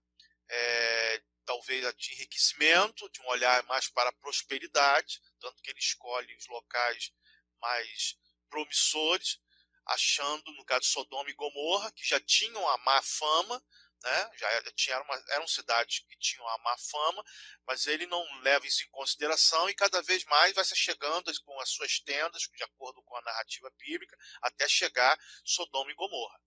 é, 0.48 1.22
talvez 1.44 1.94
de 1.96 2.12
enriquecimento, 2.14 3.08
de 3.10 3.20
um 3.22 3.26
olhar 3.28 3.62
mais 3.64 3.88
para 3.88 4.10
a 4.10 4.14
prosperidade, 4.14 5.20
tanto 5.40 5.62
que 5.62 5.70
ele 5.70 5.80
escolhe 5.80 6.34
os 6.36 6.46
locais 6.46 7.12
mais 7.60 8.16
promissores, 8.48 9.40
achando, 9.86 10.52
no 10.52 10.64
caso 10.64 10.82
de 10.82 10.86
Sodoma 10.86 11.30
e 11.30 11.34
Gomorra, 11.34 11.90
que 11.92 12.06
já 12.06 12.20
tinham 12.20 12.68
a 12.68 12.78
má 12.78 13.02
fama, 13.02 13.62
né? 14.02 14.30
já 14.34 14.72
tinha, 14.72 15.00
uma, 15.02 15.24
eram 15.30 15.46
cidades 15.46 16.00
que 16.00 16.16
tinham 16.18 16.46
a 16.48 16.58
má 16.58 16.76
fama, 16.78 17.24
mas 17.66 17.86
ele 17.86 18.06
não 18.06 18.22
leva 18.40 18.66
isso 18.66 18.82
em 18.84 18.90
consideração 18.90 19.68
e 19.68 19.74
cada 19.74 20.00
vez 20.02 20.24
mais 20.24 20.54
vai 20.54 20.64
se 20.64 20.76
chegando 20.76 21.32
com 21.44 21.60
as 21.60 21.70
suas 21.70 22.00
tendas, 22.00 22.42
de 22.42 22.62
acordo 22.64 23.02
com 23.02 23.16
a 23.16 23.22
narrativa 23.22 23.70
bíblica, 23.78 24.16
até 24.42 24.68
chegar 24.68 25.18
Sodoma 25.44 25.90
e 25.90 25.94
Gomorra. 25.94 26.40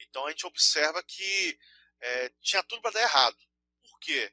Então 0.00 0.26
a 0.26 0.30
gente 0.30 0.46
observa 0.46 1.02
que 1.02 1.58
é, 2.00 2.30
tinha 2.40 2.62
tudo 2.64 2.82
para 2.82 2.92
dar 2.92 3.02
errado. 3.02 3.38
Por 3.82 3.98
quê? 4.00 4.32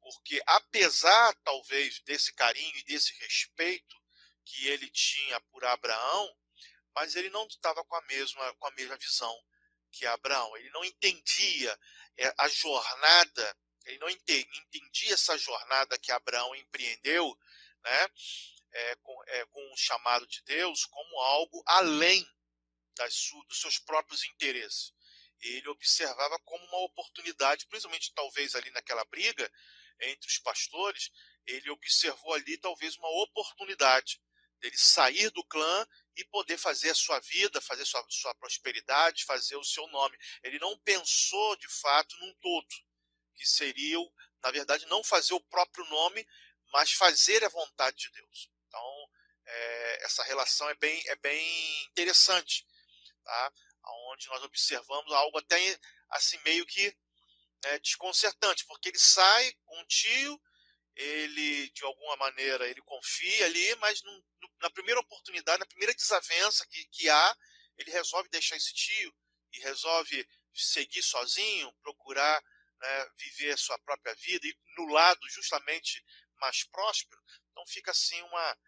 Porque 0.00 0.42
apesar, 0.46 1.34
talvez, 1.44 2.00
desse 2.00 2.32
carinho 2.34 2.76
e 2.76 2.84
desse 2.84 3.12
respeito 3.20 3.96
que 4.44 4.66
ele 4.68 4.88
tinha 4.90 5.40
por 5.42 5.64
Abraão, 5.64 6.36
mas 6.94 7.14
ele 7.14 7.30
não 7.30 7.46
estava 7.46 7.84
com 7.84 7.94
a 7.94 8.02
mesma 8.02 8.54
com 8.54 8.66
a 8.66 8.70
mesma 8.72 8.96
visão 8.96 9.44
que 9.90 10.06
Abraão. 10.06 10.56
Ele 10.56 10.70
não 10.70 10.84
entendia 10.84 11.78
é, 12.16 12.34
a 12.38 12.48
jornada, 12.48 13.56
ele 13.86 13.98
não 13.98 14.08
entendia 14.08 15.14
essa 15.14 15.36
jornada 15.36 15.98
que 15.98 16.12
Abraão 16.12 16.54
empreendeu, 16.54 17.36
né, 17.82 18.08
é, 18.72 18.96
com, 18.96 19.24
é, 19.26 19.46
com 19.46 19.72
o 19.72 19.76
chamado 19.76 20.26
de 20.26 20.42
Deus, 20.42 20.84
como 20.86 21.20
algo 21.20 21.62
além 21.66 22.26
das, 22.96 23.30
dos 23.48 23.60
seus 23.60 23.78
próprios 23.78 24.24
interesses. 24.24 24.92
Ele 25.40 25.68
observava 25.68 26.38
como 26.40 26.64
uma 26.66 26.84
oportunidade, 26.84 27.66
principalmente 27.66 28.12
talvez 28.12 28.54
ali 28.54 28.70
naquela 28.70 29.04
briga 29.06 29.50
entre 30.00 30.28
os 30.28 30.38
pastores, 30.38 31.10
ele 31.46 31.70
observou 31.70 32.34
ali 32.34 32.58
talvez 32.58 32.96
uma 32.96 33.08
oportunidade 33.22 34.20
dele 34.60 34.76
sair 34.76 35.30
do 35.30 35.44
clã 35.44 35.86
e 36.16 36.24
poder 36.24 36.58
fazer 36.58 36.90
a 36.90 36.94
sua 36.94 37.18
vida, 37.20 37.60
fazer 37.60 37.84
sua, 37.84 38.04
sua 38.08 38.34
prosperidade, 38.34 39.24
fazer 39.24 39.56
o 39.56 39.64
seu 39.64 39.86
nome. 39.88 40.16
Ele 40.42 40.58
não 40.58 40.78
pensou 40.78 41.56
de 41.56 41.68
fato 41.68 42.16
num 42.18 42.34
todo, 42.34 42.68
que 43.34 43.46
seria, 43.46 43.98
na 44.42 44.50
verdade, 44.50 44.86
não 44.86 45.02
fazer 45.02 45.34
o 45.34 45.40
próprio 45.40 45.84
nome, 45.86 46.26
mas 46.72 46.92
fazer 46.92 47.44
a 47.44 47.48
vontade 47.48 47.96
de 47.96 48.10
Deus. 48.10 48.50
Então, 48.66 49.10
é, 49.46 50.04
essa 50.04 50.22
relação 50.24 50.68
é 50.68 50.74
bem, 50.74 51.02
é 51.06 51.16
bem 51.16 51.84
interessante, 51.86 52.66
tá? 53.24 53.52
onde 54.12 54.28
nós 54.28 54.42
observamos 54.44 55.12
algo 55.12 55.38
até 55.38 55.78
assim 56.10 56.38
meio 56.44 56.66
que 56.66 56.96
né, 57.64 57.78
desconcertante, 57.78 58.64
porque 58.66 58.88
ele 58.88 58.98
sai 58.98 59.52
com 59.64 59.80
um 59.80 59.86
tio, 59.86 60.40
ele 60.96 61.70
de 61.70 61.84
alguma 61.84 62.16
maneira 62.16 62.68
ele 62.68 62.82
confia 62.82 63.46
ali, 63.46 63.74
mas 63.76 64.02
no, 64.02 64.24
na 64.60 64.70
primeira 64.70 65.00
oportunidade, 65.00 65.60
na 65.60 65.66
primeira 65.66 65.94
desavença 65.94 66.66
que, 66.66 66.84
que 66.88 67.08
há, 67.08 67.36
ele 67.78 67.90
resolve 67.90 68.28
deixar 68.28 68.56
esse 68.56 68.74
tio 68.74 69.14
e 69.52 69.60
resolve 69.60 70.28
seguir 70.54 71.02
sozinho, 71.02 71.72
procurar 71.82 72.42
né, 72.80 73.10
viver 73.18 73.52
a 73.52 73.56
sua 73.56 73.78
própria 73.80 74.14
vida 74.14 74.46
e 74.46 74.56
no 74.76 74.86
lado 74.92 75.20
justamente 75.28 76.04
mais 76.40 76.64
próspero. 76.64 77.20
Então 77.50 77.66
fica 77.66 77.90
assim 77.90 78.20
uma, 78.22 78.58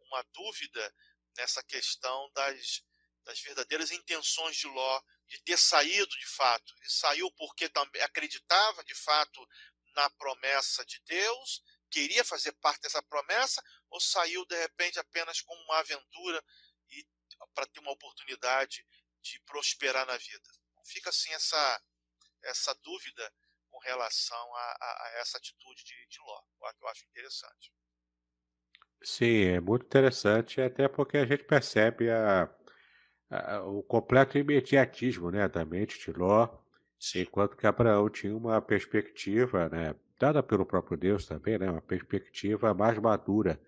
uma 0.00 0.22
dúvida 0.32 0.94
nessa 1.36 1.62
questão 1.62 2.30
das, 2.34 2.82
das 3.24 3.40
verdadeiras 3.40 3.90
intenções 3.90 4.56
de 4.56 4.66
Ló 4.66 5.02
de 5.28 5.40
ter 5.42 5.56
saído 5.56 6.10
de 6.18 6.26
fato. 6.26 6.74
Ele 6.80 6.90
saiu 6.90 7.30
porque 7.32 7.68
também 7.68 8.02
acreditava 8.02 8.82
de 8.84 8.94
fato 8.94 9.46
na 9.94 10.08
promessa 10.10 10.84
de 10.84 11.00
Deus 11.06 11.62
queria 11.90 12.24
fazer 12.24 12.52
parte 12.52 12.82
dessa 12.82 13.02
promessa 13.02 13.62
ou 13.90 14.00
saiu 14.00 14.44
de 14.46 14.56
repente 14.56 14.98
apenas 14.98 15.40
como 15.42 15.60
uma 15.64 15.78
aventura 15.78 16.42
e 16.90 17.06
para 17.54 17.66
ter 17.66 17.80
uma 17.80 17.92
oportunidade 17.92 18.86
de 19.22 19.40
prosperar 19.40 20.06
na 20.06 20.16
vida? 20.16 20.50
Fica 20.86 21.10
assim 21.10 21.32
essa 21.32 21.82
essa 22.42 22.74
dúvida 22.82 23.32
com 23.68 23.78
relação 23.80 24.54
a, 24.54 24.76
a, 24.80 25.04
a 25.04 25.20
essa 25.20 25.36
atitude 25.36 25.84
de, 25.84 26.06
de 26.08 26.18
Ló, 26.20 26.42
que 26.72 26.84
eu 26.84 26.88
acho 26.88 27.04
interessante. 27.06 27.72
Sim, 29.02 29.44
é 29.44 29.60
muito 29.60 29.86
interessante, 29.86 30.60
até 30.60 30.88
porque 30.88 31.16
a 31.16 31.26
gente 31.26 31.44
percebe 31.44 32.10
a, 32.10 32.50
a, 33.30 33.62
o 33.62 33.82
completo 33.82 34.36
imediatismo 34.36 35.30
né, 35.30 35.48
da 35.48 35.64
mente 35.64 35.98
de 35.98 36.12
Ló, 36.12 36.48
enquanto 37.16 37.56
que 37.56 37.66
Abraão 37.66 38.08
tinha 38.10 38.36
uma 38.36 38.60
perspectiva 38.60 39.68
né, 39.70 39.94
dada 40.18 40.42
pelo 40.42 40.66
próprio 40.66 40.98
Deus 40.98 41.26
também, 41.26 41.58
né, 41.58 41.70
uma 41.70 41.80
perspectiva 41.80 42.74
mais 42.74 42.98
madura 42.98 43.60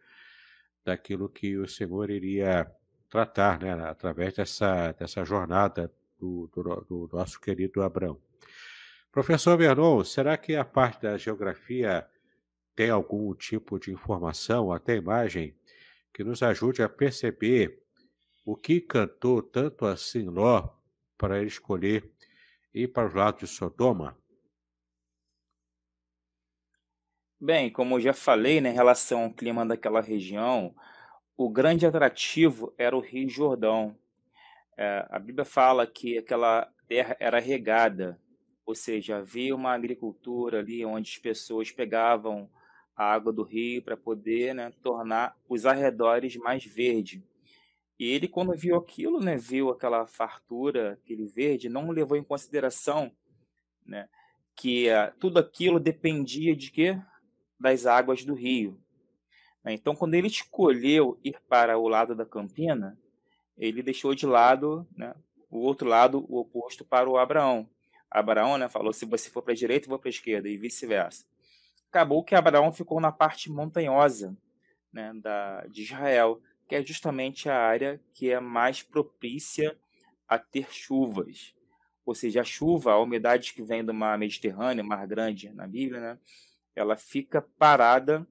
daquilo 0.85 1.29
que 1.29 1.57
o 1.57 1.67
Senhor 1.67 2.11
iria 2.11 2.71
tratar 3.09 3.61
né, 3.61 3.73
através 3.73 4.35
dessa, 4.35 4.93
dessa 4.93 5.25
jornada 5.25 5.91
do, 6.19 6.49
do, 6.53 6.63
do 6.89 7.11
nosso 7.13 7.41
querido 7.41 7.83
Abraão. 7.83 8.21
Professor 9.11 9.57
Vernon, 9.57 10.05
será 10.05 10.37
que 10.37 10.57
a 10.57 10.65
parte 10.65 11.03
da 11.03 11.17
geografia 11.17 12.07
tem 12.75 12.91
algum 12.91 13.35
tipo 13.35 13.79
de 13.79 13.93
informação, 13.93 14.73
até 14.73 14.97
imagem, 14.97 15.55
que 16.13 16.25
nos 16.25 16.43
ajude 16.43 16.83
a 16.83 16.89
perceber 16.89 17.83
o 18.45 18.57
que 18.57 18.81
cantou 18.81 19.43
tanto 19.43 19.87
assim 19.87 20.25
Ló 20.25 20.69
para 21.17 21.39
ele 21.39 21.49
escolher 21.49 22.11
ir 22.75 22.89
para 22.89 23.07
os 23.07 23.15
lados 23.15 23.41
de 23.41 23.47
Sodoma? 23.47 24.17
Bem, 27.41 27.71
como 27.71 27.97
eu 27.97 28.01
já 28.01 28.15
falei, 28.15 28.61
né, 28.61 28.71
em 28.71 28.75
relação 28.75 29.25
ao 29.25 29.33
clima 29.33 29.67
daquela 29.67 30.01
região, 30.01 30.75
o 31.37 31.49
grande 31.51 31.85
atrativo 31.85 32.73
era 32.79 32.97
o 32.97 33.01
Rio 33.01 33.29
Jordão. 33.29 33.97
É, 34.77 35.07
a 35.11 35.19
Bíblia 35.19 35.45
fala 35.45 35.87
que 35.87 36.19
aquela 36.19 36.73
terra 36.87 37.17
era 37.19 37.41
regada, 37.41 38.19
ou 38.65 38.75
seja, 38.75 39.17
havia 39.17 39.55
uma 39.57 39.73
agricultura 39.73 40.61
ali 40.61 40.85
onde 40.85 41.11
as 41.11 41.19
pessoas 41.19 41.71
pegavam 41.73 42.49
a 42.95 43.05
água 43.13 43.33
do 43.33 43.43
rio 43.43 43.83
para 43.83 43.97
poder 43.97 44.55
né, 44.55 44.73
tornar 44.83 45.37
os 45.49 45.67
arredores 45.67 46.37
mais 46.37 46.65
verdes. 46.65 47.21
E 48.03 48.07
ele, 48.07 48.27
quando 48.27 48.57
viu 48.57 48.77
aquilo, 48.77 49.21
né, 49.21 49.37
viu 49.37 49.71
aquela 49.71 50.05
fartura, 50.07 50.95
aquele 50.95 51.27
verde, 51.27 51.69
não 51.69 51.91
levou 51.91 52.17
em 52.17 52.25
consideração 52.25 53.13
né? 53.87 54.09
Que 54.55 54.89
uh, 54.89 55.13
tudo 55.19 55.39
aquilo 55.39 55.81
dependia 55.81 56.55
de 56.55 56.71
quê? 56.71 56.99
Das 57.59 57.87
águas 57.87 58.25
do 58.25 58.35
rio. 58.35 58.79
Né? 59.65 59.73
Então, 59.73 59.95
quando 59.95 60.15
ele 60.15 60.27
escolheu 60.27 61.19
ir 61.25 61.41
para 61.49 61.79
o 61.79 61.89
lado 61.89 62.15
da 62.15 62.27
Campina, 62.27 62.99
ele 63.57 63.83
deixou 63.83 64.15
de 64.15 64.27
lado 64.27 64.87
né, 64.97 65.15
o 65.51 65.59
outro 65.59 65.89
lado, 65.89 66.25
o 66.29 66.39
oposto 66.39 66.85
para 66.85 67.09
o 67.09 67.17
Abraão. 67.17 67.69
Abraão 68.11 68.59
né, 68.59 68.69
falou: 68.69 68.93
se 68.93 69.05
você 69.05 69.31
for 69.31 69.43
para 69.43 69.53
a 69.53 69.57
direita, 69.57 69.89
vou 69.89 69.99
para 69.99 70.09
a 70.09 70.11
esquerda, 70.11 70.49
e 70.49 70.57
vice-versa. 70.57 71.25
Acabou 71.89 72.25
que 72.25 72.35
Abraão 72.35 72.73
ficou 72.73 73.01
na 73.01 73.13
parte 73.13 73.51
montanhosa 73.51 74.37
né, 74.93 75.13
da, 75.15 75.67
de 75.67 75.83
Israel, 75.83 76.41
que 76.73 76.77
é 76.77 76.83
justamente 76.83 77.51
a 77.51 77.59
área 77.59 78.01
que 78.15 78.31
é 78.31 78.41
mais 78.41 78.83
propícia 78.83 79.77
a 80.27 80.39
ter 80.39 80.73
chuvas. 80.73 81.55
Ou 82.03 82.15
seja, 82.15 82.41
a 82.41 82.45
chuva, 82.45 82.93
a 82.93 82.99
umidade 82.99 83.53
que 83.53 83.63
vem 83.63 83.85
do 83.85 83.93
mar 83.93 84.17
Mediterrâneo, 84.17 84.83
mar 84.83 85.07
grande 85.07 85.51
na 85.51 85.67
Bíblia, 85.67 86.01
né, 86.01 86.19
ela 86.75 86.97
fica 86.97 87.43
parada 87.59 88.27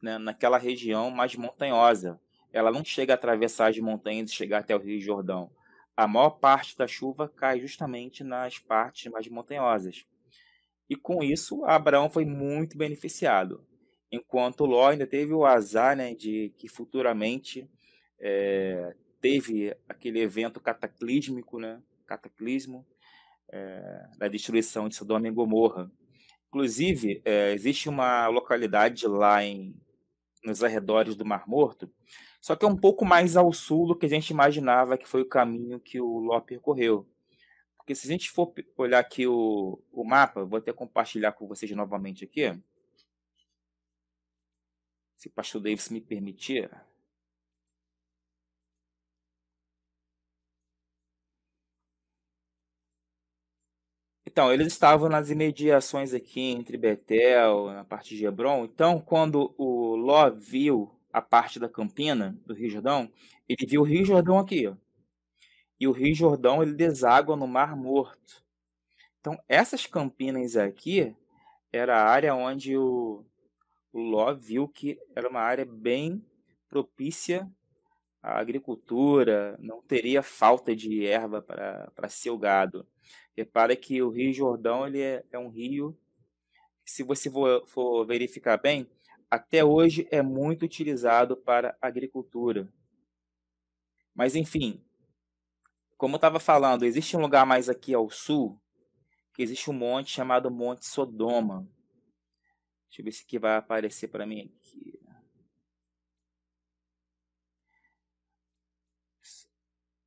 né, 0.00 0.16
naquela 0.16 0.56
região 0.56 1.10
mais 1.10 1.36
montanhosa. 1.36 2.18
Ela 2.50 2.72
não 2.72 2.82
chega 2.82 3.12
a 3.12 3.16
atravessar 3.16 3.68
as 3.68 3.78
montanhas 3.78 4.30
e 4.30 4.34
chegar 4.34 4.60
até 4.60 4.74
o 4.74 4.80
Rio 4.80 4.98
Jordão. 4.98 5.50
A 5.94 6.08
maior 6.08 6.30
parte 6.30 6.78
da 6.78 6.86
chuva 6.86 7.28
cai 7.28 7.60
justamente 7.60 8.24
nas 8.24 8.58
partes 8.58 9.12
mais 9.12 9.28
montanhosas. 9.28 10.06
E 10.88 10.96
com 10.96 11.22
isso, 11.22 11.62
Abraão 11.66 12.08
foi 12.08 12.24
muito 12.24 12.78
beneficiado 12.78 13.62
enquanto 14.14 14.64
Ló 14.64 14.88
ainda 14.88 15.06
teve 15.06 15.32
o 15.32 15.44
azar 15.44 15.96
né, 15.96 16.14
de 16.14 16.52
que 16.56 16.68
futuramente 16.68 17.68
é, 18.20 18.94
teve 19.20 19.74
aquele 19.88 20.20
evento 20.20 20.60
cataclísmico, 20.60 21.58
né, 21.58 21.82
cataclismo, 22.06 22.86
é, 23.48 24.06
da 24.18 24.28
destruição 24.28 24.88
de 24.88 24.96
Sodoma 24.96 25.28
e 25.28 25.30
Gomorra. 25.30 25.90
Inclusive, 26.48 27.20
é, 27.24 27.52
existe 27.52 27.88
uma 27.88 28.26
localidade 28.28 29.06
lá 29.06 29.42
em, 29.42 29.74
nos 30.44 30.62
arredores 30.62 31.16
do 31.16 31.24
Mar 31.24 31.48
Morto, 31.48 31.90
só 32.40 32.54
que 32.54 32.64
é 32.64 32.68
um 32.68 32.76
pouco 32.76 33.04
mais 33.04 33.36
ao 33.36 33.52
sul 33.52 33.88
do 33.88 33.96
que 33.96 34.06
a 34.06 34.08
gente 34.08 34.30
imaginava 34.30 34.98
que 34.98 35.08
foi 35.08 35.22
o 35.22 35.28
caminho 35.28 35.80
que 35.80 36.00
o 36.00 36.18
Ló 36.18 36.40
percorreu. 36.40 37.08
Porque 37.76 37.94
se 37.94 38.06
a 38.06 38.10
gente 38.10 38.30
for 38.30 38.52
olhar 38.76 38.98
aqui 38.98 39.26
o, 39.26 39.82
o 39.92 40.04
mapa, 40.04 40.44
vou 40.44 40.58
até 40.58 40.72
compartilhar 40.72 41.32
com 41.32 41.46
vocês 41.46 41.70
novamente 41.72 42.24
aqui, 42.24 42.54
se 45.24 45.28
o 45.28 45.30
pastor 45.30 45.62
Davis 45.62 45.88
me 45.88 46.02
permitir. 46.02 46.70
Então, 54.26 54.52
eles 54.52 54.66
estavam 54.66 55.08
nas 55.08 55.30
imediações 55.30 56.12
aqui 56.12 56.40
entre 56.40 56.76
Betel, 56.76 57.66
na 57.72 57.84
parte 57.84 58.16
de 58.16 58.26
Hebron. 58.26 58.64
Então, 58.64 59.00
quando 59.00 59.54
o 59.56 59.96
Ló 59.96 60.28
viu 60.28 60.94
a 61.10 61.22
parte 61.22 61.58
da 61.58 61.68
Campina, 61.68 62.38
do 62.44 62.52
Rio 62.52 62.68
Jordão, 62.68 63.10
ele 63.48 63.66
viu 63.66 63.80
o 63.80 63.84
Rio 63.84 64.04
Jordão 64.04 64.38
aqui. 64.38 64.66
Ó. 64.66 64.74
E 65.80 65.86
o 65.86 65.92
Rio 65.92 66.14
Jordão 66.14 66.62
ele 66.62 66.74
deságua 66.74 67.36
no 67.36 67.46
Mar 67.46 67.74
Morto. 67.76 68.44
Então, 69.20 69.40
essas 69.48 69.86
campinas 69.86 70.56
aqui 70.56 71.16
era 71.72 71.96
a 71.96 72.04
área 72.04 72.34
onde 72.34 72.76
o, 72.76 73.24
Ló 73.98 74.34
viu 74.34 74.68
que 74.68 74.98
era 75.14 75.28
uma 75.28 75.40
área 75.40 75.64
bem 75.64 76.24
propícia 76.68 77.48
à 78.20 78.40
agricultura, 78.40 79.56
não 79.60 79.80
teria 79.80 80.22
falta 80.22 80.74
de 80.74 81.06
erva 81.06 81.40
para 81.40 82.08
seu 82.08 82.36
gado. 82.36 82.86
Repara 83.36 83.76
que 83.76 84.02
o 84.02 84.10
Rio 84.10 84.32
Jordão 84.32 84.86
ele 84.86 85.00
é, 85.00 85.24
é 85.30 85.38
um 85.38 85.48
rio, 85.48 85.96
se 86.84 87.02
você 87.02 87.30
for, 87.30 87.66
for 87.66 88.04
verificar 88.06 88.56
bem, 88.56 88.88
até 89.30 89.64
hoje 89.64 90.06
é 90.10 90.22
muito 90.22 90.64
utilizado 90.64 91.36
para 91.36 91.76
agricultura. 91.80 92.68
Mas 94.14 94.36
enfim, 94.36 94.80
como 95.96 96.14
eu 96.14 96.18
estava 96.18 96.38
falando, 96.38 96.84
existe 96.84 97.16
um 97.16 97.20
lugar 97.20 97.46
mais 97.46 97.68
aqui 97.68 97.94
ao 97.94 98.10
sul, 98.10 98.60
que 99.32 99.42
existe 99.42 99.70
um 99.70 99.74
monte 99.74 100.10
chamado 100.10 100.50
Monte 100.50 100.86
Sodoma. 100.86 101.68
Deixa 102.94 103.00
eu 103.00 103.04
ver 103.06 103.12
se 103.12 103.24
aqui 103.24 103.40
vai 103.40 103.56
aparecer 103.56 104.06
para 104.06 104.24
mim 104.24 104.42
aqui. 104.42 105.00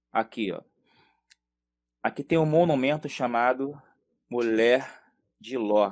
Aqui, 0.09 0.51
ó. 0.53 0.61
Aqui 2.01 2.23
tem 2.23 2.37
um 2.37 2.45
monumento 2.45 3.09
chamado 3.09 3.73
Mulher 4.29 5.03
de 5.37 5.57
Ló. 5.57 5.91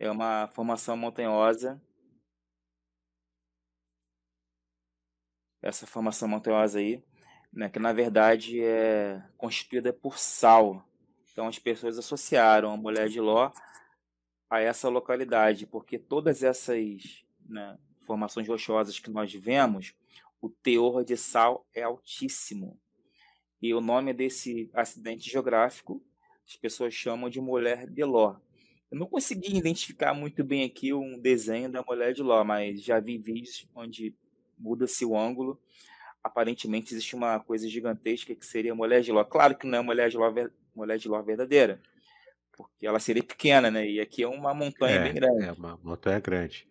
É 0.00 0.10
uma 0.10 0.48
formação 0.48 0.96
montanhosa. 0.96 1.80
Essa 5.62 5.86
formação 5.86 6.26
montanhosa 6.26 6.80
aí, 6.80 7.04
né, 7.52 7.70
que 7.70 7.78
na 7.78 7.92
verdade 7.92 8.60
é 8.60 9.22
constituída 9.38 9.92
por 9.92 10.18
sal. 10.18 10.84
Então 11.30 11.46
as 11.46 11.60
pessoas 11.60 11.96
associaram 11.98 12.72
a 12.72 12.76
Mulher 12.76 13.08
de 13.08 13.20
Ló 13.20 13.52
a 14.52 14.60
essa 14.60 14.90
localidade, 14.90 15.66
porque 15.66 15.98
todas 15.98 16.42
essas 16.42 17.24
né, 17.48 17.78
formações 18.02 18.46
rochosas 18.46 18.98
que 18.98 19.08
nós 19.08 19.32
vemos, 19.32 19.94
o 20.42 20.50
teor 20.50 21.02
de 21.06 21.16
sal 21.16 21.66
é 21.74 21.84
altíssimo. 21.84 22.78
E 23.62 23.72
o 23.72 23.80
nome 23.80 24.12
desse 24.12 24.68
acidente 24.74 25.30
geográfico, 25.30 26.04
as 26.46 26.54
pessoas 26.54 26.92
chamam 26.92 27.30
de 27.30 27.40
Mulher 27.40 27.88
de 27.88 28.04
Ló. 28.04 28.36
Eu 28.90 28.98
não 28.98 29.06
consegui 29.06 29.56
identificar 29.56 30.12
muito 30.12 30.44
bem 30.44 30.64
aqui 30.64 30.92
um 30.92 31.18
desenho 31.18 31.72
da 31.72 31.82
Mulher 31.82 32.12
de 32.12 32.22
Ló, 32.22 32.44
mas 32.44 32.82
já 32.82 33.00
vi 33.00 33.16
vídeos 33.16 33.66
onde 33.74 34.14
muda-se 34.58 35.02
o 35.06 35.16
ângulo. 35.16 35.58
Aparentemente 36.22 36.92
existe 36.92 37.16
uma 37.16 37.40
coisa 37.40 37.66
gigantesca 37.66 38.34
que 38.34 38.44
seria 38.44 38.72
a 38.72 38.76
Mulher 38.76 39.00
de 39.00 39.12
Ló. 39.12 39.24
Claro 39.24 39.56
que 39.56 39.66
não 39.66 39.78
é 39.78 39.80
Mulher 39.80 40.10
de 40.10 40.18
Ló, 40.18 40.30
mulher 40.74 40.98
de 40.98 41.08
Ló 41.08 41.22
verdadeira, 41.22 41.80
porque 42.56 42.86
ela 42.86 43.00
seria 43.00 43.22
pequena, 43.22 43.70
né? 43.70 43.88
E 43.88 44.00
aqui 44.00 44.22
é 44.22 44.28
uma 44.28 44.54
montanha 44.54 44.96
é, 44.96 45.02
bem 45.02 45.14
grande. 45.14 45.44
É 45.44 45.52
uma 45.52 45.78
montanha 45.82 46.20
grande. 46.20 46.68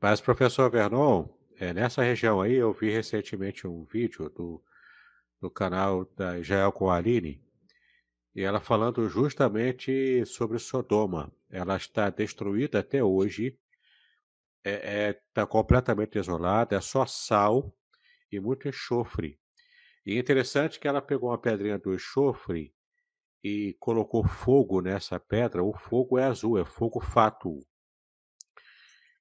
Mas, 0.00 0.20
professor 0.20 0.70
Vernon, 0.70 1.28
é, 1.58 1.72
nessa 1.72 2.02
região 2.02 2.40
aí, 2.40 2.54
eu 2.54 2.72
vi 2.72 2.90
recentemente 2.90 3.66
um 3.66 3.84
vídeo 3.84 4.28
do, 4.28 4.62
do 5.40 5.50
canal 5.50 6.04
da 6.16 6.38
Israel 6.38 6.72
com 6.72 6.90
a 6.90 6.96
Aline, 6.96 7.42
e 8.34 8.42
ela 8.42 8.60
falando 8.60 9.08
justamente 9.08 10.26
sobre 10.26 10.58
Sodoma. 10.58 11.32
Ela 11.48 11.76
está 11.76 12.10
destruída 12.10 12.80
até 12.80 13.02
hoje, 13.02 13.56
está 14.64 14.70
é, 14.70 15.08
é, 15.08 15.20
tá 15.32 15.46
completamente 15.46 16.14
desolada, 16.14 16.76
é 16.76 16.80
só 16.80 17.06
sal 17.06 17.72
e 18.32 18.40
muito 18.40 18.68
enxofre. 18.68 19.38
E 20.04 20.16
é 20.16 20.18
interessante 20.18 20.80
que 20.80 20.88
ela 20.88 21.00
pegou 21.00 21.30
uma 21.30 21.38
pedrinha 21.38 21.78
do 21.78 21.94
enxofre 21.94 22.74
e 23.44 23.76
colocou 23.78 24.26
fogo 24.26 24.80
nessa 24.80 25.20
pedra, 25.20 25.62
o 25.62 25.74
fogo 25.74 26.18
é 26.18 26.24
azul, 26.24 26.58
é 26.58 26.64
fogo 26.64 26.98
fátuo. 26.98 27.60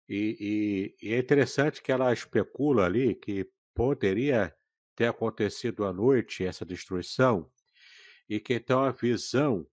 E, 0.08 0.96
e, 1.02 1.10
e, 1.10 1.14
é 1.14 1.20
interessante 1.20 1.82
que 1.82 1.92
ela 1.92 2.14
especula 2.14 2.86
ali 2.86 3.16
que 3.16 3.50
poderia 3.76 4.56
ter 4.96 5.08
acontecido 5.08 5.86
à 5.86 5.92
noite 5.92 6.46
essa 6.46 6.66
destruição, 6.66 7.52
e 8.30 8.40
que 8.40 8.54
então 8.54 8.82
a 8.82 8.92
visão 8.92 9.68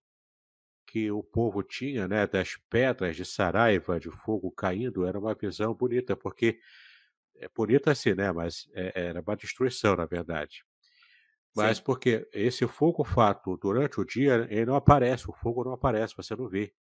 que 0.84 1.10
o 1.12 1.22
povo 1.22 1.62
tinha 1.62 2.08
né, 2.08 2.26
das 2.26 2.56
pedras 2.68 3.14
de 3.14 3.24
Saraiva, 3.24 4.00
de 4.00 4.10
fogo 4.10 4.50
caindo, 4.50 5.06
era 5.06 5.16
uma 5.16 5.34
visão 5.34 5.72
bonita, 5.72 6.16
porque 6.16 6.58
é 7.36 7.48
bonita 7.48 7.92
assim, 7.92 8.14
né? 8.14 8.32
Mas 8.32 8.68
é, 8.74 8.92
era 9.08 9.20
uma 9.20 9.36
destruição, 9.36 9.94
na 9.94 10.06
verdade. 10.06 10.64
Mas 11.54 11.78
Sim. 11.78 11.84
porque 11.84 12.28
esse 12.32 12.66
fogo 12.66 13.04
fato 13.04 13.56
durante 13.56 14.00
o 14.00 14.04
dia, 14.04 14.46
ele 14.50 14.66
não 14.66 14.76
aparece, 14.76 15.28
o 15.28 15.32
fogo 15.32 15.64
não 15.64 15.72
aparece, 15.72 16.16
você 16.16 16.36
não 16.36 16.48
vê. 16.48 16.72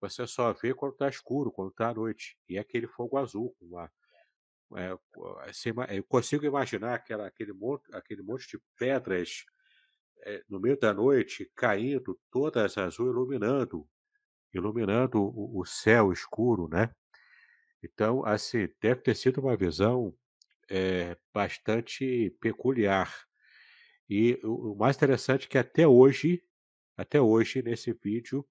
Você 0.00 0.26
só 0.26 0.52
vê 0.52 0.72
quando 0.72 0.92
está 0.92 1.08
escuro, 1.08 1.50
quando 1.50 1.70
está 1.70 1.88
à 1.90 1.94
noite. 1.94 2.38
E 2.48 2.56
é 2.56 2.60
aquele 2.60 2.86
fogo 2.86 3.18
azul, 3.18 3.54
uma, 3.60 3.90
é, 4.76 4.96
assim, 5.48 5.70
eu 5.90 6.04
consigo 6.04 6.44
imaginar 6.44 6.94
aquela, 6.94 7.26
aquele, 7.26 7.52
monte, 7.52 7.84
aquele 7.94 8.22
monte 8.22 8.46
de 8.48 8.62
pedras 8.76 9.44
é, 10.24 10.42
no 10.48 10.60
meio 10.60 10.78
da 10.78 10.92
noite 10.92 11.50
caindo, 11.56 12.18
todas 12.30 12.76
azul, 12.76 13.08
iluminando, 13.08 13.88
iluminando 14.52 15.22
o, 15.22 15.60
o 15.60 15.64
céu 15.64 16.12
escuro, 16.12 16.68
né? 16.68 16.94
Então, 17.82 18.24
assim, 18.26 18.68
deve 18.80 19.00
ter 19.02 19.14
sido 19.14 19.40
uma 19.40 19.56
visão 19.56 20.14
é, 20.68 21.16
bastante 21.32 22.36
peculiar 22.40 23.27
e 24.08 24.40
o, 24.42 24.74
mais 24.74 24.96
interessante 24.96 25.46
é 25.46 25.48
que 25.48 25.58
até 25.58 25.86
hoje, 25.86 26.42
até 26.96 27.20
hoje, 27.20 27.62
nesse 27.62 27.92
vídeo, 27.92 28.46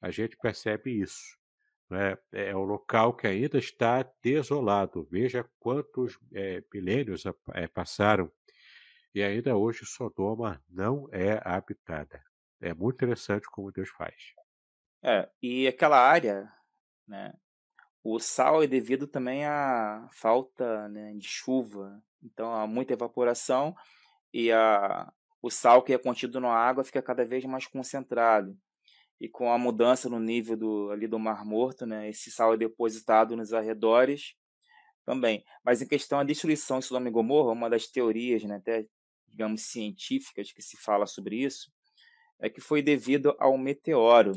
a 0.00 0.10
gente 0.10 0.36
percebe 0.36 1.00
isso. 1.00 1.36
Né? 1.88 2.18
É 2.32 2.56
um 2.56 2.64
local 2.64 3.14
que 3.14 3.26
ainda 3.26 3.58
está 3.58 4.02
desolado. 4.22 5.06
Veja 5.10 5.48
quantos 5.60 6.18
é, 6.34 6.62
milênios 6.72 7.24
é, 7.54 7.68
passaram 7.68 8.30
e 9.14 9.22
ainda 9.22 9.56
hoje 9.56 9.86
Sodoma 9.86 10.62
não 10.68 11.08
é 11.12 11.40
habitada. 11.42 12.22
É 12.60 12.74
muito 12.74 12.96
interessante 12.96 13.46
como 13.50 13.72
Deus 13.72 13.88
faz. 13.90 14.14
É, 15.02 15.28
e 15.42 15.66
aquela 15.66 15.98
área, 15.98 16.52
né, 17.06 17.32
o 18.02 18.18
sal 18.18 18.62
é 18.62 18.66
devido 18.66 19.06
também 19.06 19.46
à 19.46 20.06
falta, 20.10 20.88
né, 20.88 21.14
de 21.14 21.26
chuva, 21.26 22.02
então 22.22 22.52
há 22.52 22.66
muita 22.66 22.92
evaporação 22.92 23.74
e 24.36 24.52
a 24.52 25.10
o 25.40 25.50
sal 25.50 25.82
que 25.82 25.94
é 25.94 25.98
contido 25.98 26.40
na 26.40 26.52
água 26.52 26.84
fica 26.84 27.00
cada 27.00 27.24
vez 27.24 27.44
mais 27.44 27.66
concentrado. 27.66 28.58
E 29.18 29.28
com 29.28 29.50
a 29.50 29.56
mudança 29.56 30.10
no 30.10 30.18
nível 30.20 30.56
do 30.56 30.90
ali 30.90 31.06
do 31.06 31.18
Mar 31.18 31.44
Morto, 31.44 31.86
né, 31.86 32.10
esse 32.10 32.30
sal 32.30 32.52
é 32.52 32.56
depositado 32.56 33.34
nos 33.34 33.54
arredores 33.54 34.34
também. 35.06 35.42
Mas 35.64 35.80
em 35.80 35.86
questão 35.86 36.18
à 36.18 36.24
destruição 36.24 36.80
de 36.80 36.84
Sodoma 36.84 37.08
e 37.08 37.12
Gomorra, 37.12 37.52
uma 37.52 37.70
das 37.70 37.86
teorias, 37.86 38.42
né, 38.44 38.56
até 38.56 38.84
digamos 39.26 39.62
científicas 39.62 40.52
que 40.52 40.60
se 40.60 40.76
fala 40.76 41.06
sobre 41.06 41.36
isso, 41.36 41.72
é 42.38 42.50
que 42.50 42.60
foi 42.60 42.82
devido 42.82 43.34
ao 43.38 43.56
meteoro. 43.56 44.32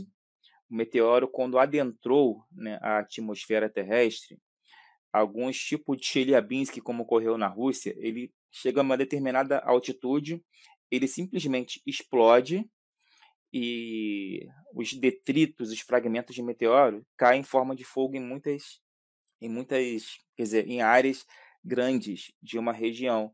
O 0.70 0.76
meteoro, 0.76 1.28
quando 1.28 1.60
adentrou 1.60 2.46
né, 2.52 2.80
a 2.82 3.00
atmosfera 3.00 3.70
terrestre, 3.70 4.40
alguns 5.12 5.58
tipos 5.60 6.00
de 6.00 6.06
Chelyabinsk, 6.06 6.80
como 6.82 7.04
ocorreu 7.04 7.38
na 7.38 7.48
Rússia, 7.48 7.94
ele 7.98 8.32
chega 8.52 8.82
a 8.82 8.84
uma 8.84 8.98
determinada 8.98 9.60
altitude, 9.60 10.44
ele 10.92 11.08
simplesmente 11.08 11.82
explode 11.86 12.68
e 13.52 14.48
os 14.74 14.94
detritos, 14.94 15.72
os 15.72 15.80
fragmentos 15.80 16.36
de 16.36 16.44
meteoro 16.44 17.06
caem 17.18 17.42
em 17.42 17.44
forma 17.44 17.76
de 17.76 17.84
fogo 17.84 18.16
em 18.16 18.20
muitas, 18.20 18.80
em 19.42 19.50
muitas, 19.50 20.18
quer 20.36 20.44
dizer, 20.44 20.68
em 20.68 20.82
áreas 20.82 21.26
grandes 21.64 22.32
de 22.42 22.60
uma 22.60 22.72
região. 22.72 23.32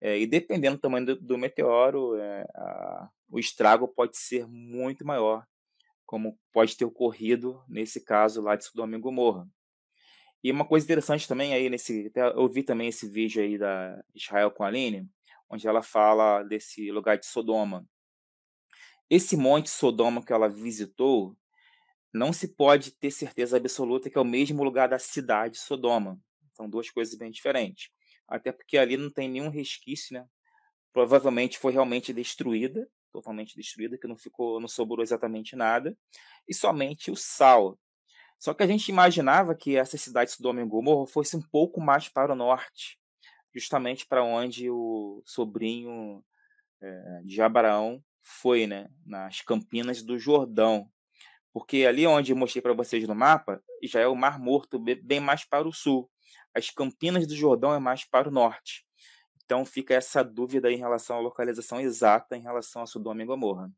É, 0.00 0.18
e 0.18 0.26
dependendo 0.26 0.76
do 0.76 0.80
tamanho 0.80 1.06
do, 1.06 1.16
do 1.16 1.38
meteoro, 1.38 2.16
é, 2.16 2.46
a, 2.54 3.10
o 3.28 3.38
estrago 3.38 3.86
pode 3.88 4.16
ser 4.16 4.46
muito 4.46 5.04
maior, 5.04 5.44
como 6.06 6.38
pode 6.52 6.76
ter 6.76 6.84
ocorrido 6.84 7.62
nesse 7.68 8.02
caso 8.02 8.40
lá 8.40 8.56
de 8.56 8.64
Sodoma 8.64 8.98
Gomorra. 8.98 9.48
E 10.42 10.50
uma 10.50 10.66
coisa 10.66 10.84
interessante 10.84 11.28
também 11.28 11.52
aí 11.52 11.68
nesse, 11.68 12.10
eu 12.14 12.48
vi 12.48 12.62
também 12.62 12.88
esse 12.88 13.08
vídeo 13.08 13.42
aí 13.42 13.58
da 13.58 14.02
Israel 14.14 14.50
com 14.50 14.64
a 14.64 14.68
Aline, 14.68 15.08
onde 15.50 15.68
ela 15.68 15.82
fala 15.82 16.42
desse 16.42 16.90
lugar 16.90 17.18
de 17.18 17.26
Sodoma. 17.26 17.86
Esse 19.08 19.36
monte 19.36 19.68
Sodoma 19.68 20.24
que 20.24 20.32
ela 20.32 20.48
visitou, 20.48 21.36
não 22.12 22.32
se 22.32 22.48
pode 22.48 22.92
ter 22.92 23.10
certeza 23.10 23.56
absoluta 23.56 24.08
que 24.08 24.16
é 24.16 24.20
o 24.20 24.24
mesmo 24.24 24.62
lugar 24.62 24.88
da 24.88 24.98
cidade 24.98 25.58
Sodoma. 25.58 26.18
São 26.52 26.68
duas 26.68 26.90
coisas 26.90 27.14
bem 27.16 27.30
diferentes. 27.30 27.90
Até 28.26 28.52
porque 28.52 28.78
ali 28.78 28.96
não 28.96 29.10
tem 29.10 29.28
nenhum 29.28 29.48
resquício, 29.48 30.14
né? 30.14 30.26
Provavelmente 30.92 31.58
foi 31.58 31.72
realmente 31.72 32.12
destruída, 32.12 32.88
totalmente 33.12 33.56
destruída, 33.56 33.98
que 33.98 34.06
não 34.06 34.16
ficou, 34.16 34.60
não 34.60 34.68
sobrou 34.68 35.02
exatamente 35.02 35.56
nada, 35.56 35.96
e 36.48 36.54
somente 36.54 37.10
o 37.10 37.16
sal. 37.16 37.78
Só 38.40 38.54
que 38.54 38.62
a 38.62 38.66
gente 38.66 38.88
imaginava 38.88 39.54
que 39.54 39.76
essa 39.76 39.98
cidade 39.98 40.32
Sodoma 40.32 40.62
e 40.62 40.64
Gomorra 40.64 41.06
fosse 41.06 41.36
um 41.36 41.42
pouco 41.42 41.78
mais 41.78 42.08
para 42.08 42.32
o 42.32 42.34
norte, 42.34 42.98
justamente 43.54 44.06
para 44.06 44.24
onde 44.24 44.70
o 44.70 45.22
sobrinho 45.26 46.24
é, 46.80 47.20
de 47.22 47.42
Abraão 47.42 48.02
foi, 48.22 48.66
né, 48.66 48.88
nas 49.04 49.42
Campinas 49.42 50.02
do 50.02 50.18
Jordão. 50.18 50.90
Porque 51.52 51.84
ali 51.84 52.06
onde 52.06 52.32
eu 52.32 52.36
mostrei 52.36 52.62
para 52.62 52.72
vocês 52.72 53.06
no 53.06 53.14
mapa, 53.14 53.62
já 53.82 54.00
é 54.00 54.06
o 54.06 54.16
Mar 54.16 54.38
Morto, 54.38 54.78
bem 54.78 55.20
mais 55.20 55.44
para 55.44 55.68
o 55.68 55.72
sul. 55.72 56.10
As 56.54 56.70
Campinas 56.70 57.26
do 57.26 57.36
Jordão 57.36 57.74
é 57.74 57.78
mais 57.78 58.06
para 58.06 58.28
o 58.28 58.32
norte. 58.32 58.86
Então 59.44 59.66
fica 59.66 59.92
essa 59.92 60.24
dúvida 60.24 60.72
em 60.72 60.78
relação 60.78 61.16
à 61.16 61.20
localização 61.20 61.78
exata 61.78 62.36
em 62.38 62.40
relação 62.40 62.80
a 62.82 62.86
Sodoma 62.86 63.22
e 63.22 63.26
Gomorra. 63.26 63.70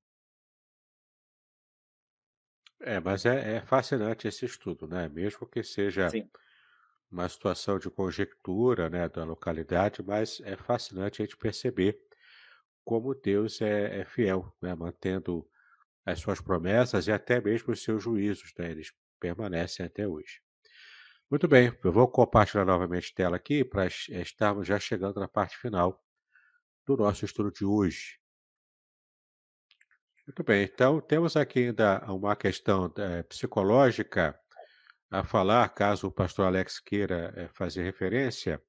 É, 2.82 2.98
mas 3.00 3.24
é, 3.24 3.56
é 3.56 3.60
fascinante 3.60 4.26
esse 4.26 4.44
estudo, 4.44 4.86
né? 4.88 5.08
Mesmo 5.08 5.46
que 5.46 5.62
seja 5.62 6.08
Sim. 6.10 6.28
uma 7.10 7.28
situação 7.28 7.78
de 7.78 7.90
conjectura, 7.90 8.90
né, 8.90 9.08
da 9.08 9.24
localidade, 9.24 10.02
mas 10.02 10.40
é 10.44 10.56
fascinante 10.56 11.22
a 11.22 11.24
gente 11.24 11.36
perceber 11.36 11.98
como 12.84 13.14
Deus 13.14 13.60
é, 13.62 14.00
é 14.00 14.04
fiel, 14.04 14.52
né, 14.62 14.74
mantendo 14.74 15.48
as 16.06 16.20
suas 16.20 16.40
promessas 16.40 17.06
e 17.08 17.12
até 17.12 17.40
mesmo 17.40 17.72
os 17.72 17.82
seus 17.82 18.02
juízos, 18.02 18.52
né, 18.58 18.70
eles 18.72 18.92
permanecem 19.20 19.86
até 19.86 20.08
hoje. 20.08 20.40
Muito 21.30 21.48
bem, 21.48 21.76
eu 21.84 21.92
vou 21.92 22.08
compartilhar 22.08 22.64
novamente 22.64 23.12
a 23.12 23.16
tela 23.16 23.36
aqui 23.36 23.64
para 23.64 23.86
estarmos 23.86 24.66
já 24.68 24.78
chegando 24.80 25.20
na 25.20 25.28
parte 25.28 25.56
final 25.58 26.02
do 26.86 26.96
nosso 26.96 27.24
estudo 27.24 27.52
de 27.52 27.64
hoje. 27.64 28.21
Muito 30.26 30.44
bem, 30.44 30.62
então 30.62 31.00
temos 31.00 31.36
aqui 31.36 31.66
ainda 31.66 32.04
uma 32.06 32.36
questão 32.36 32.92
é, 32.96 33.24
psicológica 33.24 34.38
a 35.10 35.24
falar, 35.24 35.68
caso 35.70 36.06
o 36.06 36.12
pastor 36.12 36.46
Alex 36.46 36.78
queira 36.78 37.34
é, 37.36 37.48
fazer 37.48 37.82
referência, 37.82 38.62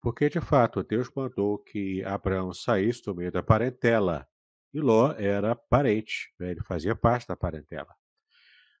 porque, 0.00 0.28
de 0.30 0.40
fato, 0.40 0.82
Deus 0.82 1.10
mandou 1.14 1.58
que 1.58 2.02
Abraão 2.04 2.54
saísse 2.54 3.02
do 3.02 3.14
meio 3.14 3.30
da 3.30 3.42
parentela. 3.42 4.26
E 4.72 4.80
Ló 4.80 5.12
era 5.12 5.56
parente, 5.56 6.32
né? 6.38 6.52
ele 6.52 6.62
fazia 6.62 6.94
parte 6.94 7.26
da 7.26 7.36
parentela. 7.36 7.94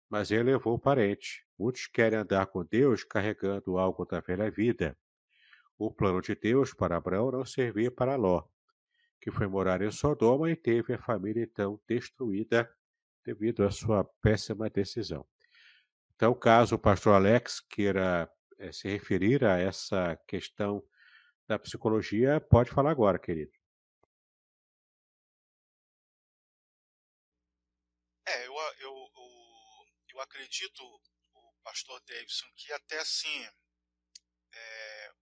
Mas 0.08 0.30
ele 0.30 0.44
levou 0.44 0.74
o 0.74 0.78
parente. 0.78 1.44
Muitos 1.58 1.86
querem 1.86 2.18
andar 2.18 2.46
com 2.46 2.64
Deus 2.64 3.04
carregando 3.04 3.78
algo 3.78 4.04
da 4.06 4.20
velha 4.20 4.50
vida. 4.50 4.96
O 5.76 5.92
plano 5.92 6.20
de 6.22 6.34
Deus 6.34 6.72
para 6.72 6.96
Abraão 6.96 7.30
não 7.30 7.44
servia 7.44 7.90
para 7.90 8.16
Ló, 8.16 8.44
que 9.20 9.30
foi 9.30 9.46
morar 9.46 9.82
em 9.82 9.90
Sodoma 9.90 10.50
e 10.50 10.56
teve 10.56 10.94
a 10.94 11.02
família 11.02 11.42
então 11.42 11.80
destruída 11.86 12.72
devido 13.24 13.64
à 13.64 13.70
sua 13.70 14.04
péssima 14.22 14.70
decisão. 14.70 15.28
Então, 16.14 16.34
caso 16.34 16.76
o 16.76 16.78
pastor 16.78 17.14
Alex 17.14 17.60
queira 17.60 18.30
é, 18.58 18.72
se 18.72 18.88
referir 18.88 19.44
a 19.44 19.58
essa 19.58 20.16
questão 20.26 20.82
da 21.46 21.58
psicologia, 21.58 22.40
pode 22.40 22.70
falar 22.70 22.90
agora, 22.90 23.18
querido. 23.18 23.52
É, 28.26 28.46
eu, 28.46 28.52
eu, 28.52 28.94
eu, 29.16 29.86
eu 30.14 30.20
acredito, 30.20 30.82
o 30.82 31.54
pastor 31.62 32.02
Davidson, 32.06 32.46
que 32.56 32.72
até 32.72 32.98
assim, 32.98 33.48
é, 34.52 35.12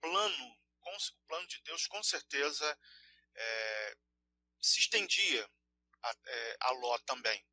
plano, 0.00 0.44
o 0.82 1.26
plano 1.28 1.46
de 1.46 1.62
Deus 1.62 1.86
com 1.86 2.02
certeza 2.02 2.78
é, 3.34 3.96
se 4.60 4.80
estendia 4.80 5.48
a, 6.02 6.14
é, 6.26 6.56
a 6.60 6.70
Ló 6.72 6.98
também. 6.98 7.44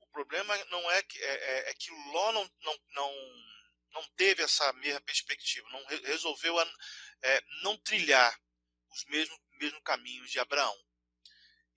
O 0.00 0.06
problema 0.08 0.56
não 0.66 0.90
é 0.90 1.02
que, 1.02 1.22
é, 1.22 1.34
é, 1.34 1.70
é 1.70 1.74
que 1.74 1.90
Ló 1.90 2.32
não, 2.32 2.50
não, 2.60 2.78
não, 2.88 3.12
não 3.92 4.08
teve 4.16 4.42
essa 4.42 4.72
mesma 4.74 5.00
perspectiva, 5.00 5.68
não 5.70 5.84
resolveu 5.84 6.58
a, 6.58 6.72
é, 7.22 7.40
não 7.62 7.76
trilhar 7.78 8.38
os 8.90 9.04
mesmos, 9.06 9.38
mesmos 9.52 9.82
caminhos 9.84 10.30
de 10.30 10.38
Abraão. 10.38 10.76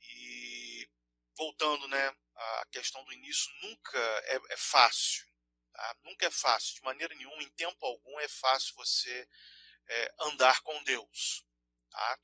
E 0.01 0.89
voltando 1.35 1.87
né, 1.87 2.15
à 2.35 2.65
questão 2.71 3.03
do 3.05 3.13
início, 3.13 3.51
nunca 3.61 3.99
é, 3.99 4.39
é 4.49 4.57
fácil. 4.57 5.27
Tá? 5.73 5.97
Nunca 6.03 6.25
é 6.25 6.31
fácil, 6.31 6.75
de 6.75 6.81
maneira 6.81 7.13
nenhuma, 7.15 7.41
em 7.43 7.49
tempo 7.51 7.85
algum, 7.85 8.19
é 8.19 8.27
fácil 8.27 8.75
você 8.75 9.27
andar 10.19 10.61
com 10.61 10.83
Deus. 10.83 11.43
Tá? 11.89 12.19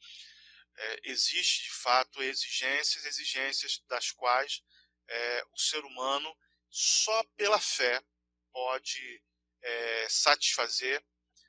É, 0.78 1.00
existe, 1.06 1.64
de 1.64 1.72
fato, 1.72 2.22
exigências, 2.22 3.06
exigências 3.06 3.82
das 3.88 4.12
quais 4.12 4.62
é, 5.08 5.44
o 5.52 5.58
ser 5.58 5.84
humano, 5.86 6.36
só 6.70 7.24
pela 7.38 7.60
fé, 7.60 8.04
pode 8.52 9.24
é, 9.62 10.10
satisfazer 10.10 11.04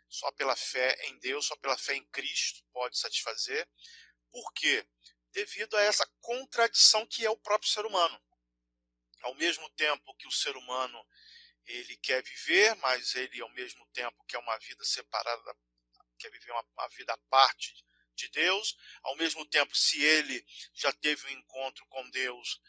só 0.09 0.31
pela 0.33 0.57
fé 0.57 0.97
em 1.07 1.19
Deus, 1.19 1.47
só 1.47 1.57
pela 1.57 1.77
fé 1.77 1.95
em 1.95 2.05
Cristo 2.07 2.65
pode 2.73 2.99
satisfazer. 2.99 3.69
Por 4.31 4.53
quê? 4.53 4.87
Devido 5.33 5.77
a 5.77 5.83
essa 5.83 6.07
contradição 6.21 7.07
que 7.07 7.27
é 7.27 7.31
o 7.31 7.37
próprio 7.37 7.71
ser 7.71 7.85
humano. 7.85 8.21
Ao 9.23 9.35
mesmo 9.35 9.69
tempo 9.71 10.15
que 10.15 10.27
o 10.27 10.33
ser 10.33 10.57
humano 10.57 11.07
ele 11.67 11.97
quer 11.97 12.23
viver, 12.23 12.75
mas 12.77 13.15
ele 13.15 13.41
ao 13.41 13.49
mesmo 13.51 13.85
tempo 13.93 14.25
quer 14.25 14.39
uma 14.39 14.57
vida 14.59 14.85
separada, 14.85 15.57
quer 16.19 16.31
viver 16.31 16.53
uma, 16.53 16.63
uma 16.63 16.89
vida 16.89 17.13
à 17.13 17.19
parte 17.29 17.75
de 18.17 18.29
Deus. 18.31 18.77
Ao 19.03 19.17
mesmo 19.17 19.45
tempo, 19.47 19.77
se 19.77 20.03
ele 20.03 20.45
já 20.75 20.93
teve 20.93 21.27
um 21.27 21.31
encontro 21.31 21.87
com 21.87 22.09
Deus, 22.11 22.61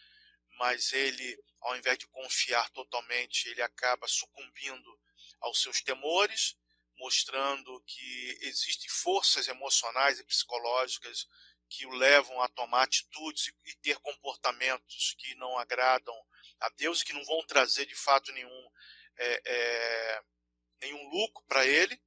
mas 0.57 0.91
ele, 0.93 1.37
ao 1.61 1.75
invés 1.77 1.97
de 1.97 2.07
confiar 2.07 2.69
totalmente, 2.71 3.47
ele 3.49 3.61
acaba 3.61 4.07
sucumbindo 4.07 4.99
aos 5.41 5.61
seus 5.61 5.81
temores, 5.81 6.55
mostrando 6.97 7.81
que 7.85 8.37
existem 8.41 8.89
forças 8.89 9.47
emocionais 9.47 10.19
e 10.19 10.25
psicológicas 10.25 11.27
que 11.69 11.85
o 11.85 11.91
levam 11.91 12.41
a 12.41 12.47
tomar 12.47 12.83
atitudes 12.83 13.51
e 13.65 13.75
ter 13.75 13.97
comportamentos 13.99 15.15
que 15.19 15.35
não 15.35 15.57
agradam 15.57 16.15
a 16.59 16.69
Deus 16.69 17.01
e 17.01 17.05
que 17.05 17.13
não 17.13 17.23
vão 17.25 17.45
trazer 17.45 17.85
de 17.85 17.95
fato 17.95 18.31
nenhum, 18.31 18.71
é, 19.17 19.41
é, 19.45 20.21
nenhum 20.81 21.09
lucro 21.09 21.43
para 21.47 21.65
ele, 21.65 22.01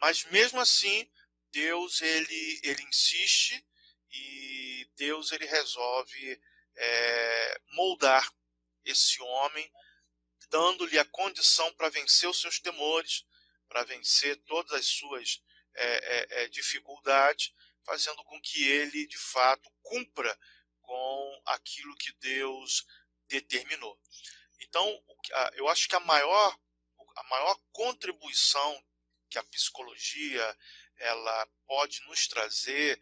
mas 0.00 0.24
mesmo 0.24 0.60
assim 0.60 1.08
Deus 1.56 2.02
ele, 2.02 2.60
ele 2.62 2.82
insiste 2.82 3.66
e 4.10 4.90
Deus 4.94 5.32
ele 5.32 5.46
resolve 5.46 6.38
é, 6.76 7.60
moldar 7.72 8.30
esse 8.84 9.22
homem 9.22 9.72
dando-lhe 10.50 10.98
a 10.98 11.04
condição 11.06 11.72
para 11.72 11.88
vencer 11.88 12.28
os 12.28 12.42
seus 12.42 12.60
temores, 12.60 13.24
para 13.70 13.84
vencer 13.84 14.36
todas 14.44 14.70
as 14.72 14.86
suas 14.86 15.42
é, 15.74 16.42
é, 16.42 16.48
dificuldades, 16.48 17.54
fazendo 17.86 18.22
com 18.24 18.38
que 18.42 18.68
ele, 18.68 19.06
de 19.06 19.18
fato, 19.18 19.70
cumpra 19.82 20.38
com 20.82 21.42
aquilo 21.46 21.96
que 21.96 22.12
Deus 22.20 22.84
determinou. 23.28 23.98
Então, 24.60 25.02
eu 25.54 25.68
acho 25.68 25.88
que 25.88 25.96
a 25.96 26.00
maior, 26.00 26.58
a 27.16 27.22
maior 27.24 27.58
contribuição 27.72 28.84
que 29.30 29.38
a 29.38 29.44
psicologia 29.44 30.58
ela 30.98 31.46
pode 31.66 32.00
nos 32.02 32.26
trazer 32.26 33.00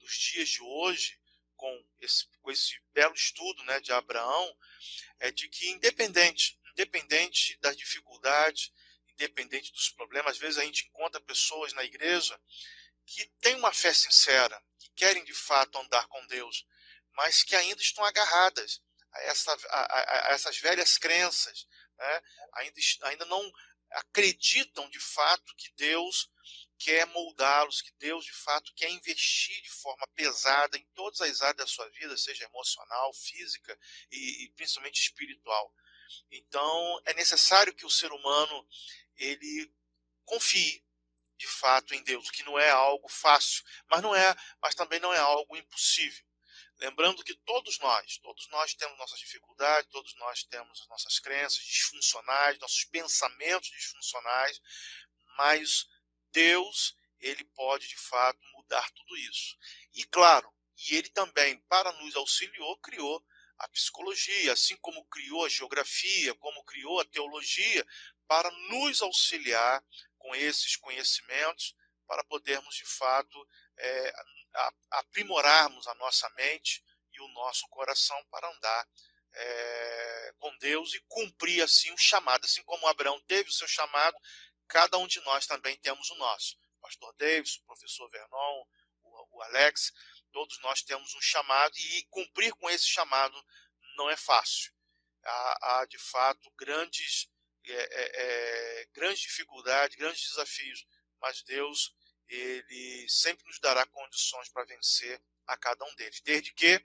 nos 0.00 0.12
dias 0.14 0.48
de 0.48 0.62
hoje, 0.62 1.18
com 1.56 1.86
esse, 2.00 2.26
com 2.40 2.50
esse 2.50 2.80
belo 2.92 3.14
estudo 3.14 3.62
né, 3.64 3.78
de 3.80 3.92
Abraão, 3.92 4.58
é 5.20 5.30
de 5.30 5.48
que 5.48 5.70
independente, 5.70 6.58
independente 6.72 7.56
das 7.60 7.76
dificuldades, 7.76 8.72
independente 9.08 9.72
dos 9.72 9.90
problemas, 9.90 10.32
às 10.32 10.38
vezes 10.38 10.58
a 10.58 10.64
gente 10.64 10.86
encontra 10.86 11.20
pessoas 11.20 11.72
na 11.72 11.84
igreja 11.84 12.38
que 13.06 13.26
têm 13.40 13.54
uma 13.54 13.72
fé 13.72 13.94
sincera, 13.94 14.60
que 14.78 14.90
querem 14.90 15.24
de 15.24 15.34
fato 15.34 15.78
andar 15.78 16.06
com 16.08 16.26
Deus, 16.26 16.66
mas 17.12 17.42
que 17.42 17.54
ainda 17.54 17.80
estão 17.80 18.04
agarradas 18.04 18.82
a, 19.12 19.22
essa, 19.22 19.52
a, 19.70 20.30
a 20.30 20.32
essas 20.32 20.58
velhas 20.58 20.98
crenças, 20.98 21.68
né? 21.96 22.22
ainda, 22.54 22.80
ainda 23.02 23.24
não 23.26 23.52
acreditam 23.90 24.88
de 24.90 24.98
fato 24.98 25.54
que 25.56 25.70
Deus 25.74 26.30
quer 26.82 27.06
moldá-los, 27.06 27.80
que 27.80 27.92
Deus 27.92 28.24
de 28.24 28.32
fato 28.32 28.74
quer 28.74 28.90
investir 28.90 29.62
de 29.62 29.70
forma 29.70 30.04
pesada 30.16 30.76
em 30.76 30.84
todas 30.94 31.20
as 31.20 31.40
áreas 31.40 31.56
da 31.58 31.66
sua 31.66 31.88
vida, 31.90 32.16
seja 32.16 32.44
emocional, 32.44 33.14
física 33.14 33.78
e, 34.10 34.44
e 34.44 34.48
principalmente 34.50 35.00
espiritual. 35.00 35.72
Então 36.30 37.00
é 37.06 37.14
necessário 37.14 37.72
que 37.72 37.86
o 37.86 37.90
ser 37.90 38.10
humano 38.10 38.68
ele 39.16 39.72
confie 40.24 40.84
de 41.36 41.46
fato 41.46 41.94
em 41.94 42.02
Deus, 42.02 42.30
que 42.30 42.42
não 42.42 42.58
é 42.58 42.70
algo 42.70 43.08
fácil, 43.08 43.64
mas 43.88 44.02
não 44.02 44.14
é, 44.14 44.34
mas 44.60 44.74
também 44.74 44.98
não 44.98 45.12
é 45.12 45.18
algo 45.18 45.56
impossível. 45.56 46.24
Lembrando 46.78 47.22
que 47.22 47.34
todos 47.44 47.78
nós, 47.78 48.18
todos 48.18 48.48
nós 48.48 48.74
temos 48.74 48.98
nossas 48.98 49.20
dificuldades, 49.20 49.90
todos 49.90 50.14
nós 50.16 50.42
temos 50.44 50.80
as 50.80 50.88
nossas 50.88 51.20
crenças 51.20 51.62
disfuncionais, 51.64 52.58
nossos 52.58 52.84
pensamentos 52.86 53.70
disfuncionais, 53.70 54.60
mas 55.36 55.86
Deus, 56.32 56.96
ele 57.20 57.44
pode 57.54 57.88
de 57.88 57.96
fato 57.96 58.38
mudar 58.54 58.90
tudo 58.90 59.16
isso. 59.16 59.56
E 59.94 60.04
claro, 60.04 60.52
e 60.76 60.96
ele 60.96 61.08
também, 61.10 61.58
para 61.68 61.92
nos 61.92 62.16
auxiliar, 62.16 62.76
criou 62.82 63.24
a 63.58 63.68
psicologia, 63.68 64.52
assim 64.52 64.76
como 64.76 65.04
criou 65.06 65.44
a 65.44 65.48
geografia, 65.48 66.34
como 66.34 66.64
criou 66.64 67.00
a 67.00 67.04
teologia, 67.04 67.86
para 68.26 68.50
nos 68.50 69.02
auxiliar 69.02 69.84
com 70.18 70.34
esses 70.34 70.76
conhecimentos, 70.76 71.76
para 72.06 72.24
podermos 72.24 72.74
de 72.74 72.84
fato 72.84 73.48
é, 73.78 74.12
aprimorarmos 74.90 75.86
a 75.86 75.94
nossa 75.94 76.28
mente 76.30 76.82
e 77.12 77.20
o 77.20 77.28
nosso 77.28 77.68
coração 77.68 78.16
para 78.30 78.48
andar 78.48 78.88
é, 79.34 80.34
com 80.38 80.56
Deus 80.58 80.94
e 80.94 81.00
cumprir 81.08 81.62
assim 81.62 81.90
o 81.92 81.98
chamado, 81.98 82.44
assim 82.44 82.62
como 82.64 82.86
Abraão 82.86 83.20
teve 83.26 83.48
o 83.48 83.52
seu 83.52 83.68
chamado, 83.68 84.16
cada 84.68 84.98
um 84.98 85.06
de 85.06 85.20
nós 85.20 85.46
também 85.46 85.76
temos 85.78 86.10
o 86.10 86.14
nosso. 86.16 86.56
O 86.78 86.82
pastor 86.82 87.14
Davis, 87.16 87.56
o 87.56 87.64
professor 87.64 88.08
Vernon, 88.10 88.64
o, 89.02 89.36
o 89.36 89.42
Alex, 89.42 89.92
todos 90.32 90.58
nós 90.60 90.82
temos 90.82 91.14
um 91.14 91.20
chamado 91.20 91.76
e 91.76 92.04
cumprir 92.10 92.52
com 92.54 92.68
esse 92.70 92.86
chamado 92.86 93.36
não 93.96 94.10
é 94.10 94.16
fácil. 94.16 94.72
Há, 95.24 95.80
há 95.80 95.86
de 95.86 95.98
fato 95.98 96.50
grandes, 96.56 97.30
é, 97.64 97.72
é, 97.72 98.82
é 98.82 98.86
grandes 98.92 99.20
dificuldades, 99.20 99.96
grandes 99.96 100.28
desafios, 100.28 100.86
mas 101.20 101.42
Deus 101.42 101.94
ele 102.28 103.08
sempre 103.08 103.46
nos 103.46 103.58
dará 103.60 103.84
condições 103.86 104.48
para 104.48 104.64
vencer 104.64 105.22
a 105.46 105.56
cada 105.56 105.84
um 105.84 105.94
deles, 105.96 106.20
desde 106.22 106.52
que 106.52 106.84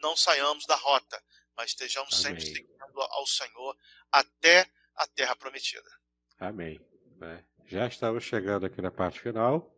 não 0.00 0.16
saiamos 0.16 0.64
da 0.66 0.76
rota, 0.76 1.22
mas 1.56 1.70
estejamos 1.70 2.24
Amém. 2.24 2.40
sempre 2.40 2.54
seguindo 2.54 3.00
ao 3.00 3.26
Senhor 3.26 3.76
até 4.12 4.70
a 4.94 5.06
terra 5.08 5.34
prometida. 5.34 5.90
Amém. 6.38 6.80
Né? 7.18 7.44
Já 7.66 7.86
estamos 7.86 8.24
chegando 8.24 8.66
aqui 8.66 8.80
na 8.80 8.90
parte 8.90 9.20
final 9.20 9.74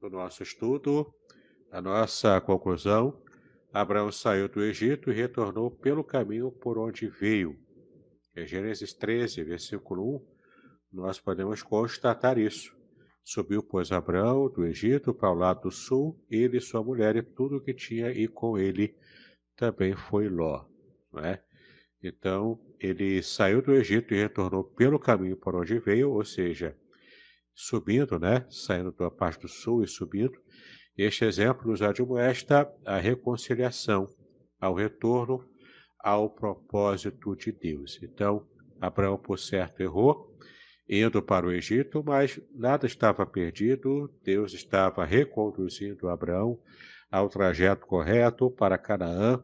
do 0.00 0.10
nosso 0.10 0.42
estudo, 0.42 1.12
a 1.70 1.80
nossa 1.80 2.40
conclusão. 2.40 3.22
Abraão 3.72 4.12
saiu 4.12 4.48
do 4.48 4.62
Egito 4.62 5.10
e 5.10 5.14
retornou 5.14 5.70
pelo 5.70 6.04
caminho 6.04 6.50
por 6.50 6.78
onde 6.78 7.08
veio. 7.08 7.58
Em 8.36 8.46
Gênesis 8.46 8.92
13, 8.92 9.42
versículo 9.44 10.16
1, 10.92 11.00
nós 11.00 11.18
podemos 11.18 11.62
constatar 11.62 12.38
isso. 12.38 12.76
Subiu, 13.24 13.62
pois, 13.62 13.90
Abraão 13.90 14.48
do 14.48 14.66
Egito 14.66 15.14
para 15.14 15.30
o 15.30 15.34
lado 15.34 15.62
do 15.62 15.70
sul, 15.70 16.22
ele, 16.30 16.60
sua 16.60 16.84
mulher 16.84 17.16
e 17.16 17.22
tudo 17.22 17.56
o 17.56 17.60
que 17.60 17.72
tinha, 17.72 18.10
e 18.10 18.28
com 18.28 18.58
ele 18.58 18.94
também 19.56 19.96
foi 19.96 20.28
Ló. 20.28 20.66
Não 21.12 21.24
é? 21.24 21.42
Então, 22.06 22.60
ele 22.78 23.22
saiu 23.22 23.62
do 23.62 23.72
Egito 23.72 24.12
e 24.12 24.18
retornou 24.18 24.62
pelo 24.62 24.98
caminho 24.98 25.36
por 25.36 25.54
onde 25.54 25.78
veio, 25.78 26.10
ou 26.12 26.24
seja, 26.24 26.76
subindo, 27.54 28.18
né? 28.18 28.46
Saindo 28.50 28.92
da 28.92 29.10
parte 29.10 29.42
do 29.42 29.48
sul 29.48 29.82
e 29.82 29.88
subindo. 29.88 30.38
Este 30.96 31.24
exemplo 31.24 31.70
nos 31.70 31.82
admoesta 31.82 32.70
a 32.84 32.98
reconciliação, 32.98 34.06
ao 34.60 34.74
retorno 34.74 35.44
ao 35.98 36.28
propósito 36.28 37.34
de 37.34 37.50
Deus. 37.50 37.98
Então, 38.02 38.46
Abraão, 38.78 39.16
por 39.16 39.38
certo, 39.38 39.80
errou, 39.80 40.30
indo 40.86 41.22
para 41.22 41.46
o 41.46 41.52
Egito, 41.52 42.04
mas 42.04 42.38
nada 42.54 42.86
estava 42.86 43.24
perdido, 43.24 44.12
Deus 44.22 44.52
estava 44.52 45.04
reconduzindo 45.06 46.08
Abraão 46.08 46.60
ao 47.10 47.30
trajeto 47.30 47.86
correto 47.86 48.50
para 48.50 48.76
Canaã, 48.76 49.42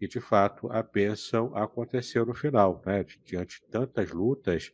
e, 0.00 0.06
de 0.06 0.20
fato, 0.20 0.70
a 0.70 0.82
bênção 0.82 1.54
aconteceu 1.56 2.24
no 2.24 2.34
final, 2.34 2.82
né? 2.86 3.04
diante 3.24 3.60
de 3.60 3.66
tantas 3.68 4.10
lutas, 4.10 4.72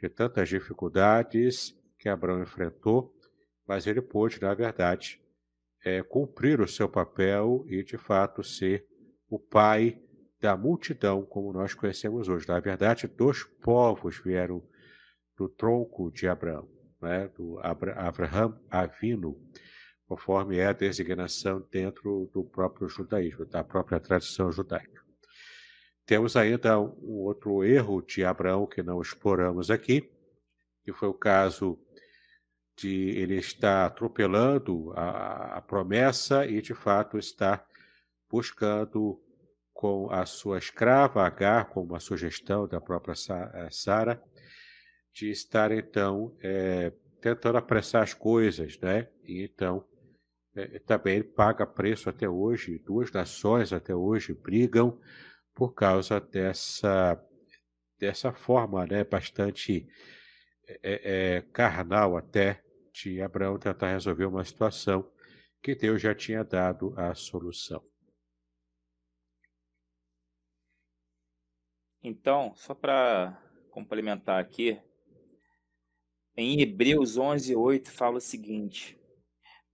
de 0.00 0.08
tantas 0.08 0.48
dificuldades 0.48 1.74
que 1.98 2.08
Abraão 2.08 2.42
enfrentou, 2.42 3.14
mas 3.66 3.86
ele 3.86 4.02
pôde, 4.02 4.40
na 4.40 4.52
verdade, 4.52 5.20
é, 5.84 6.02
cumprir 6.02 6.60
o 6.60 6.68
seu 6.68 6.88
papel 6.88 7.64
e, 7.68 7.82
de 7.82 7.96
fato, 7.96 8.42
ser 8.42 8.86
o 9.28 9.38
pai 9.38 9.98
da 10.40 10.56
multidão, 10.56 11.24
como 11.24 11.52
nós 11.52 11.74
conhecemos 11.74 12.28
hoje. 12.28 12.48
Na 12.48 12.60
verdade, 12.60 13.06
dois 13.06 13.44
povos 13.44 14.18
vieram 14.18 14.62
do 15.36 15.48
tronco 15.48 16.10
de 16.10 16.28
Abraão, 16.28 16.68
né? 17.00 17.28
do 17.28 17.58
Abra 17.60 17.94
Abraham 17.94 18.60
Avino 18.70 19.40
conforme 20.10 20.58
é 20.58 20.66
a 20.66 20.72
designação 20.72 21.64
dentro 21.70 22.28
do 22.34 22.42
próprio 22.42 22.88
judaísmo, 22.88 23.46
da 23.46 23.62
própria 23.62 24.00
tradição 24.00 24.50
judaica. 24.50 25.00
Temos 26.04 26.34
ainda 26.34 26.80
um 26.80 27.20
outro 27.20 27.62
erro 27.62 28.02
de 28.02 28.24
Abraão 28.24 28.66
que 28.66 28.82
não 28.82 29.00
exploramos 29.00 29.70
aqui, 29.70 30.10
que 30.82 30.92
foi 30.92 31.06
o 31.06 31.14
caso 31.14 31.78
de 32.76 33.10
ele 33.10 33.36
estar 33.36 33.86
atropelando 33.86 34.92
a, 34.96 35.58
a 35.58 35.62
promessa 35.62 36.44
e, 36.44 36.60
de 36.60 36.74
fato, 36.74 37.16
estar 37.16 37.64
buscando 38.28 39.22
com 39.72 40.10
a 40.10 40.26
sua 40.26 40.58
escrava 40.58 41.24
Agar, 41.24 41.66
com 41.66 41.84
uma 41.84 42.00
sugestão 42.00 42.66
da 42.66 42.80
própria 42.80 43.14
eh, 43.54 43.68
Sara, 43.70 44.20
de 45.14 45.30
estar 45.30 45.70
então 45.70 46.36
é, 46.42 46.92
tentando 47.20 47.58
apressar 47.58 48.02
as 48.02 48.12
coisas, 48.12 48.76
né? 48.80 49.06
E 49.22 49.44
então 49.44 49.84
também 50.86 51.22
paga 51.22 51.66
preço 51.66 52.08
até 52.10 52.28
hoje. 52.28 52.78
Duas 52.78 53.10
nações 53.12 53.72
até 53.72 53.94
hoje 53.94 54.34
brigam 54.34 55.00
por 55.54 55.74
causa 55.74 56.20
dessa, 56.20 57.22
dessa 57.98 58.32
forma 58.32 58.86
né, 58.86 59.04
bastante 59.04 59.86
é, 60.82 61.36
é, 61.36 61.42
carnal 61.52 62.16
até 62.16 62.62
de 62.92 63.20
Abraão 63.20 63.58
tentar 63.58 63.92
resolver 63.92 64.26
uma 64.26 64.44
situação 64.44 65.10
que 65.62 65.74
Deus 65.74 66.00
já 66.00 66.14
tinha 66.14 66.42
dado 66.42 66.94
a 66.96 67.14
solução. 67.14 67.82
Então, 72.02 72.54
só 72.56 72.74
para 72.74 73.38
complementar 73.70 74.40
aqui, 74.40 74.80
em 76.36 76.60
Hebreus 76.60 77.16
11, 77.16 77.54
8 77.54 77.90
fala 77.90 78.16
o 78.16 78.20
seguinte: 78.20 78.99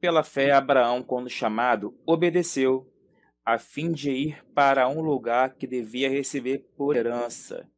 pela 0.07 0.23
fé, 0.23 0.53
Abraão, 0.53 1.03
quando 1.03 1.29
chamado, 1.29 1.99
obedeceu, 2.07 2.89
a 3.45 3.59
fim 3.59 3.91
de 3.91 4.13
ir 4.13 4.45
para 4.55 4.89
um 4.89 5.01
lugar 5.01 5.57
que 5.57 5.67
devia 5.67 6.09
receber 6.09 6.65
por 6.77 6.95
herança. 6.95 7.69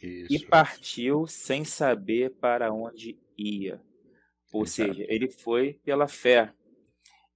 Isso. 0.00 0.32
E 0.32 0.46
partiu 0.46 1.26
sem 1.26 1.64
saber 1.64 2.36
para 2.36 2.72
onde 2.72 3.18
ia. 3.36 3.82
Ou 4.52 4.62
Exato. 4.62 4.94
seja, 4.94 5.04
ele 5.08 5.28
foi 5.28 5.80
pela 5.84 6.06
fé. 6.06 6.54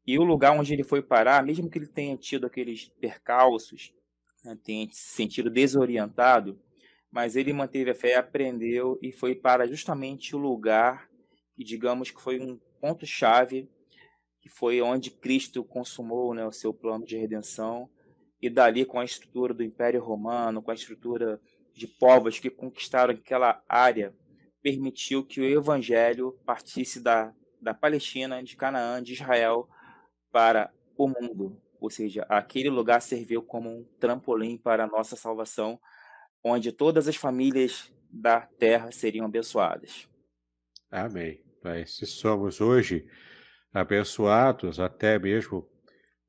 E 0.07 0.17
o 0.17 0.23
lugar 0.23 0.53
onde 0.57 0.73
ele 0.73 0.85
foi 0.85 1.03
parar, 1.03 1.45
mesmo 1.45 1.69
que 1.69 1.79
ele 1.79 1.89
tenha 1.89 2.17
tido 2.17 2.47
aqueles 2.47 2.89
percalços, 3.01 3.93
né, 4.45 4.57
tenha 4.63 4.89
se 4.93 5.09
sentido 5.09 5.51
desorientado, 5.51 6.57
mas 7.11 7.35
ele 7.35 7.53
manteve 7.53 7.91
a 7.91 7.95
fé, 7.97 8.15
aprendeu 8.15 8.97
e 9.03 9.11
foi 9.11 9.35
para 9.35 9.67
justamente 9.67 10.37
o 10.37 10.39
lugar 10.39 11.11
que 11.57 11.65
digamos 11.65 12.13
que 12.13 12.23
foi 12.23 12.39
um 12.39 12.61
ponto 12.81 13.05
chave, 13.05 13.69
que 14.47 14.49
foi 14.53 14.81
onde 14.81 15.11
Cristo 15.11 15.65
consumou, 15.65 16.33
né, 16.33 16.47
o 16.47 16.53
seu 16.53 16.73
plano 16.73 17.05
de 17.05 17.17
redenção 17.17 17.91
e 18.41 18.49
dali 18.49 18.85
com 18.85 19.01
a 19.01 19.05
estrutura 19.05 19.53
do 19.53 19.65
Império 19.65 20.01
Romano, 20.01 20.63
com 20.63 20.71
a 20.71 20.75
estrutura 20.75 21.41
de 21.75 21.89
povos 21.89 22.39
que 22.39 22.49
conquistaram 22.49 23.13
aquela 23.13 23.61
área, 23.69 24.15
permitiu 24.63 25.27
que 25.27 25.41
o 25.41 25.45
evangelho 25.45 26.39
partisse 26.47 27.01
da, 27.01 27.35
da 27.61 27.75
Palestina, 27.75 28.41
de 28.41 28.55
Canaã, 28.55 29.03
de 29.03 29.15
Israel 29.15 29.69
para 30.31 30.73
o 30.97 31.09
mundo. 31.09 31.61
Ou 31.81 31.91
seja, 31.91 32.25
aquele 32.29 32.71
lugar 32.71 33.03
serviu 33.03 33.43
como 33.43 33.69
um 33.69 33.85
trampolim 33.99 34.57
para 34.57 34.85
a 34.85 34.87
nossa 34.87 35.17
salvação, 35.17 35.77
onde 36.45 36.71
todas 36.71 37.09
as 37.09 37.17
famílias 37.17 37.93
da 38.09 38.43
terra 38.43 38.93
seriam 38.93 39.27
abençoadas. 39.27 40.09
Amém. 40.89 41.43
Mas 41.65 41.97
se 41.97 42.07
somos 42.07 42.61
hoje 42.61 43.09
abençoados 43.77 44.81
até 44.81 45.19
mesmo 45.19 45.69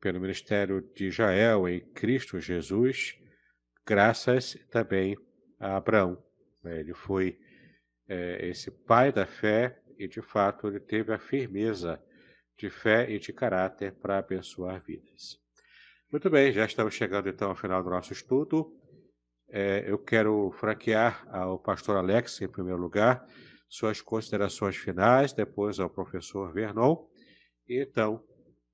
pelo 0.02 0.20
ministério 0.20 0.82
de 0.94 1.06
Israel 1.06 1.68
em 1.68 1.80
Cristo 1.80 2.42
Jesus, 2.42 3.18
graças 3.86 4.58
também 4.70 5.18
a 5.58 5.78
Abraão. 5.78 6.22
Né? 6.62 6.82
Ele 6.82 6.94
foi 6.94 7.40
é, 8.06 8.50
esse 8.50 8.70
pai 8.70 9.14
da 9.14 9.26
fé 9.26 9.82
e, 9.98 10.10
de 10.10 10.22
fato, 10.22 10.68
ele 10.68 10.82
teve 10.82 11.14
a 11.14 11.18
firmeza 11.18 12.04
de 12.58 12.70
fé 12.70 13.10
e 13.10 13.18
de 13.18 13.32
caráter 13.32 13.94
para 13.94 14.18
abençoar 14.18 14.84
vidas. 14.84 15.40
Muito 16.12 16.30
bem, 16.30 16.52
já 16.52 16.66
estamos 16.66 16.96
chegando 16.96 17.30
então 17.30 17.50
ao 17.50 17.56
final 17.56 17.82
do 17.82 17.90
nosso 17.90 18.12
estudo. 18.12 18.74
É, 19.50 19.86
eu 19.88 19.98
quero 19.98 20.52
franquear 20.52 21.26
ao 21.32 21.58
pastor 21.58 21.96
Alex, 21.96 22.42
em 22.42 22.48
primeiro 22.50 22.80
lugar, 22.80 23.26
suas 23.70 24.02
considerações 24.02 24.76
finais, 24.76 25.32
depois 25.32 25.80
ao 25.80 25.90
professor 25.90 26.52
Vernon, 26.52 27.08
então 27.70 28.26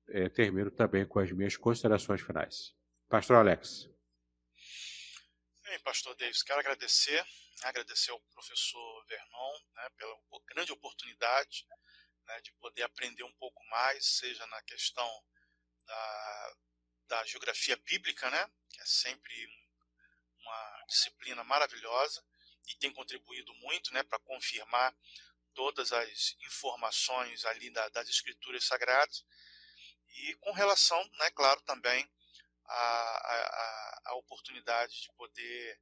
é, 0.08 0.28
termino 0.28 0.70
também 0.70 1.06
com 1.06 1.18
as 1.18 1.30
minhas 1.32 1.56
considerações 1.56 2.20
finais. 2.20 2.74
Pastor 3.08 3.36
Alex. 3.36 3.88
Bem, 5.62 5.80
pastor 5.80 6.14
Davis, 6.16 6.42
quero 6.42 6.60
agradecer, 6.60 7.24
agradecer 7.62 8.10
ao 8.10 8.20
professor 8.32 9.06
Vernon 9.06 9.52
né, 9.74 9.88
pela 9.96 10.16
grande 10.46 10.72
oportunidade 10.72 11.66
né, 12.26 12.40
de 12.40 12.52
poder 12.54 12.82
aprender 12.82 13.22
um 13.24 13.32
pouco 13.34 13.62
mais, 13.70 14.18
seja 14.18 14.46
na 14.46 14.62
questão 14.62 15.08
da, 15.86 16.54
da 17.08 17.24
geografia 17.24 17.76
bíblica, 17.76 18.30
né, 18.30 18.50
que 18.70 18.80
é 18.80 18.86
sempre 18.86 19.48
uma 20.38 20.84
disciplina 20.88 21.42
maravilhosa 21.44 22.24
e 22.68 22.74
tem 22.76 22.92
contribuído 22.92 23.54
muito 23.54 23.92
né, 23.92 24.02
para 24.02 24.18
confirmar 24.20 24.94
todas 25.54 25.92
as 25.92 26.36
informações 26.46 27.44
ali 27.44 27.70
da, 27.70 27.88
das 27.90 28.08
escrituras 28.08 28.64
sagradas 28.64 29.24
e 30.08 30.34
com 30.36 30.52
relação, 30.52 31.02
né, 31.18 31.30
claro, 31.30 31.60
também 31.62 32.08
a, 32.66 34.00
a, 34.06 34.14
oportunidade 34.14 35.02
de 35.02 35.12
poder 35.16 35.80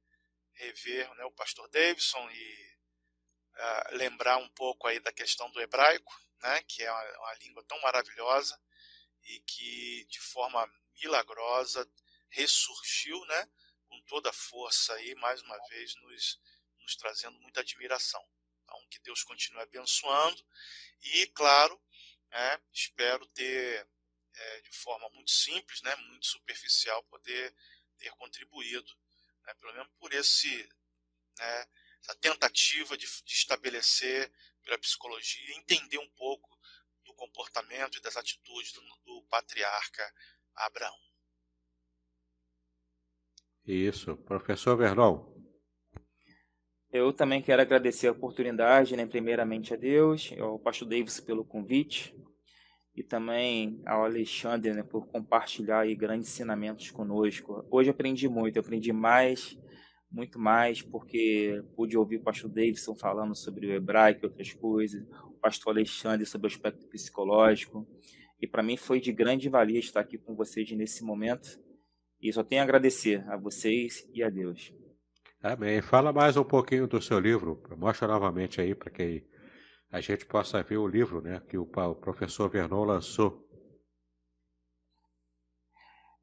rever 0.53 1.13
né, 1.15 1.25
o 1.25 1.31
pastor 1.31 1.69
Davidson 1.69 2.29
e 2.31 2.73
lembrar 3.91 4.37
um 4.37 4.49
pouco 4.49 4.87
aí 4.87 4.99
da 4.99 5.13
questão 5.13 5.49
do 5.51 5.61
hebraico, 5.61 6.13
né, 6.41 6.63
que 6.63 6.83
é 6.83 6.91
uma, 6.91 7.19
uma 7.19 7.33
língua 7.35 7.63
tão 7.65 7.79
maravilhosa 7.81 8.59
e 9.23 9.39
que 9.41 10.05
de 10.05 10.19
forma 10.19 10.67
milagrosa 10.95 11.87
ressurgiu, 12.29 13.23
né, 13.25 13.49
com 13.87 14.01
toda 14.03 14.29
a 14.29 14.33
força 14.33 14.93
aí, 14.95 15.13
mais 15.15 15.41
uma 15.41 15.57
vez 15.67 15.95
nos, 15.95 16.41
nos 16.79 16.95
trazendo 16.95 17.39
muita 17.39 17.61
admiração. 17.61 18.23
Que 18.93 18.99
Deus 18.99 19.23
continue 19.23 19.59
abençoando 19.63 20.45
e, 21.01 21.25
claro, 21.27 21.81
é, 22.31 22.61
espero 22.71 23.25
ter 23.27 23.87
é, 24.35 24.61
de 24.61 24.71
forma 24.71 25.09
muito 25.09 25.31
simples, 25.31 25.81
né, 25.81 25.95
muito 25.95 26.27
superficial, 26.27 27.03
poder 27.05 27.55
ter 27.97 28.11
contribuído, 28.11 28.93
né, 29.45 29.53
pelo 29.55 29.73
menos 29.73 29.91
por 29.97 30.13
esse, 30.13 30.69
né, 31.39 31.67
essa 32.01 32.15
tentativa 32.17 32.95
de, 32.95 33.07
de 33.07 33.33
estabelecer 33.33 34.31
pela 34.61 34.77
psicologia, 34.77 35.57
entender 35.57 35.97
um 35.97 36.09
pouco 36.11 36.55
do 37.03 37.15
comportamento 37.15 37.97
e 37.97 38.01
das 38.01 38.15
atitudes 38.15 38.73
do, 38.73 38.81
do 39.05 39.23
patriarca 39.23 40.15
Abraão. 40.55 40.99
Isso, 43.65 44.15
professor 44.17 44.77
Vernon. 44.77 45.32
Eu 46.93 47.11
também 47.11 47.41
quero 47.41 47.59
agradecer 47.59 48.05
a 48.05 48.11
oportunidade, 48.11 48.95
né, 48.95 49.07
primeiramente 49.07 49.73
a 49.73 49.75
Deus, 49.75 50.31
ao 50.39 50.59
pastor 50.59 50.87
Davis 50.87 51.19
pelo 51.19 51.43
convite, 51.43 52.15
e 52.95 53.01
também 53.01 53.81
ao 53.83 54.05
Alexandre 54.05 54.71
né, 54.73 54.83
por 54.83 55.07
compartilhar 55.07 55.79
aí 55.79 55.95
grandes 55.95 56.29
ensinamentos 56.29 56.91
conosco. 56.91 57.65
Hoje 57.71 57.89
aprendi 57.89 58.29
muito, 58.29 58.59
aprendi 58.59 58.93
mais, 58.93 59.57
muito 60.11 60.37
mais, 60.37 60.83
porque 60.83 61.63
pude 61.75 61.97
ouvir 61.97 62.17
o 62.17 62.23
pastor 62.23 62.51
Davidson 62.51 62.95
falando 62.95 63.35
sobre 63.35 63.65
o 63.65 63.73
hebraico 63.73 64.23
e 64.23 64.27
outras 64.27 64.53
coisas, 64.53 65.03
o 65.25 65.39
pastor 65.41 65.73
Alexandre 65.73 66.27
sobre 66.27 66.45
o 66.45 66.51
aspecto 66.51 66.85
psicológico, 66.89 67.87
e 68.39 68.45
para 68.45 68.61
mim 68.61 68.77
foi 68.77 69.01
de 69.01 69.11
grande 69.11 69.49
valia 69.49 69.79
estar 69.79 70.01
aqui 70.01 70.19
com 70.19 70.35
vocês 70.35 70.69
nesse 70.73 71.03
momento, 71.03 71.59
e 72.21 72.31
só 72.31 72.43
tenho 72.43 72.61
a 72.61 72.65
agradecer 72.65 73.27
a 73.27 73.35
vocês 73.35 74.07
e 74.13 74.21
a 74.21 74.29
Deus. 74.29 74.71
Amém. 75.43 75.81
Fala 75.81 76.13
mais 76.13 76.37
um 76.37 76.43
pouquinho 76.45 76.87
do 76.87 77.01
seu 77.01 77.19
livro, 77.19 77.61
mostra 77.75 78.07
novamente 78.07 78.61
aí 78.61 78.73
para 78.73 78.89
quem 78.89 79.27
a 79.91 79.99
gente 79.99 80.25
possa 80.25 80.63
ver 80.63 80.77
o 80.77 80.87
livro 80.87 81.21
né, 81.21 81.41
que 81.49 81.57
o, 81.57 81.65
professor 81.65 82.49
Vernon 82.49 82.85
lançou. 82.85 83.45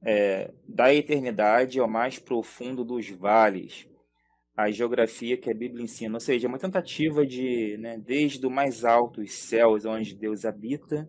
É, 0.03 0.51
da 0.67 0.95
eternidade 0.95 1.79
ao 1.79 1.87
mais 1.87 2.19
profundo 2.19 2.83
dos 2.83 3.11
vales, 3.11 3.87
a 4.57 4.71
geografia 4.71 5.37
que 5.37 5.51
a 5.51 5.55
Bíblia 5.55 5.85
ensina, 5.85 6.15
ou 6.15 6.21
seja, 6.21 6.47
é 6.47 6.49
uma 6.49 6.59
tentativa 6.59 7.27
de, 7.27 7.77
né, 7.77 7.99
desde 7.99 8.47
o 8.47 8.51
mais 8.51 8.87
alto 8.87 9.21
os 9.21 9.35
céus, 9.35 9.85
onde 9.85 10.15
Deus 10.15 10.47
habita, 10.47 11.07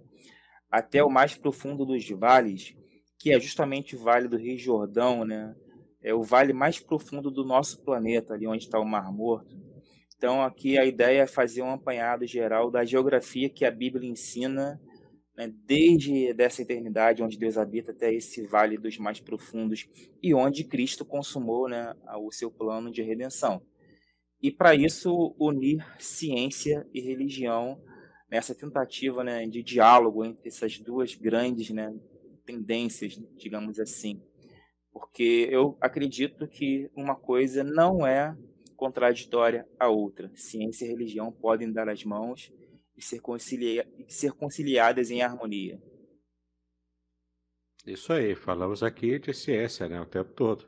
até 0.69 1.01
o 1.01 1.09
mais 1.09 1.37
profundo 1.37 1.85
dos 1.85 2.09
vales, 2.09 2.75
que 3.17 3.31
é 3.31 3.39
justamente 3.39 3.95
o 3.95 3.99
Vale 3.99 4.27
do 4.27 4.35
Rio 4.35 4.57
Jordão, 4.57 5.23
né? 5.23 5.55
É 6.03 6.13
o 6.13 6.23
vale 6.23 6.53
mais 6.53 6.79
profundo 6.79 7.29
do 7.29 7.45
nosso 7.45 7.83
planeta, 7.83 8.33
ali 8.33 8.47
onde 8.47 8.63
está 8.63 8.79
o 8.79 8.85
Mar 8.85 9.11
Morto. 9.11 9.55
Então, 10.17 10.43
aqui 10.43 10.77
a 10.77 10.85
ideia 10.85 11.23
é 11.23 11.27
fazer 11.27 11.61
um 11.61 11.71
apanhado 11.71 12.25
geral 12.27 12.69
da 12.69 12.85
geografia 12.85 13.49
que 13.49 13.65
a 13.65 13.71
Bíblia 13.71 14.09
ensina, 14.09 14.79
né, 15.35 15.51
desde 15.65 16.33
dessa 16.33 16.61
eternidade 16.61 17.23
onde 17.23 17.37
Deus 17.37 17.57
habita 17.57 17.91
até 17.91 18.13
esse 18.13 18.45
vale 18.47 18.77
dos 18.77 18.97
mais 18.97 19.19
profundos 19.19 19.87
e 20.21 20.33
onde 20.33 20.63
Cristo 20.63 21.03
consumou 21.03 21.67
né, 21.67 21.93
o 22.19 22.31
seu 22.31 22.51
plano 22.51 22.91
de 22.91 23.01
redenção. 23.01 23.61
E 24.41 24.51
para 24.51 24.73
isso, 24.73 25.35
unir 25.39 25.85
ciência 25.99 26.87
e 26.93 26.99
religião 26.99 27.79
nessa 28.29 28.55
tentativa 28.55 29.23
né, 29.23 29.45
de 29.45 29.61
diálogo 29.61 30.23
entre 30.25 30.47
essas 30.47 30.79
duas 30.79 31.13
grandes 31.13 31.69
né, 31.69 31.93
tendências, 32.45 33.19
digamos 33.37 33.79
assim. 33.79 34.21
Porque 34.91 35.47
eu 35.49 35.77
acredito 35.79 36.47
que 36.47 36.89
uma 36.95 37.15
coisa 37.15 37.63
não 37.63 38.05
é 38.05 38.35
contraditória 38.75 39.67
à 39.79 39.87
outra. 39.87 40.31
Ciência 40.35 40.85
e 40.85 40.89
religião 40.89 41.31
podem 41.31 41.71
dar 41.71 41.87
as 41.87 42.03
mãos 42.03 42.51
e 42.97 43.03
ser, 43.03 43.19
concilia 43.19 43.87
ser 44.07 44.31
conciliadas 44.31 45.11
em 45.11 45.21
harmonia. 45.21 45.79
Isso 47.85 48.11
aí, 48.11 48.35
falamos 48.35 48.83
aqui 48.83 49.17
de 49.19 49.33
ciência 49.33 49.87
né, 49.87 50.01
o 50.01 50.05
tempo 50.05 50.33
todo. 50.33 50.67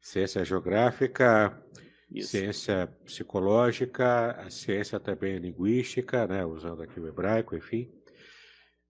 Ciência 0.00 0.44
geográfica, 0.44 1.60
Isso. 2.10 2.30
ciência 2.30 2.86
psicológica, 3.04 4.32
a 4.32 4.50
ciência 4.50 5.00
também 5.00 5.38
linguística, 5.38 6.26
né, 6.26 6.44
usando 6.44 6.82
aqui 6.82 7.00
o 7.00 7.08
hebraico, 7.08 7.56
enfim. 7.56 7.90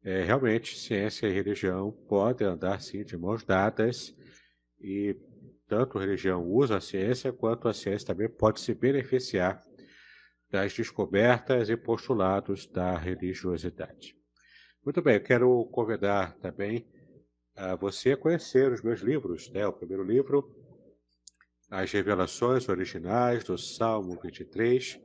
É, 0.02 0.22
realmente, 0.22 0.78
ciência 0.78 1.26
e 1.26 1.32
religião 1.32 1.92
podem 2.08 2.46
andar 2.46 2.80
sim 2.80 3.04
de 3.04 3.16
mãos 3.16 3.44
dadas 3.44 4.14
e 4.86 5.16
tanto 5.66 5.98
a 5.98 6.00
religião 6.00 6.46
usa 6.46 6.76
a 6.76 6.80
ciência, 6.80 7.32
quanto 7.32 7.66
a 7.66 7.74
ciência 7.74 8.06
também 8.06 8.28
pode 8.28 8.60
se 8.60 8.72
beneficiar 8.72 9.60
das 10.48 10.72
descobertas 10.72 11.68
e 11.68 11.76
postulados 11.76 12.68
da 12.68 12.96
religiosidade. 12.96 14.14
Muito 14.84 15.02
bem, 15.02 15.14
eu 15.14 15.22
quero 15.22 15.64
convidar 15.72 16.36
também 16.36 16.88
a 17.56 17.74
você 17.74 18.12
a 18.12 18.16
conhecer 18.16 18.70
os 18.70 18.80
meus 18.80 19.00
livros. 19.00 19.50
Né? 19.50 19.66
O 19.66 19.72
primeiro 19.72 20.04
livro, 20.04 20.54
As 21.68 21.90
Revelações 21.90 22.68
Originais 22.68 23.42
do 23.42 23.58
Salmo 23.58 24.16
23, 24.22 25.00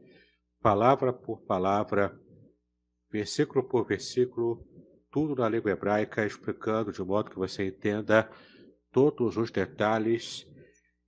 palavra 0.62 1.12
por 1.12 1.42
palavra, 1.42 2.16
versículo 3.10 3.68
por 3.68 3.88
versículo, 3.88 4.64
tudo 5.10 5.42
na 5.42 5.50
língua 5.50 5.72
hebraica, 5.72 6.24
explicando 6.24 6.92
de 6.92 7.02
modo 7.02 7.32
que 7.32 7.40
você 7.40 7.66
entenda 7.66 8.30
todos 8.92 9.38
os 9.38 9.50
detalhes 9.52 10.48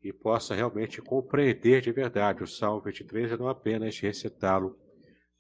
e 0.02 0.12
possa 0.12 0.54
realmente 0.54 1.02
compreender 1.02 1.82
de 1.82 1.92
verdade 1.92 2.44
o 2.44 2.48
Salmo 2.48 2.82
23 2.82 3.32
e 3.32 3.38
não 3.38 3.48
apenas 3.48 4.00
recitá-lo 4.00 4.78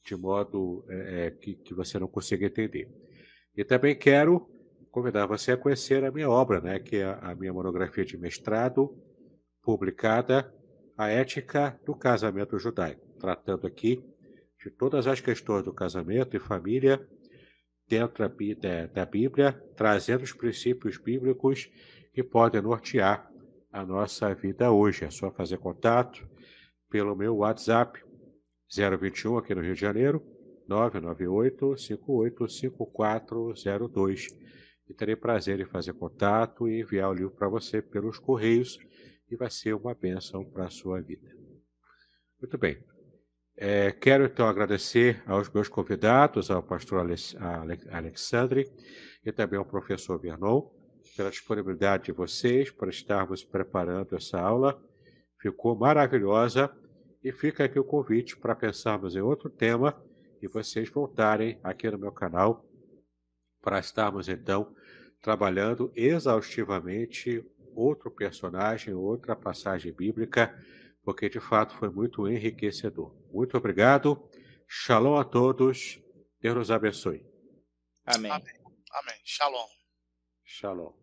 de 0.06 0.16
modo 0.16 0.86
é, 0.90 1.32
que, 1.32 1.56
que 1.56 1.74
você 1.74 1.98
não 1.98 2.08
consiga 2.08 2.46
entender. 2.46 2.90
E 3.56 3.64
também 3.64 3.96
quero 3.96 4.50
convidar 4.92 5.26
você 5.26 5.54
a 5.54 5.58
conhecer 5.58 6.04
a 6.04 6.12
minha 6.12 6.30
obra, 6.30 6.62
né, 6.62 6.80
que 6.80 6.98
é 6.98 7.18
a 7.22 7.34
minha 7.36 7.54
monografia 7.54 8.06
de 8.06 8.18
mestrado, 8.18 8.96
publicada 9.62 10.54
A 10.98 11.10
Ética 11.10 11.80
do 11.86 11.96
Casamento 11.96 12.60
Judaico, 12.60 13.02
tratando 13.20 13.66
aqui 13.66 14.04
de 14.62 14.70
todas 14.70 15.08
as 15.08 15.20
questões 15.20 15.64
do 15.64 15.74
casamento 15.74 16.36
e 16.36 16.40
família 16.40 17.06
dentro 17.88 18.24
da 18.94 19.06
Bíblia, 19.06 19.54
trazendo 19.76 20.24
os 20.24 20.32
princípios 20.32 20.98
bíblicos 20.98 21.70
que 22.14 22.24
podem 22.24 22.62
nortear 22.62 23.30
a 23.72 23.86
nossa 23.86 24.34
vida 24.36 24.72
hoje. 24.72 25.04
É 25.04 25.10
só 25.10 25.32
fazer 25.32 25.58
contato 25.58 26.26
pelo 26.90 27.14
meu 27.16 27.38
WhatsApp 27.38 28.00
021 28.70 29.38
aqui 29.38 29.56
no 29.56 29.62
Rio 29.62 29.74
de 29.74 29.82
Janeiro, 29.82 30.22
998 30.68 31.76
585402. 31.78 34.28
E 34.88 34.94
terei 34.94 35.16
prazer 35.16 35.60
em 35.60 35.66
fazer 35.66 35.94
contato 35.94 36.68
e 36.68 36.82
enviar 36.82 37.10
o 37.10 37.14
livro 37.14 37.32
para 37.32 37.50
você 37.50 37.82
pelos 37.82 38.20
correios 38.20 38.78
e 39.32 39.36
vai 39.36 39.50
ser 39.50 39.74
uma 39.74 39.96
bênção 39.96 40.46
para 40.46 40.66
a 40.66 40.70
sua 40.70 41.02
vida. 41.02 41.28
Muito 42.40 42.56
bem. 42.58 42.78
É, 43.56 43.92
quero 43.92 44.26
então 44.26 44.48
agradecer 44.48 45.24
aos 45.26 45.50
meus 45.50 45.70
convidados, 45.70 46.52
ao 46.52 46.62
pastor 46.62 47.08
Alexandre 47.92 48.70
e 49.24 49.32
também 49.32 49.58
ao 49.58 49.66
professor 49.66 50.20
Vernon, 50.20 50.70
pela 51.16 51.30
disponibilidade 51.30 52.06
de 52.06 52.12
vocês 52.12 52.72
para 52.72 52.90
estarmos 52.90 53.44
preparando 53.44 54.16
essa 54.16 54.40
aula. 54.40 54.82
Ficou 55.40 55.76
maravilhosa 55.76 56.76
e 57.24 57.32
fica 57.32 57.66
aqui 57.66 57.80
o 57.80 57.84
convite 57.84 58.38
para 58.38 58.56
pensarmos 58.56 59.16
em 59.16 59.22
outro 59.22 59.50
tema 59.50 60.02
e 60.42 60.48
vocês 60.48 60.90
voltarem 60.90 61.60
aqui 61.64 61.90
no 61.90 61.98
meu 61.98 62.12
canal 62.12 62.66
para 63.62 63.80
estarmos 63.80 64.28
então 64.28 64.76
trabalhando 65.22 65.92
exaustivamente 65.96 67.46
outro 67.74 68.12
personagem, 68.12 68.94
outra 68.94 69.36
passagem 69.36 69.94
bíblica, 69.94 70.54
porque 71.02 71.30
de 71.30 71.40
fato 71.40 71.76
foi 71.78 71.90
muito 71.90 72.28
enriquecedor. 72.28 73.16
Muito 73.32 73.58
obrigado. 73.58 74.30
Shalom 74.68 75.18
a 75.18 75.24
todos. 75.24 76.00
Deus 76.42 76.56
nos 76.56 76.72
abençoe. 76.72 77.26
Amém. 78.06 78.32
Amém. 78.32 78.54
Amém. 78.92 79.16
Shalom. 79.24 79.68
Shalom. 80.44 81.03